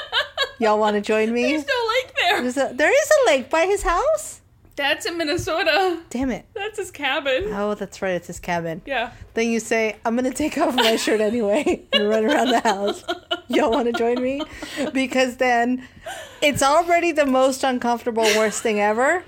Y'all 0.59 0.79
want 0.79 0.95
to 0.95 1.01
join 1.01 1.33
me? 1.33 1.43
There's 1.43 1.67
no 1.67 1.89
lake 1.89 2.15
there. 2.21 2.43
There's 2.43 2.57
a, 2.57 2.75
there 2.75 2.91
is 2.91 3.11
a 3.11 3.31
lake 3.31 3.51
by 3.51 3.67
his 3.67 3.83
house? 3.83 4.41
That's 4.79 5.07
in 5.07 5.19
Minnesota. 5.19 5.99
Damn 6.09 6.31
it. 6.31 6.47
That's 6.55 6.79
his 6.79 6.93
cabin. 6.93 7.47
Oh, 7.49 7.75
that's 7.75 8.01
right. 8.01 8.13
It's 8.13 8.29
his 8.29 8.39
cabin. 8.39 8.81
Yeah. 8.87 9.11
Then 9.35 9.51
you 9.51 9.59
say, 9.59 9.97
I'm 10.05 10.15
going 10.15 10.31
to 10.31 10.37
take 10.37 10.57
off 10.57 10.77
my 10.77 10.95
shirt 10.95 11.21
anyway 11.21 11.83
and 11.93 12.09
run 12.09 12.25
around 12.25 12.51
the 12.51 12.61
house. 12.61 13.03
Y'all 13.49 13.73
want 13.73 13.87
to 13.87 13.93
join 13.93 14.23
me? 14.23 14.41
Because 14.93 15.39
then 15.39 15.85
it's 16.41 16.63
already 16.63 17.11
the 17.11 17.27
most 17.27 17.65
uncomfortable, 17.65 18.23
worst 18.37 18.63
thing 18.63 18.79
ever. 18.79 19.25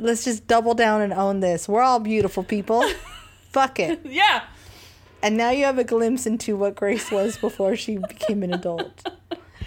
Let's 0.00 0.24
just 0.24 0.46
double 0.46 0.74
down 0.74 1.02
and 1.02 1.12
own 1.12 1.40
this. 1.40 1.68
We're 1.68 1.82
all 1.82 2.00
beautiful 2.00 2.42
people. 2.42 2.82
Fuck 3.52 3.78
it. 3.80 4.00
Yeah. 4.04 4.44
And 5.22 5.36
now 5.36 5.50
you 5.50 5.64
have 5.64 5.78
a 5.78 5.84
glimpse 5.84 6.26
into 6.26 6.56
what 6.56 6.74
Grace 6.74 7.10
was 7.10 7.36
before 7.36 7.76
she 7.76 7.98
became 7.98 8.42
an 8.42 8.52
adult. 8.54 9.06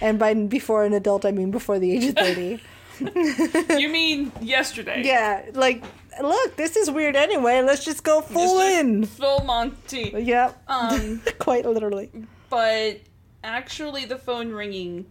And 0.01 0.19
by 0.19 0.33
before 0.33 0.83
an 0.83 0.91
adult, 0.93 1.23
I 1.23 1.31
mean 1.31 1.49
before 1.51 1.79
the 1.79 1.91
age 1.91 2.05
of 2.05 2.15
30. 2.15 2.59
You 3.79 3.87
mean 3.89 4.31
yesterday? 4.41 5.01
Yeah, 5.05 5.45
like, 5.53 5.83
look, 6.21 6.57
this 6.57 6.75
is 6.75 6.91
weird 6.91 7.15
anyway. 7.15 7.61
Let's 7.61 7.85
just 7.85 8.03
go 8.03 8.19
full 8.21 8.59
Just- 8.59 8.79
in. 8.79 9.05
Full 9.05 9.43
Monty. 9.45 10.13
Yep. 10.17 10.61
Um, 10.67 11.21
Quite 11.39 11.65
literally. 11.65 12.11
but 12.49 12.99
actually, 13.43 14.05
the 14.05 14.17
phone 14.17 14.51
ringing 14.51 15.05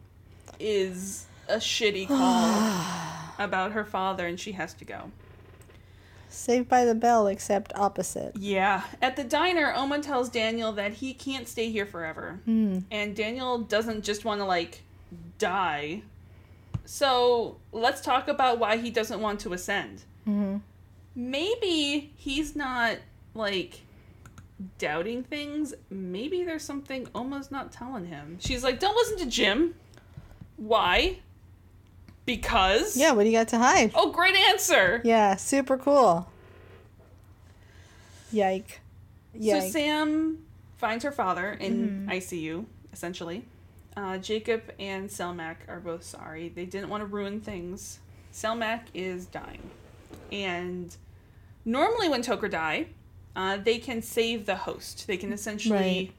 is 0.61 1.27
a 1.49 1.57
shitty 1.57 2.07
call 2.09 2.19
about 3.39 3.73
her 3.73 3.85
father, 3.85 4.27
and 4.27 4.39
she 4.39 4.53
has 4.53 4.75
to 4.75 4.85
go. 4.85 5.11
Saved 6.29 6.69
by 6.69 6.85
the 6.87 6.95
Bell, 6.95 7.27
except 7.27 7.73
opposite. 7.75 8.35
Yeah. 8.37 8.85
At 9.03 9.17
the 9.17 9.25
diner, 9.25 9.73
Oma 9.75 9.99
tells 10.01 10.31
Daniel 10.31 10.73
that 10.73 10.95
he 10.95 11.13
can't 11.13 11.47
stay 11.47 11.71
here 11.71 11.85
forever. 11.85 12.41
Hmm. 12.47 12.79
And 12.91 13.15
Daniel 13.15 13.59
doesn't 13.59 14.03
just 14.03 14.25
want 14.25 14.41
to, 14.41 14.47
like, 14.47 14.83
die. 15.39 16.03
So 16.87 17.59
let's 17.71 18.01
talk 18.01 18.29
about 18.29 18.59
why 18.59 18.79
he 18.79 18.91
doesn't 18.91 19.21
want 19.21 19.41
to 19.41 19.53
ascend. 19.53 20.05
hmm 20.25 20.57
Maybe 21.15 22.13
he's 22.17 22.57
not, 22.57 22.97
like, 23.35 23.83
doubting 24.79 25.23
things. 25.23 25.75
Maybe 25.91 26.45
there's 26.45 26.65
something 26.65 27.07
Oma's 27.15 27.51
not 27.51 27.73
telling 27.73 28.07
him. 28.07 28.39
She's 28.41 28.65
like, 28.65 28.81
don't 28.81 28.97
listen 28.97 29.19
to 29.19 29.27
Jim. 29.27 29.75
Why? 30.57 31.19
Because? 32.25 32.97
Yeah, 32.97 33.13
what 33.13 33.25
do 33.25 33.31
you 33.31 33.37
got 33.37 33.49
to 33.49 33.59
hide? 33.59 33.93
Oh, 33.95 34.13
great 34.13 34.37
answer. 34.37 35.01
Yeah, 35.05 35.37
super 35.37 35.77
cool. 35.77 36.29
Yike. 38.31 38.81
Yike. 39.35 39.63
So 39.63 39.69
Sam 39.69 40.39
finds 40.79 41.05
her 41.05 41.13
father 41.13 41.53
in 41.53 42.07
ICU, 42.11 42.65
essentially. 42.93 43.45
Uh, 43.97 44.19
Jacob 44.19 44.63
and 44.79 45.09
Selmak 45.09 45.57
are 45.69 45.81
both 45.81 46.03
sorry. 46.03 46.49
They 46.49 46.65
didn't 46.65 46.89
want 46.89 47.03
to 47.03 47.07
ruin 47.07 47.41
things. 47.41 47.99
Selmak 48.33 48.83
is 48.95 49.27
dying. 49.27 49.61
And 50.31 50.97
normally 51.65 52.09
when 52.09 52.23
Tok'ra 52.23 52.51
die, 52.51 52.87
uh, 53.37 53.59
they 53.59 53.79
can 53.79 54.01
save 54.01 54.47
the 54.47 54.57
host. 54.57 55.07
They 55.07 55.17
can 55.17 55.33
essentially 55.33 55.79
Right. 55.79 56.13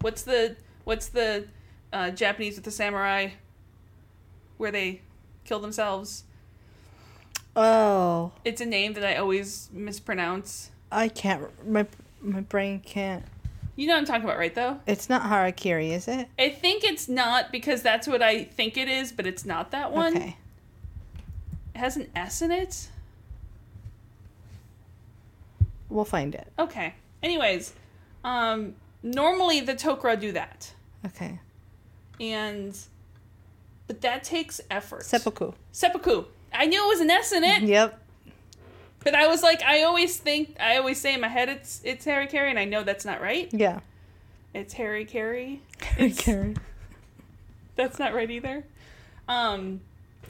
What's 0.00 0.22
the 0.22 0.56
what's 0.84 1.08
the 1.08 1.46
uh, 1.92 2.10
Japanese 2.10 2.56
with 2.56 2.64
the 2.64 2.70
samurai 2.70 3.30
where 4.60 4.70
they 4.70 5.00
kill 5.44 5.58
themselves? 5.58 6.24
oh, 7.56 8.30
It's 8.44 8.60
a 8.60 8.66
name 8.66 8.92
that 8.92 9.04
I 9.04 9.16
always 9.16 9.68
mispronounce. 9.72 10.70
I 10.92 11.08
can't. 11.08 11.42
My 11.68 11.86
my 12.20 12.40
brain 12.42 12.80
can't. 12.80 13.24
You 13.74 13.86
know 13.86 13.94
what 13.94 14.00
I'm 14.00 14.04
talking 14.04 14.24
about, 14.24 14.36
right 14.38 14.54
though? 14.54 14.78
It's 14.86 15.08
not 15.08 15.22
harakiri, 15.22 15.90
is 15.90 16.06
it? 16.06 16.28
I 16.38 16.50
think 16.50 16.84
it's 16.84 17.08
not 17.08 17.50
because 17.50 17.80
that's 17.82 18.06
what 18.06 18.22
I 18.22 18.44
think 18.44 18.76
it 18.76 18.88
is, 18.88 19.10
but 19.10 19.26
it's 19.26 19.44
not 19.46 19.70
that 19.70 19.90
one. 19.92 20.14
Okay. 20.16 20.36
It 21.74 21.78
has 21.78 21.96
an 21.96 22.08
S 22.14 22.42
in 22.42 22.50
it. 22.50 22.88
We'll 25.88 26.04
find 26.04 26.34
it. 26.34 26.52
Okay. 26.58 26.94
Anyways, 27.22 27.72
um, 28.22 28.74
normally 29.02 29.60
the 29.60 29.74
Tok'ra 29.74 30.18
do 30.20 30.32
that, 30.32 30.72
Okay. 31.06 31.40
and 32.20 32.78
but 33.90 34.02
that 34.02 34.22
takes 34.22 34.60
effort. 34.70 35.02
Seppuku. 35.04 35.50
Seppuku. 35.72 36.24
I 36.54 36.66
knew 36.66 36.84
it 36.84 36.88
was 36.88 37.00
an 37.00 37.10
S 37.10 37.32
in 37.32 37.42
it, 37.42 37.62
Yep. 37.62 38.00
but 39.02 39.16
I 39.16 39.26
was 39.26 39.42
like, 39.42 39.62
I 39.64 39.82
always 39.82 40.16
think, 40.16 40.54
I 40.60 40.76
always 40.76 41.00
say 41.00 41.12
in 41.14 41.20
my 41.20 41.26
head, 41.26 41.48
it's 41.48 41.80
it's 41.82 42.04
Harry 42.04 42.28
Carey, 42.28 42.50
and 42.50 42.58
I 42.58 42.66
know 42.66 42.84
that's 42.84 43.04
not 43.04 43.20
right. 43.20 43.48
Yeah. 43.52 43.80
It's 44.54 44.74
Harry 44.74 45.04
Carey. 45.04 45.62
It's- 45.98 46.20
Okay. 46.28 46.54
That's 47.76 47.98
not 47.98 48.14
right 48.14 48.30
either. 48.30 48.64
Um, 49.26 49.80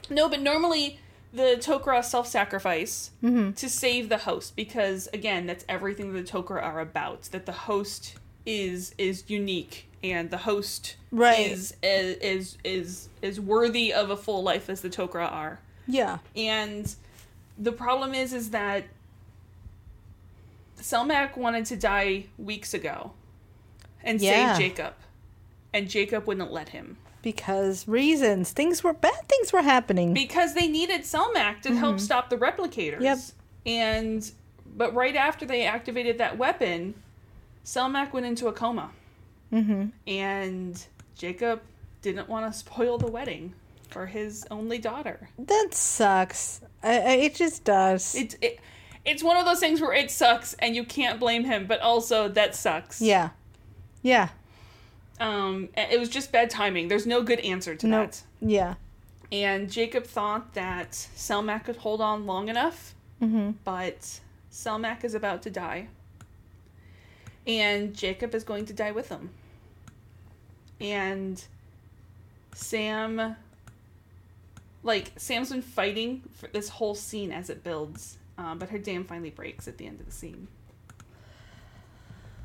no, 0.09 0.27
but 0.29 0.41
normally 0.41 0.99
the 1.33 1.57
Tok'ra 1.59 2.03
self-sacrifice 2.03 3.11
Mm-hmm. 3.23 3.51
to 3.51 3.69
save 3.69 4.09
the 4.09 4.19
host 4.19 4.55
because 4.55 5.07
again, 5.13 5.45
that's 5.45 5.65
everything 5.69 6.13
the 6.13 6.23
Tok'ra 6.23 6.63
are 6.63 6.79
about. 6.79 7.23
That 7.31 7.45
the 7.45 7.51
host 7.69 8.15
is 8.45 8.95
is 8.97 9.23
unique 9.27 9.87
and 10.03 10.29
the 10.29 10.37
host 10.37 10.95
Right. 11.11 11.51
is 11.51 11.75
is 11.83 12.57
is 12.63 13.09
is 13.21 13.39
worthy 13.39 13.93
of 13.93 14.09
a 14.09 14.17
full 14.17 14.43
life 14.43 14.69
as 14.69 14.81
the 14.81 14.89
Tok'ra 14.89 15.31
are. 15.31 15.59
Yeah. 15.87 16.19
And 16.35 16.93
the 17.57 17.71
problem 17.71 18.13
is 18.13 18.33
is 18.33 18.49
that 18.51 18.85
Selmak 20.79 21.37
wanted 21.37 21.65
to 21.65 21.77
die 21.77 22.25
weeks 22.37 22.73
ago 22.73 23.11
and 24.03 24.19
Yeah. 24.19 24.55
save 24.55 24.69
Jacob. 24.69 24.93
And 25.73 25.89
Jacob 25.89 26.27
wouldn't 26.27 26.51
let 26.51 26.69
him. 26.69 26.97
Because 27.21 27.87
reasons, 27.87 28.51
things 28.51 28.83
were 28.83 28.93
bad. 28.93 29.27
Things 29.29 29.53
were 29.53 29.61
happening. 29.61 30.13
because 30.13 30.53
they 30.55 30.67
needed 30.67 31.01
Selmak 31.01 31.61
to 31.61 31.75
help 31.75 31.97
mm-hmm. 31.97 32.03
stop 32.03 32.29
the 32.29 32.37
replicators. 32.37 33.01
Yep. 33.01 33.19
And 33.65 34.31
but 34.75 34.93
right 34.95 35.15
after 35.15 35.45
they 35.45 35.65
activated 35.65 36.17
that 36.17 36.37
weapon, 36.37 36.95
Selmak 37.63 38.11
went 38.13 38.25
into 38.25 38.47
a 38.47 38.53
coma, 38.53 38.91
mm-hmm. 39.51 39.85
and 40.07 40.85
Jacob 41.17 41.61
didn't 42.01 42.27
want 42.29 42.51
to 42.51 42.57
spoil 42.57 42.97
the 42.97 43.07
wedding 43.07 43.53
for 43.89 44.05
his 44.07 44.45
only 44.49 44.77
daughter. 44.77 45.29
That 45.37 45.69
sucks. 45.73 46.61
I, 46.81 46.99
I, 46.99 47.11
it 47.13 47.35
just 47.35 47.63
does. 47.63 48.15
It, 48.15 48.35
it 48.41 48.59
it's 49.05 49.23
one 49.23 49.37
of 49.37 49.45
those 49.45 49.59
things 49.59 49.81
where 49.81 49.93
it 49.93 50.09
sucks 50.11 50.53
and 50.55 50.75
you 50.75 50.83
can't 50.83 51.19
blame 51.19 51.43
him, 51.43 51.65
but 51.67 51.79
also 51.81 52.27
that 52.29 52.55
sucks. 52.55 53.01
yeah. 53.01 53.29
Yeah. 54.03 54.29
Um, 55.19 55.69
it 55.77 55.99
was 55.99 56.09
just 56.09 56.31
bad 56.31 56.49
timing. 56.49 56.87
There's 56.87 57.05
no 57.05 57.21
good 57.21 57.39
answer 57.41 57.75
to 57.75 57.87
Nope. 57.87 58.11
that. 58.11 58.23
Yeah. 58.41 58.73
And 59.31 59.69
Jacob 59.71 60.05
thought 60.05 60.55
that 60.55 60.91
Selmak 61.15 61.65
could 61.65 61.77
hold 61.77 62.01
on 62.01 62.25
long 62.25 62.49
enough 62.49 62.95
Mm-hmm. 63.21 63.51
but 63.63 64.19
Selmak 64.51 65.03
is 65.03 65.13
about 65.13 65.43
to 65.43 65.51
die. 65.51 65.87
And 67.45 67.93
Jacob 67.93 68.33
is 68.33 68.43
going 68.43 68.65
to 68.65 68.73
die 68.73 68.91
with 68.91 69.09
him. 69.09 69.29
And 70.81 71.43
Sam 72.53 73.35
like 74.83 75.11
Sam's 75.17 75.49
been 75.51 75.61
fighting 75.61 76.23
for 76.33 76.47
this 76.47 76.69
whole 76.69 76.95
scene 76.95 77.31
as 77.31 77.49
it 77.49 77.63
builds, 77.63 78.17
um, 78.37 78.57
but 78.57 78.69
her 78.69 78.77
dam 78.77 79.03
finally 79.03 79.29
breaks 79.29 79.67
at 79.67 79.77
the 79.77 79.85
end 79.85 79.99
of 79.99 80.05
the 80.05 80.11
scene. 80.11 80.47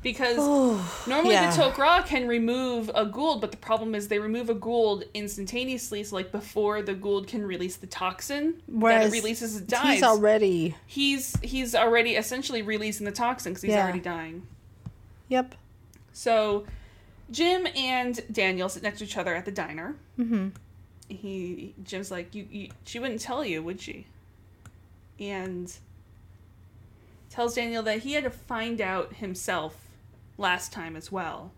Because 0.03 0.37
normally 1.07 1.33
yeah. 1.33 1.49
the 1.49 1.61
Tok'ra 1.61 2.05
can 2.05 2.27
remove 2.27 2.89
a 2.93 3.05
Goa'uld, 3.05 3.41
but 3.41 3.51
the 3.51 3.57
problem 3.57 3.95
is 3.95 4.07
they 4.07 4.19
remove 4.19 4.49
a 4.49 4.55
Goa'uld 4.55 5.11
instantaneously, 5.13 6.03
so 6.03 6.15
like 6.15 6.31
before 6.31 6.81
the 6.83 6.93
Goa'uld 6.93 7.27
can 7.27 7.45
release 7.45 7.77
the 7.77 7.87
toxin 7.87 8.61
Whereas 8.67 9.11
that 9.11 9.17
it 9.17 9.21
releases, 9.21 9.57
it 9.57 9.67
dies 9.67 9.95
He's 9.95 10.03
already. 10.03 10.75
he's 10.85 11.37
he's 11.41 11.73
already 11.73 12.15
essentially 12.15 12.61
releasing 12.61 13.05
the 13.05 13.11
toxin 13.11 13.53
because 13.53 13.63
he's 13.63 13.71
Yeah. 13.71 13.83
already 13.83 13.99
dying. 13.99 14.45
Yep. 15.29 15.55
So 16.13 16.65
Jim 17.31 17.67
and 17.75 18.19
Daniel 18.31 18.69
sit 18.69 18.83
next 18.83 18.99
to 18.99 19.05
each 19.05 19.17
other 19.17 19.35
at 19.35 19.45
the 19.45 19.51
diner. 19.51 19.95
Mm-hmm. 20.17 20.49
He 21.09 21.73
Jim's 21.83 22.11
like, 22.11 22.33
you, 22.33 22.47
you 22.49 22.69
she 22.85 22.99
wouldn't 22.99 23.21
tell 23.21 23.43
you, 23.43 23.61
would 23.63 23.81
she? 23.81 24.05
And 25.19 25.73
tells 27.29 27.55
Daniel 27.55 27.83
that 27.83 27.99
he 27.99 28.13
had 28.13 28.23
to 28.23 28.29
find 28.29 28.81
out 28.81 29.15
himself 29.15 29.87
last 30.37 30.71
time 30.71 30.95
as 30.95 31.11
well, 31.11 31.51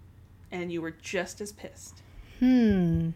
and 0.51 0.71
you 0.71 0.81
were 0.81 0.93
just 1.01 1.41
as 1.41 1.51
pissed. 1.51 2.01
Hmm. 2.39 3.11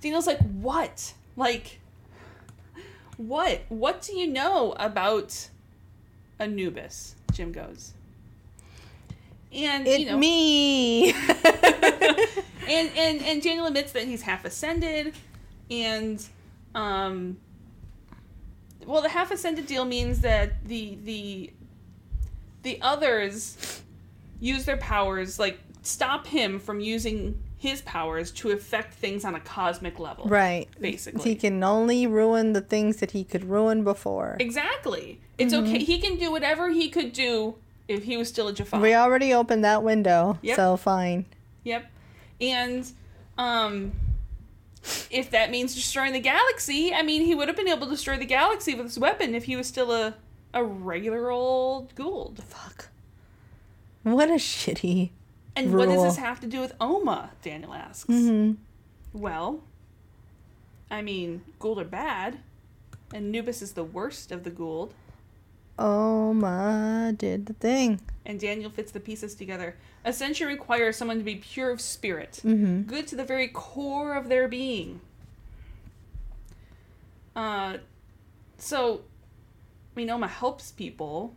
Daniel's 0.00 0.26
like, 0.26 0.40
what? 0.40 1.14
Like, 1.36 1.80
what? 3.16 3.62
What 3.68 4.02
do 4.02 4.16
you 4.16 4.26
know 4.26 4.74
about 4.78 5.48
Anubis? 6.38 7.14
Jim 7.32 7.52
goes. 7.52 7.94
And 9.52 9.86
It 9.86 10.00
you 10.00 10.06
know, 10.06 10.18
me. 10.18 11.12
and 12.68 12.90
and 12.96 13.22
and 13.22 13.42
Daniel 13.42 13.66
admits 13.66 13.92
that 13.92 14.04
he's 14.04 14.22
half 14.22 14.44
ascended, 14.44 15.14
and 15.70 16.24
um, 16.74 17.36
well, 18.86 19.02
the 19.02 19.08
half 19.08 19.30
ascended 19.30 19.66
deal 19.66 19.84
means 19.84 20.20
that 20.20 20.64
the 20.66 20.98
the 21.04 21.52
the 22.62 22.78
others 22.82 23.82
use 24.40 24.64
their 24.64 24.76
powers 24.78 25.38
like 25.38 25.58
stop 25.82 26.26
him 26.26 26.58
from 26.58 26.80
using 26.80 27.38
his 27.58 27.80
powers 27.82 28.30
to 28.30 28.50
affect 28.50 28.92
things 28.94 29.24
on 29.24 29.34
a 29.34 29.40
cosmic 29.40 29.98
level. 29.98 30.26
right. 30.26 30.68
Basically. 30.80 31.22
He 31.22 31.34
can 31.34 31.62
only 31.62 32.06
ruin 32.06 32.52
the 32.52 32.60
things 32.60 32.98
that 32.98 33.12
he 33.12 33.24
could 33.24 33.44
ruin 33.44 33.84
before. 33.84 34.36
Exactly. 34.38 35.18
It's 35.38 35.54
Mm-hmm. 35.54 35.66
okay. 35.74 35.78
He 35.84 35.98
can 35.98 36.16
do 36.18 36.30
whatever 36.30 36.68
he 36.68 36.90
could 36.90 37.14
do 37.14 37.54
if 37.88 38.04
he 38.04 38.18
was 38.18 38.28
still 38.28 38.48
a 38.48 38.52
Jafar. 38.52 38.80
We 38.80 38.94
already 38.94 39.32
opened 39.32 39.64
that 39.64 39.82
window, 39.82 40.38
Yep. 40.42 40.56
so 40.56 40.76
fine. 40.76 41.24
Yep. 41.64 41.90
And 42.40 42.90
um 43.36 43.92
if 45.10 45.30
that 45.30 45.50
means 45.50 45.74
destroying 45.74 46.12
the 46.12 46.20
galaxy, 46.20 46.92
I 46.94 47.02
mean 47.02 47.22
he 47.22 47.34
would 47.34 47.48
have 47.48 47.56
been 47.56 47.68
able 47.68 47.86
to 47.86 47.92
destroy 47.92 48.18
the 48.18 48.26
galaxy 48.26 48.74
with 48.74 48.86
his 48.86 48.98
weapon 48.98 49.34
if 49.34 49.44
he 49.44 49.56
was 49.56 49.66
still 49.66 49.90
a 49.92 50.14
a 50.52 50.62
regular 50.62 51.30
old 51.30 51.94
Goa'uld. 51.96 52.38
Fuck. 52.42 52.88
What 54.04 54.28
a 54.28 54.34
shitty. 54.34 55.10
And 55.56 55.74
what 55.74 55.88
does 55.88 56.02
this 56.02 56.16
have 56.16 56.40
to 56.40 56.46
do 56.46 56.60
with 56.60 56.74
Oma? 56.80 57.30
Daniel 57.42 57.74
asks. 57.74 58.08
Mm-hmm. 58.10 58.54
Well, 59.12 59.62
I 60.90 61.00
mean, 61.02 61.42
Goa'uld 61.60 61.80
are 61.80 61.84
bad, 61.84 62.38
and 63.12 63.26
Anubis 63.34 63.62
is 63.62 63.72
the 63.72 63.84
worst 63.84 64.30
of 64.30 64.44
the 64.44 64.50
Goa'uld, 64.50 64.90
Oma 65.78 67.12
did 67.16 67.46
the 67.46 67.52
thing. 67.54 68.00
and 68.24 68.38
Daniel 68.38 68.70
fits 68.70 68.92
the 68.92 69.00
pieces 69.00 69.34
together. 69.34 69.76
Ascension 70.04 70.46
requires 70.48 70.96
someone 70.96 71.18
to 71.18 71.24
be 71.24 71.36
pure 71.36 71.70
of 71.70 71.80
spirit, 71.80 72.40
Mm-hmm. 72.44 72.82
good 72.82 73.06
to 73.08 73.16
the 73.16 73.24
very 73.24 73.48
core 73.48 74.14
of 74.14 74.28
their 74.28 74.48
being. 74.48 75.00
Uh, 77.34 77.78
so 78.58 79.00
I 79.96 80.00
mean, 80.00 80.10
Oma 80.10 80.28
helps 80.28 80.72
people, 80.72 81.34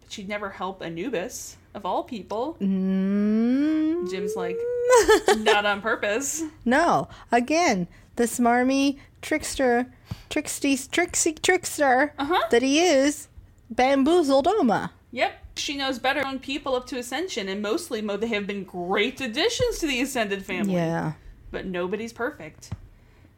but 0.00 0.12
she'd 0.12 0.28
never 0.28 0.50
help 0.50 0.82
Anubis, 0.82 1.56
of 1.74 1.84
all 1.84 2.04
people. 2.04 2.56
Mm. 2.60 4.08
Jim's 4.10 4.36
like, 4.36 4.56
not 5.38 5.66
on 5.66 5.80
purpose. 5.80 6.42
No. 6.64 7.08
Again, 7.32 7.88
the 8.16 8.24
smarmy 8.24 8.98
trickster, 9.22 9.92
tricksty, 10.30 10.88
tricksy 10.90 11.32
trickster 11.34 12.14
Uh-huh. 12.18 12.46
that 12.50 12.62
he 12.62 12.80
is, 12.80 13.28
bamboozled 13.70 14.46
Oma. 14.46 14.92
Yep. 15.10 15.32
She 15.58 15.76
knows 15.76 15.98
better 15.98 16.24
own 16.26 16.38
people 16.38 16.74
up 16.74 16.86
to 16.86 16.98
Ascension, 16.98 17.48
and 17.48 17.60
mostly 17.60 18.00
Mo, 18.00 18.16
they 18.16 18.28
have 18.28 18.46
been 18.46 18.64
great 18.64 19.20
additions 19.20 19.78
to 19.78 19.86
the 19.86 20.00
Ascended 20.00 20.44
family. 20.44 20.74
Yeah. 20.74 21.12
But 21.50 21.66
nobody's 21.66 22.12
perfect. 22.12 22.70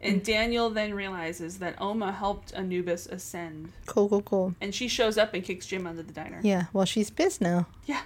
And 0.00 0.20
mm. 0.20 0.24
Daniel 0.24 0.70
then 0.70 0.94
realizes 0.94 1.58
that 1.58 1.80
Oma 1.80 2.12
helped 2.12 2.54
Anubis 2.54 3.06
ascend. 3.06 3.72
Cool, 3.86 4.08
cool, 4.08 4.22
cool. 4.22 4.54
And 4.60 4.74
she 4.74 4.88
shows 4.88 5.18
up 5.18 5.34
and 5.34 5.44
kicks 5.44 5.66
Jim 5.66 5.86
under 5.86 6.02
the 6.02 6.12
diner. 6.12 6.40
Yeah. 6.42 6.66
Well, 6.72 6.86
she's 6.86 7.10
pissed 7.10 7.40
now. 7.40 7.66
Yeah. 7.84 8.00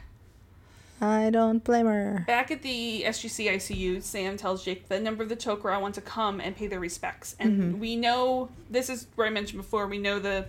I 1.00 1.30
don't 1.30 1.62
blame 1.62 1.86
her. 1.86 2.24
Back 2.26 2.50
at 2.50 2.62
the 2.62 3.04
SGC 3.06 3.50
ICU, 3.52 4.02
Sam 4.02 4.36
tells 4.36 4.64
Jake 4.64 4.88
the 4.88 4.98
number 4.98 5.22
of 5.22 5.28
the 5.28 5.36
Tok'ra 5.36 5.80
want 5.80 5.94
to 5.96 6.00
come 6.00 6.40
and 6.40 6.56
pay 6.56 6.66
their 6.66 6.80
respects. 6.80 7.36
And 7.38 7.62
mm-hmm. 7.62 7.80
we 7.80 7.96
know, 7.96 8.48
this 8.70 8.88
is 8.88 9.06
where 9.14 9.26
I 9.26 9.30
mentioned 9.30 9.60
before, 9.60 9.86
we 9.86 9.98
know 9.98 10.18
the, 10.18 10.46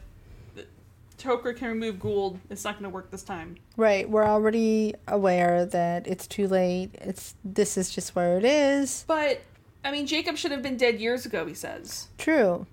Tok'ra 1.17 1.55
can 1.55 1.69
remove 1.69 1.95
Goa'uld. 1.95 2.39
It's 2.49 2.63
not 2.63 2.73
going 2.75 2.83
to 2.83 2.89
work 2.89 3.09
this 3.11 3.23
time. 3.23 3.55
Right. 3.77 4.09
We're 4.09 4.25
already 4.27 4.95
aware 5.07 5.65
that 5.65 6.05
it's 6.07 6.27
too 6.27 6.47
late. 6.47 6.91
It's 6.95 7.35
this 7.43 7.77
is 7.77 7.89
just 7.89 8.15
where 8.15 8.37
it 8.37 8.43
is. 8.43 9.05
But, 9.07 9.41
I 9.83 9.91
mean, 9.91 10.07
Jacob 10.07 10.37
should 10.37 10.51
have 10.51 10.61
been 10.61 10.77
dead 10.77 10.99
years 10.99 11.25
ago, 11.25 11.45
he 11.45 11.53
says. 11.53 12.07
True. 12.17 12.65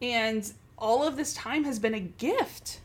And 0.00 0.50
all 0.78 1.06
of 1.06 1.16
this 1.16 1.34
time 1.34 1.64
has 1.64 1.78
been 1.78 1.94
a 1.94 2.00
gift. 2.00 2.80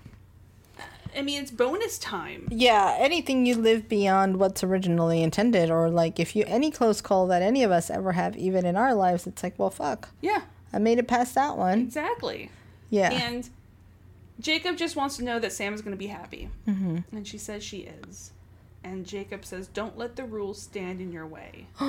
I 1.15 1.21
mean, 1.23 1.41
it's 1.41 1.49
bonus 1.51 1.97
time. 1.97 2.47
Yeah, 2.51 2.95
anything 2.99 3.45
you 3.47 3.55
live 3.55 3.89
beyond 3.89 4.38
what's 4.38 4.63
originally 4.63 5.23
intended, 5.23 5.71
or 5.71 5.89
like 5.89 6.19
if 6.19 6.35
you 6.35 6.43
any 6.45 6.69
close 6.69 7.01
call 7.01 7.25
that 7.27 7.41
any 7.41 7.63
of 7.63 7.71
us 7.71 7.89
ever 7.89 8.11
have, 8.11 8.35
even 8.38 8.65
in 8.67 8.75
our 8.75 8.93
lives, 8.93 9.25
it's 9.25 9.41
like, 9.41 9.57
well, 9.57 9.71
fuck, 9.71 10.09
Yeah, 10.21 10.41
I 10.71 10.77
made 10.77 10.99
it 10.99 11.07
past 11.07 11.34
that 11.34 11.57
one. 11.57 11.79
exactly. 11.79 12.51
Yeah, 12.91 13.11
And 13.11 13.49
Jacob 14.39 14.77
just 14.77 14.95
wants 14.95 15.18
to 15.18 15.23
know 15.23 15.39
that 15.39 15.51
Sam 15.51 15.73
is 15.73 15.81
going 15.81 15.91
to 15.95 15.97
be 15.97 16.07
happy. 16.07 16.49
hmm 16.65 16.99
And 17.11 17.27
she 17.27 17.38
says 17.38 17.64
she 17.64 17.89
is. 18.03 18.31
And 18.84 19.05
Jacob 19.05 19.43
says, 19.43 19.68
Don't 19.68 19.97
let 19.97 20.15
the 20.15 20.23
rules 20.23 20.61
stand 20.61 21.01
in 21.01 21.11
your 21.11 21.26
way. 21.27 21.68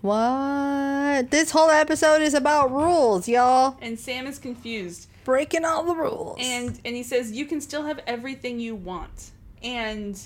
what? 0.00 1.30
This 1.30 1.50
whole 1.50 1.70
episode 1.70 2.22
is 2.22 2.34
about 2.34 2.72
rules, 2.72 3.28
y'all. 3.28 3.76
And 3.80 3.98
Sam 3.98 4.26
is 4.26 4.38
confused. 4.38 5.08
Breaking 5.24 5.64
all 5.64 5.84
the 5.84 5.94
rules. 5.94 6.38
And 6.40 6.80
and 6.84 6.96
he 6.96 7.02
says, 7.02 7.32
You 7.32 7.46
can 7.46 7.60
still 7.60 7.84
have 7.84 8.00
everything 8.06 8.58
you 8.60 8.74
want. 8.74 9.30
And 9.62 10.18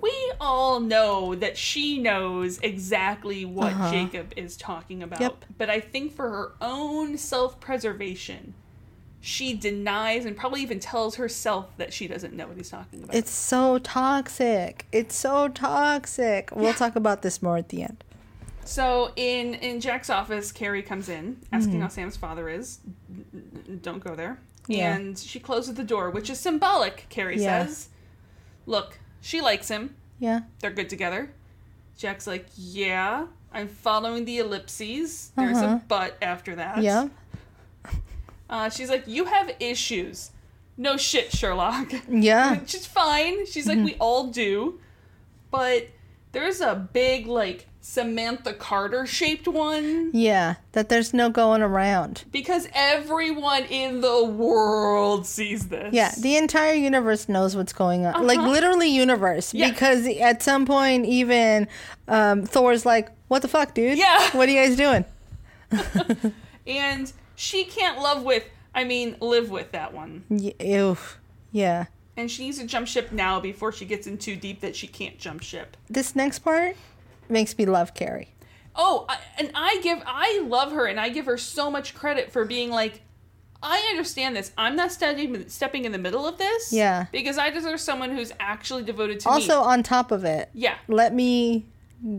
we 0.00 0.32
all 0.40 0.80
know 0.80 1.34
that 1.34 1.56
she 1.56 1.98
knows 1.98 2.58
exactly 2.62 3.44
what 3.44 3.72
Uh-huh. 3.72 3.90
Jacob 3.90 4.32
is 4.36 4.56
talking 4.56 5.02
about. 5.02 5.20
Yep. 5.20 5.44
But 5.58 5.70
I 5.70 5.80
think 5.80 6.12
for 6.12 6.28
her 6.28 6.52
own 6.60 7.16
self 7.18 7.60
preservation, 7.60 8.54
she 9.26 9.54
denies 9.54 10.26
and 10.26 10.36
probably 10.36 10.60
even 10.60 10.78
tells 10.78 11.14
herself 11.14 11.74
that 11.78 11.94
she 11.94 12.06
doesn't 12.06 12.34
know 12.34 12.46
what 12.46 12.58
he's 12.58 12.68
talking 12.68 13.02
about. 13.02 13.14
it's 13.16 13.30
so 13.30 13.78
toxic. 13.78 14.84
It's 14.92 15.16
so 15.16 15.48
toxic. 15.48 16.50
We'll 16.54 16.74
talk 16.74 16.94
about 16.94 17.22
this 17.22 17.40
more 17.40 17.56
at 17.56 17.70
the 17.70 17.82
end. 17.84 18.04
So 18.66 19.12
in 19.16 19.54
in 19.54 19.80
Jack's 19.80 20.10
office, 20.10 20.52
Kerry 20.52 20.82
comes 20.82 21.08
in 21.08 21.38
asking 21.52 21.80
how 21.80 21.88
Sam's 21.88 22.16
father 22.18 22.48
is. 22.50 22.80
Don't 23.82 24.04
go 24.04 24.14
there. 24.14 24.38
Mm-hmm. 24.64 24.72
Yeah. 24.72 24.94
And 24.94 25.18
she 25.18 25.40
closes 25.40 25.74
the 25.74 25.84
door, 25.84 26.10
which 26.10 26.28
is 26.28 26.38
symbolic. 26.38 27.06
Kerry 27.08 27.40
Yeah. 27.40 27.64
says, 27.66 27.88
"Look, 28.66 28.98
she 29.22 29.40
likes 29.40 29.68
him. 29.68 29.96
Yeah. 30.18 30.40
They're 30.60 30.70
good 30.70 30.88
together." 30.90 31.30
Jack's 31.96 32.26
like, 32.26 32.46
"Yeah, 32.56 33.26
I'm 33.52 33.68
following 33.68 34.24
the 34.26 34.38
ellipses. 34.38 35.30
There's 35.36 35.56
Uh-huh. 35.58 35.76
a 35.76 35.82
but 35.88 36.16
after 36.22 36.54
that." 36.56 36.82
Yeah. 36.82 37.08
Uh, 38.50 38.68
she's 38.68 38.90
like, 38.90 39.04
"You 39.06 39.24
have 39.26 39.50
issues." 39.60 40.30
No 40.76 40.96
shit, 40.96 41.30
Sherlock. 41.32 41.92
Yeah. 42.08 42.58
she's 42.66 42.86
fine. 42.86 43.46
She's 43.46 43.68
like, 43.68 43.78
we 43.78 43.94
all 44.00 44.26
do. 44.26 44.80
But 45.52 45.86
there's 46.32 46.60
a 46.60 46.74
big, 46.74 47.28
like, 47.28 47.66
Samantha 47.80 48.52
Carter 48.54 49.06
shaped 49.06 49.46
one. 49.46 50.10
Yeah. 50.12 50.56
That 50.72 50.88
there's 50.88 51.14
no 51.14 51.30
going 51.30 51.62
around. 51.62 52.24
Because 52.32 52.66
everyone 52.74 53.62
in 53.66 54.00
the 54.00 54.24
world 54.24 55.26
sees 55.28 55.68
this. 55.68 55.94
Yeah, 55.94 56.12
the 56.20 56.36
entire 56.36 56.74
universe 56.74 57.28
knows 57.28 57.54
what's 57.54 57.72
going 57.72 58.04
on. 58.06 58.26
Like 58.26 58.38
Uh-huh. 58.40 58.50
literally 58.50 58.88
universe. 58.88 59.54
Yeah. 59.54 59.70
Because 59.70 60.08
at 60.08 60.42
some 60.42 60.66
point 60.66 61.06
even 61.06 61.68
um, 62.08 62.46
Thor's 62.46 62.84
like, 62.84 63.10
What 63.28 63.42
the 63.42 63.48
fuck, 63.48 63.74
dude? 63.74 63.96
Yeah. 63.98 64.30
What 64.30 64.48
are 64.48 64.52
you 64.52 64.60
guys 64.60 64.76
doing? 64.76 65.04
and 66.66 67.12
she 67.34 67.64
can't 67.64 67.98
love 68.00 68.22
with, 68.22 68.44
I 68.74 68.84
mean, 68.84 69.16
live 69.20 69.50
with 69.50 69.72
that 69.72 69.92
one. 69.92 70.24
Y- 70.28 70.54
ew. 70.60 70.96
Yeah. 71.52 71.86
And 72.16 72.30
she 72.30 72.44
needs 72.44 72.58
to 72.58 72.66
jump 72.66 72.86
ship 72.86 73.10
now 73.12 73.40
before 73.40 73.72
she 73.72 73.84
gets 73.84 74.06
in 74.06 74.18
too 74.18 74.36
deep 74.36 74.60
that 74.60 74.76
she 74.76 74.86
can't 74.86 75.18
jump 75.18 75.42
ship. 75.42 75.76
This 75.90 76.14
next 76.14 76.40
part 76.40 76.76
makes 77.28 77.56
me 77.58 77.66
love 77.66 77.94
Kerry. 77.94 78.28
Oh, 78.76 79.04
I, 79.08 79.18
and 79.38 79.50
I 79.54 79.80
give, 79.82 80.02
I 80.06 80.40
love 80.46 80.72
her 80.72 80.86
and 80.86 80.98
I 81.00 81.08
give 81.08 81.26
her 81.26 81.36
so 81.38 81.70
much 81.70 81.94
credit 81.94 82.32
for 82.32 82.44
being 82.44 82.70
like, 82.70 83.00
I 83.62 83.78
understand 83.90 84.36
this. 84.36 84.52
I'm 84.58 84.76
not 84.76 84.92
stepping 84.92 85.48
stepping 85.48 85.84
in 85.86 85.92
the 85.92 85.98
middle 85.98 86.26
of 86.26 86.36
this. 86.38 86.72
Yeah. 86.72 87.06
Because 87.12 87.38
I 87.38 87.50
deserve 87.50 87.80
someone 87.80 88.10
who's 88.14 88.30
actually 88.38 88.82
devoted 88.84 89.20
to 89.20 89.28
Also, 89.30 89.48
me. 89.48 89.54
Also 89.54 89.68
on 89.68 89.82
top 89.82 90.10
of 90.12 90.24
it, 90.24 90.50
Yeah. 90.52 90.76
let 90.86 91.14
me 91.14 91.64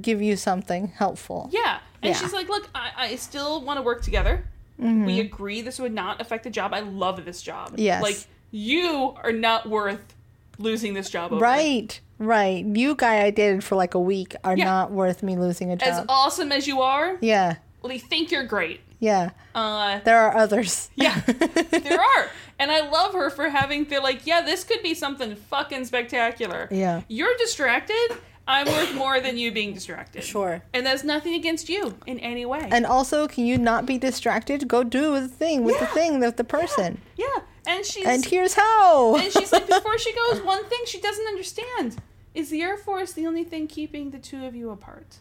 give 0.01 0.21
you 0.21 0.35
something 0.37 0.87
helpful. 0.87 1.49
Yeah. 1.53 1.79
And 2.01 2.13
Yeah. 2.13 2.19
she's 2.19 2.33
like, 2.33 2.49
look, 2.49 2.67
I, 2.73 2.91
I 2.97 3.15
still 3.17 3.61
want 3.61 3.77
to 3.77 3.83
work 3.83 4.01
together. 4.01 4.45
We 4.77 5.19
agree 5.19 5.61
this 5.61 5.79
would 5.79 5.93
not 5.93 6.19
affect 6.21 6.43
the 6.43 6.49
job. 6.49 6.73
I 6.73 6.81
love 6.81 7.23
this 7.25 7.41
job. 7.41 7.69
Mm-hmm. 7.69 7.79
Yes. 7.81 8.01
Like, 8.03 8.17
you 8.51 9.15
are 9.23 9.31
not 9.31 9.69
worth 9.69 10.13
losing 10.57 10.93
this 10.93 11.09
job 11.09 11.31
over. 11.31 11.41
Right. 11.41 11.99
Right. 12.17 12.65
You 12.65 12.95
guy 12.95 13.23
I 13.23 13.29
dated 13.31 13.63
for 13.63 13.75
like 13.75 13.93
a 13.93 13.99
week 13.99 14.35
are 14.43 14.55
Yeah. 14.57 14.65
not 14.65 14.91
worth 14.91 15.21
me 15.23 15.35
losing 15.37 15.71
a 15.71 15.75
job. 15.75 15.87
As 15.87 16.05
awesome 16.07 16.51
as 16.51 16.65
you 16.67 16.81
are, 16.81 17.17
yeah. 17.21 17.55
well, 17.81 17.89
they 17.89 17.97
think 17.99 18.31
you're 18.31 18.45
great. 18.45 18.79
Yeah. 18.99 19.31
Uh, 19.53 19.99
There 20.05 20.17
are 20.17 20.35
others. 20.35 20.89
Yeah, 20.95 21.19
there 21.25 21.99
are. 21.99 22.29
And 22.57 22.71
I 22.71 22.89
love 22.89 23.13
her 23.13 23.29
for 23.29 23.49
having, 23.49 23.85
feel 23.85 24.01
like, 24.01 24.25
yeah, 24.25 24.41
this 24.41 24.63
could 24.63 24.81
be 24.81 24.93
something 24.93 25.35
fucking 25.35 25.83
spectacular. 25.85 26.69
Yeah. 26.71 27.01
You're 27.09 27.35
distracted. 27.37 28.17
I'm 28.47 28.67
worth 28.67 28.93
more 28.93 29.19
than 29.19 29.37
you 29.37 29.51
being 29.51 29.73
distracted. 29.73 30.23
Sure. 30.23 30.61
And 30.73 30.85
that's 30.85 31.03
nothing 31.03 31.33
against 31.33 31.67
you 31.67 31.95
in 32.05 32.19
any 32.19 32.45
way. 32.45 32.67
And 32.71 32.85
also, 32.85 33.27
can 33.27 33.45
you 33.45 33.57
not 33.57 33.85
be 33.85 33.97
distracted? 33.97 34.67
Go 34.67 34.83
do 34.83 35.19
the 35.19 35.27
thing 35.27 35.63
with 35.63 35.79
the 35.79 35.87
thing 35.87 36.19
with 36.19 36.37
the 36.37 36.43
person. 36.43 37.01
yeah. 37.17 37.25
And 37.67 37.83
she's 37.83 38.05
And 38.05 38.23
here's 38.23 38.53
how. 38.53 39.15
and 39.15 39.33
she's 39.33 39.51
like, 39.51 39.65
before 39.65 39.97
she 39.97 40.13
goes, 40.13 40.43
one 40.43 40.63
thing 40.65 40.79
she 40.85 41.01
doesn't 41.01 41.25
understand 41.25 41.95
is 42.35 42.51
the 42.51 42.61
Air 42.61 42.77
Force 42.77 43.13
the 43.13 43.25
only 43.25 43.43
thing 43.43 43.65
keeping 43.65 44.11
the 44.11 44.19
two 44.19 44.45
of 44.45 44.55
you 44.55 44.69
apart? 44.69 45.17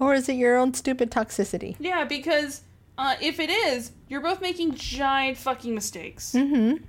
or 0.00 0.12
is 0.12 0.28
it 0.28 0.34
your 0.34 0.56
own 0.56 0.74
stupid 0.74 1.08
toxicity? 1.12 1.76
Yeah, 1.78 2.04
because 2.04 2.62
uh, 2.98 3.14
if 3.20 3.38
it 3.38 3.48
is, 3.48 3.92
you're 4.08 4.20
both 4.20 4.40
making 4.42 4.74
giant 4.74 5.38
fucking 5.38 5.72
mistakes. 5.72 6.32
Mm-hmm. 6.32 6.82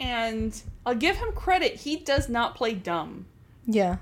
And 0.00 0.62
I'll 0.86 0.94
give 0.94 1.16
him 1.16 1.32
credit. 1.32 1.74
He 1.74 1.96
does 1.96 2.30
not 2.30 2.54
play 2.54 2.72
dumb. 2.72 3.26
Yeah. 3.66 3.96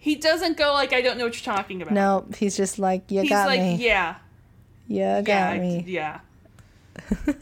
He 0.00 0.16
doesn't 0.16 0.56
go 0.56 0.72
like, 0.72 0.92
I 0.92 1.02
don't 1.02 1.18
know 1.18 1.24
what 1.24 1.34
you're 1.44 1.54
talking 1.54 1.82
about. 1.82 1.92
No, 1.94 2.26
he's 2.36 2.56
just 2.56 2.78
like, 2.78 3.10
you 3.10 3.20
He's 3.20 3.30
got 3.30 3.46
like, 3.46 3.60
me. 3.60 3.76
yeah, 3.76 4.16
You 4.88 4.98
got 5.22 5.24
yeah, 5.26 5.58
me. 5.60 5.84
yeah. 5.86 6.20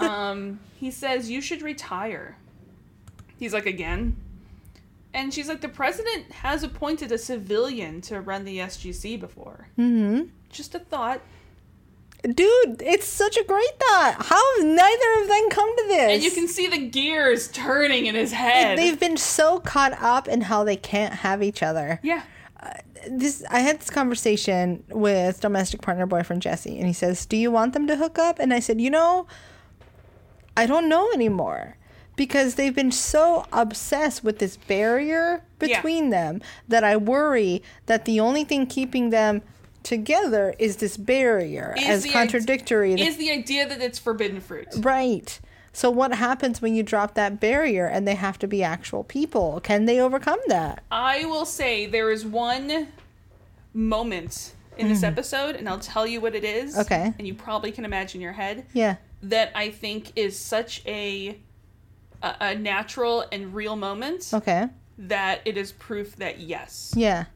um, 0.01 0.59
he 0.79 0.91
says 0.91 1.31
you 1.31 1.41
should 1.41 1.63
retire. 1.63 2.37
He's 3.39 3.53
like 3.55 3.67
again, 3.67 4.17
and 5.15 5.33
she's 5.33 5.49
like 5.49 5.61
the 5.61 5.69
president 5.69 6.33
has 6.33 6.63
appointed 6.65 7.13
a 7.13 7.19
civilian 7.19 8.01
to 8.03 8.21
run 8.21 8.45
the 8.45 8.59
SGC 8.59 9.19
before. 9.21 9.69
Mm-hmm. 9.79 10.25
Just 10.51 10.75
a 10.75 10.81
thought, 10.81 11.21
Dude, 12.25 12.83
it's 12.83 13.07
such 13.07 13.37
a 13.37 13.45
great 13.45 13.79
thought. 13.79 14.17
How 14.19 14.57
have 14.57 14.67
neither 14.67 15.23
of 15.23 15.29
them 15.29 15.51
come 15.51 15.77
to 15.77 15.85
this? 15.87 16.13
and 16.15 16.23
you 16.23 16.33
can 16.33 16.49
see 16.49 16.67
the 16.67 16.89
gears 16.89 17.47
turning 17.49 18.07
in 18.07 18.17
his 18.17 18.33
head. 18.33 18.77
They've 18.77 18.99
been 18.99 19.17
so 19.17 19.61
caught 19.61 19.93
up 20.03 20.27
in 20.27 20.41
how 20.43 20.65
they 20.65 20.75
can't 20.77 21.15
have 21.15 21.45
each 21.45 21.63
other. 21.63 22.01
yeah, 22.03 22.23
This 23.11 23.45
I 23.51 23.61
had 23.61 23.81
this 23.81 23.91
conversation 23.91 24.85
with 24.91 25.41
domestic 25.41 25.81
partner 25.83 26.07
boyfriend 26.07 26.43
Jesse, 26.43 26.77
and 26.79 26.87
he 26.87 26.93
says, 26.93 27.27
"Do 27.27 27.37
you 27.37 27.51
want 27.51 27.73
them 27.73 27.87
to 27.87 27.97
hook 27.97 28.19
up?" 28.19 28.39
And 28.39 28.53
I 28.55 28.61
said, 28.61 28.81
"You 28.81 28.91
know, 28.91 29.27
I 30.57 30.67
don't 30.67 30.89
know 30.89 31.11
anymore." 31.13 31.77
Because 32.17 32.57
they've 32.57 32.75
been 32.75 32.91
so 32.91 33.47
obsessed 33.53 34.25
with 34.25 34.41
this 34.41 34.57
barrier 34.57 35.45
Yeah. 35.61 35.69
between 35.77 36.11
them 36.11 36.41
that 36.67 36.83
I 36.83 36.97
worry 36.97 37.63
that 37.87 38.07
the 38.07 38.19
only 38.19 38.43
thing 38.43 38.67
keeping 38.67 39.11
them 39.11 39.43
together 39.85 40.53
is 40.59 40.77
this 40.77 40.97
barrier, 40.97 41.75
Is 41.79 41.87
as 41.89 42.05
id- 42.07 42.13
contradictory. 42.13 42.95
is 43.01 43.17
the 43.19 43.31
idea 43.31 43.69
that 43.69 43.81
it's 43.81 44.01
forbidden 44.01 44.41
fruit. 44.41 44.67
Right. 44.79 45.39
So 45.79 45.91
what 45.91 46.13
happens 46.13 46.61
when 46.61 46.75
you 46.75 46.83
drop 46.83 47.15
that 47.15 47.39
barrier 47.39 47.87
and 47.87 48.07
they 48.07 48.17
have 48.17 48.37
to 48.41 48.49
be 48.49 48.65
actual 48.65 49.05
people? 49.05 49.61
Can 49.61 49.85
they 49.85 50.01
overcome 50.01 50.41
that? 50.49 50.83
I 50.91 51.25
will 51.27 51.47
say 51.47 51.87
there 51.87 52.11
is 52.11 52.27
one 52.27 52.89
moment 53.73 54.55
in 54.77 54.89
this 54.89 55.01
hmm. 55.01 55.05
episode, 55.05 55.55
and 55.55 55.69
I'll 55.69 55.79
tell 55.79 56.05
you 56.05 56.21
what 56.21 56.35
it 56.35 56.43
is. 56.43 56.77
Okay. 56.77 57.15
And 57.17 57.29
you 57.29 57.33
probably 57.33 57.71
can 57.71 57.85
imagine 57.85 58.21
your 58.21 58.33
head 58.33 58.67
Yeah. 58.73 58.97
that 59.23 59.53
I 59.55 59.71
think 59.71 60.11
is 60.17 60.37
such 60.37 60.83
a 60.85 61.39
a, 62.25 62.35
a 62.41 62.55
natural 62.57 63.25
and 63.31 63.55
real 63.55 63.77
moment 63.77 64.31
Okay. 64.35 64.67
that 64.99 65.43
it 65.45 65.57
is 65.57 65.71
proof 65.71 66.17
that 66.17 66.41
yes, 66.41 66.93
Yeah. 66.97 67.27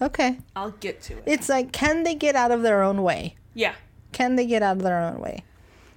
Okay. 0.00 0.38
I'll 0.54 0.70
get 0.70 1.02
to 1.02 1.14
it. 1.14 1.24
It's 1.26 1.48
like 1.48 1.72
can 1.72 2.04
they 2.04 2.14
get 2.14 2.36
out 2.36 2.52
of 2.52 2.62
their 2.62 2.84
own 2.84 3.02
way? 3.02 3.34
yeah. 3.54 3.74
Can 4.12 4.36
they 4.36 4.46
get 4.46 4.62
out 4.62 4.76
of 4.76 4.84
their 4.84 5.00
own 5.00 5.18
way? 5.18 5.42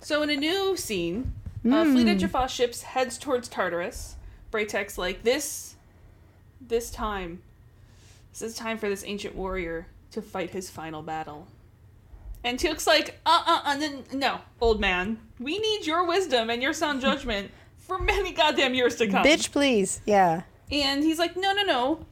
So 0.02 0.24
in 0.24 0.32
a 0.32 0.36
new 0.36 0.76
scene, 0.78 1.34
uh, 1.74 1.86
Fleet 1.86 2.08
of 2.08 2.18
Jaffa 2.18 2.48
ships 2.48 2.84
heads 2.84 3.18
towards 3.18 3.48
Tartarus. 3.48 4.16
Bra'tac's 4.52 4.98
like 4.98 5.24
this, 5.24 5.76
this 6.62 6.90
time, 6.92 7.42
this 8.32 8.42
is 8.42 8.56
time 8.56 8.78
for 8.78 8.88
this 8.90 9.04
ancient 9.06 9.36
warrior 9.36 9.88
to 10.12 10.22
fight 10.22 10.52
his 10.52 10.70
final 10.70 11.02
battle. 11.02 11.48
And 12.44 12.60
Teal'c's 12.60 12.86
like, 12.86 13.20
uh, 13.26 13.44
uh, 13.46 13.62
uh, 13.66 13.90
no, 14.14 14.40
old 14.62 14.80
man, 14.80 15.18
we 15.40 15.58
need 15.58 15.86
your 15.86 16.06
wisdom 16.06 16.50
and 16.50 16.62
your 16.62 16.74
sound 16.74 17.02
judgment 17.02 17.52
for 17.78 17.98
many 17.98 18.32
goddamn 18.32 18.74
years 18.76 18.96
to 18.98 19.08
come. 19.08 19.26
Bitch, 19.26 19.52
please. 19.52 20.00
Yeah. 20.06 20.44
And 20.72 21.04
he's 21.04 21.20
like, 21.20 21.36
no, 21.36 21.54
no, 21.54 21.64
no. 21.64 22.06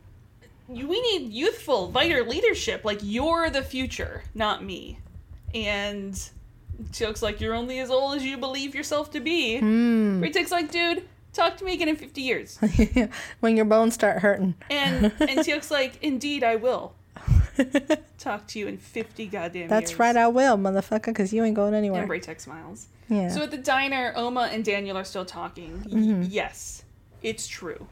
We 0.68 1.02
need 1.02 1.32
youthful, 1.32 1.90
vital 1.90 2.26
leadership. 2.26 2.84
Like, 2.84 3.00
you're 3.04 3.50
the 3.50 3.62
future, 3.62 4.24
not 4.34 4.64
me. 4.64 5.00
And 5.54 6.20
Teal'c's 6.92 7.22
like, 7.22 7.40
you're 7.40 7.54
only 7.54 7.80
as 7.80 7.90
old 7.90 8.16
as 8.16 8.24
you 8.24 8.38
believe 8.38 8.76
yourself 8.76 9.12
to 9.12 9.20
be. 9.20 9.60
Bra'tac's 9.60 10.52
like, 10.52 10.72
dude, 10.72 11.04
talk 11.34 11.58
to 11.58 11.66
me 11.66 11.74
again 11.74 11.90
in 11.90 11.96
50 11.96 12.22
years. 12.22 12.60
when 13.40 13.56
your 13.56 13.66
bones 13.66 13.94
start 13.94 14.20
hurting. 14.20 14.56
And 14.70 15.06
and 15.06 15.12
Teal'c's 15.40 15.72
like, 15.72 16.02
indeed, 16.02 16.44
I 16.44 16.56
will 16.56 16.94
talk 18.20 18.48
to 18.48 18.60
you 18.60 18.68
in 18.68 18.78
50 18.78 19.28
goddamn 19.28 19.70
That's 19.70 19.92
years. 19.92 20.00
right, 20.00 20.18
I 20.18 20.28
will, 20.28 20.58
motherfucker, 20.58 21.06
because 21.06 21.32
you 21.34 21.44
ain't 21.44 21.56
going 21.56 21.74
anywhere. 21.74 22.02
And 22.04 22.12
Braytek 22.12 22.42
smiles. 22.42 22.88
yeah. 23.08 23.30
So 23.30 23.44
at 23.44 23.52
the 23.52 23.58
diner, 23.58 24.14
Oma 24.16 24.50
and 24.52 24.66
Daniel 24.66 24.98
are 24.98 25.04
still 25.04 25.26
talking. 25.26 25.84
Mm-hmm. 25.88 26.24
yes, 26.30 26.84
it's 27.22 27.48
true. 27.48 27.88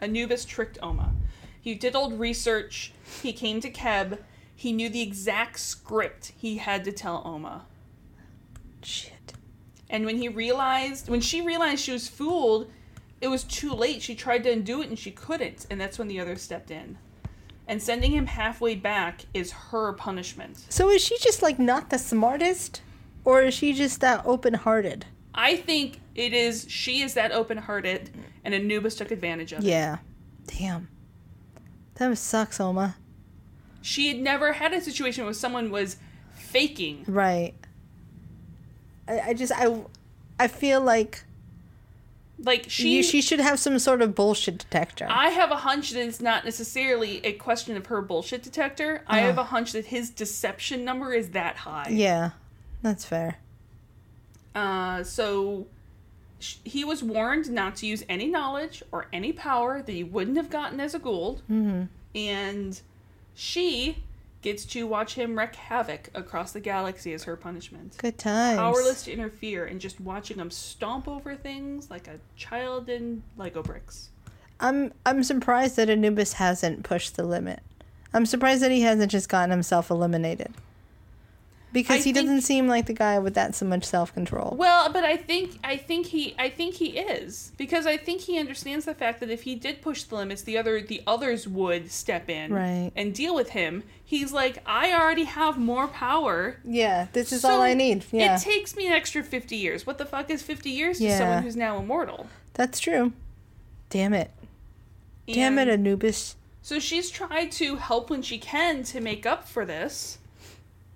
Anubis 0.00 0.44
tricked 0.44 0.78
Oma. 0.82 1.12
He 1.60 1.74
did 1.76 1.94
old 1.94 2.18
research. 2.18 2.92
He 3.22 3.32
came 3.32 3.60
to 3.60 3.70
Kheb. 3.70 4.18
He 4.62 4.72
knew 4.72 4.88
the 4.88 5.02
exact 5.02 5.58
script 5.58 6.34
he 6.36 6.58
had 6.58 6.84
to 6.84 6.92
tell 6.92 7.20
Oma. 7.24 7.66
Shit. 8.80 9.32
And 9.90 10.06
when 10.06 10.18
he 10.18 10.28
realized, 10.28 11.08
when 11.08 11.20
she 11.20 11.40
realized 11.40 11.82
she 11.82 11.90
was 11.90 12.06
fooled, 12.06 12.70
it 13.20 13.26
was 13.26 13.42
too 13.42 13.72
late. 13.72 14.02
She 14.02 14.14
tried 14.14 14.44
to 14.44 14.52
undo 14.52 14.80
it 14.80 14.88
and 14.88 14.96
she 14.96 15.10
couldn't. 15.10 15.66
And 15.68 15.80
that's 15.80 15.98
when 15.98 16.06
the 16.06 16.20
others 16.20 16.42
stepped 16.42 16.70
in. 16.70 16.96
And 17.66 17.82
sending 17.82 18.12
him 18.12 18.26
halfway 18.26 18.76
back 18.76 19.22
is 19.34 19.50
her 19.50 19.94
punishment. 19.94 20.64
So 20.68 20.90
is 20.90 21.02
she 21.02 21.18
just 21.18 21.42
like 21.42 21.58
not 21.58 21.90
the 21.90 21.98
smartest? 21.98 22.82
Or 23.24 23.42
is 23.42 23.54
she 23.54 23.72
just 23.72 24.00
that 24.02 24.24
open 24.24 24.54
hearted? 24.54 25.06
I 25.34 25.56
think 25.56 25.98
it 26.14 26.32
is 26.32 26.66
she 26.68 27.02
is 27.02 27.14
that 27.14 27.32
open 27.32 27.58
hearted 27.58 28.10
and 28.44 28.54
Anubis 28.54 28.94
took 28.94 29.10
advantage 29.10 29.52
of 29.52 29.64
it. 29.64 29.64
Yeah. 29.64 29.96
Damn. 30.46 30.86
That 31.96 32.16
sucks, 32.16 32.60
Oma. 32.60 32.94
She 33.82 34.08
had 34.08 34.18
never 34.18 34.52
had 34.54 34.72
a 34.72 34.80
situation 34.80 35.24
where 35.24 35.34
someone 35.34 35.70
was 35.70 35.96
faking. 36.34 37.04
Right. 37.06 37.54
I, 39.08 39.20
I 39.20 39.34
just 39.34 39.52
I 39.54 39.82
I 40.38 40.48
feel 40.48 40.80
like 40.80 41.24
Like 42.38 42.64
she 42.68 43.02
she, 43.02 43.02
she 43.02 43.22
should 43.22 43.40
have 43.40 43.58
some 43.58 43.78
sort 43.78 44.00
of 44.02 44.14
bullshit 44.14 44.58
detector. 44.58 45.06
I 45.10 45.28
have 45.30 45.50
a 45.50 45.56
hunch 45.56 45.90
that 45.90 46.06
it's 46.06 46.20
not 46.20 46.44
necessarily 46.44 47.24
a 47.24 47.32
question 47.32 47.76
of 47.76 47.86
her 47.86 48.00
bullshit 48.02 48.42
detector. 48.42 49.02
I 49.06 49.20
have 49.20 49.38
a 49.38 49.44
hunch 49.44 49.72
that 49.72 49.86
his 49.86 50.10
deception 50.10 50.84
number 50.84 51.12
is 51.12 51.30
that 51.30 51.56
high. 51.56 51.88
yeah. 51.90 52.30
That's 52.82 53.04
fair. 53.04 53.38
Uh, 54.54 55.02
so 55.04 55.66
sh- 56.40 56.56
he 56.64 56.84
was 56.84 57.02
warned 57.02 57.48
not 57.50 57.76
to 57.76 57.86
use 57.86 58.04
any 58.08 58.26
knowledge 58.26 58.82
or 58.92 59.06
any 59.12 59.32
power 59.32 59.80
that 59.82 59.92
he 59.92 60.02
wouldn't 60.04 60.36
have 60.36 60.50
gotten 60.50 60.80
as 60.80 60.94
a 60.94 60.98
Goa'uld. 60.98 61.40
Mm-hmm. 61.50 61.84
And 62.16 62.80
she 63.34 63.98
gets 64.42 64.64
to 64.66 64.86
watch 64.86 65.14
him 65.14 65.38
wreak 65.38 65.54
havoc 65.54 66.10
across 66.14 66.52
the 66.52 66.60
galaxy 66.60 67.12
as 67.12 67.24
her 67.24 67.36
punishment. 67.36 67.96
Good 67.98 68.18
times. 68.18 68.58
Powerless 68.58 69.04
to 69.04 69.12
interfere 69.12 69.64
and 69.66 69.80
just 69.80 70.00
watching 70.00 70.38
him 70.38 70.50
stomp 70.50 71.06
over 71.06 71.36
things 71.36 71.90
like 71.90 72.08
a 72.08 72.18
child 72.36 72.88
in 72.88 73.22
Lego 73.36 73.62
bricks. 73.62 74.10
I'm 74.60 74.92
I'm 75.06 75.22
surprised 75.22 75.76
that 75.76 75.88
Anubis 75.88 76.34
hasn't 76.34 76.84
pushed 76.84 77.16
the 77.16 77.24
limit. 77.24 77.60
I'm 78.12 78.26
surprised 78.26 78.62
that 78.62 78.70
he 78.70 78.82
hasn't 78.82 79.10
just 79.10 79.28
gotten 79.28 79.50
himself 79.50 79.90
eliminated. 79.90 80.52
Because 81.72 81.94
I 81.94 81.96
he 81.98 82.02
think- 82.12 82.16
doesn't 82.26 82.42
seem 82.42 82.68
like 82.68 82.86
the 82.86 82.92
guy 82.92 83.18
with 83.18 83.34
that 83.34 83.54
so 83.54 83.64
much 83.64 83.84
self 83.84 84.12
control. 84.12 84.54
Well, 84.58 84.92
but 84.92 85.04
I 85.04 85.16
think 85.16 85.58
I 85.64 85.76
think 85.76 86.06
he 86.06 86.34
I 86.38 86.48
think 86.50 86.74
he 86.74 86.98
is 86.98 87.52
because 87.56 87.86
I 87.86 87.96
think 87.96 88.20
he 88.22 88.38
understands 88.38 88.84
the 88.84 88.94
fact 88.94 89.20
that 89.20 89.30
if 89.30 89.42
he 89.44 89.54
did 89.54 89.80
push 89.80 90.02
the 90.02 90.16
limits, 90.16 90.42
the 90.42 90.58
other 90.58 90.80
the 90.82 91.02
others 91.06 91.48
would 91.48 91.90
step 91.90 92.28
in 92.28 92.52
Right. 92.52 92.90
and 92.94 93.14
deal 93.14 93.34
with 93.34 93.50
him. 93.50 93.84
He's 94.04 94.30
like, 94.32 94.58
I 94.66 94.92
already 94.92 95.24
have 95.24 95.56
more 95.56 95.88
power. 95.88 96.58
Yeah, 96.64 97.06
this 97.14 97.32
is 97.32 97.40
so 97.40 97.50
all 97.52 97.62
I 97.62 97.72
need. 97.72 98.04
Yeah. 98.12 98.36
It 98.36 98.42
takes 98.42 98.76
me 98.76 98.86
an 98.86 98.92
extra 98.92 99.22
fifty 99.22 99.56
years. 99.56 99.86
What 99.86 99.96
the 99.96 100.04
fuck 100.04 100.28
is 100.28 100.42
fifty 100.42 100.70
years 100.70 100.98
to 100.98 101.16
someone 101.16 101.42
who's 101.42 101.56
now 101.56 101.78
immortal? 101.78 102.26
That's 102.54 102.78
true. 102.78 103.14
Damn 103.88 104.12
it. 104.12 104.30
Damn 105.26 105.58
it, 105.58 105.68
Anubis. 105.68 106.36
So 106.60 106.78
she's 106.78 107.10
tried 107.10 107.50
to 107.52 107.76
help 107.76 108.10
when 108.10 108.22
she 108.22 108.38
can 108.38 108.82
to 108.84 109.00
make 109.00 109.24
up 109.24 109.48
for 109.48 109.64
this. 109.64 110.18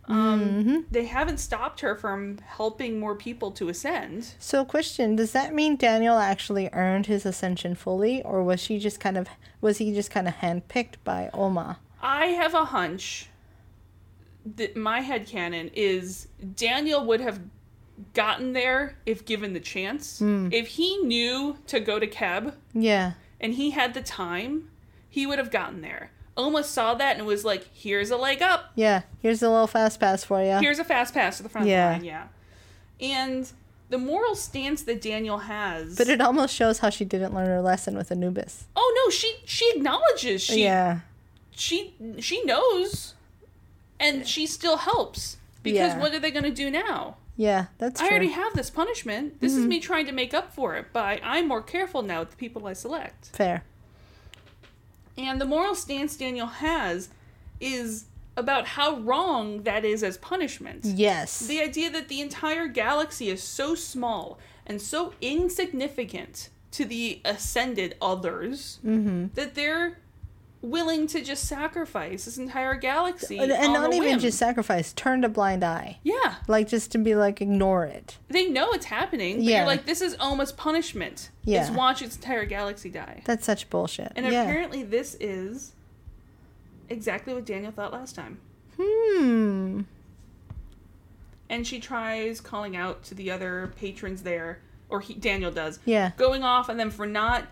Um, 0.08 0.62
hmm 0.62 0.78
They 0.90 1.06
haven't 1.06 1.38
stopped 1.38 1.80
her 1.80 1.96
from 1.96 2.38
helping 2.38 3.00
more 3.00 3.14
people 3.16 3.50
to 3.52 3.68
ascend. 3.68 4.34
So, 4.38 4.64
question: 4.64 5.16
Does 5.16 5.32
that 5.32 5.54
mean 5.54 5.76
Daniel 5.76 6.18
actually 6.18 6.68
earned 6.72 7.06
his 7.06 7.26
ascension 7.26 7.74
fully, 7.74 8.22
or 8.22 8.42
was 8.42 8.60
she 8.60 8.78
just 8.78 9.00
kind 9.00 9.16
of 9.18 9.28
was 9.60 9.78
he 9.78 9.92
just 9.92 10.10
kind 10.10 10.28
of 10.28 10.34
handpicked 10.34 10.96
by 11.04 11.30
Oma? 11.34 11.78
I 12.00 12.26
have 12.26 12.54
a 12.54 12.66
hunch 12.66 13.30
that 14.54 14.76
my 14.76 15.00
head 15.00 15.26
headcanon 15.26 15.70
is 15.74 16.28
Daniel 16.54 17.04
would 17.04 17.20
have 17.20 17.40
gotten 18.14 18.52
there 18.52 18.96
if 19.06 19.24
given 19.24 19.54
the 19.54 19.60
chance. 19.60 20.20
If 20.20 20.68
he 20.68 20.98
knew 20.98 21.56
to 21.66 21.80
go 21.80 21.98
to 21.98 22.06
Kheb 22.06 22.54
Yeah, 22.74 23.14
and 23.40 23.54
he 23.54 23.70
had 23.70 23.94
the 23.94 24.02
time, 24.02 24.70
he 25.08 25.26
would 25.26 25.38
have 25.38 25.50
gotten 25.50 25.80
there. 25.80 26.10
Oma 26.36 26.62
saw 26.64 26.94
that 26.94 27.16
and 27.16 27.26
was 27.26 27.44
like, 27.44 27.68
here's 27.72 28.10
a 28.10 28.16
leg 28.16 28.42
up. 28.42 28.72
yeah. 28.74 29.02
Here's 29.20 29.42
a 29.42 29.48
little 29.48 29.66
fast 29.66 29.98
pass 29.98 30.22
for 30.24 30.42
you. 30.42 30.58
Here's 30.58 30.78
a 30.78 30.84
fast 30.84 31.14
pass 31.14 31.38
to 31.38 31.42
the 31.42 31.48
front 31.48 31.66
Yeah. 31.66 31.92
line. 31.92 32.04
Yeah. 32.04 32.26
And 33.00 33.50
the 33.88 33.98
moral 33.98 34.34
stance 34.34 34.82
that 34.82 35.00
Daniel 35.00 35.38
has. 35.38 35.96
But 35.96 36.08
it 36.08 36.20
almost 36.20 36.54
shows 36.54 36.80
how 36.80 36.90
she 36.90 37.04
didn't 37.04 37.34
learn 37.34 37.46
her 37.46 37.60
lesson 37.60 37.96
with 37.96 38.10
Anubis. 38.10 38.64
oh 38.74 39.02
no, 39.04 39.10
she 39.10 39.36
she 39.44 39.70
acknowledges 39.74 40.42
she 40.42 40.64
yeah, 40.64 41.00
she 41.52 41.94
she 42.18 42.42
knows 42.44 43.14
and 43.98 44.26
she 44.26 44.46
still 44.46 44.76
helps 44.78 45.38
because 45.62 45.92
Yeah. 45.94 46.00
what 46.00 46.12
are 46.14 46.18
they 46.18 46.30
going 46.30 46.44
to 46.44 46.50
do 46.50 46.70
now 46.70 47.16
yeah. 47.38 47.66
That's 47.78 48.00
i 48.00 48.08
already 48.08 48.28
have 48.28 48.54
this 48.54 48.70
punishment 48.70 49.40
this 49.40 49.52
is 49.52 49.60
mm-hmm. 49.60 49.68
me 49.68 49.80
trying 49.80 50.06
to 50.06 50.12
make 50.12 50.34
up 50.34 50.52
for 50.54 50.74
it 50.76 50.86
but 50.92 51.20
i'm 51.22 51.48
more 51.48 51.62
careful 51.62 52.02
now 52.02 52.20
with 52.20 52.30
the 52.30 52.36
people 52.36 52.66
i 52.66 52.72
select 52.72 53.26
Fair. 53.32 53.64
And 55.18 55.40
the 55.40 55.44
moral 55.44 55.74
stance 55.74 56.16
daniel 56.16 56.46
has 56.46 57.08
is 57.60 58.04
about 58.36 58.66
how 58.66 58.98
wrong 58.98 59.62
that 59.62 59.84
is 59.84 60.02
as 60.02 60.16
punishment 60.18 60.84
Yes. 60.84 61.46
the 61.46 61.60
idea 61.60 61.90
that 61.90 62.08
the 62.08 62.20
entire 62.20 62.68
galaxy 62.68 63.30
is 63.30 63.42
so 63.42 63.74
small 63.74 64.38
and 64.66 64.80
so 64.82 65.14
insignificant 65.20 66.50
to 66.72 66.84
the 66.84 67.20
ascended 67.24 67.96
others 68.02 68.78
mm-hmm. 68.84 69.26
that 69.34 69.54
they're 69.54 69.98
willing 70.70 71.06
to 71.06 71.22
just 71.22 71.44
sacrifice 71.44 72.24
this 72.24 72.38
entire 72.38 72.74
galaxy 72.74 73.38
And, 73.38 73.52
and 73.52 73.72
not 73.72 73.92
even 73.94 74.18
just 74.18 74.38
sacrifice. 74.38 74.92
turn 74.92 75.24
a 75.24 75.28
blind 75.28 75.62
eye. 75.64 75.98
yeah 76.02 76.36
Like 76.48 76.68
just 76.68 76.92
to 76.92 76.98
be 76.98 77.14
like 77.14 77.40
ignore 77.40 77.84
it. 77.84 78.18
they 78.28 78.46
know 78.48 78.70
it's 78.72 78.86
happening 78.86 79.36
but 79.36 79.44
Yeah. 79.44 79.56
you're 79.58 79.66
like 79.66 79.86
this 79.86 80.00
is 80.00 80.16
almost 80.20 80.56
punishment 80.56 81.30
Yeah. 81.44 81.64
is 81.64 81.70
watch 81.70 82.02
its 82.02 82.16
entire 82.16 82.44
galaxy 82.44 82.90
die 82.90 83.22
That's 83.24 83.46
such 83.46 83.70
bullshit. 83.70 84.12
and 84.16 84.26
yeah. 84.26 84.42
apparently 84.42 84.82
this 84.82 85.16
is 85.20 85.72
exactly 86.88 87.32
what 87.34 87.44
daniel 87.46 87.72
thought 87.72 87.92
last 87.92 88.14
time 88.14 88.38
Hmm. 88.78 89.82
and 91.48 91.66
she 91.66 91.80
tries 91.80 92.40
calling 92.40 92.76
out 92.76 93.02
to 93.04 93.14
the 93.14 93.30
other 93.30 93.72
patrons 93.76 94.22
there 94.22 94.60
or 94.88 95.00
he, 95.00 95.14
daniel 95.14 95.50
does 95.50 95.78
Yeah. 95.84 96.10
going 96.16 96.42
off 96.42 96.68
on 96.68 96.76
them 96.76 96.90
for 96.90 97.06
not 97.06 97.44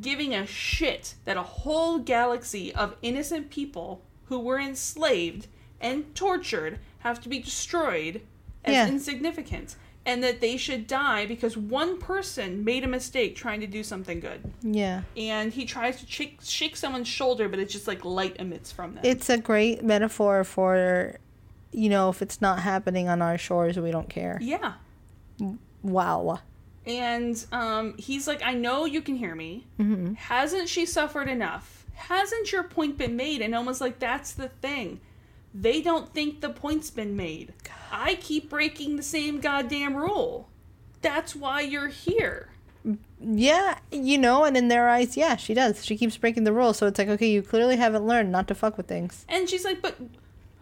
giving 0.00 0.34
a 0.34 0.46
shit 0.46 1.14
that 1.24 1.36
a 1.36 1.42
whole 1.42 1.98
galaxy 1.98 2.74
of 2.74 2.94
innocent 3.02 3.50
people 3.50 4.02
who 4.26 4.38
were 4.38 4.58
enslaved 4.58 5.46
and 5.80 6.14
tortured 6.14 6.78
have 7.00 7.20
to 7.22 7.28
be 7.28 7.38
destroyed 7.38 8.20
as 8.64 8.74
Yeah. 8.74 8.88
insignificant. 8.88 9.76
and 10.06 10.24
that 10.24 10.40
they 10.40 10.56
should 10.56 10.86
die 10.86 11.26
because 11.26 11.54
one 11.54 11.98
person 11.98 12.64
made 12.64 12.82
a 12.82 12.86
mistake 12.86 13.36
trying 13.36 13.60
to 13.60 13.66
do 13.66 13.82
something 13.82 14.20
good. 14.20 14.40
Yeah. 14.62 15.02
And 15.18 15.52
he 15.52 15.66
tries 15.66 16.00
to 16.00 16.06
shake, 16.10 16.38
shake 16.42 16.76
someone's 16.78 17.08
shoulder, 17.08 17.46
but 17.46 17.58
it's 17.58 17.74
just 17.74 17.86
like 17.86 18.06
light 18.06 18.34
emits 18.38 18.72
from 18.72 18.94
them. 18.94 19.04
It's 19.04 19.28
a 19.28 19.36
great 19.36 19.84
metaphor 19.84 20.44
for, 20.44 21.16
you 21.72 21.90
know, 21.90 22.08
if 22.08 22.22
it's 22.22 22.40
not 22.40 22.60
happening 22.60 23.06
on 23.10 23.20
our 23.20 23.36
shores, 23.36 23.78
we 23.78 23.90
don't 23.90 24.08
care. 24.08 24.38
yeah. 24.40 24.74
Wow. 25.82 26.40
And 26.88 27.44
um, 27.52 27.94
he's 27.98 28.26
like, 28.26 28.42
I 28.42 28.54
know 28.54 28.84
you 28.86 29.02
can 29.02 29.14
hear 29.16 29.34
me. 29.34 29.66
hmm 29.76 30.14
Hasn't 30.14 30.68
she 30.68 30.86
suffered 30.86 31.28
enough? 31.28 31.84
Hasn't 31.94 32.50
your 32.52 32.62
point 32.62 32.96
been 32.96 33.16
made? 33.16 33.42
And 33.42 33.54
almost 33.54 33.80
like 33.80 33.98
that's 33.98 34.32
the 34.32 34.48
thing. 34.48 35.00
They 35.54 35.82
don't 35.82 36.12
think 36.14 36.40
the 36.40 36.50
point's 36.50 36.90
been 36.90 37.16
made. 37.16 37.52
I 37.90 38.14
keep 38.16 38.48
breaking 38.48 38.96
the 38.96 39.02
same 39.02 39.40
goddamn 39.40 39.96
rule. 39.96 40.48
That's 41.02 41.34
why 41.36 41.60
you're 41.62 41.88
here. 41.88 42.50
Yeah, 43.20 43.78
you 43.90 44.16
know, 44.18 44.44
and 44.44 44.56
in 44.56 44.68
their 44.68 44.88
eyes, 44.88 45.16
yeah, 45.16 45.36
she 45.36 45.52
does. 45.54 45.84
She 45.84 45.96
keeps 45.96 46.16
breaking 46.16 46.44
the 46.44 46.52
rule. 46.52 46.72
so 46.72 46.86
it's 46.86 46.98
like, 46.98 47.08
okay, 47.08 47.28
you 47.28 47.42
clearly 47.42 47.76
haven't 47.76 48.06
learned 48.06 48.30
not 48.30 48.46
to 48.48 48.54
fuck 48.54 48.76
with 48.76 48.86
things. 48.86 49.24
And 49.28 49.48
she's 49.48 49.64
like, 49.64 49.82
but 49.82 49.96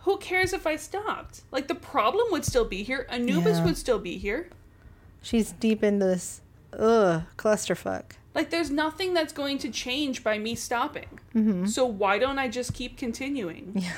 who 0.01 0.17
cares 0.19 0.53
if 0.53 0.67
I 0.67 0.77
stopped? 0.77 1.43
Like 1.53 1.69
the 1.69 1.75
problem 1.75 2.29
would 2.31 2.45
still 2.45 2.65
be 2.65 2.83
here. 2.83 3.07
Anubis 3.11 3.59
Yeah. 3.59 3.65
would 3.65 3.77
still 3.77 3.99
be 3.99 4.17
here. 4.17 4.49
She's 5.27 5.51
deep 5.51 5.83
into 5.83 6.07
this, 6.07 6.41
ugh, 6.73 7.25
clusterfuck. 7.37 8.13
Like 8.33 8.51
there's 8.51 8.71
nothing 8.71 9.13
that's 9.13 9.33
going 9.33 9.59
to 9.59 9.71
change 9.71 10.23
by 10.23 10.39
me 10.39 10.55
stopping. 10.55 11.19
hmm 11.33 11.67
So 11.67 11.85
why 11.85 12.21
don't 12.21 12.39
I 12.39 12.47
just 12.47 12.75
keep 12.75 12.97
continuing? 12.97 13.73
Yeah. 13.75 13.93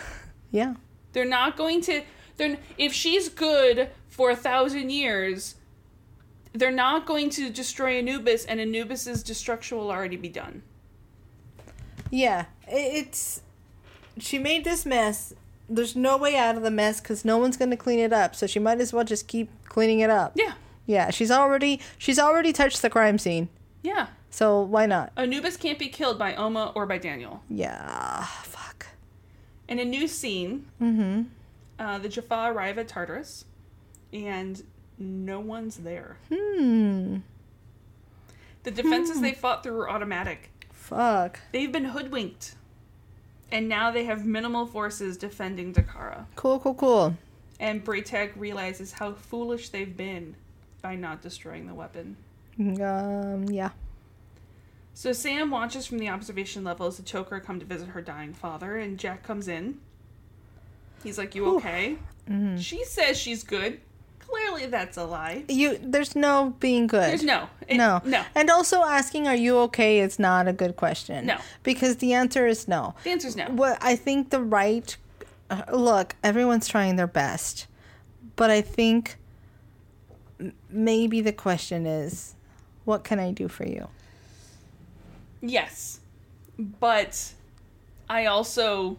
yeah. 0.50 0.74
They're 1.12 1.26
not 1.26 1.54
going 1.58 1.82
to. 1.82 2.00
They're 2.38 2.56
if 2.78 2.94
she's 2.94 3.28
good 3.28 3.90
for 4.08 4.30
a 4.30 4.36
thousand 4.36 4.88
years, 4.88 5.56
they're 6.54 6.70
not 6.70 7.04
going 7.04 7.28
to 7.30 7.50
destroy 7.50 7.98
Anubis, 7.98 8.46
and 8.46 8.58
Anubis's 8.58 9.22
destruction 9.22 9.76
will 9.76 9.90
already 9.90 10.16
be 10.16 10.30
done. 10.30 10.62
Yeah, 12.10 12.46
it's. 12.66 13.42
She 14.18 14.38
made 14.38 14.64
this 14.64 14.86
mess. 14.86 15.34
There's 15.68 15.94
no 15.94 16.16
way 16.16 16.38
out 16.38 16.56
of 16.56 16.62
the 16.62 16.70
mess 16.70 17.02
because 17.02 17.22
no 17.22 17.36
one's 17.36 17.58
going 17.58 17.70
to 17.70 17.76
clean 17.76 17.98
it 17.98 18.14
up, 18.14 18.34
so 18.34 18.46
she 18.46 18.58
might 18.58 18.80
as 18.80 18.94
well 18.94 19.04
just 19.04 19.28
keep 19.28 19.50
cleaning 19.66 20.00
it 20.00 20.08
up. 20.08 20.32
Yeah, 20.34 20.54
Yeah, 20.88 21.10
she's 21.10 21.30
already 21.30 21.80
she's 21.98 22.18
already 22.18 22.50
touched 22.52 22.80
the 22.80 22.88
crime 22.88 23.18
scene, 23.18 23.50
yeah. 23.82 24.06
so 24.30 24.62
why 24.62 24.86
not? 24.86 25.12
Anubis 25.18 25.58
can't 25.58 25.78
be 25.78 25.88
killed 25.88 26.18
by 26.18 26.34
Oma 26.34 26.72
or 26.74 26.86
by 26.86 26.96
Daniel. 26.96 27.42
Yeah, 27.50 28.24
fuck. 28.42 28.86
In 29.68 29.78
a 29.78 29.84
new 29.84 30.08
scene, 30.08 30.64
Mm-hmm. 30.80 31.22
uh, 31.78 31.98
the 31.98 32.08
Jaffa 32.08 32.50
arrive 32.50 32.78
at 32.78 32.88
Tartarus, 32.88 33.44
and 34.14 34.62
no 34.98 35.40
one's 35.40 35.76
there. 35.76 36.16
Hmm. 36.32 37.18
The 38.62 38.70
defenses 38.70 39.20
they 39.20 39.32
fought 39.32 39.62
through 39.62 39.74
were 39.76 39.90
automatic. 39.90 40.50
Fuck. 40.72 41.40
They've 41.52 41.70
been 41.70 41.84
hoodwinked, 41.84 42.54
and 43.52 43.68
now 43.68 43.90
they 43.90 44.04
have 44.04 44.24
minimal 44.24 44.64
forces 44.66 45.18
defending 45.18 45.74
Dakara. 45.74 46.24
Cool, 46.34 46.58
cool, 46.60 46.74
cool. 46.74 47.16
And 47.60 47.84
Bra'tac 47.84 48.32
realizes 48.36 48.92
how 48.92 49.12
foolish 49.12 49.68
they've 49.68 49.94
been 49.96 50.34
by 50.82 50.94
not 50.96 51.22
destroying 51.22 51.66
the 51.66 51.74
weapon. 51.74 52.16
Um. 52.58 53.44
Yeah. 53.48 53.70
So 54.94 55.12
Sam 55.12 55.50
watches 55.50 55.86
from 55.86 55.98
the 55.98 56.08
observation 56.08 56.64
level 56.64 56.86
as 56.86 56.96
the 56.96 57.04
Tok'ra 57.04 57.40
come 57.44 57.60
to 57.60 57.66
visit 57.66 57.90
her 57.90 58.02
dying 58.02 58.34
father, 58.34 58.76
and 58.76 58.98
Jack 58.98 59.22
comes 59.22 59.46
in. 59.46 59.78
He's 61.04 61.18
like, 61.18 61.34
"You 61.34 61.56
okay?" 61.56 61.96
Mm-hmm. 62.28 62.56
She 62.56 62.84
says 62.84 63.16
she's 63.16 63.44
good. 63.44 63.80
Clearly, 64.18 64.66
that's 64.66 64.96
a 64.96 65.04
lie. 65.04 65.44
You. 65.48 65.78
There's 65.80 66.14
no 66.16 66.54
being 66.58 66.86
good. 66.86 67.04
There's 67.08 67.22
no, 67.22 67.48
it- 67.66 67.76
no. 67.76 68.02
no. 68.04 68.24
And 68.34 68.50
also 68.50 68.82
asking, 68.82 69.28
"Are 69.28 69.36
you 69.36 69.58
okay?" 69.60 70.00
is 70.00 70.18
not 70.18 70.48
a 70.48 70.52
good 70.52 70.76
question. 70.76 71.26
No. 71.26 71.38
Because 71.62 71.96
the 71.96 72.12
answer 72.12 72.46
is 72.46 72.66
no. 72.66 72.94
The 73.04 73.10
answer's 73.10 73.36
no. 73.36 73.46
What 73.46 73.78
I 73.80 73.94
think 73.94 74.30
the 74.30 74.42
right 74.42 74.96
uh, 75.50 75.62
look, 75.72 76.16
everyone's 76.22 76.68
trying 76.68 76.96
their 76.96 77.06
best, 77.06 77.66
but 78.36 78.50
I 78.50 78.60
think 78.60 79.16
maybe 80.70 81.20
the 81.20 81.32
question 81.32 81.86
is, 81.86 82.34
what 82.84 83.04
can 83.04 83.18
I 83.18 83.32
do 83.32 83.48
for 83.48 83.66
you? 83.66 83.88
Yes, 85.40 86.00
but 86.58 87.32
I 88.08 88.26
also, 88.26 88.96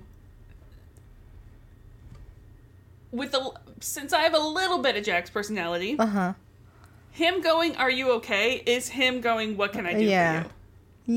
with 3.11 3.34
a 3.34 3.52
since 3.80 4.14
I 4.14 4.22
have 4.22 4.34
a 4.34 4.40
little 4.40 4.80
bit 4.80 4.95
of 4.95 5.03
Jack's 5.03 5.30
personality, 5.30 5.95
Uh 5.99 6.06
huh. 6.06 6.34
him 7.11 7.41
going, 7.41 7.76
"Are 7.76 7.90
you 7.90 8.11
okay?" 8.14 8.61
is 8.66 8.90
him 8.90 9.22
going, 9.22 9.57
"What 9.57 9.74
can 9.74 9.86
I 9.86 9.94
do 9.94 10.06
Yeah. 10.06 10.44
for 10.44 10.48
you?" 10.48 10.53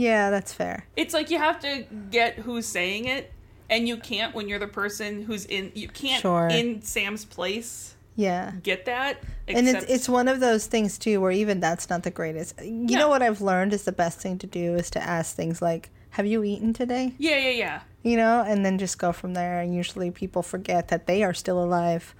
Yeah, 0.07 0.31
that's 0.31 0.53
fair. 0.53 0.87
It's 0.97 1.13
like 1.13 1.31
you 1.31 1.39
have 1.39 1.61
to 1.61 1.85
get 2.11 2.41
who's 2.41 2.67
saying 2.67 3.05
it, 3.05 3.33
and 3.69 3.87
you 3.87 3.97
can't 3.99 4.35
when 4.35 4.49
you're 4.49 4.59
the 4.59 4.67
person 4.67 5.23
who's 5.23 5.45
in. 5.45 5.71
You 5.75 5.89
can't 5.89 6.23
Sure. 6.23 6.49
in 6.49 6.83
Sam's 6.83 7.25
place 7.25 7.92
Yeah. 8.15 8.53
get 8.63 8.85
that. 8.87 9.23
And 9.49 9.67
it's 9.69 9.85
it's 9.91 10.09
one 10.09 10.29
of 10.29 10.41
those 10.41 10.67
things 10.67 10.99
too 10.99 11.21
where 11.21 11.31
even 11.33 11.61
that's 11.61 11.89
not 11.91 12.03
the 12.03 12.11
greatest. 12.11 12.61
You 12.63 12.71
No. 12.71 12.99
know 13.01 13.09
what 13.09 13.23
I've 13.23 13.41
learned 13.41 13.73
is 13.73 13.85
the 13.85 13.93
best 13.93 14.21
thing 14.21 14.39
to 14.39 14.47
do 14.47 14.75
is 14.75 14.91
to 14.91 15.03
ask 15.03 15.35
things 15.35 15.63
like, 15.63 15.91
"Have 16.11 16.27
you 16.27 16.45
eaten 16.45 16.73
today?" 16.73 17.15
yeah, 17.19 17.39
yeah, 17.39 17.51
yeah. 17.51 17.81
You 18.03 18.17
know, 18.17 18.43
and 18.47 18.65
then 18.67 18.79
just 18.79 18.99
go 18.99 19.13
from 19.13 19.33
there. 19.35 19.61
And 19.61 19.75
usually 19.75 20.11
people 20.11 20.43
forget 20.43 20.89
that 20.89 21.07
they 21.07 21.23
are 21.23 21.33
still 21.33 21.63
alive, 21.63 22.15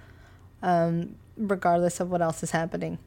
um, 0.61 1.15
regardless 1.37 1.99
of 1.99 2.09
what 2.09 2.21
else 2.21 2.41
is 2.43 2.51
happening. 2.51 2.97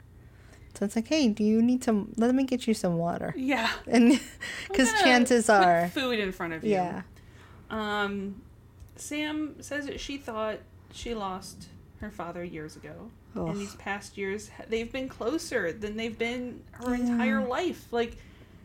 So 0.75 0.85
it's 0.85 0.95
like, 0.95 1.09
hey, 1.09 1.29
do 1.29 1.43
you 1.43 1.63
need 1.63 1.83
some? 1.83 2.13
Let 2.19 2.35
me 2.35 2.45
get 2.45 2.67
you 2.69 2.75
some 2.75 2.99
water. 2.99 3.33
Yeah. 3.37 3.71
And 3.87 4.21
because 4.69 4.93
chances 5.03 5.49
are, 5.49 5.89
food 5.89 6.19
in 6.19 6.33
front 6.33 6.53
of 6.53 6.63
you. 6.65 6.73
yeah, 6.73 7.03
Um, 7.71 8.43
Sam 8.97 9.57
says 9.61 9.87
that 9.87 10.01
she 10.01 10.19
thought 10.19 10.59
she 10.93 11.15
lost 11.15 11.69
her 12.01 12.11
father 12.11 12.45
years 12.45 12.77
ago. 12.77 13.11
Ugh. 13.37 13.49
And 13.49 13.57
these 13.61 13.75
past 13.77 14.17
years, 14.19 14.51
they've 14.69 14.91
been 14.91 15.09
closer 15.09 15.73
than 15.73 15.97
they've 15.97 16.17
been 16.19 16.63
her 16.73 16.95
Yeah. 16.95 17.07
entire 17.07 17.47
life. 17.47 17.87
Like, 17.93 18.17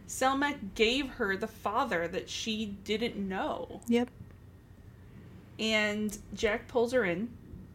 Selmak 0.08 0.76
gave 0.76 1.08
her 1.12 1.38
the 1.38 1.48
father 1.48 2.08
that 2.10 2.30
she 2.30 2.66
didn't 2.84 3.16
know. 3.18 3.82
yep, 3.88 4.10
And 5.60 6.18
Jack 6.34 6.68
pulls 6.68 6.92
her 6.94 7.06
in, 7.06 7.30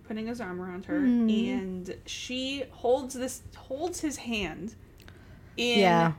putting 0.09 0.27
his 0.27 0.41
arm 0.41 0.61
around 0.61 0.87
her, 0.87 1.01
Mm. 1.01 1.49
and 1.53 1.97
she 2.07 2.65
holds 2.73 3.15
this 3.15 3.43
holds 3.57 4.01
his 4.01 4.17
hand 4.19 4.75
in 5.57 5.81
Yeah. 5.81 6.13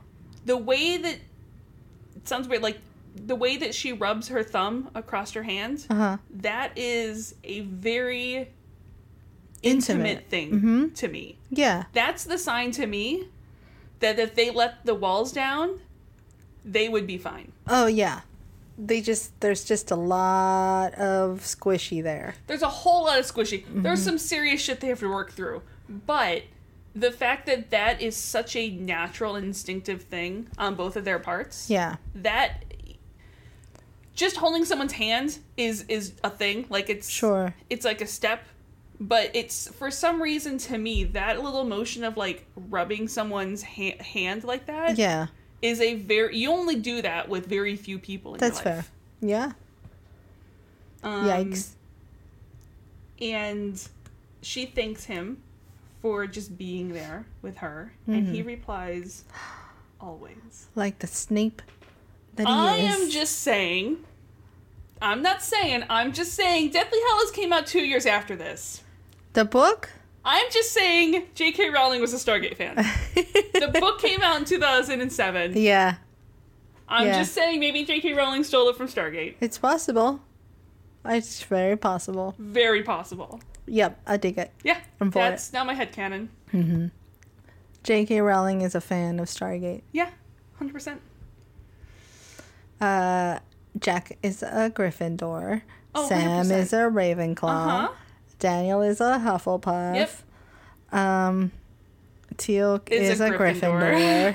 the 0.46 0.56
way 0.56 0.96
that 0.96 1.18
it 2.16 2.28
sounds 2.28 2.48
weird, 2.48 2.62
like 2.62 2.78
the 3.14 3.34
way 3.36 3.56
that 3.56 3.74
she 3.74 3.92
rubs 3.92 4.28
her 4.28 4.42
thumb 4.42 4.90
across 4.94 5.32
her 5.32 5.42
hand. 5.42 5.86
uh 5.90 5.94
huh, 5.94 6.16
That 6.30 6.76
is 6.76 7.34
a 7.44 7.60
very 7.60 8.48
intimate, 9.62 10.06
Intimate. 10.06 10.28
thing 10.30 10.60
Mhm. 10.60 10.94
to 10.96 11.08
me. 11.08 11.36
yeah, 11.50 11.84
That's 11.92 12.24
the 12.24 12.38
sign 12.38 12.70
to 12.72 12.86
me 12.86 13.28
that 14.00 14.18
if 14.18 14.34
they 14.34 14.50
let 14.50 14.84
the 14.86 14.94
walls 14.94 15.32
down, 15.32 15.80
they 16.64 16.88
would 16.88 17.06
be 17.06 17.18
fine. 17.18 17.52
oh 17.66 17.86
yeah. 17.86 18.20
They 18.80 19.00
just 19.00 19.38
there's 19.40 19.64
just 19.64 19.90
a 19.90 19.96
lot 19.96 20.94
of 20.94 21.40
squishy 21.40 22.00
there. 22.00 22.36
There's 22.46 22.62
a 22.62 22.68
whole 22.68 23.04
lot 23.06 23.18
of 23.18 23.24
squishy. 23.26 23.64
Mm-hmm. 23.64 23.82
There's 23.82 24.00
some 24.02 24.18
serious 24.18 24.60
shit 24.60 24.78
they 24.80 24.86
have 24.86 25.00
to 25.00 25.08
work 25.08 25.32
through. 25.32 25.62
But 25.88 26.44
the 26.94 27.10
fact 27.10 27.46
that 27.46 27.70
that 27.70 28.00
is 28.00 28.16
such 28.16 28.54
a 28.54 28.70
natural, 28.70 29.34
instinctive 29.34 30.02
thing 30.02 30.46
on 30.58 30.76
both 30.76 30.94
of 30.96 31.04
their 31.04 31.18
parts, 31.18 31.68
Yeah, 31.68 31.96
that 32.14 32.64
just 34.14 34.36
holding 34.36 34.64
someone's 34.64 34.92
hand 34.92 35.38
is 35.56 35.84
is 35.88 36.12
a 36.22 36.30
thing. 36.30 36.66
Like 36.68 36.88
it's 36.88 37.08
sure. 37.08 37.54
it's 37.70 37.84
like 37.84 38.00
a 38.00 38.06
step. 38.06 38.44
But 39.00 39.30
it's 39.34 39.68
for 39.68 39.90
some 39.92 40.20
reason 40.20 40.58
to 40.58 40.76
me 40.78 41.04
that 41.04 41.40
little 41.42 41.64
motion 41.64 42.02
of 42.04 42.16
like 42.16 42.46
rubbing 42.56 43.06
someone's 43.08 43.62
ha- 43.62 43.96
hand 44.02 44.42
like 44.44 44.66
that 44.66 44.98
Yeah, 44.98 45.28
Is 45.62 45.80
a 45.80 45.94
very 45.94 46.36
you 46.36 46.50
only 46.50 46.74
do 46.76 47.00
that 47.02 47.28
with 47.28 47.46
very 47.46 47.76
few 47.76 47.98
people 48.00 48.34
in 48.34 48.40
that's 48.40 48.60
fair. 48.60 48.84
Yeah. 49.20 49.52
Um, 51.04 51.26
Yikes. 51.26 51.70
and 53.20 53.88
she 54.42 54.66
thanks 54.66 55.04
him 55.04 55.42
for 56.02 56.26
just 56.26 56.56
being 56.58 56.92
there 56.92 57.26
with 57.42 57.58
her 57.58 57.92
and 58.06 58.24
Mm-hmm. 58.26 58.32
he 58.34 58.42
replies 58.42 59.24
always 60.00 60.66
Like 60.74 60.98
the 61.00 61.06
Snape 61.06 61.62
that 62.36 62.46
he 62.46 62.52
i 62.52 62.76
is. 62.76 63.00
am 63.00 63.10
just 63.10 63.40
saying 63.40 63.98
i'm 65.02 65.22
not 65.22 65.42
saying 65.42 65.82
i'm 65.90 66.12
just 66.12 66.32
saying 66.34 66.70
deathly 66.70 66.98
hallows 67.10 67.30
came 67.32 67.52
out 67.52 67.66
two 67.66 67.80
years 67.84 68.06
after 68.06 68.36
this 68.36 68.82
the 69.38 69.44
book. 69.44 69.90
i'm 70.24 70.46
just 70.50 70.72
saying 70.72 71.24
j.k 71.34 71.70
rowling 71.70 72.00
was 72.00 72.12
a 72.12 72.16
stargate 72.16 72.56
fan 72.56 72.74
the 73.14 73.70
book 73.80 74.00
came 74.00 74.20
out 74.22 74.36
in 74.36 74.44
2007 74.44 75.56
Yeah, 75.56 75.94
i'm 76.88 77.06
yeah. 77.06 77.18
just 77.20 77.32
saying 77.34 77.60
maybe 77.60 77.84
j.k 77.84 78.12
rowling 78.14 78.42
stole 78.44 78.68
it 78.68 78.76
from 78.76 78.88
stargate 78.88 79.34
it's 79.40 79.58
possible. 79.58 80.20
It's 81.04 81.42
very 81.44 81.76
possible. 81.76 82.34
very 82.38 82.82
possible 82.82 83.40
Yep, 83.66 84.00
I 84.06 84.16
dig 84.16 84.38
it. 84.38 84.50
yeah 84.64 84.78
I'm 85.00 85.10
for 85.12 85.20
that's 85.20 85.52
now 85.52 85.62
my 85.64 85.74
head 85.74 85.92
canon 85.92 86.28
Mm-hmm. 86.52 86.86
J.K. 87.84 88.20
Rowling 88.20 88.62
is 88.62 88.74
a 88.74 88.80
fan 88.80 89.20
of 89.20 89.28
Stargate. 89.28 89.82
Yeah, 89.92 90.10
hundred 90.58 90.72
percent. 90.74 91.00
Uh, 92.80 93.38
Jack 93.78 94.18
is 94.22 94.42
a 94.42 94.70
Gryffindor. 94.74 95.62
Oh, 95.94 96.08
Sam 96.08 96.44
100%. 96.46 96.58
is 96.58 96.72
a 96.72 96.76
Ravenclaw. 96.76 97.44
Uh 97.44 97.68
huh. 97.86 97.88
Daniel 98.38 98.82
is 98.82 99.00
a 99.00 99.18
Hufflepuff. 99.24 99.94
Yep. 99.94 100.10
Um, 100.92 101.52
Teal'c 102.36 102.88
Is 102.90 103.10
is, 103.10 103.20
a 103.20 103.26
a, 103.26 103.30
Gryffindor. 103.30 104.34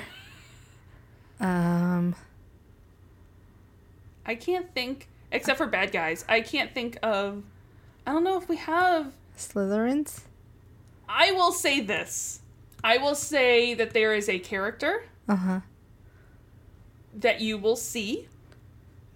um, 1.40 2.14
I 4.26 4.34
can't 4.34 4.72
think, 4.74 5.08
except 5.32 5.58
for 5.58 5.66
bad 5.66 5.92
guys. 5.92 6.24
I 6.28 6.40
can't 6.40 6.72
think 6.72 6.98
of. 7.02 7.42
I 8.06 8.12
don't 8.12 8.24
know 8.24 8.38
if 8.38 8.48
we 8.48 8.56
have. 8.56 9.12
Slytherins. 9.36 10.20
I 11.08 11.32
will 11.32 11.52
say 11.52 11.80
this. 11.80 12.40
I 12.82 12.98
will 12.98 13.14
say 13.14 13.74
that 13.74 13.92
there 13.92 14.14
is 14.14 14.28
a 14.28 14.38
character 14.38 15.04
Uh 15.28 15.36
huh. 15.36 15.60
that 17.14 17.40
you 17.40 17.56
will 17.58 17.76
see. 17.76 18.28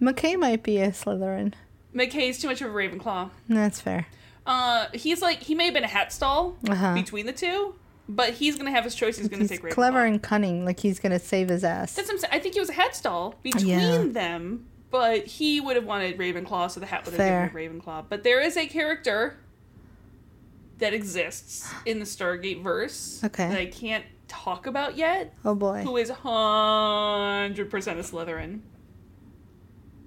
McKay 0.01 0.37
might 0.39 0.63
be 0.63 0.79
a 0.79 0.89
Slytherin. 0.89 1.53
McKay's 1.95 2.39
too 2.41 2.47
much 2.47 2.61
of 2.61 2.71
a 2.71 2.73
Ravenclaw. 2.73 3.29
That's 3.47 3.79
fair. 3.81 4.07
Uh, 4.45 4.87
he's 4.93 5.21
like 5.21 5.43
he 5.43 5.53
may 5.55 5.65
have 5.65 5.73
been 5.73 5.83
a 5.83 5.87
hat 5.87 6.11
stall 6.11 6.55
Uh-huh. 6.67 6.93
between 6.95 7.25
the 7.25 7.33
two, 7.33 7.75
but 8.07 8.33
he's 8.33 8.57
gonna 8.57 8.71
have 8.71 8.83
his 8.83 8.95
choice. 8.95 9.17
He's 9.17 9.27
gonna 9.27 9.43
He's 9.43 9.49
take 9.49 9.61
Ravenclaw. 9.61 9.71
clever 9.71 10.03
and 10.05 10.21
cunning. 10.21 10.65
Like 10.65 10.79
he's 10.79 10.99
gonna 10.99 11.19
save 11.19 11.49
his 11.49 11.63
ass. 11.63 11.93
That's 11.93 12.07
what 12.07 12.15
I'm 12.15 12.19
saying. 12.19 12.33
I 12.33 12.39
think 12.39 12.53
he 12.55 12.59
was 12.59 12.69
a 12.69 12.73
hat 12.73 12.95
stall 12.95 13.35
between 13.43 13.67
Yeah. 13.67 14.03
them, 14.07 14.65
but 14.89 15.25
he 15.27 15.59
would 15.61 15.75
have 15.75 15.85
wanted 15.85 16.17
Ravenclaw, 16.17 16.71
so 16.71 16.79
the 16.79 16.85
hat 16.87 17.05
would 17.05 17.13
have 17.19 17.51
given 17.53 17.61
him 17.69 17.79
Ravenclaw. 17.81 18.05
But 18.09 18.23
there 18.23 18.41
is 18.41 18.57
a 18.57 18.65
character 18.65 19.37
that 20.79 20.93
exists 20.93 21.71
in 21.85 21.99
the 21.99 22.05
Stargate 22.05 22.63
verse 22.63 23.21
Okay. 23.23 23.49
that 23.49 23.57
I 23.59 23.65
can't 23.65 24.05
talk 24.29 24.65
about 24.65 24.95
yet, 24.95 25.33
oh 25.43 25.53
boy. 25.55 25.81
who 25.83 25.97
is 25.97 26.09
hundred 26.09 27.69
percent 27.69 27.99
a 27.99 28.03
Slytherin. 28.03 28.61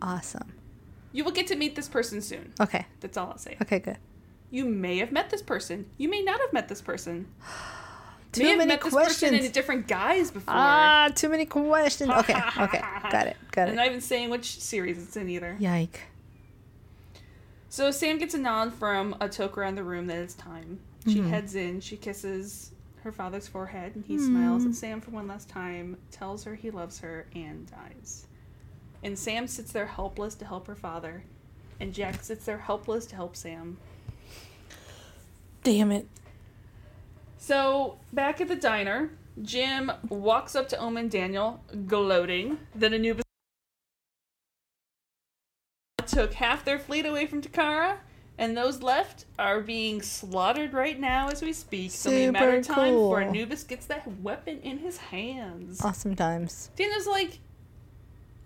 Awesome. 0.01 0.53
You 1.13 1.25
will 1.25 1.33
get 1.33 1.47
to 1.49 1.57
meet 1.57 1.77
this 1.77 1.89
person 1.89 2.23
soon. 2.23 2.53
Okay. 2.59 2.87
That's 3.01 3.17
all 3.19 3.29
I'll 3.33 3.39
say. 3.39 3.57
Okay. 3.61 3.79
Good. 3.79 3.99
You 4.53 4.67
may 4.67 4.99
have 4.99 5.11
met 5.11 5.31
this 5.31 5.41
person. 5.43 5.87
You 5.97 6.09
may 6.11 6.23
not 6.23 6.39
have 6.41 6.53
met 6.53 6.69
this 6.69 6.83
person. 6.83 7.27
Too 8.33 8.43
may 8.43 8.49
have 8.51 8.59
many 8.59 8.69
met 8.69 8.83
this 8.83 8.95
person 8.95 9.35
in 9.35 9.45
a 9.45 9.49
different 9.49 9.89
guise 9.89 10.31
before. 10.31 10.55
Ah, 10.55 11.09
too 11.15 11.29
many 11.31 11.47
questions. 11.47 12.11
Okay. 12.11 12.39
Okay. 12.61 12.81
Got 13.11 13.27
it. 13.29 13.37
Got 13.51 13.69
it. 13.69 13.71
I'm 13.71 13.77
not 13.77 13.87
even 13.87 14.01
saying 14.03 14.29
which 14.31 14.61
series 14.61 15.03
it's 15.03 15.17
in 15.17 15.29
either. 15.31 15.57
Yike. 15.59 16.01
So 17.71 17.91
Sam 17.91 18.19
gets 18.19 18.35
a 18.35 18.39
nod 18.39 18.75
from 18.75 19.17
a 19.21 19.29
toke 19.29 19.57
around 19.57 19.77
the 19.77 19.83
room 19.85 20.07
that 20.09 20.19
it's 20.19 20.35
time. 20.35 20.81
She 21.07 21.21
Mhm. 21.21 21.31
heads 21.31 21.55
in, 21.55 21.81
she 21.81 21.97
kisses 21.97 22.73
her 23.03 23.11
father's 23.11 23.49
forehead, 23.49 23.97
and 23.97 24.05
he 24.05 24.19
smiles 24.19 24.65
at 24.67 24.75
Sam 24.75 25.01
for 25.01 25.11
one 25.11 25.27
last 25.27 25.49
time, 25.49 25.97
tells 26.11 26.45
her 26.45 26.55
he 26.55 26.71
loves 26.71 27.01
her, 27.01 27.27
and 27.35 27.69
dies. 27.71 28.27
And 29.03 29.19
Sam 29.19 29.47
sits 29.49 29.73
there 29.73 29.87
helpless 29.87 30.35
to 30.37 30.45
help 30.45 30.67
her 30.69 30.77
father, 30.77 31.25
and 31.81 31.93
Jack 31.93 32.23
sits 32.23 32.45
there 32.45 32.59
helpless 32.59 33.07
to 33.07 33.17
help 33.17 33.35
Sam. 33.35 33.79
Damn 35.63 35.93
it. 35.93 36.09
So 37.39 37.99
back 38.13 38.41
at 38.41 38.49
the 38.49 38.57
diner, 38.57 39.11
Jim 39.43 39.91
walks 40.09 40.55
up 40.55 40.69
to 40.69 40.79
Oma 40.79 41.01
and 41.01 41.11
Daniel, 41.11 41.63
gloating 41.87 42.59
that 42.75 42.93
Anubis 42.93 43.23
took 46.07 46.35
half 46.35 46.65
their 46.65 46.79
fleet 46.79 47.07
away 47.07 47.27
from 47.27 47.41
Dakara, 47.41 47.97
and 48.39 48.57
those 48.57 48.83
left 48.83 49.25
are 49.39 49.61
being 49.61 50.03
slaughtered 50.03 50.73
right 50.73 50.99
now 50.99 51.29
as 51.29 51.43
we 51.43 51.53
speak. 51.53 51.87
It's 51.87 52.07
only 52.07 52.25
a 52.25 52.33
matter 52.33 52.57
of 52.57 52.67
time 52.67 52.93
before. 52.93 53.23
Anubis 53.23 53.65
gets 53.65 53.87
that 53.87 54.07
weapon 54.21 54.61
in 54.63 54.79
his 54.79 54.99
hands. 54.99 55.81
Awesome 55.81 56.15
times. 56.15 56.71
Daniel's 56.77 57.07
like, 57.07 57.39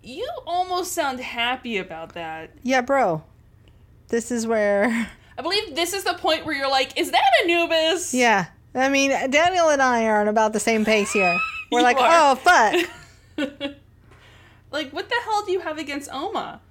you 0.01 0.27
almost 0.45 0.93
sound 0.93 1.19
happy 1.19 1.77
about 1.77 2.13
that. 2.13 2.51
Yeah, 2.63 2.81
bro. 2.81 3.23
This 4.07 4.31
is 4.31 4.47
where. 4.47 5.09
I 5.37 5.41
believe 5.41 5.75
this 5.75 5.93
is 5.93 6.03
the 6.03 6.15
point 6.15 6.45
where 6.45 6.55
you're 6.55 6.69
like, 6.69 6.97
is 6.99 7.11
that 7.11 7.23
Anubis? 7.43 8.13
Yeah. 8.13 8.47
I 8.73 8.89
mean, 8.89 9.11
Daniel 9.29 9.69
and 9.69 9.81
I 9.81 10.05
are 10.05 10.21
on 10.21 10.27
about 10.27 10.53
the 10.53 10.59
same 10.59 10.83
pace 10.85 11.11
here. 11.11 11.37
We're 11.71 11.81
like, 11.81 11.97
are. 11.97 12.31
oh, 12.31 12.35
fuck. 12.35 12.89
like, 14.71 14.91
what 14.91 15.09
the 15.09 15.15
hell 15.25 15.45
do 15.45 15.51
you 15.51 15.59
have 15.59 15.77
against 15.77 16.09
Oma? 16.11 16.61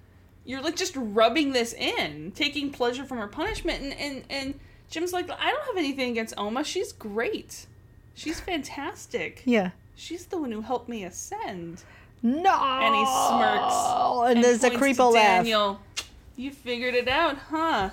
You're 0.45 0.63
like 0.63 0.77
just 0.77 0.95
rubbing 0.97 1.53
this 1.53 1.73
in, 1.75 2.33
taking 2.33 2.71
pleasure 2.71 3.05
from 3.05 3.19
her 3.19 3.27
punishment, 3.27 3.83
and 3.83 3.93
and 3.95 4.25
and 4.31 4.61
Jim's 4.89 5.13
like, 5.13 5.29
I 5.29 5.51
don't 5.51 5.67
have 5.67 5.77
anything 5.77 6.13
against 6.13 6.35
Oma. 6.39 6.63
She's 6.63 6.93
great. 6.93 7.67
She's 8.15 8.41
fantastic. 8.41 9.43
Yeah. 9.45 9.73
She's 9.97 10.27
the 10.27 10.39
one 10.39 10.53
who 10.53 10.61
helped 10.61 10.89
me 10.89 11.05
ascend. 11.05 11.83
No. 12.23 12.55
And 12.55 12.95
he 12.95 13.05
smirks. 13.05 14.37
And, 14.37 14.45
there's 14.45 14.65
a 14.65 14.71
creepo 14.71 15.13
laugh. 15.13 15.39
Daniel, 15.39 15.81
you 16.37 16.51
figured 16.51 16.95
it 16.95 17.09
out, 17.09 17.37
huh? 17.51 17.91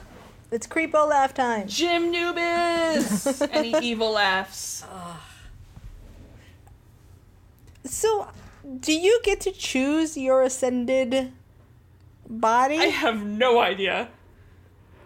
It's 0.54 0.68
creepo 0.68 1.10
laugh 1.10 1.34
time. 1.34 1.68
Jim 1.68 2.12
Nubis! 2.12 3.42
and 3.52 3.66
he 3.66 3.76
evil 3.82 4.12
laughs. 4.12 4.86
So, 7.84 8.28
do 8.80 8.94
you 8.94 9.20
get 9.24 9.42
to 9.42 9.52
choose 9.52 10.16
your 10.16 10.44
ascended 10.44 11.34
body? 12.30 12.78
I 12.78 12.86
have 12.86 13.26
no 13.26 13.60
idea. 13.60 14.10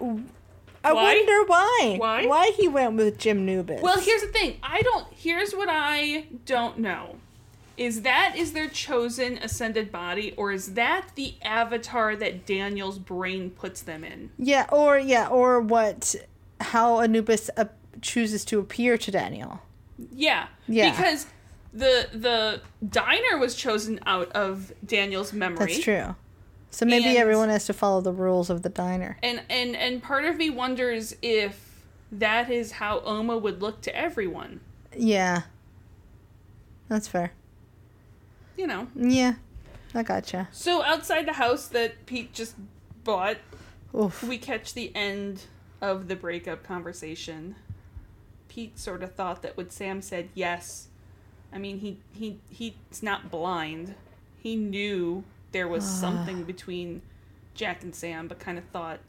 I 0.01 0.93
Why? 0.93 1.15
wonder 1.15 1.43
why. 1.45 1.95
Why? 1.97 2.25
Why 2.25 2.51
he 2.57 2.67
went 2.67 2.97
with 2.97 3.17
Jim 3.17 3.45
Nubis? 3.45 3.81
Well, 3.81 3.99
here's 4.01 4.23
the 4.23 4.27
thing. 4.27 4.57
I 4.61 4.81
don't. 4.81 5.07
Here's 5.11 5.53
what 5.53 5.69
I 5.71 6.27
don't 6.45 6.79
know. 6.79 7.15
Is 7.77 8.01
that 8.01 8.33
is 8.35 8.53
their 8.53 8.67
chosen 8.67 9.37
ascended 9.37 9.91
body, 9.91 10.33
or 10.35 10.51
is 10.51 10.73
that 10.73 11.09
the 11.15 11.35
avatar 11.43 12.15
that 12.15 12.45
Daniel's 12.45 12.97
brain 12.97 13.51
puts 13.51 13.81
them 13.81 14.03
in? 14.03 14.31
yeah, 14.37 14.65
or 14.71 14.97
yeah, 14.97 15.27
or 15.27 15.61
what? 15.61 16.15
How 16.59 17.01
Anubis 17.01 17.51
uh, 17.55 17.65
chooses 18.01 18.43
to 18.45 18.59
appear 18.59 18.97
to 18.97 19.11
Daniel. 19.11 19.61
Yeah. 20.11 20.47
Yeah. 20.67 20.89
Because 20.89 21.27
the 21.71 22.09
the 22.13 22.61
diner 22.87 23.37
was 23.37 23.53
chosen 23.55 23.99
out 24.07 24.31
of 24.31 24.71
Daniel's 24.83 25.33
memory. 25.33 25.67
That's 25.67 25.79
true. 25.79 26.15
So 26.71 26.85
maybe 26.85 27.09
And- 27.09 27.17
everyone 27.17 27.49
has 27.49 27.65
to 27.67 27.73
follow 27.73 28.01
the 28.01 28.11
rules 28.11 28.49
of 28.49 28.63
the 28.63 28.69
diner. 28.69 29.17
And 29.21 29.41
and 29.49 29.75
and 29.75 30.01
part 30.01 30.25
of 30.25 30.37
me 30.37 30.49
wonders 30.49 31.15
if 31.21 31.83
that 32.11 32.49
is 32.49 32.71
how 32.73 33.01
Oma 33.01 33.37
would 33.37 33.61
look 33.61 33.81
to 33.81 33.95
everyone. 33.95 34.61
Yeah. 34.95 35.43
That's 36.89 37.07
fair. 37.07 37.31
You 38.57 38.67
know. 38.67 38.87
Yeah. 38.95 39.35
I 39.93 40.03
gotcha. 40.03 40.49
So 40.51 40.83
outside 40.83 41.27
the 41.27 41.33
house 41.33 41.67
that 41.67 42.05
Pete 42.05 42.33
just 42.33 42.55
bought, 43.03 43.37
Oof. 43.95 44.21
we 44.23 44.37
catch 44.37 44.73
the 44.73 44.93
end 44.95 45.43
of 45.81 46.07
the 46.07 46.15
breakup 46.15 46.63
conversation. 46.63 47.55
Pete 48.49 48.77
sort 48.77 49.03
of 49.03 49.13
thought 49.13 49.41
that 49.43 49.55
when 49.55 49.69
Sam 49.69 50.01
said 50.01 50.29
yes, 50.33 50.87
I 51.53 51.57
mean 51.57 51.79
he 51.79 51.99
he 52.13 52.39
he's 52.49 53.01
not 53.01 53.31
blind. 53.31 53.95
He 54.39 54.55
knew 54.55 55.23
there 55.51 55.67
was 55.67 55.83
ah. 55.83 56.01
something 56.01 56.43
between 56.43 57.01
Jack 57.53 57.83
and 57.83 57.95
Sam, 57.95 58.27
but 58.27 58.39
kind 58.39 58.57
of 58.57 58.65
thought 58.65 58.99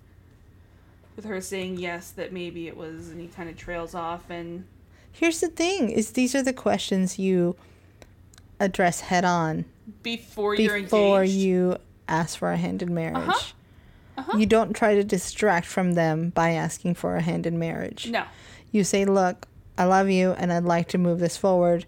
with 1.16 1.24
her 1.24 1.40
saying 1.40 1.78
yes 1.78 2.10
that 2.12 2.32
maybe 2.32 2.68
it 2.68 2.76
was, 2.76 3.08
and 3.08 3.20
he 3.20 3.26
kind 3.26 3.48
of 3.48 3.56
trails 3.56 3.94
off 3.94 4.30
and 4.30 4.64
Here's 5.10 5.40
the 5.40 5.48
thing: 5.48 5.90
is 5.90 6.12
these 6.12 6.34
are 6.34 6.42
the 6.42 6.52
questions 6.52 7.18
you 7.18 7.56
address 8.60 9.00
head 9.00 9.24
on 9.24 9.64
before 10.02 10.54
you're 10.54 10.80
before 10.82 11.22
engaged. 11.22 11.38
you 11.38 11.76
ask 12.08 12.38
for 12.38 12.50
a 12.52 12.56
hand 12.56 12.82
in 12.82 12.94
marriage. 12.94 13.16
Uh-huh. 13.16 13.52
Uh-huh. 14.18 14.36
You 14.38 14.46
don't 14.46 14.72
try 14.74 14.94
to 14.96 15.04
distract 15.04 15.66
from 15.66 15.92
them 15.94 16.30
by 16.30 16.50
asking 16.50 16.94
for 16.94 17.16
a 17.16 17.22
hand 17.22 17.46
in 17.46 17.58
marriage. 17.58 18.08
no. 18.10 18.24
You 18.72 18.84
say, 18.84 19.04
"Look, 19.06 19.46
I 19.78 19.84
love 19.84 20.10
you, 20.10 20.32
and 20.32 20.52
I'd 20.52 20.64
like 20.64 20.88
to 20.88 20.98
move 20.98 21.20
this 21.20 21.36
forward, 21.38 21.86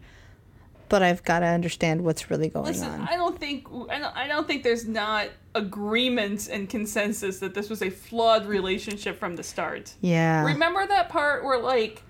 but 0.88 1.02
I've 1.02 1.22
got 1.24 1.40
to 1.40 1.46
understand 1.46 2.02
what's 2.04 2.30
really 2.30 2.48
going 2.48 2.66
Listen, 2.66 2.88
on." 2.88 3.00
I 3.08 3.16
don't 3.16 3.38
think 3.38 3.66
I 3.90 3.98
don't, 3.98 4.16
I 4.16 4.26
don't 4.28 4.46
think 4.46 4.62
there's 4.62 4.86
not 4.86 5.28
agreement 5.54 6.48
and 6.48 6.70
consensus 6.70 7.40
that 7.40 7.52
this 7.52 7.68
was 7.68 7.82
a 7.82 7.90
flawed 7.90 8.46
relationship 8.46 9.18
from 9.18 9.34
the 9.36 9.42
start. 9.42 9.92
yeah. 10.00 10.44
Remember 10.44 10.86
that 10.86 11.08
part 11.08 11.44
where 11.44 11.58
like 11.58 12.02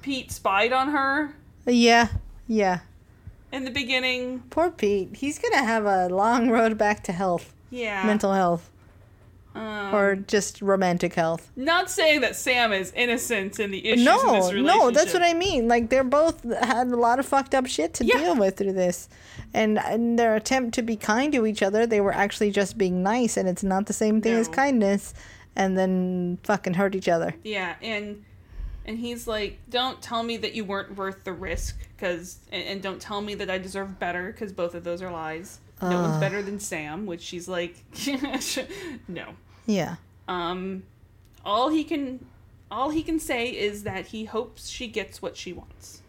Pete 0.00 0.30
spied 0.30 0.72
on 0.72 0.88
her 0.90 1.34
yeah. 1.66 2.08
Yeah. 2.46 2.80
In 3.52 3.64
the 3.64 3.70
beginning? 3.70 4.42
Poor 4.50 4.70
Pete. 4.70 5.16
He's 5.16 5.38
gonna 5.38 5.64
have 5.64 5.84
a 5.84 6.08
long 6.08 6.50
road 6.50 6.76
back 6.78 7.02
to 7.04 7.12
health, 7.12 7.52
Yeah. 7.70 8.04
mental 8.06 8.32
health, 8.32 8.70
Um, 9.54 9.94
or 9.94 10.16
just 10.16 10.62
romantic 10.62 11.14
health. 11.14 11.50
not 11.56 11.90
saying 11.90 12.22
that 12.22 12.34
Sam 12.36 12.72
is 12.72 12.90
innocent 12.96 13.60
in 13.60 13.70
the 13.70 13.86
issues 13.86 13.98
in 14.00 14.04
No, 14.06 14.16
this 14.16 14.52
relationship. 14.52 14.64
no, 14.66 14.90
that's 14.90 15.12
what 15.12 15.22
I 15.22 15.34
mean. 15.34 15.68
Like 15.68 15.90
they're 15.90 16.02
both 16.04 16.42
had 16.62 16.86
a 16.88 16.96
lot 16.96 17.18
of 17.18 17.26
fucked 17.26 17.54
up 17.54 17.66
shit 17.66 17.92
to 17.94 18.04
Yeah. 18.04 18.16
deal 18.16 18.36
with 18.36 18.56
through 18.56 18.72
this, 18.72 19.08
and 19.52 19.78
in 19.90 20.16
their 20.16 20.34
attempt 20.34 20.74
to 20.76 20.82
be 20.82 20.96
kind 20.96 21.32
to 21.34 21.44
each 21.46 21.62
other, 21.62 21.86
they 21.86 22.00
were 22.00 22.14
actually 22.14 22.50
just 22.50 22.78
being 22.78 23.02
nice, 23.02 23.36
and 23.36 23.46
it's 23.48 23.62
not 23.62 23.86
the 23.86 23.92
same 23.92 24.20
thing 24.22 24.34
as 24.34 24.48
kindness. 24.48 25.12
And 25.54 25.76
then 25.76 26.38
fucking 26.44 26.72
hurt 26.74 26.94
each 26.94 27.10
other. 27.10 27.34
Yeah, 27.44 27.74
and 27.82 28.24
And 28.84 28.98
he's 28.98 29.26
like, 29.26 29.58
"Don't 29.70 30.02
tell 30.02 30.22
me 30.22 30.36
that 30.38 30.54
you 30.54 30.64
weren't 30.64 30.96
worth 30.96 31.24
the 31.24 31.32
risk, 31.32 31.78
because 31.96 32.38
and, 32.50 32.62
and 32.64 32.82
don't 32.82 33.00
tell 33.00 33.20
me 33.20 33.34
that 33.36 33.48
I 33.50 33.58
deserve 33.58 33.98
better, 33.98 34.32
because 34.32 34.52
both 34.52 34.74
of 34.74 34.82
those 34.84 35.00
are 35.02 35.10
lies. 35.10 35.60
No 35.80 36.00
one's 36.02 36.18
better 36.18 36.42
than 36.42 36.58
Sam." 36.60 37.06
Which 37.06 37.20
she's 37.22 37.46
like, 37.48 37.76
"No." 39.08 39.34
Yeah. 39.66 39.96
Um, 40.28 40.82
all 41.44 41.68
he 41.68 41.84
can, 41.84 42.24
all 42.70 42.90
he 42.90 43.02
can 43.02 43.18
say 43.20 43.48
is 43.50 43.84
that 43.84 44.06
he 44.06 44.24
hopes 44.24 44.68
she 44.68 44.88
gets 44.88 45.22
what 45.22 45.36
she 45.36 45.52
wants. 45.52 46.00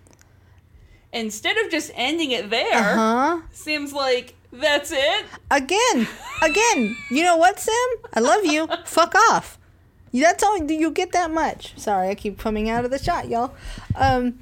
Instead 1.12 1.58
of 1.58 1.70
just 1.70 1.92
ending 1.94 2.32
it 2.32 2.50
there, 2.50 2.74
Uh 2.74 2.96
huh. 3.38 3.42
Sam's 3.52 3.94
like, 3.94 4.34
"That's 4.52 4.92
it." 4.92 5.26
Again, 5.52 6.08
again. 6.42 6.98
You 7.12 7.24
know 7.24 7.38
what, 7.38 7.60
Sam? 7.60 7.74
I 8.16 8.20
love 8.20 8.46
you. 8.46 8.68
Fuck 8.86 9.14
off. 9.30 9.60
That's 10.14 10.44
all. 10.44 10.58
You 10.72 10.92
get 10.92 11.12
that 11.14 11.32
much. 11.32 11.74
Sorry, 11.78 12.10
I 12.10 12.16
keep 12.16 12.38
coming 12.38 12.70
out 12.70 12.86
of 12.86 12.92
the 12.92 13.00
shot, 13.00 13.28
y'all. 13.30 13.54
Um, 13.96 14.40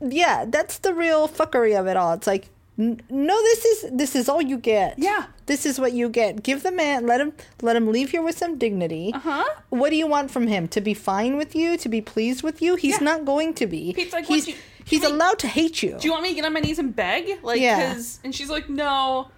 yeah, 0.00 0.44
that's 0.46 0.78
the 0.78 0.92
real 0.92 1.28
fuckery 1.28 1.78
of 1.78 1.86
it 1.86 1.96
all. 1.96 2.12
It's 2.14 2.26
like, 2.26 2.48
n- 2.78 3.00
no, 3.08 3.34
this 3.42 3.64
is 3.64 3.86
this 3.92 4.14
is 4.16 4.28
all 4.28 4.42
you 4.42 4.58
get. 4.58 4.98
Yeah. 4.98 5.26
This 5.46 5.64
is 5.64 5.78
what 5.78 5.92
you 5.92 6.08
get. 6.08 6.42
Give 6.42 6.62
the 6.62 6.72
man, 6.72 7.06
let 7.06 7.20
him, 7.20 7.32
let 7.62 7.76
him 7.76 7.86
leave 7.92 8.10
here 8.10 8.20
with 8.22 8.36
some 8.36 8.58
dignity. 8.58 9.12
Uh 9.14 9.18
huh. 9.20 9.44
What 9.70 9.90
do 9.90 9.96
you 9.96 10.06
want 10.08 10.30
from 10.32 10.48
him? 10.48 10.66
To 10.68 10.80
be 10.80 10.92
fine 10.92 11.36
with 11.36 11.54
you? 11.54 11.76
To 11.78 11.88
be 11.88 12.00
pleased 12.00 12.42
with 12.42 12.60
you? 12.60 12.74
He's 12.74 12.98
Yeah. 12.98 13.04
not 13.04 13.24
going 13.24 13.54
to 13.54 13.66
be. 13.66 13.92
Pete's 13.94 14.12
like, 14.12 14.26
he's 14.26 14.48
you- 14.48 14.54
he's 14.84 15.04
allowed 15.04 15.38
to 15.38 15.46
hate 15.48 15.82
you. 15.84 15.96
Do 16.00 16.06
you 16.08 16.10
want 16.12 16.24
me 16.24 16.30
to 16.30 16.34
get 16.34 16.44
on 16.44 16.52
my 16.52 16.60
knees 16.60 16.78
and 16.80 16.94
beg? 16.94 17.42
Like, 17.44 17.60
Yeah. 17.60 17.96
and 18.24 18.34
she's 18.34 18.50
like, 18.50 18.68
"No." 18.68 19.28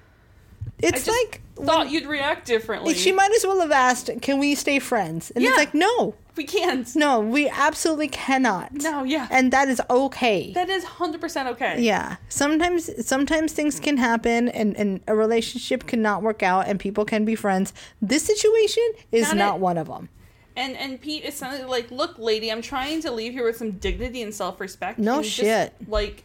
It's 0.80 1.04
just 1.04 1.08
like 1.08 1.40
thought 1.66 1.90
you'd 1.90 2.06
react 2.06 2.46
differently. 2.46 2.94
she 2.94 3.10
might 3.12 3.32
as 3.34 3.44
well 3.44 3.60
have 3.60 3.72
asked, 3.72 4.10
"Can 4.22 4.38
we 4.38 4.54
stay 4.54 4.78
friends?" 4.78 5.30
And 5.32 5.42
Yeah. 5.42 5.50
it's 5.50 5.58
like, 5.58 5.74
no, 5.74 6.14
we 6.36 6.44
can't. 6.44 6.94
no, 6.94 7.18
we 7.20 7.48
absolutely 7.48 8.06
cannot. 8.08 8.72
No, 8.74 9.02
yeah. 9.02 9.26
and 9.30 9.52
that 9.52 9.68
is 9.68 9.82
okay. 9.90 10.52
That 10.52 10.70
is 10.70 10.84
hundred 10.84 11.20
percent 11.20 11.48
okay. 11.48 11.80
yeah, 11.80 12.16
sometimes 12.28 12.90
sometimes 13.06 13.52
things 13.52 13.80
can 13.80 13.96
happen, 13.96 14.48
and 14.48 14.76
and 14.76 15.00
a 15.08 15.16
relationship 15.16 15.86
cannot 15.86 16.22
work 16.22 16.42
out, 16.44 16.68
and 16.68 16.78
people 16.78 17.04
can 17.04 17.24
be 17.24 17.34
friends. 17.34 17.72
This 18.00 18.24
situation 18.24 18.84
is 19.10 19.28
Not 19.28 19.36
not, 19.36 19.60
one 19.60 19.78
of 19.78 19.88
them. 19.88 20.08
And 20.54 20.76
and 20.76 21.00
Pete 21.00 21.24
is 21.24 21.34
something 21.34 21.66
like, 21.66 21.90
"Look, 21.90 22.18
lady, 22.18 22.50
I'm 22.52 22.62
trying 22.62 23.02
to 23.02 23.10
leave 23.10 23.32
here 23.32 23.44
with 23.44 23.56
some 23.56 23.72
dignity 23.72 24.22
and 24.22 24.32
self 24.32 24.60
respect. 24.60 24.98
No 25.00 25.22
shit. 25.22 25.74
like, 25.88 26.22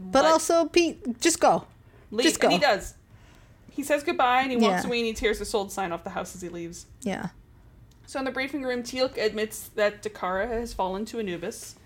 But 0.00 0.24
also, 0.24 0.64
Pete, 0.66 1.20
just 1.20 1.38
go. 1.40 1.66
leave. 2.10 2.26
just 2.26 2.42
And 2.42 2.52
he 2.54 2.58
does. 2.58 2.94
He 3.80 3.84
says 3.86 4.02
goodbye 4.02 4.42
and 4.42 4.50
he 4.50 4.58
walks 4.58 4.82
Yeah. 4.82 4.88
away 4.88 4.98
and 4.98 5.06
he 5.06 5.14
tears 5.14 5.38
the 5.38 5.46
sold 5.46 5.72
sign 5.72 5.90
off 5.90 6.04
the 6.04 6.10
house 6.10 6.34
as 6.34 6.42
he 6.42 6.50
leaves. 6.50 6.84
Yeah. 7.00 7.28
So 8.06 8.18
in 8.18 8.26
the 8.26 8.30
briefing 8.30 8.62
room, 8.62 8.82
Teal'c 8.82 9.16
admits 9.16 9.70
that 9.74 10.02
Dakara 10.02 10.46
has 10.48 10.74
fallen 10.74 11.06
to 11.06 11.18
Anubis. 11.18 11.76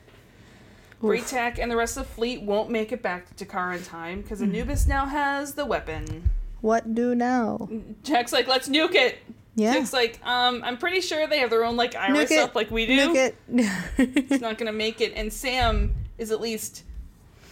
Bra'tac 1.00 1.60
and 1.60 1.70
the 1.70 1.76
rest 1.76 1.96
of 1.96 2.08
the 2.08 2.12
fleet 2.12 2.42
won't 2.42 2.68
make 2.68 2.90
it 2.90 3.00
back 3.00 3.36
to 3.36 3.44
Dakara 3.44 3.76
in 3.76 3.84
time 3.84 4.22
because 4.22 4.40
Hmm. 4.40 4.46
Anubis 4.46 4.88
now 4.88 5.06
has 5.06 5.54
the 5.54 5.64
weapon. 5.64 6.30
What 6.62 6.96
do 6.96 7.14
now? 7.14 7.68
Jack's 8.02 8.32
like, 8.32 8.48
let's 8.48 8.68
nuke 8.68 8.96
it. 8.96 9.18
Yeah. 9.54 9.74
Jack's 9.74 9.92
like, 9.92 10.18
um, 10.26 10.62
I'm 10.64 10.78
pretty 10.78 11.00
sure 11.00 11.28
they 11.28 11.38
have 11.38 11.50
their 11.50 11.64
own 11.64 11.76
like 11.76 11.94
iris 11.94 12.28
Nuke 12.28 12.36
it. 12.38 12.40
up 12.40 12.56
like 12.56 12.72
we 12.72 12.86
do. 12.86 12.96
Look 13.12 13.16
at. 13.16 13.34
It's 13.98 14.40
not 14.42 14.58
gonna 14.58 14.72
make 14.72 15.00
it. 15.00 15.12
And 15.14 15.32
Sam 15.32 15.94
is 16.18 16.32
at 16.32 16.40
least 16.40 16.82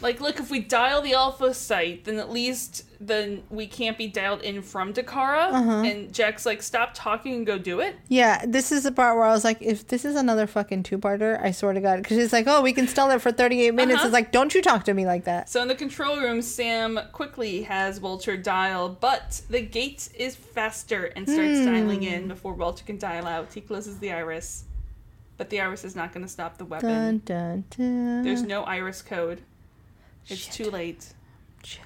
like, 0.02 0.20
look, 0.20 0.38
if 0.40 0.50
we 0.50 0.60
dial 0.60 1.00
the 1.02 1.14
alpha 1.14 1.54
site, 1.54 2.04
then 2.04 2.18
at 2.18 2.30
least 2.30 2.84
then 3.00 3.42
we 3.50 3.66
can't 3.66 3.98
be 3.98 4.06
dialed 4.06 4.40
in 4.42 4.62
from 4.62 4.92
Dakara. 4.94 5.52
Uh-huh. 5.52 5.70
And 5.84 6.12
Jack's 6.12 6.46
like, 6.46 6.62
stop 6.62 6.90
talking 6.94 7.34
and 7.34 7.44
go 7.46 7.58
do 7.58 7.80
it. 7.80 7.96
Yeah, 8.08 8.44
this 8.46 8.70
is 8.70 8.84
the 8.84 8.92
part 8.92 9.16
where 9.16 9.24
I 9.24 9.32
was 9.32 9.42
like, 9.42 9.58
if 9.60 9.88
this 9.88 10.04
is 10.04 10.14
another 10.14 10.46
fucking 10.46 10.84
two 10.84 10.98
parter, 10.98 11.40
I 11.42 11.50
swear 11.50 11.72
to 11.72 11.80
God. 11.80 12.02
Because 12.02 12.18
it's 12.18 12.32
like, 12.32 12.46
oh, 12.46 12.62
we 12.62 12.72
can 12.72 12.86
stall 12.86 13.10
it 13.10 13.20
for 13.20 13.32
38 13.32 13.74
minutes. 13.74 13.96
Uh-huh. 13.98 14.06
It's 14.06 14.12
like, 14.12 14.30
don't 14.30 14.54
you 14.54 14.62
talk 14.62 14.84
to 14.84 14.94
me 14.94 15.04
like 15.04 15.24
that. 15.24 15.48
So 15.48 15.60
in 15.60 15.66
the 15.66 15.74
control 15.74 16.16
room, 16.20 16.42
Sam 16.42 17.00
quickly 17.10 17.62
has 17.62 18.00
Walter 18.00 18.36
dial, 18.36 18.88
but 19.00 19.40
the 19.50 19.62
gate 19.62 20.08
is 20.14 20.36
faster 20.36 21.06
and 21.16 21.28
starts 21.28 21.58
Hmm. 21.58 21.64
dialing 21.64 22.02
in 22.04 22.28
before 22.28 22.54
Walter 22.54 22.84
can 22.84 22.98
dial 22.98 23.26
out. 23.26 23.52
He 23.52 23.60
closes 23.60 23.98
the 23.98 24.12
iris, 24.12 24.62
but 25.38 25.50
the 25.50 25.60
iris 25.60 25.84
is 25.84 25.96
not 25.96 26.12
going 26.12 26.24
to 26.24 26.30
stop 26.30 26.56
the 26.56 26.64
weapon. 26.64 26.88
Dun, 26.88 27.22
dun, 27.24 27.64
dun. 27.76 28.22
There's 28.22 28.42
no 28.42 28.62
iris 28.62 29.02
code. 29.02 29.40
It's 30.28 30.42
Shit. 30.42 30.52
too 30.52 30.70
late. 30.70 31.12
Shit. 31.64 31.82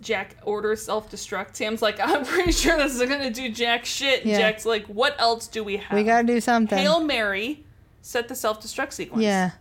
Jack 0.00 0.36
orders 0.44 0.84
self 0.84 1.10
destruct. 1.10 1.56
Sam's 1.56 1.82
like, 1.82 1.98
I'm 2.00 2.24
pretty 2.24 2.52
sure 2.52 2.76
this 2.76 2.94
is 3.00 3.08
gonna 3.08 3.30
do 3.30 3.50
jack 3.50 3.84
shit. 3.84 4.24
Yeah. 4.24 4.38
Jack's 4.38 4.64
like, 4.66 4.86
what 4.86 5.14
else 5.20 5.46
do 5.48 5.62
we 5.64 5.76
have? 5.78 5.96
We 5.96 6.04
gotta 6.04 6.26
do 6.26 6.40
something. 6.40 6.78
Hail 6.78 7.02
Mary, 7.02 7.64
set 8.02 8.28
the 8.28 8.34
self 8.34 8.62
destruct 8.62 8.92
sequence. 8.92 9.22
yeah. 9.24 9.52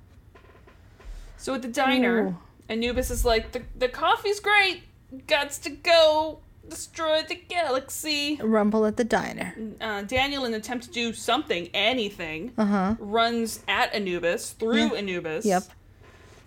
So 1.38 1.54
at 1.54 1.62
the 1.62 1.68
diner, 1.68 2.28
Ooh. 2.30 2.38
Anubis 2.70 3.12
is 3.12 3.24
like, 3.26 3.52
the, 3.52 3.62
the 3.78 3.88
coffee's 3.90 4.40
great. 4.40 4.84
Gots 5.28 5.62
to 5.64 5.70
go 5.70 6.40
destroy 6.68 7.22
the 7.28 7.36
galaxy. 7.36 8.40
Rumble 8.42 8.86
at 8.86 8.98
the 8.98 9.04
diner. 9.04 9.54
Uh, 9.80 10.02
Daniel, 10.02 10.46
in 10.46 10.54
an 10.56 10.60
attempt 10.60 10.86
to 10.86 10.92
do 10.92 11.14
something, 11.14 11.70
anything, 11.76 12.52
Uh 12.58 12.66
huh. 12.66 12.96
runs 12.98 13.62
at 13.68 13.94
Anubis, 13.94 14.52
through 14.54 14.78
Yeah. 14.94 14.98
Anubis. 14.98 15.46
Yep. 15.46 15.64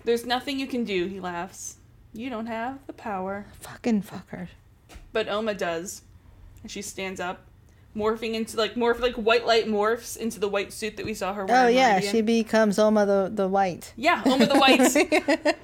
There's 0.08 0.24
nothing 0.24 0.58
you 0.58 0.66
can 0.66 0.84
do, 0.84 1.04
he 1.04 1.20
laughs. 1.20 1.76
You 2.14 2.30
don't 2.30 2.46
have 2.46 2.78
the 2.86 2.94
power. 2.94 3.44
Fucking 3.60 4.04
fucker. 4.04 4.48
But 5.12 5.28
Oma 5.28 5.52
does. 5.52 6.00
And 6.62 6.70
she 6.70 6.80
stands 6.80 7.20
up, 7.20 7.44
morphing 7.94 8.32
into 8.32 8.56
like 8.56 8.74
morph 8.74 9.00
like 9.00 9.16
white 9.16 9.44
light 9.44 9.66
morphs 9.66 10.16
into 10.16 10.40
the 10.40 10.48
white 10.48 10.72
suit 10.72 10.96
that 10.96 11.04
we 11.04 11.12
saw 11.12 11.34
her 11.34 11.44
wearing. 11.44 11.62
Oh, 11.62 11.68
yeah. 11.68 12.00
She 12.00 12.22
becomes 12.22 12.78
Oma 12.78 13.04
the, 13.04 13.30
the 13.30 13.48
White. 13.48 13.92
Yeah, 13.96 14.22
Oma 14.24 14.46
the 14.46 14.58
White. 14.58 14.80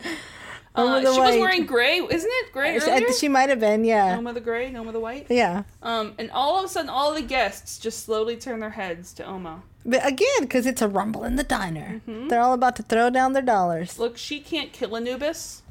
Uh, 0.75 1.01
the 1.01 1.13
she 1.13 1.21
was 1.21 1.37
wearing 1.37 1.67
gray, 1.67 1.99
isn't 1.99 2.31
it? 2.31 2.53
Gray 2.53 2.79
She, 2.81 2.91
earlier? 2.91 3.13
she 3.13 3.29
might 3.29 3.49
have 3.49 3.61
been, 3.61 3.85
yeah. 3.85 4.17
Oma 4.19 4.33
the 4.33 4.41
Gray 4.41 4.75
Oma 4.75 4.91
the 4.91 4.99
White. 4.99 5.27
Yeah. 5.31 5.63
Um, 5.83 6.15
and 6.19 6.31
all 6.33 6.59
of 6.59 6.65
a 6.65 6.69
sudden, 6.69 6.91
all 6.91 7.15
the 7.15 7.23
guests 7.23 7.79
just 7.79 8.05
slowly 8.05 8.37
turn 8.37 8.59
their 8.59 8.71
heads 8.71 9.13
to 9.15 9.25
Oma. 9.25 9.63
But 9.87 10.05
again, 10.07 10.41
because 10.41 10.67
it's 10.67 10.83
a 10.83 10.89
rumble 10.89 11.23
in 11.25 11.37
the 11.37 11.45
diner. 11.45 12.01
Mm-hmm. 12.09 12.29
They're 12.29 12.41
all 12.41 12.55
about 12.55 12.75
to 12.77 12.83
throw 12.83 13.09
down 13.11 13.35
their 13.35 13.43
dollars. 13.43 13.99
Look, 13.99 14.17
she 14.17 14.41
can't 14.41 14.73
kill 14.73 14.97
Anubis, 14.97 15.63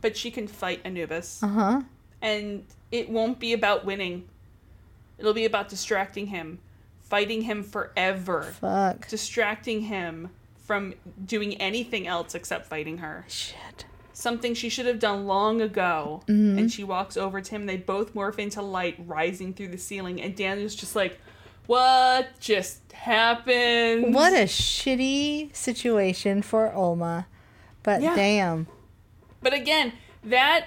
but 0.00 0.16
she 0.16 0.30
can 0.30 0.46
fight 0.48 0.80
Anubis. 0.84 1.42
Uh 1.42 1.48
huh. 1.48 1.82
And 2.22 2.64
it 2.90 3.10
won't 3.10 3.38
be 3.38 3.52
about 3.52 3.84
winning. 3.84 4.26
It'll 5.18 5.34
be 5.34 5.44
about 5.44 5.68
distracting 5.68 6.28
him, 6.28 6.60
fighting 7.00 7.42
him 7.42 7.62
forever. 7.62 8.54
Fuck. 8.60 9.08
distracting 9.08 9.82
him 9.82 10.30
from 10.64 10.94
doing 11.26 11.54
anything 11.56 12.06
else 12.06 12.34
except 12.34 12.66
fighting 12.66 12.98
her. 12.98 13.24
Shit. 13.28 13.84
Something 14.18 14.52
she 14.54 14.68
should 14.68 14.86
have 14.86 14.98
done 14.98 15.28
long 15.28 15.60
ago. 15.60 16.22
Mm-hmm. 16.26 16.58
And 16.58 16.72
she 16.72 16.82
walks 16.82 17.16
over 17.16 17.40
to 17.40 17.50
him. 17.52 17.66
They 17.66 17.76
both 17.76 18.14
morph 18.14 18.40
into 18.40 18.60
light 18.60 18.96
rising 19.06 19.54
through 19.54 19.68
the 19.68 19.78
ceiling. 19.78 20.20
And 20.20 20.34
Daniel's 20.34 20.74
just 20.74 20.96
like, 20.96 21.20
What 21.66 22.28
just 22.40 22.90
happened? 22.90 24.12
What 24.12 24.32
a 24.32 24.46
shitty 24.46 25.54
situation 25.54 26.42
for 26.42 26.74
Oma. 26.74 27.28
But 27.84 28.02
Yeah. 28.02 28.16
damn. 28.16 28.66
But 29.40 29.54
again, 29.54 29.92
that 30.24 30.66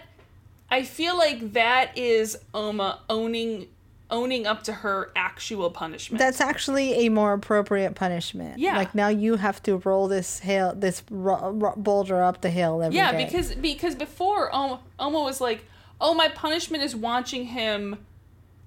I 0.69 0.83
feel 0.83 1.17
like 1.17 1.51
that 1.51 1.97
is 1.97 2.37
Oma 2.53 3.01
owning 3.09 3.67
owning 4.11 4.45
up 4.45 4.63
to 4.63 4.73
her 4.73 5.11
actual 5.15 5.71
punishment. 5.71 6.19
That's 6.19 6.41
actually 6.41 7.05
a 7.05 7.09
more 7.09 7.33
appropriate 7.33 7.95
punishment. 7.95 8.59
Yeah. 8.59 8.77
Like 8.77 8.93
now 8.93 9.07
you 9.07 9.37
have 9.37 9.63
to 9.63 9.77
roll 9.77 10.07
this 10.07 10.39
hill, 10.39 10.73
this 10.75 11.01
ro- 11.09 11.51
ro- 11.51 11.73
boulder 11.77 12.21
up 12.21 12.41
the 12.41 12.49
hill 12.49 12.81
every 12.83 12.93
day. 12.93 12.97
yeah, 12.97 13.11
because 13.25 13.55
because 13.55 13.95
before 13.95 14.53
Oma, 14.53 14.79
Oma 14.99 15.19
was 15.21 15.41
like, 15.41 15.65
"Oh, 15.99 16.13
my 16.13 16.27
punishment 16.27 16.83
is 16.83 16.95
watching 16.95 17.45
him 17.45 18.05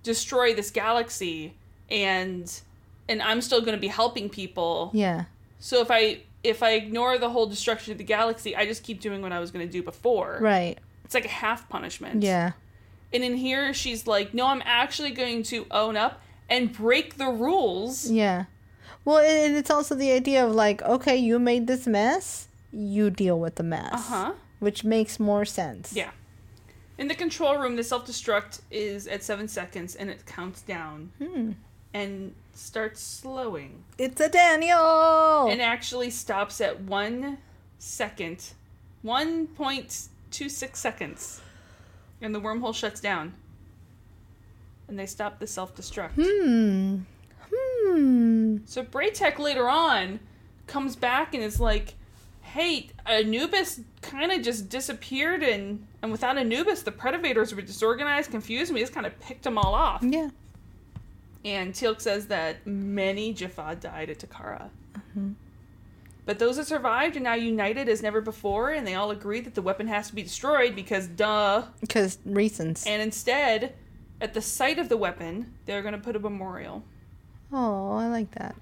destroy 0.03 0.55
this 0.55 0.71
galaxy, 0.71 1.55
and 1.91 2.61
and 3.09 3.23
I'm 3.23 3.41
still 3.41 3.61
going 3.61 3.75
to 3.75 3.81
be 3.81 3.89
helping 3.89 4.29
people. 4.29 4.91
Yeah. 4.95 5.25
So 5.61 5.81
if 5.81 5.91
I 5.91 6.21
if 6.43 6.63
I 6.63 6.73
ignore 6.73 7.19
the 7.19 7.31
whole 7.31 7.47
destruction 7.47 7.93
of 7.93 7.99
the 7.99 8.05
galaxy, 8.05 8.55
I 8.57 8.67
just 8.67 8.83
keep 8.83 9.01
doing 9.01 9.23
what 9.23 9.33
I 9.33 9.41
was 9.41 9.51
going 9.51 9.67
to 9.67 9.71
do 9.73 9.83
before. 9.83 10.39
Right. 10.41 10.79
It's 11.05 11.15
like 11.15 11.25
a 11.25 11.29
half 11.29 11.69
punishment. 11.69 12.23
Yeah. 12.23 12.53
And 13.15 13.23
in 13.25 13.37
here, 13.37 13.73
she's 13.73 14.07
like, 14.07 14.35
"No, 14.35 14.47
I'm 14.49 14.63
actually 14.67 15.13
going 15.13 15.43
to 15.45 15.67
own 15.71 15.97
up 15.97 16.21
and 16.51 16.71
break 16.73 17.17
the 17.17 17.29
rules." 17.29 18.11
Yeah. 18.11 18.45
Well, 19.05 19.19
and 19.19 19.57
it's 19.57 19.71
also 19.71 19.95
the 19.95 20.11
idea 20.13 20.45
of 20.45 20.53
like, 20.55 20.83
okay, 20.83 21.17
you 21.17 21.39
made 21.39 21.67
this 21.67 21.87
mess, 21.87 22.49
you 22.73 23.11
deal 23.11 23.39
with 23.39 23.55
the 23.55 23.63
mess. 23.63 23.93
Uh 23.93 23.99
huh. 23.99 24.33
Which 24.59 24.83
makes 24.83 25.21
more 25.21 25.45
sense. 25.45 25.93
Yeah. 25.95 26.11
In 26.97 27.09
the 27.09 27.15
control 27.15 27.57
room, 27.59 27.77
the 27.77 27.85
self 27.85 28.07
destruct 28.07 28.61
is 28.71 29.07
at 29.07 29.23
seven 29.23 29.47
seconds 29.49 29.95
and 29.95 30.09
it 30.11 30.27
counts 30.27 30.63
down 30.63 31.11
Hmm. 31.19 31.53
and 31.93 32.35
starts 32.55 33.01
slowing. 33.01 33.85
It's 33.99 34.21
a 34.21 34.29
Daniel. 34.29 35.49
And 35.51 35.61
actually 35.61 36.11
stops 36.11 36.61
at 36.61 36.81
one 36.81 37.39
second, 37.79 38.53
1.26 39.05 40.77
seconds. 40.77 41.41
And 42.25 42.35
the 42.35 42.41
wormhole 42.41 42.75
shuts 42.75 43.01
down. 43.01 43.35
And 44.89 44.99
they 44.99 45.05
stop 45.07 45.39
the 45.39 45.47
self 45.47 45.77
destruct. 45.77 46.13
hmm. 46.13 47.01
Hmm. 47.55 48.57
So 48.65 48.83
Bra'tac 48.83 49.39
later 49.39 49.69
on 49.69 50.19
comes 50.67 50.97
back 50.97 51.35
and 51.35 51.43
is 51.43 51.61
like, 51.61 51.95
"Hey, 52.41 52.89
Anubis 53.07 53.81
kind 54.01 54.33
of 54.33 54.43
just 54.43 54.71
disappeared, 54.71 55.43
and 55.43 55.87
and 56.03 56.11
without 56.11 56.39
Anubis, 56.39 56.83
the 56.83 56.91
Predators 56.93 57.55
were 57.55 57.61
disorganized, 57.63 58.31
confused, 58.31 58.71
and 58.71 58.75
we 58.75 58.81
just 58.81 58.95
kind 58.95 59.07
of 59.07 59.19
picked 59.21 59.43
them 59.43 59.59
all 59.59 59.75
off." 59.75 60.03
Yeah. 60.03 60.31
And 61.45 61.75
Teal'c 61.75 62.01
says 62.01 62.29
that 62.29 62.67
many 62.67 63.35
Jaffa 63.35 63.77
died 63.79 64.09
at 64.09 64.19
Dakara. 64.19 64.71
But 66.27 66.39
those 66.39 66.57
that 66.57 66.67
survived 66.67 67.17
are 67.17 67.21
now 67.21 67.35
united 67.35 67.89
as 67.89 68.03
never 68.03 68.21
before, 68.21 68.71
and 68.71 68.87
they 68.87 68.95
all 68.95 69.11
agree 69.11 69.41
that 69.41 69.55
the 69.55 69.61
weapon 69.63 69.89
has 69.89 70.09
to 70.09 70.15
be 70.15 70.23
destroyed 70.23 70.75
because, 70.75 71.07
duh. 71.07 71.65
Because 71.81 72.19
reasons. 72.25 72.85
And 72.87 73.03
instead, 73.03 73.75
at 74.21 74.33
the 74.33 74.41
site 74.41 74.79
of 74.79 74.89
the 74.89 74.97
weapon, 74.97 75.53
they're 75.67 75.83
going 75.83 75.93
to 75.93 76.01
put 76.01 76.17
a 76.17 76.19
memorial. 76.19 76.83
Oh, 77.53 77.93
I 77.97 78.09
like 78.09 78.31
that. 78.37 78.57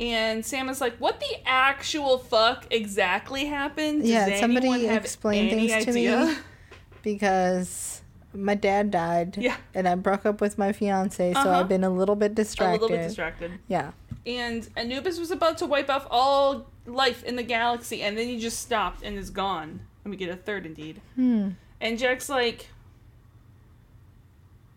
And 0.00 0.46
Sam 0.46 0.68
is 0.68 0.80
like, 0.80 0.96
"What 0.98 1.18
the 1.18 1.36
actual 1.44 2.18
fuck 2.18 2.66
exactly 2.70 3.46
happened? 3.46 4.02
Does 4.02 4.10
Yeah, 4.10 4.38
somebody 4.38 4.86
explain 4.86 5.50
things 5.50 5.84
to 5.84 5.90
idea?" 5.90 6.26
me. 6.26 6.34
Because 7.02 8.02
my 8.34 8.54
dad 8.54 8.90
died. 8.90 9.36
Yeah. 9.38 9.56
And 9.74 9.88
I 9.88 9.94
broke 9.94 10.26
up 10.26 10.40
with 10.40 10.58
my 10.58 10.72
fiance, 10.72 11.32
so 11.32 11.38
Uh-huh. 11.40 11.50
I've 11.60 11.68
been 11.68 11.84
a 11.84 11.90
little 11.90 12.16
bit 12.16 12.34
distracted. 12.34 12.78
A 12.78 12.82
little 12.82 12.96
bit 12.96 13.06
distracted. 13.08 13.52
Yeah. 13.68 13.90
And 14.26 14.68
Anubis 14.76 15.18
was 15.18 15.30
about 15.30 15.58
to 15.58 15.66
wipe 15.66 15.88
off 15.88 16.06
all 16.10 16.66
life 16.86 17.24
in 17.24 17.36
the 17.36 17.42
galaxy, 17.42 18.02
and 18.02 18.16
then 18.16 18.26
he 18.26 18.38
just 18.38 18.60
stopped 18.60 19.02
and 19.02 19.16
is 19.16 19.30
gone. 19.30 19.80
And 20.04 20.10
we 20.10 20.16
get 20.16 20.28
a 20.30 20.36
third 20.36 20.66
indeed. 20.66 21.00
Hmm. 21.14 21.50
And 21.80 21.98
Jack's 21.98 22.28
like, 22.28 22.68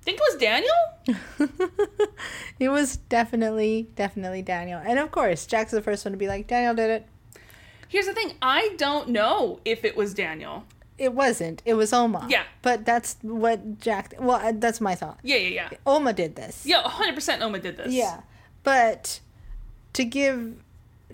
"Think 0.02 0.20
it 0.20 0.24
was 0.30 0.40
Daniel?" 0.40 2.10
it 2.60 2.70
was 2.70 2.98
definitely, 2.98 3.90
definitely 3.96 4.42
Daniel. 4.42 4.82
And 4.86 5.00
of 5.00 5.12
course, 5.12 5.46
Jack's 5.46 5.72
the 5.72 5.82
first 5.82 6.06
one 6.06 6.12
to 6.12 6.18
be 6.18 6.28
like, 6.28 6.48
Daniel 6.48 6.76
did 6.76 6.90
it. 6.90 7.08
Here's 7.88 8.06
the 8.06 8.14
thing: 8.14 8.34
I 8.42 8.76
don't 8.78 9.10
know 9.10 9.60
if 9.66 9.84
it 9.84 9.98
was 9.98 10.14
Daniel. 10.14 10.66
It 11.02 11.16
wasn't. 11.16 11.64
It 11.66 11.74
was 11.74 11.94
Oma. 11.94 12.28
Yeah. 12.30 12.44
But 12.62 12.86
that's 12.86 13.16
what 13.24 13.80
Jack. 13.80 14.14
Well, 14.20 14.38
uh, 14.38 14.52
that's 14.54 14.80
my 14.80 14.94
thought. 14.94 15.20
Yeah, 15.24 15.38
yeah, 15.38 15.70
yeah. 15.72 15.78
Oma 15.84 16.14
did 16.14 16.36
this. 16.36 16.64
Yeah, 16.64 16.84
100% 16.84 17.42
Oma 17.42 17.58
did 17.58 17.76
this. 17.76 17.92
Yeah. 17.92 18.22
But 18.62 19.20
to 19.94 20.06
give 20.06 20.56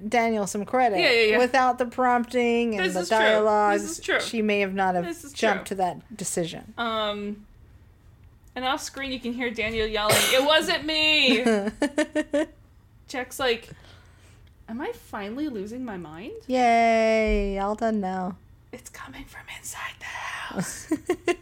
Daniel 0.07 0.45
some 0.47 0.63
credit, 0.65 0.99
Yeah, 0.99 1.09
yeah, 1.11 1.21
yeah. 1.31 1.37
without 1.39 1.77
the 1.79 1.85
prompting 1.87 2.75
and 2.77 2.85
This 2.85 2.93
the 2.93 3.05
dialogues, 3.15 3.81
This 3.83 3.91
is 3.99 3.99
true. 4.03 4.19
she 4.19 4.41
may 4.41 4.59
have 4.59 4.73
not 4.73 4.93
have 4.95 5.05
jumped 5.33 5.65
true. 5.67 5.75
to 5.75 5.75
that 5.75 6.15
decision. 6.17 6.73
Um, 6.77 7.45
and 8.55 8.63
off 8.65 8.81
screen 8.81 9.11
you 9.11 9.19
can 9.19 9.33
hear 9.33 9.49
Daniel 9.51 9.87
yelling, 9.87 10.15
"It 10.17 10.43
wasn't 10.45 10.85
me." 10.85 11.43
Jack's 13.07 13.39
like, 13.39 13.69
"Am 14.67 14.81
I 14.81 14.91
finally 14.93 15.47
losing 15.47 15.83
my 15.85 15.97
mind? 15.97 16.33
Yay! 16.47 17.57
All 17.59 17.75
done 17.75 17.99
now. 18.01 18.35
It's 18.71 18.89
coming 18.89 19.25
from 19.25 19.41
inside 19.57 19.93
the 19.99 20.05
house." 20.05 20.91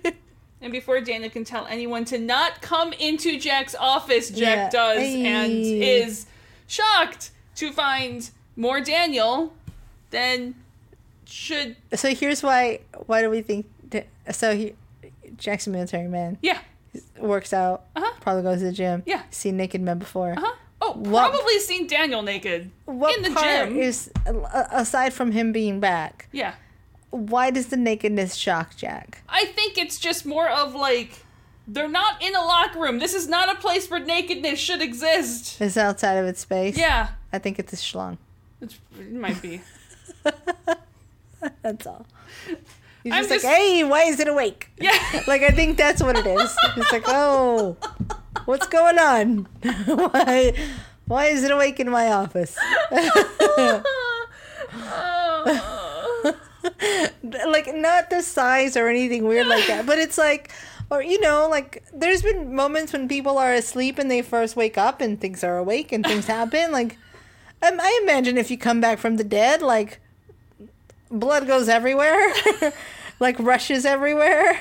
and 0.61 0.71
before 0.71 1.01
Daniel 1.01 1.29
can 1.29 1.43
tell 1.43 1.65
anyone 1.67 2.05
to 2.05 2.17
not 2.19 2.61
come 2.61 2.93
into 2.93 3.39
Jack's 3.39 3.75
office, 3.75 4.29
Jack 4.29 4.39
Yeah. 4.57 4.69
does 4.69 4.97
and 5.03 5.51
is 5.51 6.25
shocked 6.67 7.31
to 7.55 7.71
find 7.71 8.29
more 8.55 8.81
Daniel 8.81 9.53
than 10.11 10.55
should. 11.25 11.75
so 11.93 12.13
here's 12.13 12.43
why. 12.43 12.79
Why 13.07 13.21
do 13.21 13.29
we 13.29 13.41
think? 13.41 13.65
that- 13.91 14.07
So 14.31 14.55
he, 14.55 14.73
Jack's 15.37 15.67
a 15.67 15.69
military 15.69 16.07
man. 16.07 16.37
Yeah. 16.41 16.59
Works 17.19 17.51
out. 17.53 17.85
Uh 17.95 18.01
huh. 18.05 18.13
Probably 18.21 18.43
goes 18.43 18.59
to 18.59 18.65
the 18.65 18.71
gym. 18.71 19.03
Yeah. 19.05 19.23
Seen 19.31 19.57
naked 19.57 19.81
men 19.81 19.99
before. 19.99 20.33
Uh 20.33 20.41
huh. 20.41 20.55
Oh, 20.81 20.93
What- 20.93 21.31
probably 21.31 21.59
seen 21.59 21.87
Daniel 21.87 22.21
naked 22.21 22.69
What 22.85 23.15
in 23.17 23.23
the 23.23 23.31
part 23.31 23.69
gym. 23.69 23.77
is 23.77 24.11
aside 24.71 25.13
from 25.13 25.31
him 25.31 25.51
being 25.51 25.79
back? 25.79 26.27
yeah. 26.31 26.53
Why 27.11 27.49
does 27.49 27.67
the 27.67 27.77
nakedness 27.77 28.35
shock 28.35 28.75
Jack? 28.75 29.21
I 29.29 29.45
think 29.45 29.77
it's 29.77 29.99
just 29.99 30.25
more 30.25 30.49
of 30.49 30.75
like 30.75 31.23
they're 31.67 31.89
not 31.89 32.21
in 32.21 32.35
a 32.35 32.41
locker 32.41 32.79
room. 32.79 32.99
This 32.99 33.13
is 33.13 33.27
not 33.27 33.55
a 33.55 33.59
place 33.59 33.89
where 33.89 33.99
nakedness 33.99 34.59
should 34.59 34.81
exist. 34.81 35.59
It's 35.61 35.77
outside 35.77 36.15
of 36.15 36.25
its 36.25 36.41
space. 36.41 36.77
Yeah, 36.77 37.09
I 37.33 37.39
think 37.39 37.59
it's 37.59 37.73
a 37.73 37.75
schlong. 37.75 38.17
it's, 38.61 38.77
it 38.99 39.11
might 39.13 39.41
be. 39.41 39.61
That's 41.61 41.85
all. 41.87 42.05
He's 43.03 43.13
I'm 43.13 43.27
just 43.27 43.43
like, 43.43 43.55
hey, 43.55 43.83
why 43.83 44.03
is 44.03 44.19
it 44.19 44.27
awake? 44.27 44.69
Yeah. 44.79 44.97
Like 45.27 45.43
I 45.43 45.51
think 45.51 45.77
that's 45.77 46.01
what 46.01 46.17
it 46.17 46.25
is. 46.25 46.55
It's 46.75 46.91
like, 46.91 47.03
oh, 47.07 47.77
what's 48.45 48.67
going 48.67 48.97
on? 48.97 49.47
why, 49.85 50.53
why 51.05 51.25
is 51.25 51.43
it 51.43 51.51
awake 51.51 51.79
in 51.79 51.89
my 51.89 52.11
office? 52.11 52.57
Oh. 52.91 53.83
like 57.47 57.73
not 57.75 58.09
the 58.09 58.21
size 58.21 58.75
or 58.75 58.87
anything 58.87 59.25
weird 59.25 59.47
like 59.47 59.67
that, 59.67 59.85
but 59.85 59.99
it's 59.99 60.17
like, 60.17 60.51
or 60.91 61.01
you 61.01 61.19
know, 61.21 61.47
like 61.49 61.83
there's 61.93 62.21
been 62.21 62.53
moments 62.55 62.93
when 62.93 63.07
people 63.07 63.37
are 63.37 63.53
asleep 63.53 63.97
and 63.99 64.09
they 64.09 64.21
first 64.21 64.55
wake 64.55 64.77
up 64.77 65.01
and 65.01 65.19
things 65.19 65.43
are 65.43 65.57
awake 65.57 65.91
and 65.91 66.05
things 66.05 66.27
happen. 66.37 66.71
Like, 66.71 66.97
um, 67.61 67.79
I 67.79 67.99
imagine 68.03 68.37
if 68.37 68.51
you 68.51 68.57
come 68.57 68.81
back 68.81 68.99
from 68.99 69.17
the 69.17 69.23
dead, 69.23 69.61
like 69.61 69.99
blood 71.09 71.47
goes 71.47 71.67
everywhere, 71.69 72.33
like 73.19 73.37
rushes 73.39 73.85
everywhere. 73.85 74.59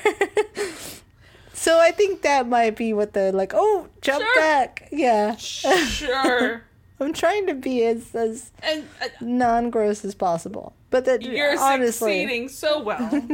so 1.52 1.78
I 1.78 1.90
think 1.90 2.22
that 2.22 2.48
might 2.48 2.76
be 2.76 2.92
what 2.92 3.12
the 3.12 3.32
like. 3.32 3.52
Oh, 3.54 3.88
jump 4.00 4.22
Sure. 4.22 4.34
back, 4.36 4.88
yeah. 4.92 5.36
sure. 5.36 6.62
I'm 7.00 7.12
trying 7.12 7.46
to 7.48 7.54
be 7.54 7.84
as 7.84 8.14
as 8.14 8.50
And 8.62 8.84
uh, 9.02 9.08
non 9.20 9.68
gross 9.70 10.04
as 10.04 10.14
possible, 10.14 10.74
but 10.90 11.04
that 11.06 11.22
you're 11.22 11.58
honestly. 11.58 12.22
succeeding 12.22 12.48
so 12.48 12.80
well. 12.82 13.28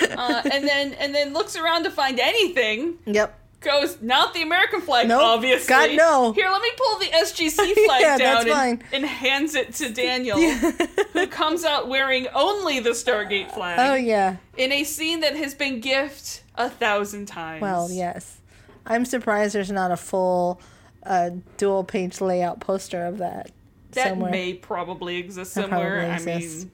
Uh, 0.00 0.42
and 0.52 0.66
then 0.66 0.94
and 0.94 1.14
then 1.14 1.32
looks 1.32 1.56
around 1.56 1.84
to 1.84 1.90
find 1.90 2.18
anything. 2.20 2.98
Yep. 3.06 3.38
Goes 3.60 3.98
not 4.02 4.34
the 4.34 4.42
American 4.42 4.80
flag, 4.80 5.06
Nope. 5.06 5.22
obviously. 5.22 5.68
God, 5.68 5.90
no. 5.96 6.32
Here, 6.32 6.50
let 6.50 6.60
me 6.62 6.70
pull 6.76 6.98
the 6.98 7.06
SGC 7.06 7.54
flag 7.86 8.00
Yeah, 8.00 8.18
down 8.18 8.48
and, 8.50 8.82
and 8.92 9.04
hands 9.04 9.54
it 9.54 9.72
to 9.74 9.88
Daniel, 9.92 10.36
who 10.38 11.26
comes 11.28 11.64
out 11.64 11.88
wearing 11.88 12.26
only 12.34 12.80
the 12.80 12.90
Stargate 12.90 13.50
flag. 13.54 13.78
Oh 13.78 13.94
yeah. 13.94 14.38
in 14.56 14.72
a 14.72 14.82
scene 14.82 15.20
that 15.20 15.36
has 15.36 15.54
been 15.54 15.78
gift 15.78 16.42
a 16.56 16.68
thousand 16.68 17.26
times. 17.26 17.62
Well, 17.62 17.88
yes. 17.90 18.38
I'm 18.84 19.04
surprised 19.04 19.54
there's 19.54 19.70
not 19.70 19.92
a 19.92 19.96
full 19.96 20.60
uh, 21.04 21.30
dual 21.56 21.84
page 21.84 22.20
layout 22.20 22.58
poster 22.58 23.04
of 23.06 23.18
that, 23.18 23.52
that 23.92 24.08
somewhere. 24.08 24.32
may 24.32 24.54
probably 24.54 25.18
exist 25.18 25.52
somewhere. 25.52 25.98
probably 26.00 26.10
I 26.10 26.14
exists. 26.16 26.64
mean, 26.64 26.72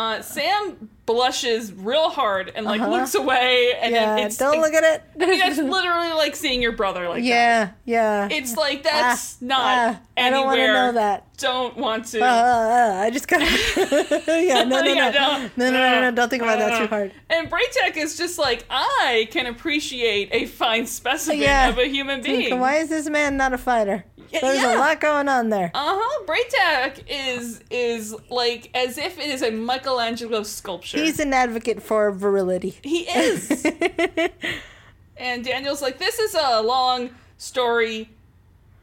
uh, 0.00 0.22
Sam 0.22 0.88
blushes 1.04 1.72
real 1.72 2.08
hard 2.08 2.52
and 2.54 2.64
like 2.64 2.80
Uh-huh. 2.80 2.90
looks 2.90 3.14
away, 3.14 3.74
and 3.82 3.92
yeah, 3.92 4.16
it's 4.18 4.36
don't 4.38 4.52
like, 4.60 4.72
look 4.72 4.82
at 4.82 4.84
it. 4.94 5.02
I 5.20 5.26
mean, 5.26 5.38
that's 5.38 5.58
literally 5.58 6.12
like 6.12 6.34
seeing 6.36 6.62
your 6.62 6.72
brother 6.72 7.08
like 7.08 7.22
that. 7.22 7.28
yeah, 7.28 7.70
yeah. 7.84 8.28
It's 8.30 8.56
like 8.56 8.82
that's 8.84 9.36
Ah, 9.42 9.44
not 9.44 9.60
ah, 9.96 10.00
I 10.16 10.30
don't 10.30 10.46
want 10.46 10.58
to 10.60 10.66
know 10.66 10.92
that. 10.92 11.36
Don't 11.36 11.76
want 11.76 12.06
to. 12.06 12.20
Uh, 12.20 12.24
uh, 12.26 12.28
uh, 12.28 13.02
I 13.02 13.10
just 13.10 13.28
gotta. 13.28 13.44
yeah, 14.42 14.62
no, 14.64 14.80
no, 14.80 14.82
no. 14.82 14.94
Yeah, 14.94 15.10
no, 15.10 15.12
don't. 15.12 15.56
no, 15.58 15.70
no, 15.70 16.00
no, 16.00 16.08
Uh, 16.08 16.10
Don't 16.12 16.28
think 16.30 16.42
about 16.42 16.58
that 16.60 16.78
too 16.78 16.86
hard. 16.86 17.12
And 17.28 17.50
Bra'tac 17.50 17.96
is 17.96 18.16
just 18.16 18.38
like, 18.38 18.64
I 18.70 19.28
can 19.30 19.46
appreciate 19.46 20.28
a 20.32 20.46
fine 20.46 20.86
specimen 20.86 21.40
Yeah. 21.40 21.68
of 21.68 21.78
a 21.78 21.86
human 21.88 22.22
being. 22.22 22.58
Why 22.58 22.76
is 22.76 22.88
this 22.88 23.08
man 23.08 23.36
not 23.36 23.52
a 23.52 23.58
fighter? 23.58 24.04
There's 24.30 24.60
yeah. 24.62 24.76
a 24.76 24.78
lot 24.78 25.00
going 25.00 25.28
on 25.28 25.48
there. 25.50 25.70
Uh 25.74 25.98
huh. 25.98 26.24
Bra'tac 26.26 27.04
is 27.08 27.60
is 27.70 28.14
like 28.30 28.70
as 28.74 28.98
if 28.98 29.18
it 29.18 29.28
is 29.28 29.42
a 29.42 29.50
Michelangelo 29.50 30.42
sculpture. 30.42 30.98
He's 30.98 31.18
an 31.20 31.32
advocate 31.32 31.82
for 31.82 32.10
virility. 32.12 32.78
he 32.82 33.00
is. 33.08 33.64
and 35.16 35.44
Daniel's 35.44 35.82
like, 35.82 35.98
this 35.98 36.18
is 36.18 36.34
a 36.34 36.62
long 36.62 37.10
story. 37.38 38.10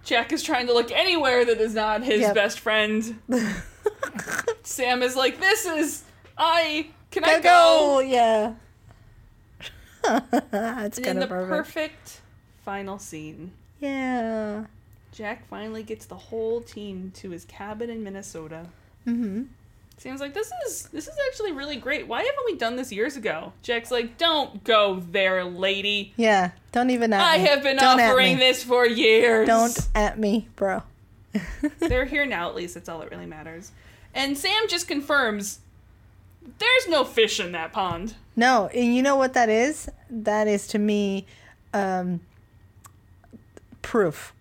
Jack 0.04 0.32
is 0.32 0.42
trying 0.44 0.68
to 0.68 0.74
look 0.74 0.92
anywhere 0.92 1.44
that 1.46 1.60
is 1.60 1.74
not 1.76 2.04
his 2.04 2.22
Yep. 2.22 2.36
best 2.36 2.60
friend. 2.60 3.20
Sam 4.64 5.02
is 5.04 5.16
like, 5.16 5.40
this 5.40 5.66
is 5.66 6.04
I 6.38 6.88
can 7.12 7.24
I 7.26 7.40
go? 7.40 7.42
go. 7.42 8.00
Yeah. 8.00 8.54
That's 10.52 11.00
kind 11.00 11.18
the 11.20 11.24
of 11.24 11.30
perfect. 11.30 11.50
perfect 11.50 12.22
final 12.64 13.00
scene, 13.00 13.52
Yeah. 13.80 14.66
Jack 15.18 15.48
finally 15.48 15.82
gets 15.82 16.06
the 16.06 16.16
whole 16.16 16.62
team 16.62 17.12
to 17.16 17.32
his 17.32 17.44
cabin 17.46 17.90
in 17.90 18.04
Minnesota. 18.04 18.68
Mm-hmm. 19.08 19.46
Sam's 19.98 20.22
like, 20.22 20.36
this 20.36 20.52
is 20.68 20.84
this 20.90 21.08
is 21.08 21.16
actually 21.28 21.54
really 21.54 21.78
great. 21.78 22.08
Why 22.08 22.20
haven't 22.20 22.46
we 22.46 22.56
done 22.56 22.76
this 22.76 22.92
years 22.92 23.18
ago? 23.18 23.52
Jack's 23.64 23.90
like, 23.90 24.20
don't 24.20 24.64
go 24.64 25.00
there, 25.10 25.44
lady. 25.44 26.14
Yeah. 26.18 26.52
Don't 26.72 26.92
even 26.92 27.14
at 27.14 27.20
I 27.20 27.40
me. 27.40 27.46
have 27.46 27.64
been 27.64 27.78
Don't 27.78 28.00
offering 28.00 28.38
this 28.38 28.64
for 28.64 28.86
years. 28.86 29.48
Don't 29.48 29.76
at 29.96 30.20
me, 30.20 30.50
bro. 30.56 30.84
They're 31.80 32.06
here 32.06 32.28
now, 32.28 32.50
at 32.50 32.56
least. 32.56 32.76
That's 32.76 32.88
all 32.88 33.00
that 33.00 33.10
really 33.10 33.26
matters. 33.26 33.72
And 34.14 34.38
Sam 34.38 34.68
just 34.68 34.88
confirms 34.88 35.62
there's 36.60 36.88
no 36.88 37.04
fish 37.04 37.40
in 37.40 37.54
that 37.54 37.74
pond. 37.74 38.14
No, 38.36 38.68
and 38.68 38.96
you 38.96 39.02
know 39.02 39.16
what 39.16 39.34
that 39.34 39.50
is? 39.50 39.90
That 40.12 40.48
is 40.48 40.68
to 40.68 40.78
me 40.78 41.26
um, 41.74 42.20
proof 43.82 44.36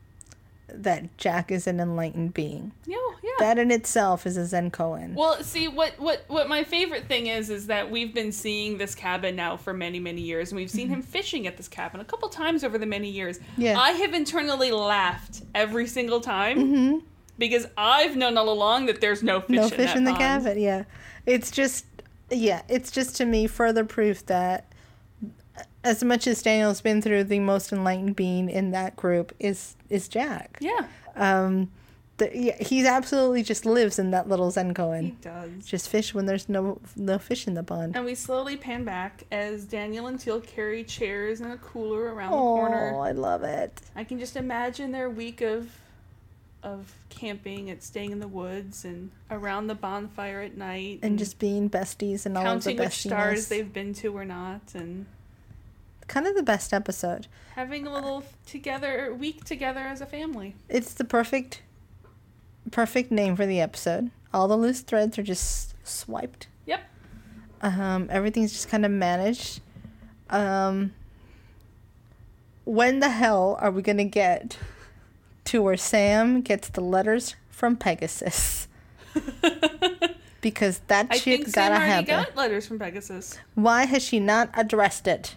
that 0.83 1.17
Jack 1.19 1.51
is 1.51 1.67
an 1.67 1.81
enlightened 1.81 2.35
being. 2.35 2.73
Yeah, 2.87 2.97
yeah. 3.23 3.31
That 3.39 3.59
in 3.59 3.71
itself 3.71 4.27
is 4.27 4.37
a 4.37 4.47
Zen 4.47 4.71
koan. 4.71 5.15
Well, 5.15 5.43
see 5.43 5.69
what 5.69 5.99
what 5.99 6.25
what 6.29 6.49
my 6.49 6.65
favorite 6.65 7.07
thing 7.07 7.27
is 7.27 7.51
is 7.51 7.67
that 7.69 7.91
we've 7.91 8.13
been 8.15 8.33
seeing 8.33 8.79
this 8.79 8.95
cabin 8.95 9.37
now 9.37 9.57
for 9.57 9.73
many 9.73 9.99
many 10.01 10.21
years, 10.23 10.51
and 10.53 10.57
we've 10.57 10.71
seen 10.71 10.89
him 10.89 11.03
fishing 11.03 11.47
at 11.47 11.57
this 11.57 11.69
cabin 11.69 12.01
a 12.01 12.05
couple 12.05 12.29
times 12.29 12.65
over 12.65 12.79
the 12.79 12.87
many 12.87 13.11
years. 13.11 13.39
Mm-hmm. 13.39 13.63
Yeah. 13.63 13.79
I 13.79 13.93
have 13.93 14.15
internally 14.15 14.71
laughed 14.73 15.43
every 15.55 15.87
single 15.87 16.21
time 16.21 16.59
Mhm. 16.59 17.03
because 17.39 17.67
I've 17.77 18.17
known 18.17 18.37
all 18.39 18.49
along 18.49 18.87
that 18.87 19.01
there's 19.01 19.23
no 19.23 19.41
fish. 19.41 19.57
no 19.57 19.65
in 19.65 19.71
fish 19.71 19.95
in 19.97 20.05
the 20.05 20.11
pond. 20.13 20.21
cabin. 20.45 20.61
Yeah, 20.61 20.85
it's 21.27 21.51
just 21.51 21.85
yeah, 22.31 22.63
it's 22.69 22.91
just 22.91 23.17
to 23.17 23.25
me 23.25 23.47
further 23.47 23.85
proof 23.85 24.27
that 24.27 24.67
as 25.87 26.03
much 26.05 26.27
as 26.27 26.43
Daniel's 26.43 26.81
been 26.81 27.01
through, 27.01 27.25
the 27.25 27.39
most 27.41 27.73
enlightened 27.73 28.17
being 28.17 28.49
in 28.51 28.73
that 28.73 28.97
group 28.97 29.33
is 29.39 29.77
is 29.89 30.09
Jack. 30.09 30.59
Yeah, 30.61 30.87
Um, 31.15 31.71
the, 32.19 32.31
yeah, 32.35 32.57
he 32.63 32.87
absolutely 32.87 33.43
just 33.43 33.67
lives 33.67 33.99
in 33.99 34.11
that 34.11 34.27
little 34.29 34.51
Zen 34.51 34.73
koan. 34.75 35.03
he 35.05 35.11
does. 35.21 35.65
Just 35.65 35.89
fish 35.89 36.15
when 36.15 36.27
there's 36.27 36.49
no 36.49 36.81
no 36.97 37.19
fish 37.19 37.47
in 37.47 37.55
the 37.55 37.63
pond. 37.63 37.95
And 37.97 38.05
we 38.05 38.15
slowly 38.15 38.57
pan 38.57 38.85
back 38.85 39.25
as 39.31 39.65
Daniel 39.65 40.07
and 40.07 40.19
Teal'c 40.19 40.47
carry 40.47 40.83
chairs 40.83 41.41
and 41.41 41.53
a 41.53 41.57
cooler 41.59 42.15
around 42.15 42.31
the 42.33 42.37
corner. 42.39 42.93
Oh. 42.95 43.01
I 43.01 43.13
love 43.13 43.43
it. 43.45 43.81
I 43.95 44.03
can 44.05 44.19
just 44.19 44.37
imagine 44.37 44.93
their 44.93 45.09
week 45.11 45.41
of 45.41 45.71
of 46.63 46.93
camping 47.11 47.71
and 47.71 47.81
staying 47.81 48.11
in 48.11 48.19
the 48.19 48.27
woods 48.27 48.85
and 48.85 49.11
around 49.31 49.69
the 49.69 49.75
bonfire 49.75 50.41
at 50.41 50.57
night 50.57 50.99
And 51.03 51.17
just 51.19 51.39
being 51.39 51.71
besties 51.71 52.27
and 52.27 52.37
all 52.37 52.45
of 52.45 52.65
the 52.65 52.71
counting 52.73 52.85
which 52.85 52.95
stars 52.95 53.47
they've 53.49 53.73
been 53.73 53.95
to 53.95 54.17
or 54.17 54.25
not 54.25 54.63
and 54.75 55.07
Kind 56.09 56.27
of 56.27 56.35
the 56.37 56.43
best 56.43 56.73
episode. 56.73 57.27
having 57.55 57.87
a 57.87 57.93
little 57.93 58.23
together 58.47 59.13
week 59.15 59.45
together 59.45 59.81
as 59.81 60.01
a 60.01 60.07
family. 60.07 60.55
It's 60.69 60.95
the 60.95 61.05
perfect, 61.05 61.63
perfect 62.71 63.11
name 63.11 63.35
for 63.37 63.47
the 63.47 63.61
episode. 63.61 64.11
All 64.33 64.47
the 64.49 64.57
loose 64.57 64.81
threads 64.83 65.19
are 65.19 65.23
just 65.23 65.75
swiped. 65.87 66.47
Yep. 66.67 66.81
Um, 67.63 68.09
everything's 68.11 68.53
just 68.53 68.69
kind 68.69 68.85
of 68.85 68.91
managed. 68.93 69.61
Um, 70.31 70.93
when 72.65 72.99
the 73.01 73.09
hell 73.11 73.57
are 73.61 73.71
we 73.71 73.83
gonna 73.83 74.05
get 74.05 74.59
to 75.47 75.63
where 75.63 75.77
Sam 75.77 76.41
gets 76.43 76.69
the 76.69 76.81
letters 76.81 77.35
from 77.51 77.77
Pegasus? 77.77 78.69
Because 80.43 80.79
that 80.87 81.09
I 81.11 81.17
shit 81.17 81.41
think 81.41 81.49
Sam 81.49 81.73
gotta 81.73 81.75
already 81.85 82.07
happen. 82.11 82.25
got 82.29 82.37
letters 82.37 82.69
from 82.69 82.79
Pegasus. 82.79 83.37
Why 83.57 83.85
has 83.87 84.01
she 84.05 84.21
not 84.21 84.49
addressed 84.55 85.09
it? 85.09 85.35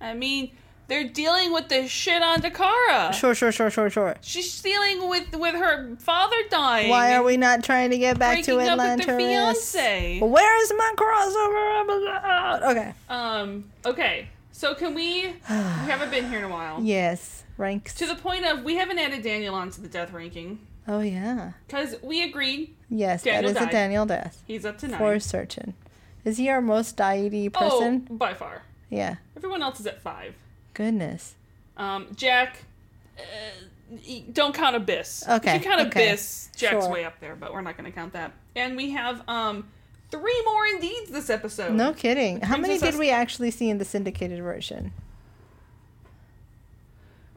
I 0.00 0.14
mean, 0.14 0.50
they're 0.88 1.08
dealing 1.08 1.52
with 1.52 1.68
the 1.68 1.86
shit 1.86 2.22
on 2.22 2.40
Dakara. 2.40 3.12
Sure, 3.12 3.34
sure, 3.34 3.52
sure, 3.52 3.70
sure, 3.70 3.90
sure. 3.90 4.16
She's 4.22 4.60
dealing 4.60 5.08
with 5.08 5.34
with 5.36 5.54
her 5.54 5.96
father 5.98 6.36
dying. 6.50 6.90
Why 6.90 7.14
are 7.14 7.22
we 7.22 7.36
not 7.36 7.62
trying 7.62 7.90
to 7.90 7.98
get 7.98 8.18
back 8.18 8.42
to 8.44 8.56
breaking 8.56 8.78
up 8.80 8.98
with 8.98 9.06
their 9.06 9.16
fiance? 9.16 10.18
Where 10.20 10.62
is 10.62 10.72
my 10.76 10.94
crossover 10.96 11.80
episode? 11.82 12.70
Okay. 12.70 12.94
Um. 13.08 13.64
Okay. 13.86 14.28
So 14.52 14.74
can 14.74 14.94
we? 14.94 15.26
we 15.26 15.32
haven't 15.48 16.10
been 16.10 16.28
here 16.28 16.38
in 16.40 16.44
a 16.44 16.48
while. 16.48 16.80
Yes, 16.82 17.44
ranks. 17.56 17.94
To 17.94 18.06
the 18.06 18.14
point 18.16 18.44
of 18.44 18.62
we 18.64 18.74
haven't 18.76 18.98
added 18.98 19.22
Daniel 19.22 19.54
onto 19.54 19.80
the 19.80 19.88
death 19.88 20.12
ranking 20.12 20.58
oh 20.88 21.00
yeah. 21.00 21.52
because 21.66 21.94
we 22.02 22.22
agreed 22.24 22.74
Yes, 22.88 23.22
Daniel 23.22 23.42
that 23.42 23.48
is 23.50 23.54
died. 23.64 23.68
a 23.68 23.72
Daniel 23.72 24.06
death 24.06 24.42
he's 24.46 24.66
up 24.66 24.76
to 24.78 24.88
nine. 24.88 24.98
for 24.98 25.18
certain. 25.20 25.74
Is 26.24 26.36
he 26.36 26.48
our 26.50 26.60
most 26.60 26.96
deity 26.96 27.48
person? 27.48 28.08
Oh, 28.10 28.14
by 28.16 28.34
far. 28.34 28.62
Yeah. 28.90 29.16
Everyone 29.36 29.62
else 29.62 29.80
is 29.80 29.86
at 29.86 30.02
five. 30.02 30.34
Goodness. 30.74 31.34
Um, 31.76 32.08
Jack. 32.14 32.64
Uh, 33.18 33.22
don't 34.32 34.54
count 34.54 34.76
Abyss. 34.76 35.24
Okay, 35.28 35.56
If 35.56 35.64
you 35.64 35.70
count 35.70 35.88
okay, 35.88 36.08
Abyss, 36.10 36.50
Jack's 36.56 36.84
sure. 36.84 36.92
way 36.92 37.04
up 37.04 37.18
there, 37.20 37.34
but 37.34 37.52
we're 37.52 37.60
not 37.60 37.76
going 37.76 37.90
to 37.90 37.94
count 37.94 38.12
that. 38.12 38.32
And 38.54 38.76
we 38.76 38.90
have 38.90 39.28
um 39.28 39.68
three 40.10 40.42
more 40.44 40.64
indeeds 40.66 41.08
this 41.08 41.28
episode. 41.30 41.72
No 41.74 41.92
kidding. 41.92 42.40
How 42.40 42.56
many 42.56 42.78
did 42.78 42.96
we 42.98 43.10
actually 43.10 43.50
see 43.50 43.68
in 43.70 43.78
the 43.78 43.84
syndicated 43.84 44.40
version? 44.42 44.92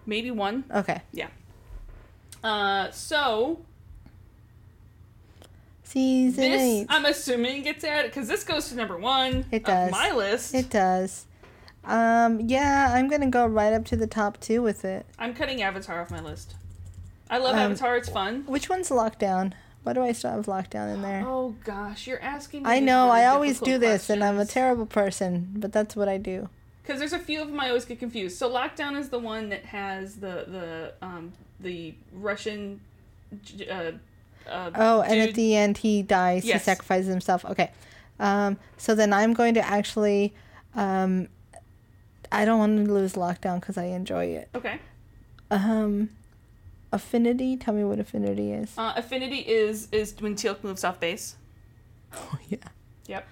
Maybe 0.05 0.31
one. 0.31 0.63
Okay. 0.73 1.01
Yeah. 1.11 1.27
Uh, 2.43 2.91
so 2.91 3.61
Season 5.83 6.41
this 6.41 6.61
eight. 6.61 6.85
I'm 6.89 7.05
assuming 7.05 7.61
gets 7.63 7.83
added 7.83 8.11
because 8.11 8.27
this 8.27 8.43
goes 8.43 8.69
to 8.69 8.75
number 8.75 8.97
one 8.97 9.45
It 9.51 9.63
does. 9.63 9.91
my 9.91 10.11
list. 10.11 10.53
It 10.53 10.69
does. 10.69 11.25
Um, 11.85 12.39
yeah, 12.41 12.93
I'm 12.93 13.09
gonna 13.09 13.29
go 13.29 13.45
right 13.45 13.73
up 13.73 13.85
to 13.85 13.95
the 13.95 14.07
top 14.07 14.39
two 14.39 14.61
with 14.61 14.85
it. 14.85 15.05
I'm 15.19 15.33
cutting 15.33 15.61
Avatar 15.61 16.01
off 16.01 16.11
my 16.11 16.21
list. 16.21 16.55
I 17.29 17.37
love 17.37 17.53
Um, 17.55 17.59
Avatar. 17.71 17.97
It's 17.97 18.09
fun. 18.09 18.43
Which 18.47 18.69
one's 18.69 18.89
lockdown? 18.89 19.53
Why 19.83 19.91
do 19.93 20.01
I 20.01 20.13
still 20.13 20.31
have 20.31 20.45
lockdown 20.45 20.93
in 20.93 21.01
there? 21.01 21.23
Oh 21.25 21.55
gosh, 21.65 22.07
you're 22.07 22.21
asking. 22.21 22.63
Me 22.63 22.69
I 22.69 22.79
know, 22.79 23.07
really 23.07 23.21
I 23.21 23.25
always 23.25 23.59
do 23.59 23.77
this, 23.77 24.09
and 24.09 24.23
I'm 24.23 24.39
a 24.39 24.45
terrible 24.45 24.85
person, 24.85 25.49
but 25.55 25.73
that's 25.73 25.95
what 25.95 26.07
I 26.07 26.17
do. 26.17 26.47
Because 26.81 26.99
there's 26.99 27.13
a 27.13 27.19
few 27.19 27.41
of 27.41 27.47
them 27.49 27.59
I 27.59 27.67
always 27.69 27.85
get 27.85 27.99
confused. 27.99 28.37
So 28.37 28.49
Lockdown 28.49 28.97
is 28.97 29.09
the 29.09 29.19
one 29.19 29.49
that 29.49 29.65
has 29.65 30.15
the 30.15 30.45
the 30.47 30.93
um 31.05 31.33
the 31.59 31.95
Russian. 32.13 32.79
Uh, 33.69 33.73
uh, 34.49 34.71
Oh, 34.75 35.01
and 35.01 35.19
at 35.19 35.33
the 35.33 35.55
end 35.55 35.79
he 35.79 36.01
dies. 36.01 36.45
Yes. 36.45 36.61
He 36.61 36.65
sacrifices 36.65 37.07
himself. 37.07 37.43
Okay. 37.45 37.71
Um, 38.19 38.57
so 38.77 38.95
then 38.95 39.11
I'm 39.11 39.33
going 39.33 39.53
to 39.55 39.65
actually. 39.65 40.33
Um, 40.75 41.27
I 42.33 42.45
don't 42.45 42.59
want 42.59 42.85
to 42.85 42.91
lose 42.93 43.13
lockdown 43.13 43.59
because 43.59 43.77
I 43.77 43.85
enjoy 43.85 44.25
it. 44.25 44.49
okay. 44.55 44.79
Um, 45.51 46.09
affinity. 46.91 47.55
Tell 47.57 47.73
me 47.73 47.83
what 47.83 47.99
affinity 47.99 48.51
is. 48.51 48.73
Uh, 48.77 48.93
Affinity 48.95 49.39
is 49.39 49.87
is 49.91 50.13
when 50.19 50.35
Teal'c 50.35 50.63
moves 50.63 50.83
off 50.83 50.99
base. 50.99 51.35
Oh 52.15 52.37
yeah. 52.49 52.57
Yep. 53.07 53.27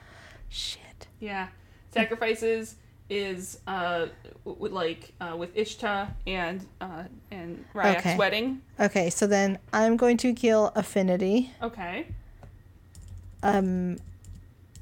Shit. 0.50 1.08
Yeah. 1.20 1.48
Sacrifices 1.92 2.76
is 3.10 3.60
uh 3.68 4.08
with 4.46 4.72
like 4.72 5.12
uh, 5.22 5.36
with 5.38 5.54
Ishta 5.56 6.10
and 6.26 6.66
uh 6.80 7.04
and 7.30 7.64
Rya'c's 7.76 8.00
Okay. 8.00 8.18
wedding. 8.18 8.62
Okay, 8.80 9.10
so 9.10 9.28
then 9.28 9.60
I'm 9.74 9.98
going 9.98 10.18
to 10.18 10.34
kill 10.34 10.72
affinity. 10.76 11.52
Okay. 11.62 12.08
Um, 13.44 13.98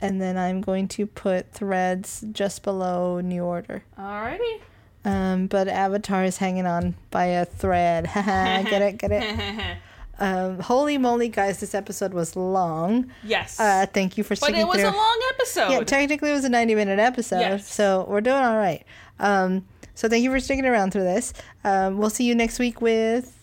and 0.01 0.21
then 0.21 0.38
I'm 0.38 0.61
going 0.61 0.88
to 0.89 1.05
put 1.05 1.51
threads 1.51 2.23
just 2.31 2.63
below 2.63 3.19
new 3.19 3.43
order. 3.43 3.84
Alrighty. 3.97 4.59
Um, 5.05 5.47
but 5.47 5.67
Avatar 5.67 6.23
is 6.26 6.38
hanging 6.38 6.65
on 6.65 6.95
by 7.11 7.26
a 7.26 7.45
thread. 7.45 8.05
Get 8.13 8.81
it, 8.81 8.97
get 8.97 9.11
it. 9.11 9.77
Um, 10.21 10.59
holy 10.59 10.97
moly, 10.97 11.30
guys, 11.30 11.61
this 11.61 11.73
episode 11.73 12.13
was 12.13 12.35
long. 12.35 13.09
yes. 13.23 13.57
Uh, 13.57 13.85
thank 13.85 14.17
you 14.17 14.26
for 14.26 14.35
sticking 14.35 14.55
around. 14.55 14.67
but 14.67 14.77
it 14.80 14.84
was 14.84 14.91
through. 14.91 14.99
a 14.99 15.01
long 15.01 15.21
episode. 15.30 15.69
yeah, 15.69 15.80
technically 15.85 16.30
it 16.31 16.34
was 16.34 16.43
a 16.43 16.49
90 16.49 16.76
minute 16.76 16.99
episode, 16.99 17.39
Yes. 17.39 17.73
so 17.73 18.05
we're 18.05 18.19
doing 18.19 18.35
all 18.35 18.57
right. 18.57 18.84
Um, 19.21 19.65
so 19.95 20.09
thank 20.09 20.26
you 20.26 20.30
for 20.30 20.41
sticking 20.41 20.65
around 20.65 20.91
through 20.91 21.05
this. 21.05 21.31
Um, 21.63 21.97
we'll 21.99 22.09
see 22.09 22.26
you 22.26 22.35
next 22.35 22.59
week 22.59 22.81
with. 22.81 23.34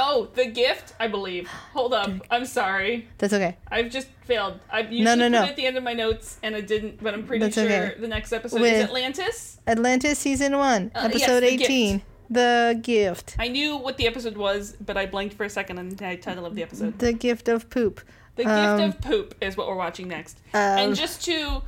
Oh, 0.00 0.28
the 0.34 0.46
gift, 0.46 0.94
I 0.98 1.06
believe. 1.08 1.46
Hold 1.72 1.92
up. 1.94 2.10
I'm 2.30 2.44
sorry. 2.46 3.06
That's 3.18 3.32
okay. 3.32 3.56
I've 3.70 3.90
just 3.90 4.08
failed. 4.24 4.58
I 4.70 4.80
usually 4.80 5.02
No, 5.04 5.14
no, 5.14 5.24
put 5.26 5.32
no. 5.32 5.42
it 5.44 5.48
at 5.50 5.56
the 5.56 5.66
end 5.66 5.76
of 5.76 5.84
my 5.84 5.92
notes, 5.92 6.38
and 6.42 6.56
I 6.56 6.60
didn't. 6.62 7.02
But 7.02 7.14
I'm 7.14 7.24
pretty 7.26 7.44
That's 7.44 7.54
sure 7.54 7.64
okay. 7.64 7.94
the 8.00 8.08
next 8.08 8.32
episode 8.32 8.60
With- 8.60 8.72
is 8.72 8.84
Atlantis. 8.84 9.58
Atlantis 9.66 10.18
season 10.18 10.56
one, 10.58 10.90
Uh, 10.94 11.08
yes, 11.12 11.22
episode 11.22 11.40
The 11.42 11.56
Gift. 11.56 11.70
18. 11.70 12.02
The 12.32 12.78
gift. 12.82 13.34
I 13.40 13.48
knew 13.48 13.76
what 13.76 13.96
the 13.96 14.06
episode 14.06 14.36
was, 14.36 14.76
but 14.80 14.96
I 14.96 15.06
blanked 15.06 15.34
for 15.34 15.44
a 15.44 15.50
second 15.50 15.78
on 15.78 15.88
the 15.88 16.16
title 16.16 16.46
of 16.46 16.54
the 16.54 16.62
episode. 16.62 16.98
The 17.00 17.12
gift 17.12 17.48
of 17.48 17.68
poop. 17.70 18.00
The 18.36 18.44
Um, 18.44 18.78
gift 18.78 18.96
of 18.96 19.02
poop 19.02 19.34
is 19.40 19.56
what 19.56 19.66
we're 19.66 19.74
watching 19.74 20.06
next. 20.06 20.38
Um, 20.54 20.60
and 20.60 20.94
just 20.94 21.24
to, 21.24 21.62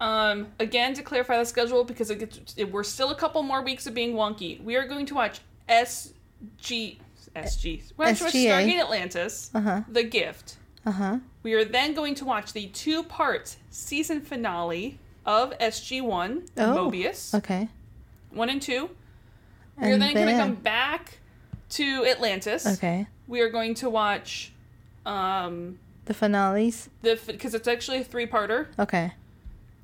um, 0.00 0.46
again 0.58 0.94
to 0.94 1.02
clarify 1.02 1.36
the 1.38 1.44
schedule 1.44 1.84
because 1.84 2.10
it 2.10 2.18
gets, 2.20 2.54
it, 2.56 2.72
we're 2.72 2.84
still 2.84 3.10
a 3.10 3.14
couple 3.14 3.42
more 3.42 3.60
weeks 3.62 3.86
of 3.86 3.92
being 3.92 4.14
wonky. 4.14 4.62
We 4.64 4.76
are 4.76 4.86
going 4.88 5.04
to 5.06 5.14
watch 5.14 5.40
SG 5.68 6.96
SG. 7.44 7.82
We're 7.96 8.04
going 8.06 8.16
to 8.16 8.24
watch 8.24 8.32
SGA. 8.34 8.50
Stargate 8.50 8.80
Atlantis, 8.80 9.50
Uh 9.54 9.60
huh. 9.60 9.80
The 9.88 10.02
Gift. 10.04 10.56
Uh 10.86 10.92
huh. 10.92 11.18
We 11.42 11.54
are 11.54 11.64
then 11.64 11.94
going 11.94 12.14
to 12.16 12.24
watch 12.24 12.52
the 12.52 12.66
two-part 12.68 13.56
season 13.70 14.20
finale 14.20 14.98
of 15.26 15.52
SG 15.58 16.02
One, 16.02 16.44
Oh, 16.56 16.74
Moebius, 16.90 17.34
Okay. 17.34 17.68
one 18.30 18.48
and 18.50 18.60
two. 18.62 18.90
We 19.80 19.88
are 19.88 19.92
And 19.92 20.02
then, 20.02 20.14
going 20.14 20.26
to 20.28 20.32
come 20.36 20.54
back 20.54 21.18
to 21.70 22.04
Atlantis. 22.06 22.66
Okay. 22.66 23.06
We 23.26 23.40
are 23.40 23.50
going 23.50 23.74
to 23.76 23.90
watch 23.90 24.52
um 25.06 25.78
The 26.06 26.14
finales. 26.14 26.88
the 27.02 27.18
because 27.26 27.54
it's 27.54 27.68
actually 27.68 27.98
a 27.98 28.04
three-parter. 28.04 28.68
Okay. 28.78 29.12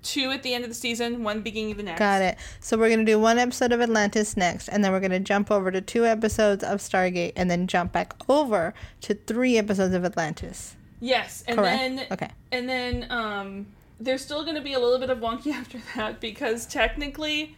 Two 0.05 0.31
at 0.31 0.43
the 0.45 0.55
end 0.55 0.63
of 0.65 0.71
the 0.71 0.75
season, 0.75 1.25
one 1.25 1.41
beginning 1.41 1.73
of 1.73 1.79
the 1.79 1.83
next. 1.83 1.99
Got 1.99 2.23
it. 2.23 2.39
So 2.61 2.79
we're 2.79 2.91
gonna 2.91 3.05
do 3.05 3.19
one 3.19 3.39
episode 3.39 3.73
of 3.73 3.81
Atlantis 3.81 4.37
next, 4.37 4.69
and 4.69 4.85
then 4.85 4.93
we're 4.93 5.01
gonna 5.01 5.19
jump 5.19 5.51
over 5.51 5.71
to 5.73 5.81
two 5.81 6.07
episodes 6.07 6.63
of 6.63 6.79
Stargate, 6.79 7.33
and 7.35 7.51
then 7.51 7.67
jump 7.67 7.91
back 7.93 8.15
over 8.29 8.73
to 9.01 9.15
three 9.15 9.59
episodes 9.59 9.95
of 9.95 10.05
Atlantis. 10.05 10.77
Yes, 11.01 11.43
and 11.49 11.59
Correct. 11.59 11.79
then 11.79 12.07
Okay. 12.13 12.29
and 12.53 12.69
then 12.69 13.07
um 13.11 13.67
there's 14.01 14.23
still 14.23 14.43
going 14.43 14.57
to 14.57 14.61
be 14.61 14.73
a 14.73 14.79
little 14.79 14.99
bit 14.99 15.09
of 15.09 15.19
wonky 15.19 15.53
after 15.55 15.81
that 15.97 16.21
because 16.21 16.67
technically 16.67 17.57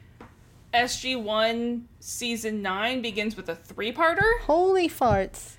SG 0.75 1.21
One 1.21 1.89
season 2.01 2.61
nine 2.61 3.01
begins 3.03 3.37
with 3.37 3.49
a 3.49 3.55
three 3.57 3.93
parter. 3.93 4.41
Holy 4.43 4.89
farts. 4.89 5.55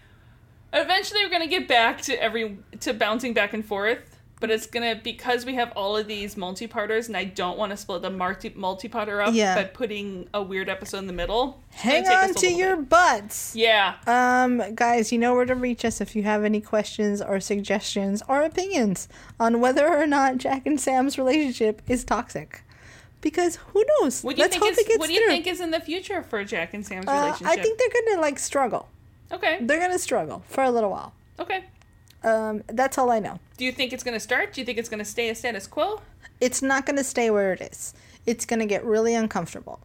Eventually, 0.74 1.24
we're 1.26 1.32
gonna 1.32 1.48
get 1.48 1.68
back 1.68 2.02
to 2.02 2.22
every 2.22 2.58
to 2.82 2.94
bouncing 2.94 3.34
back 3.34 3.54
and 3.54 3.66
forth, 3.66 4.17
but 4.40 4.52
it's 4.52 4.68
gonna 4.68 5.00
because 5.04 5.46
we 5.46 5.56
have 5.56 5.72
all 5.76 5.98
of 5.98 6.08
these 6.08 6.38
multi-parters, 6.38 7.08
and 7.08 7.18
I 7.18 7.24
don't 7.24 7.58
want 7.58 7.72
to 7.72 7.78
split 7.78 8.02
the 8.02 8.10
multi 8.10 8.52
multi-parter 8.56 9.26
up 9.26 9.34
Yeah. 9.34 9.56
by 9.56 9.64
putting 9.64 10.28
a 10.34 10.42
weird 10.42 10.70
episode 10.70 11.00
in 11.00 11.08
the 11.08 11.14
middle. 11.14 11.62
Hang 11.72 12.08
on 12.08 12.34
to 12.36 12.48
your 12.48 12.76
bit. 12.78 12.90
butts. 12.90 13.56
yeah. 13.56 13.96
Um, 14.06 14.76
guys, 14.76 15.12
you 15.12 15.18
know 15.18 15.34
where 15.34 15.46
to 15.46 15.56
reach 15.56 15.84
us 15.86 16.02
if 16.02 16.16
you 16.16 16.24
have 16.24 16.44
any 16.44 16.62
questions 16.62 17.22
or 17.22 17.40
suggestions 17.40 18.22
or 18.28 18.44
opinions 18.44 19.08
on 19.40 19.60
whether 19.60 19.88
or 19.88 20.06
not 20.08 20.38
Jack 20.38 20.66
and 20.66 20.80
Sam's 20.80 21.18
relationship 21.18 21.82
is 21.88 22.04
toxic. 22.04 22.62
Because 23.20 23.56
who 23.74 23.84
knows? 24.00 24.24
What 24.24 24.36
do 24.36 24.42
you 24.42 24.44
Let's 24.44 24.54
think 24.54 24.64
hope 24.64 24.72
is 24.74 24.78
it 24.78 24.88
gets 24.88 25.00
What 25.00 25.08
do 25.08 25.14
you 25.14 25.22
through. 25.22 25.30
think 25.30 25.48
is 25.48 25.60
in 25.60 25.72
the 25.72 25.80
future 25.80 26.22
for 26.22 26.44
Jack 26.44 26.76
and 26.76 26.86
Sam's 26.86 27.08
Uh, 27.08 27.14
relationship? 27.14 27.48
I 27.48 27.56
think 27.62 27.80
they're 27.80 28.04
gonna 28.06 28.22
like 28.22 28.38
struggle. 28.38 28.88
okay. 29.32 29.58
They're 29.62 29.80
gonna 29.80 29.98
struggle 30.00 30.44
for 30.48 30.64
a 30.64 30.70
little 30.70 30.92
while. 30.92 31.14
Okay. 31.40 31.64
Um, 32.24 32.64
that's 32.68 32.98
all 32.98 33.12
I 33.12 33.20
know. 33.20 33.40
Do 33.58 33.66
you 33.66 33.72
think 33.72 33.94
it's 33.94 34.04
gonna 34.04 34.20
start? 34.20 34.54
Do 34.54 34.62
you 34.62 34.66
think 34.66 34.78
it's 34.78 34.90
gonna 34.90 35.06
stay 35.06 35.30
a 35.30 35.36
status 35.36 35.68
quo? 35.68 36.02
It's 36.42 36.62
not 36.62 36.86
gonna 36.86 37.04
stay 37.04 37.30
where 37.30 37.54
it 37.54 37.62
is. 37.62 37.94
It's 38.26 38.46
gonna 38.46 38.66
get 38.66 38.84
really 38.84 39.16
uncomfortable, 39.16 39.80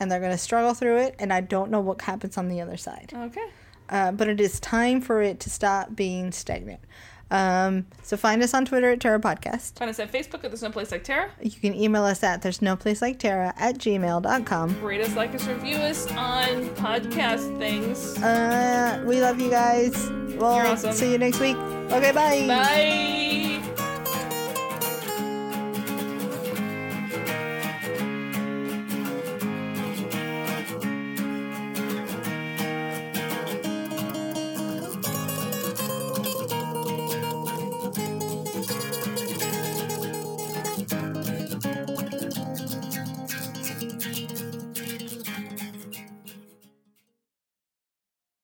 and 0.00 0.10
they're 0.10 0.20
gonna 0.20 0.38
struggle 0.38 0.74
through 0.74 0.98
it. 0.98 1.14
And 1.18 1.32
I 1.32 1.40
don't 1.40 1.70
know 1.70 1.80
what 1.80 2.00
happens 2.02 2.36
on 2.36 2.48
the 2.48 2.60
other 2.60 2.76
side. 2.76 3.12
Okay. 3.14 3.48
Uh, 3.88 4.12
but 4.12 4.28
it 4.28 4.40
is 4.40 4.58
time 4.58 5.00
for 5.00 5.22
it 5.22 5.38
to 5.40 5.50
stop 5.50 5.94
being 5.94 6.32
stagnant. 6.32 6.80
Um, 7.30 7.86
so 8.02 8.16
find 8.16 8.42
us 8.42 8.54
on 8.54 8.64
Twitter 8.64 8.90
at 8.90 9.00
Terra 9.00 9.18
Podcast. 9.18 9.78
Find 9.78 9.90
us 9.90 9.98
at 9.98 10.12
Facebook 10.12 10.44
at 10.44 10.50
There's 10.50 10.62
No 10.62 10.70
Place 10.70 10.92
Like 10.92 11.04
Terra. 11.04 11.30
You 11.42 11.50
can 11.50 11.74
email 11.74 12.04
us 12.04 12.22
at 12.22 12.42
there's 12.42 12.62
no 12.62 12.76
place 12.76 13.02
like 13.02 13.18
Terra 13.18 13.52
at 13.56 13.78
gmail.com. 13.78 14.82
Rate 14.82 15.00
us, 15.00 15.16
like 15.16 15.34
us, 15.34 15.46
review 15.46 15.76
us 15.76 16.06
on 16.12 16.68
podcast 16.76 17.58
things. 17.58 18.16
Uh, 18.22 19.02
we 19.06 19.20
love 19.20 19.40
you 19.40 19.50
guys. 19.50 19.94
Well, 20.36 20.56
You're 20.56 20.66
awesome. 20.66 20.92
see 20.92 21.12
you 21.12 21.18
next 21.18 21.40
week. 21.40 21.56
Okay, 21.56 22.12
bye. 22.12 22.46
Bye. 22.46 23.85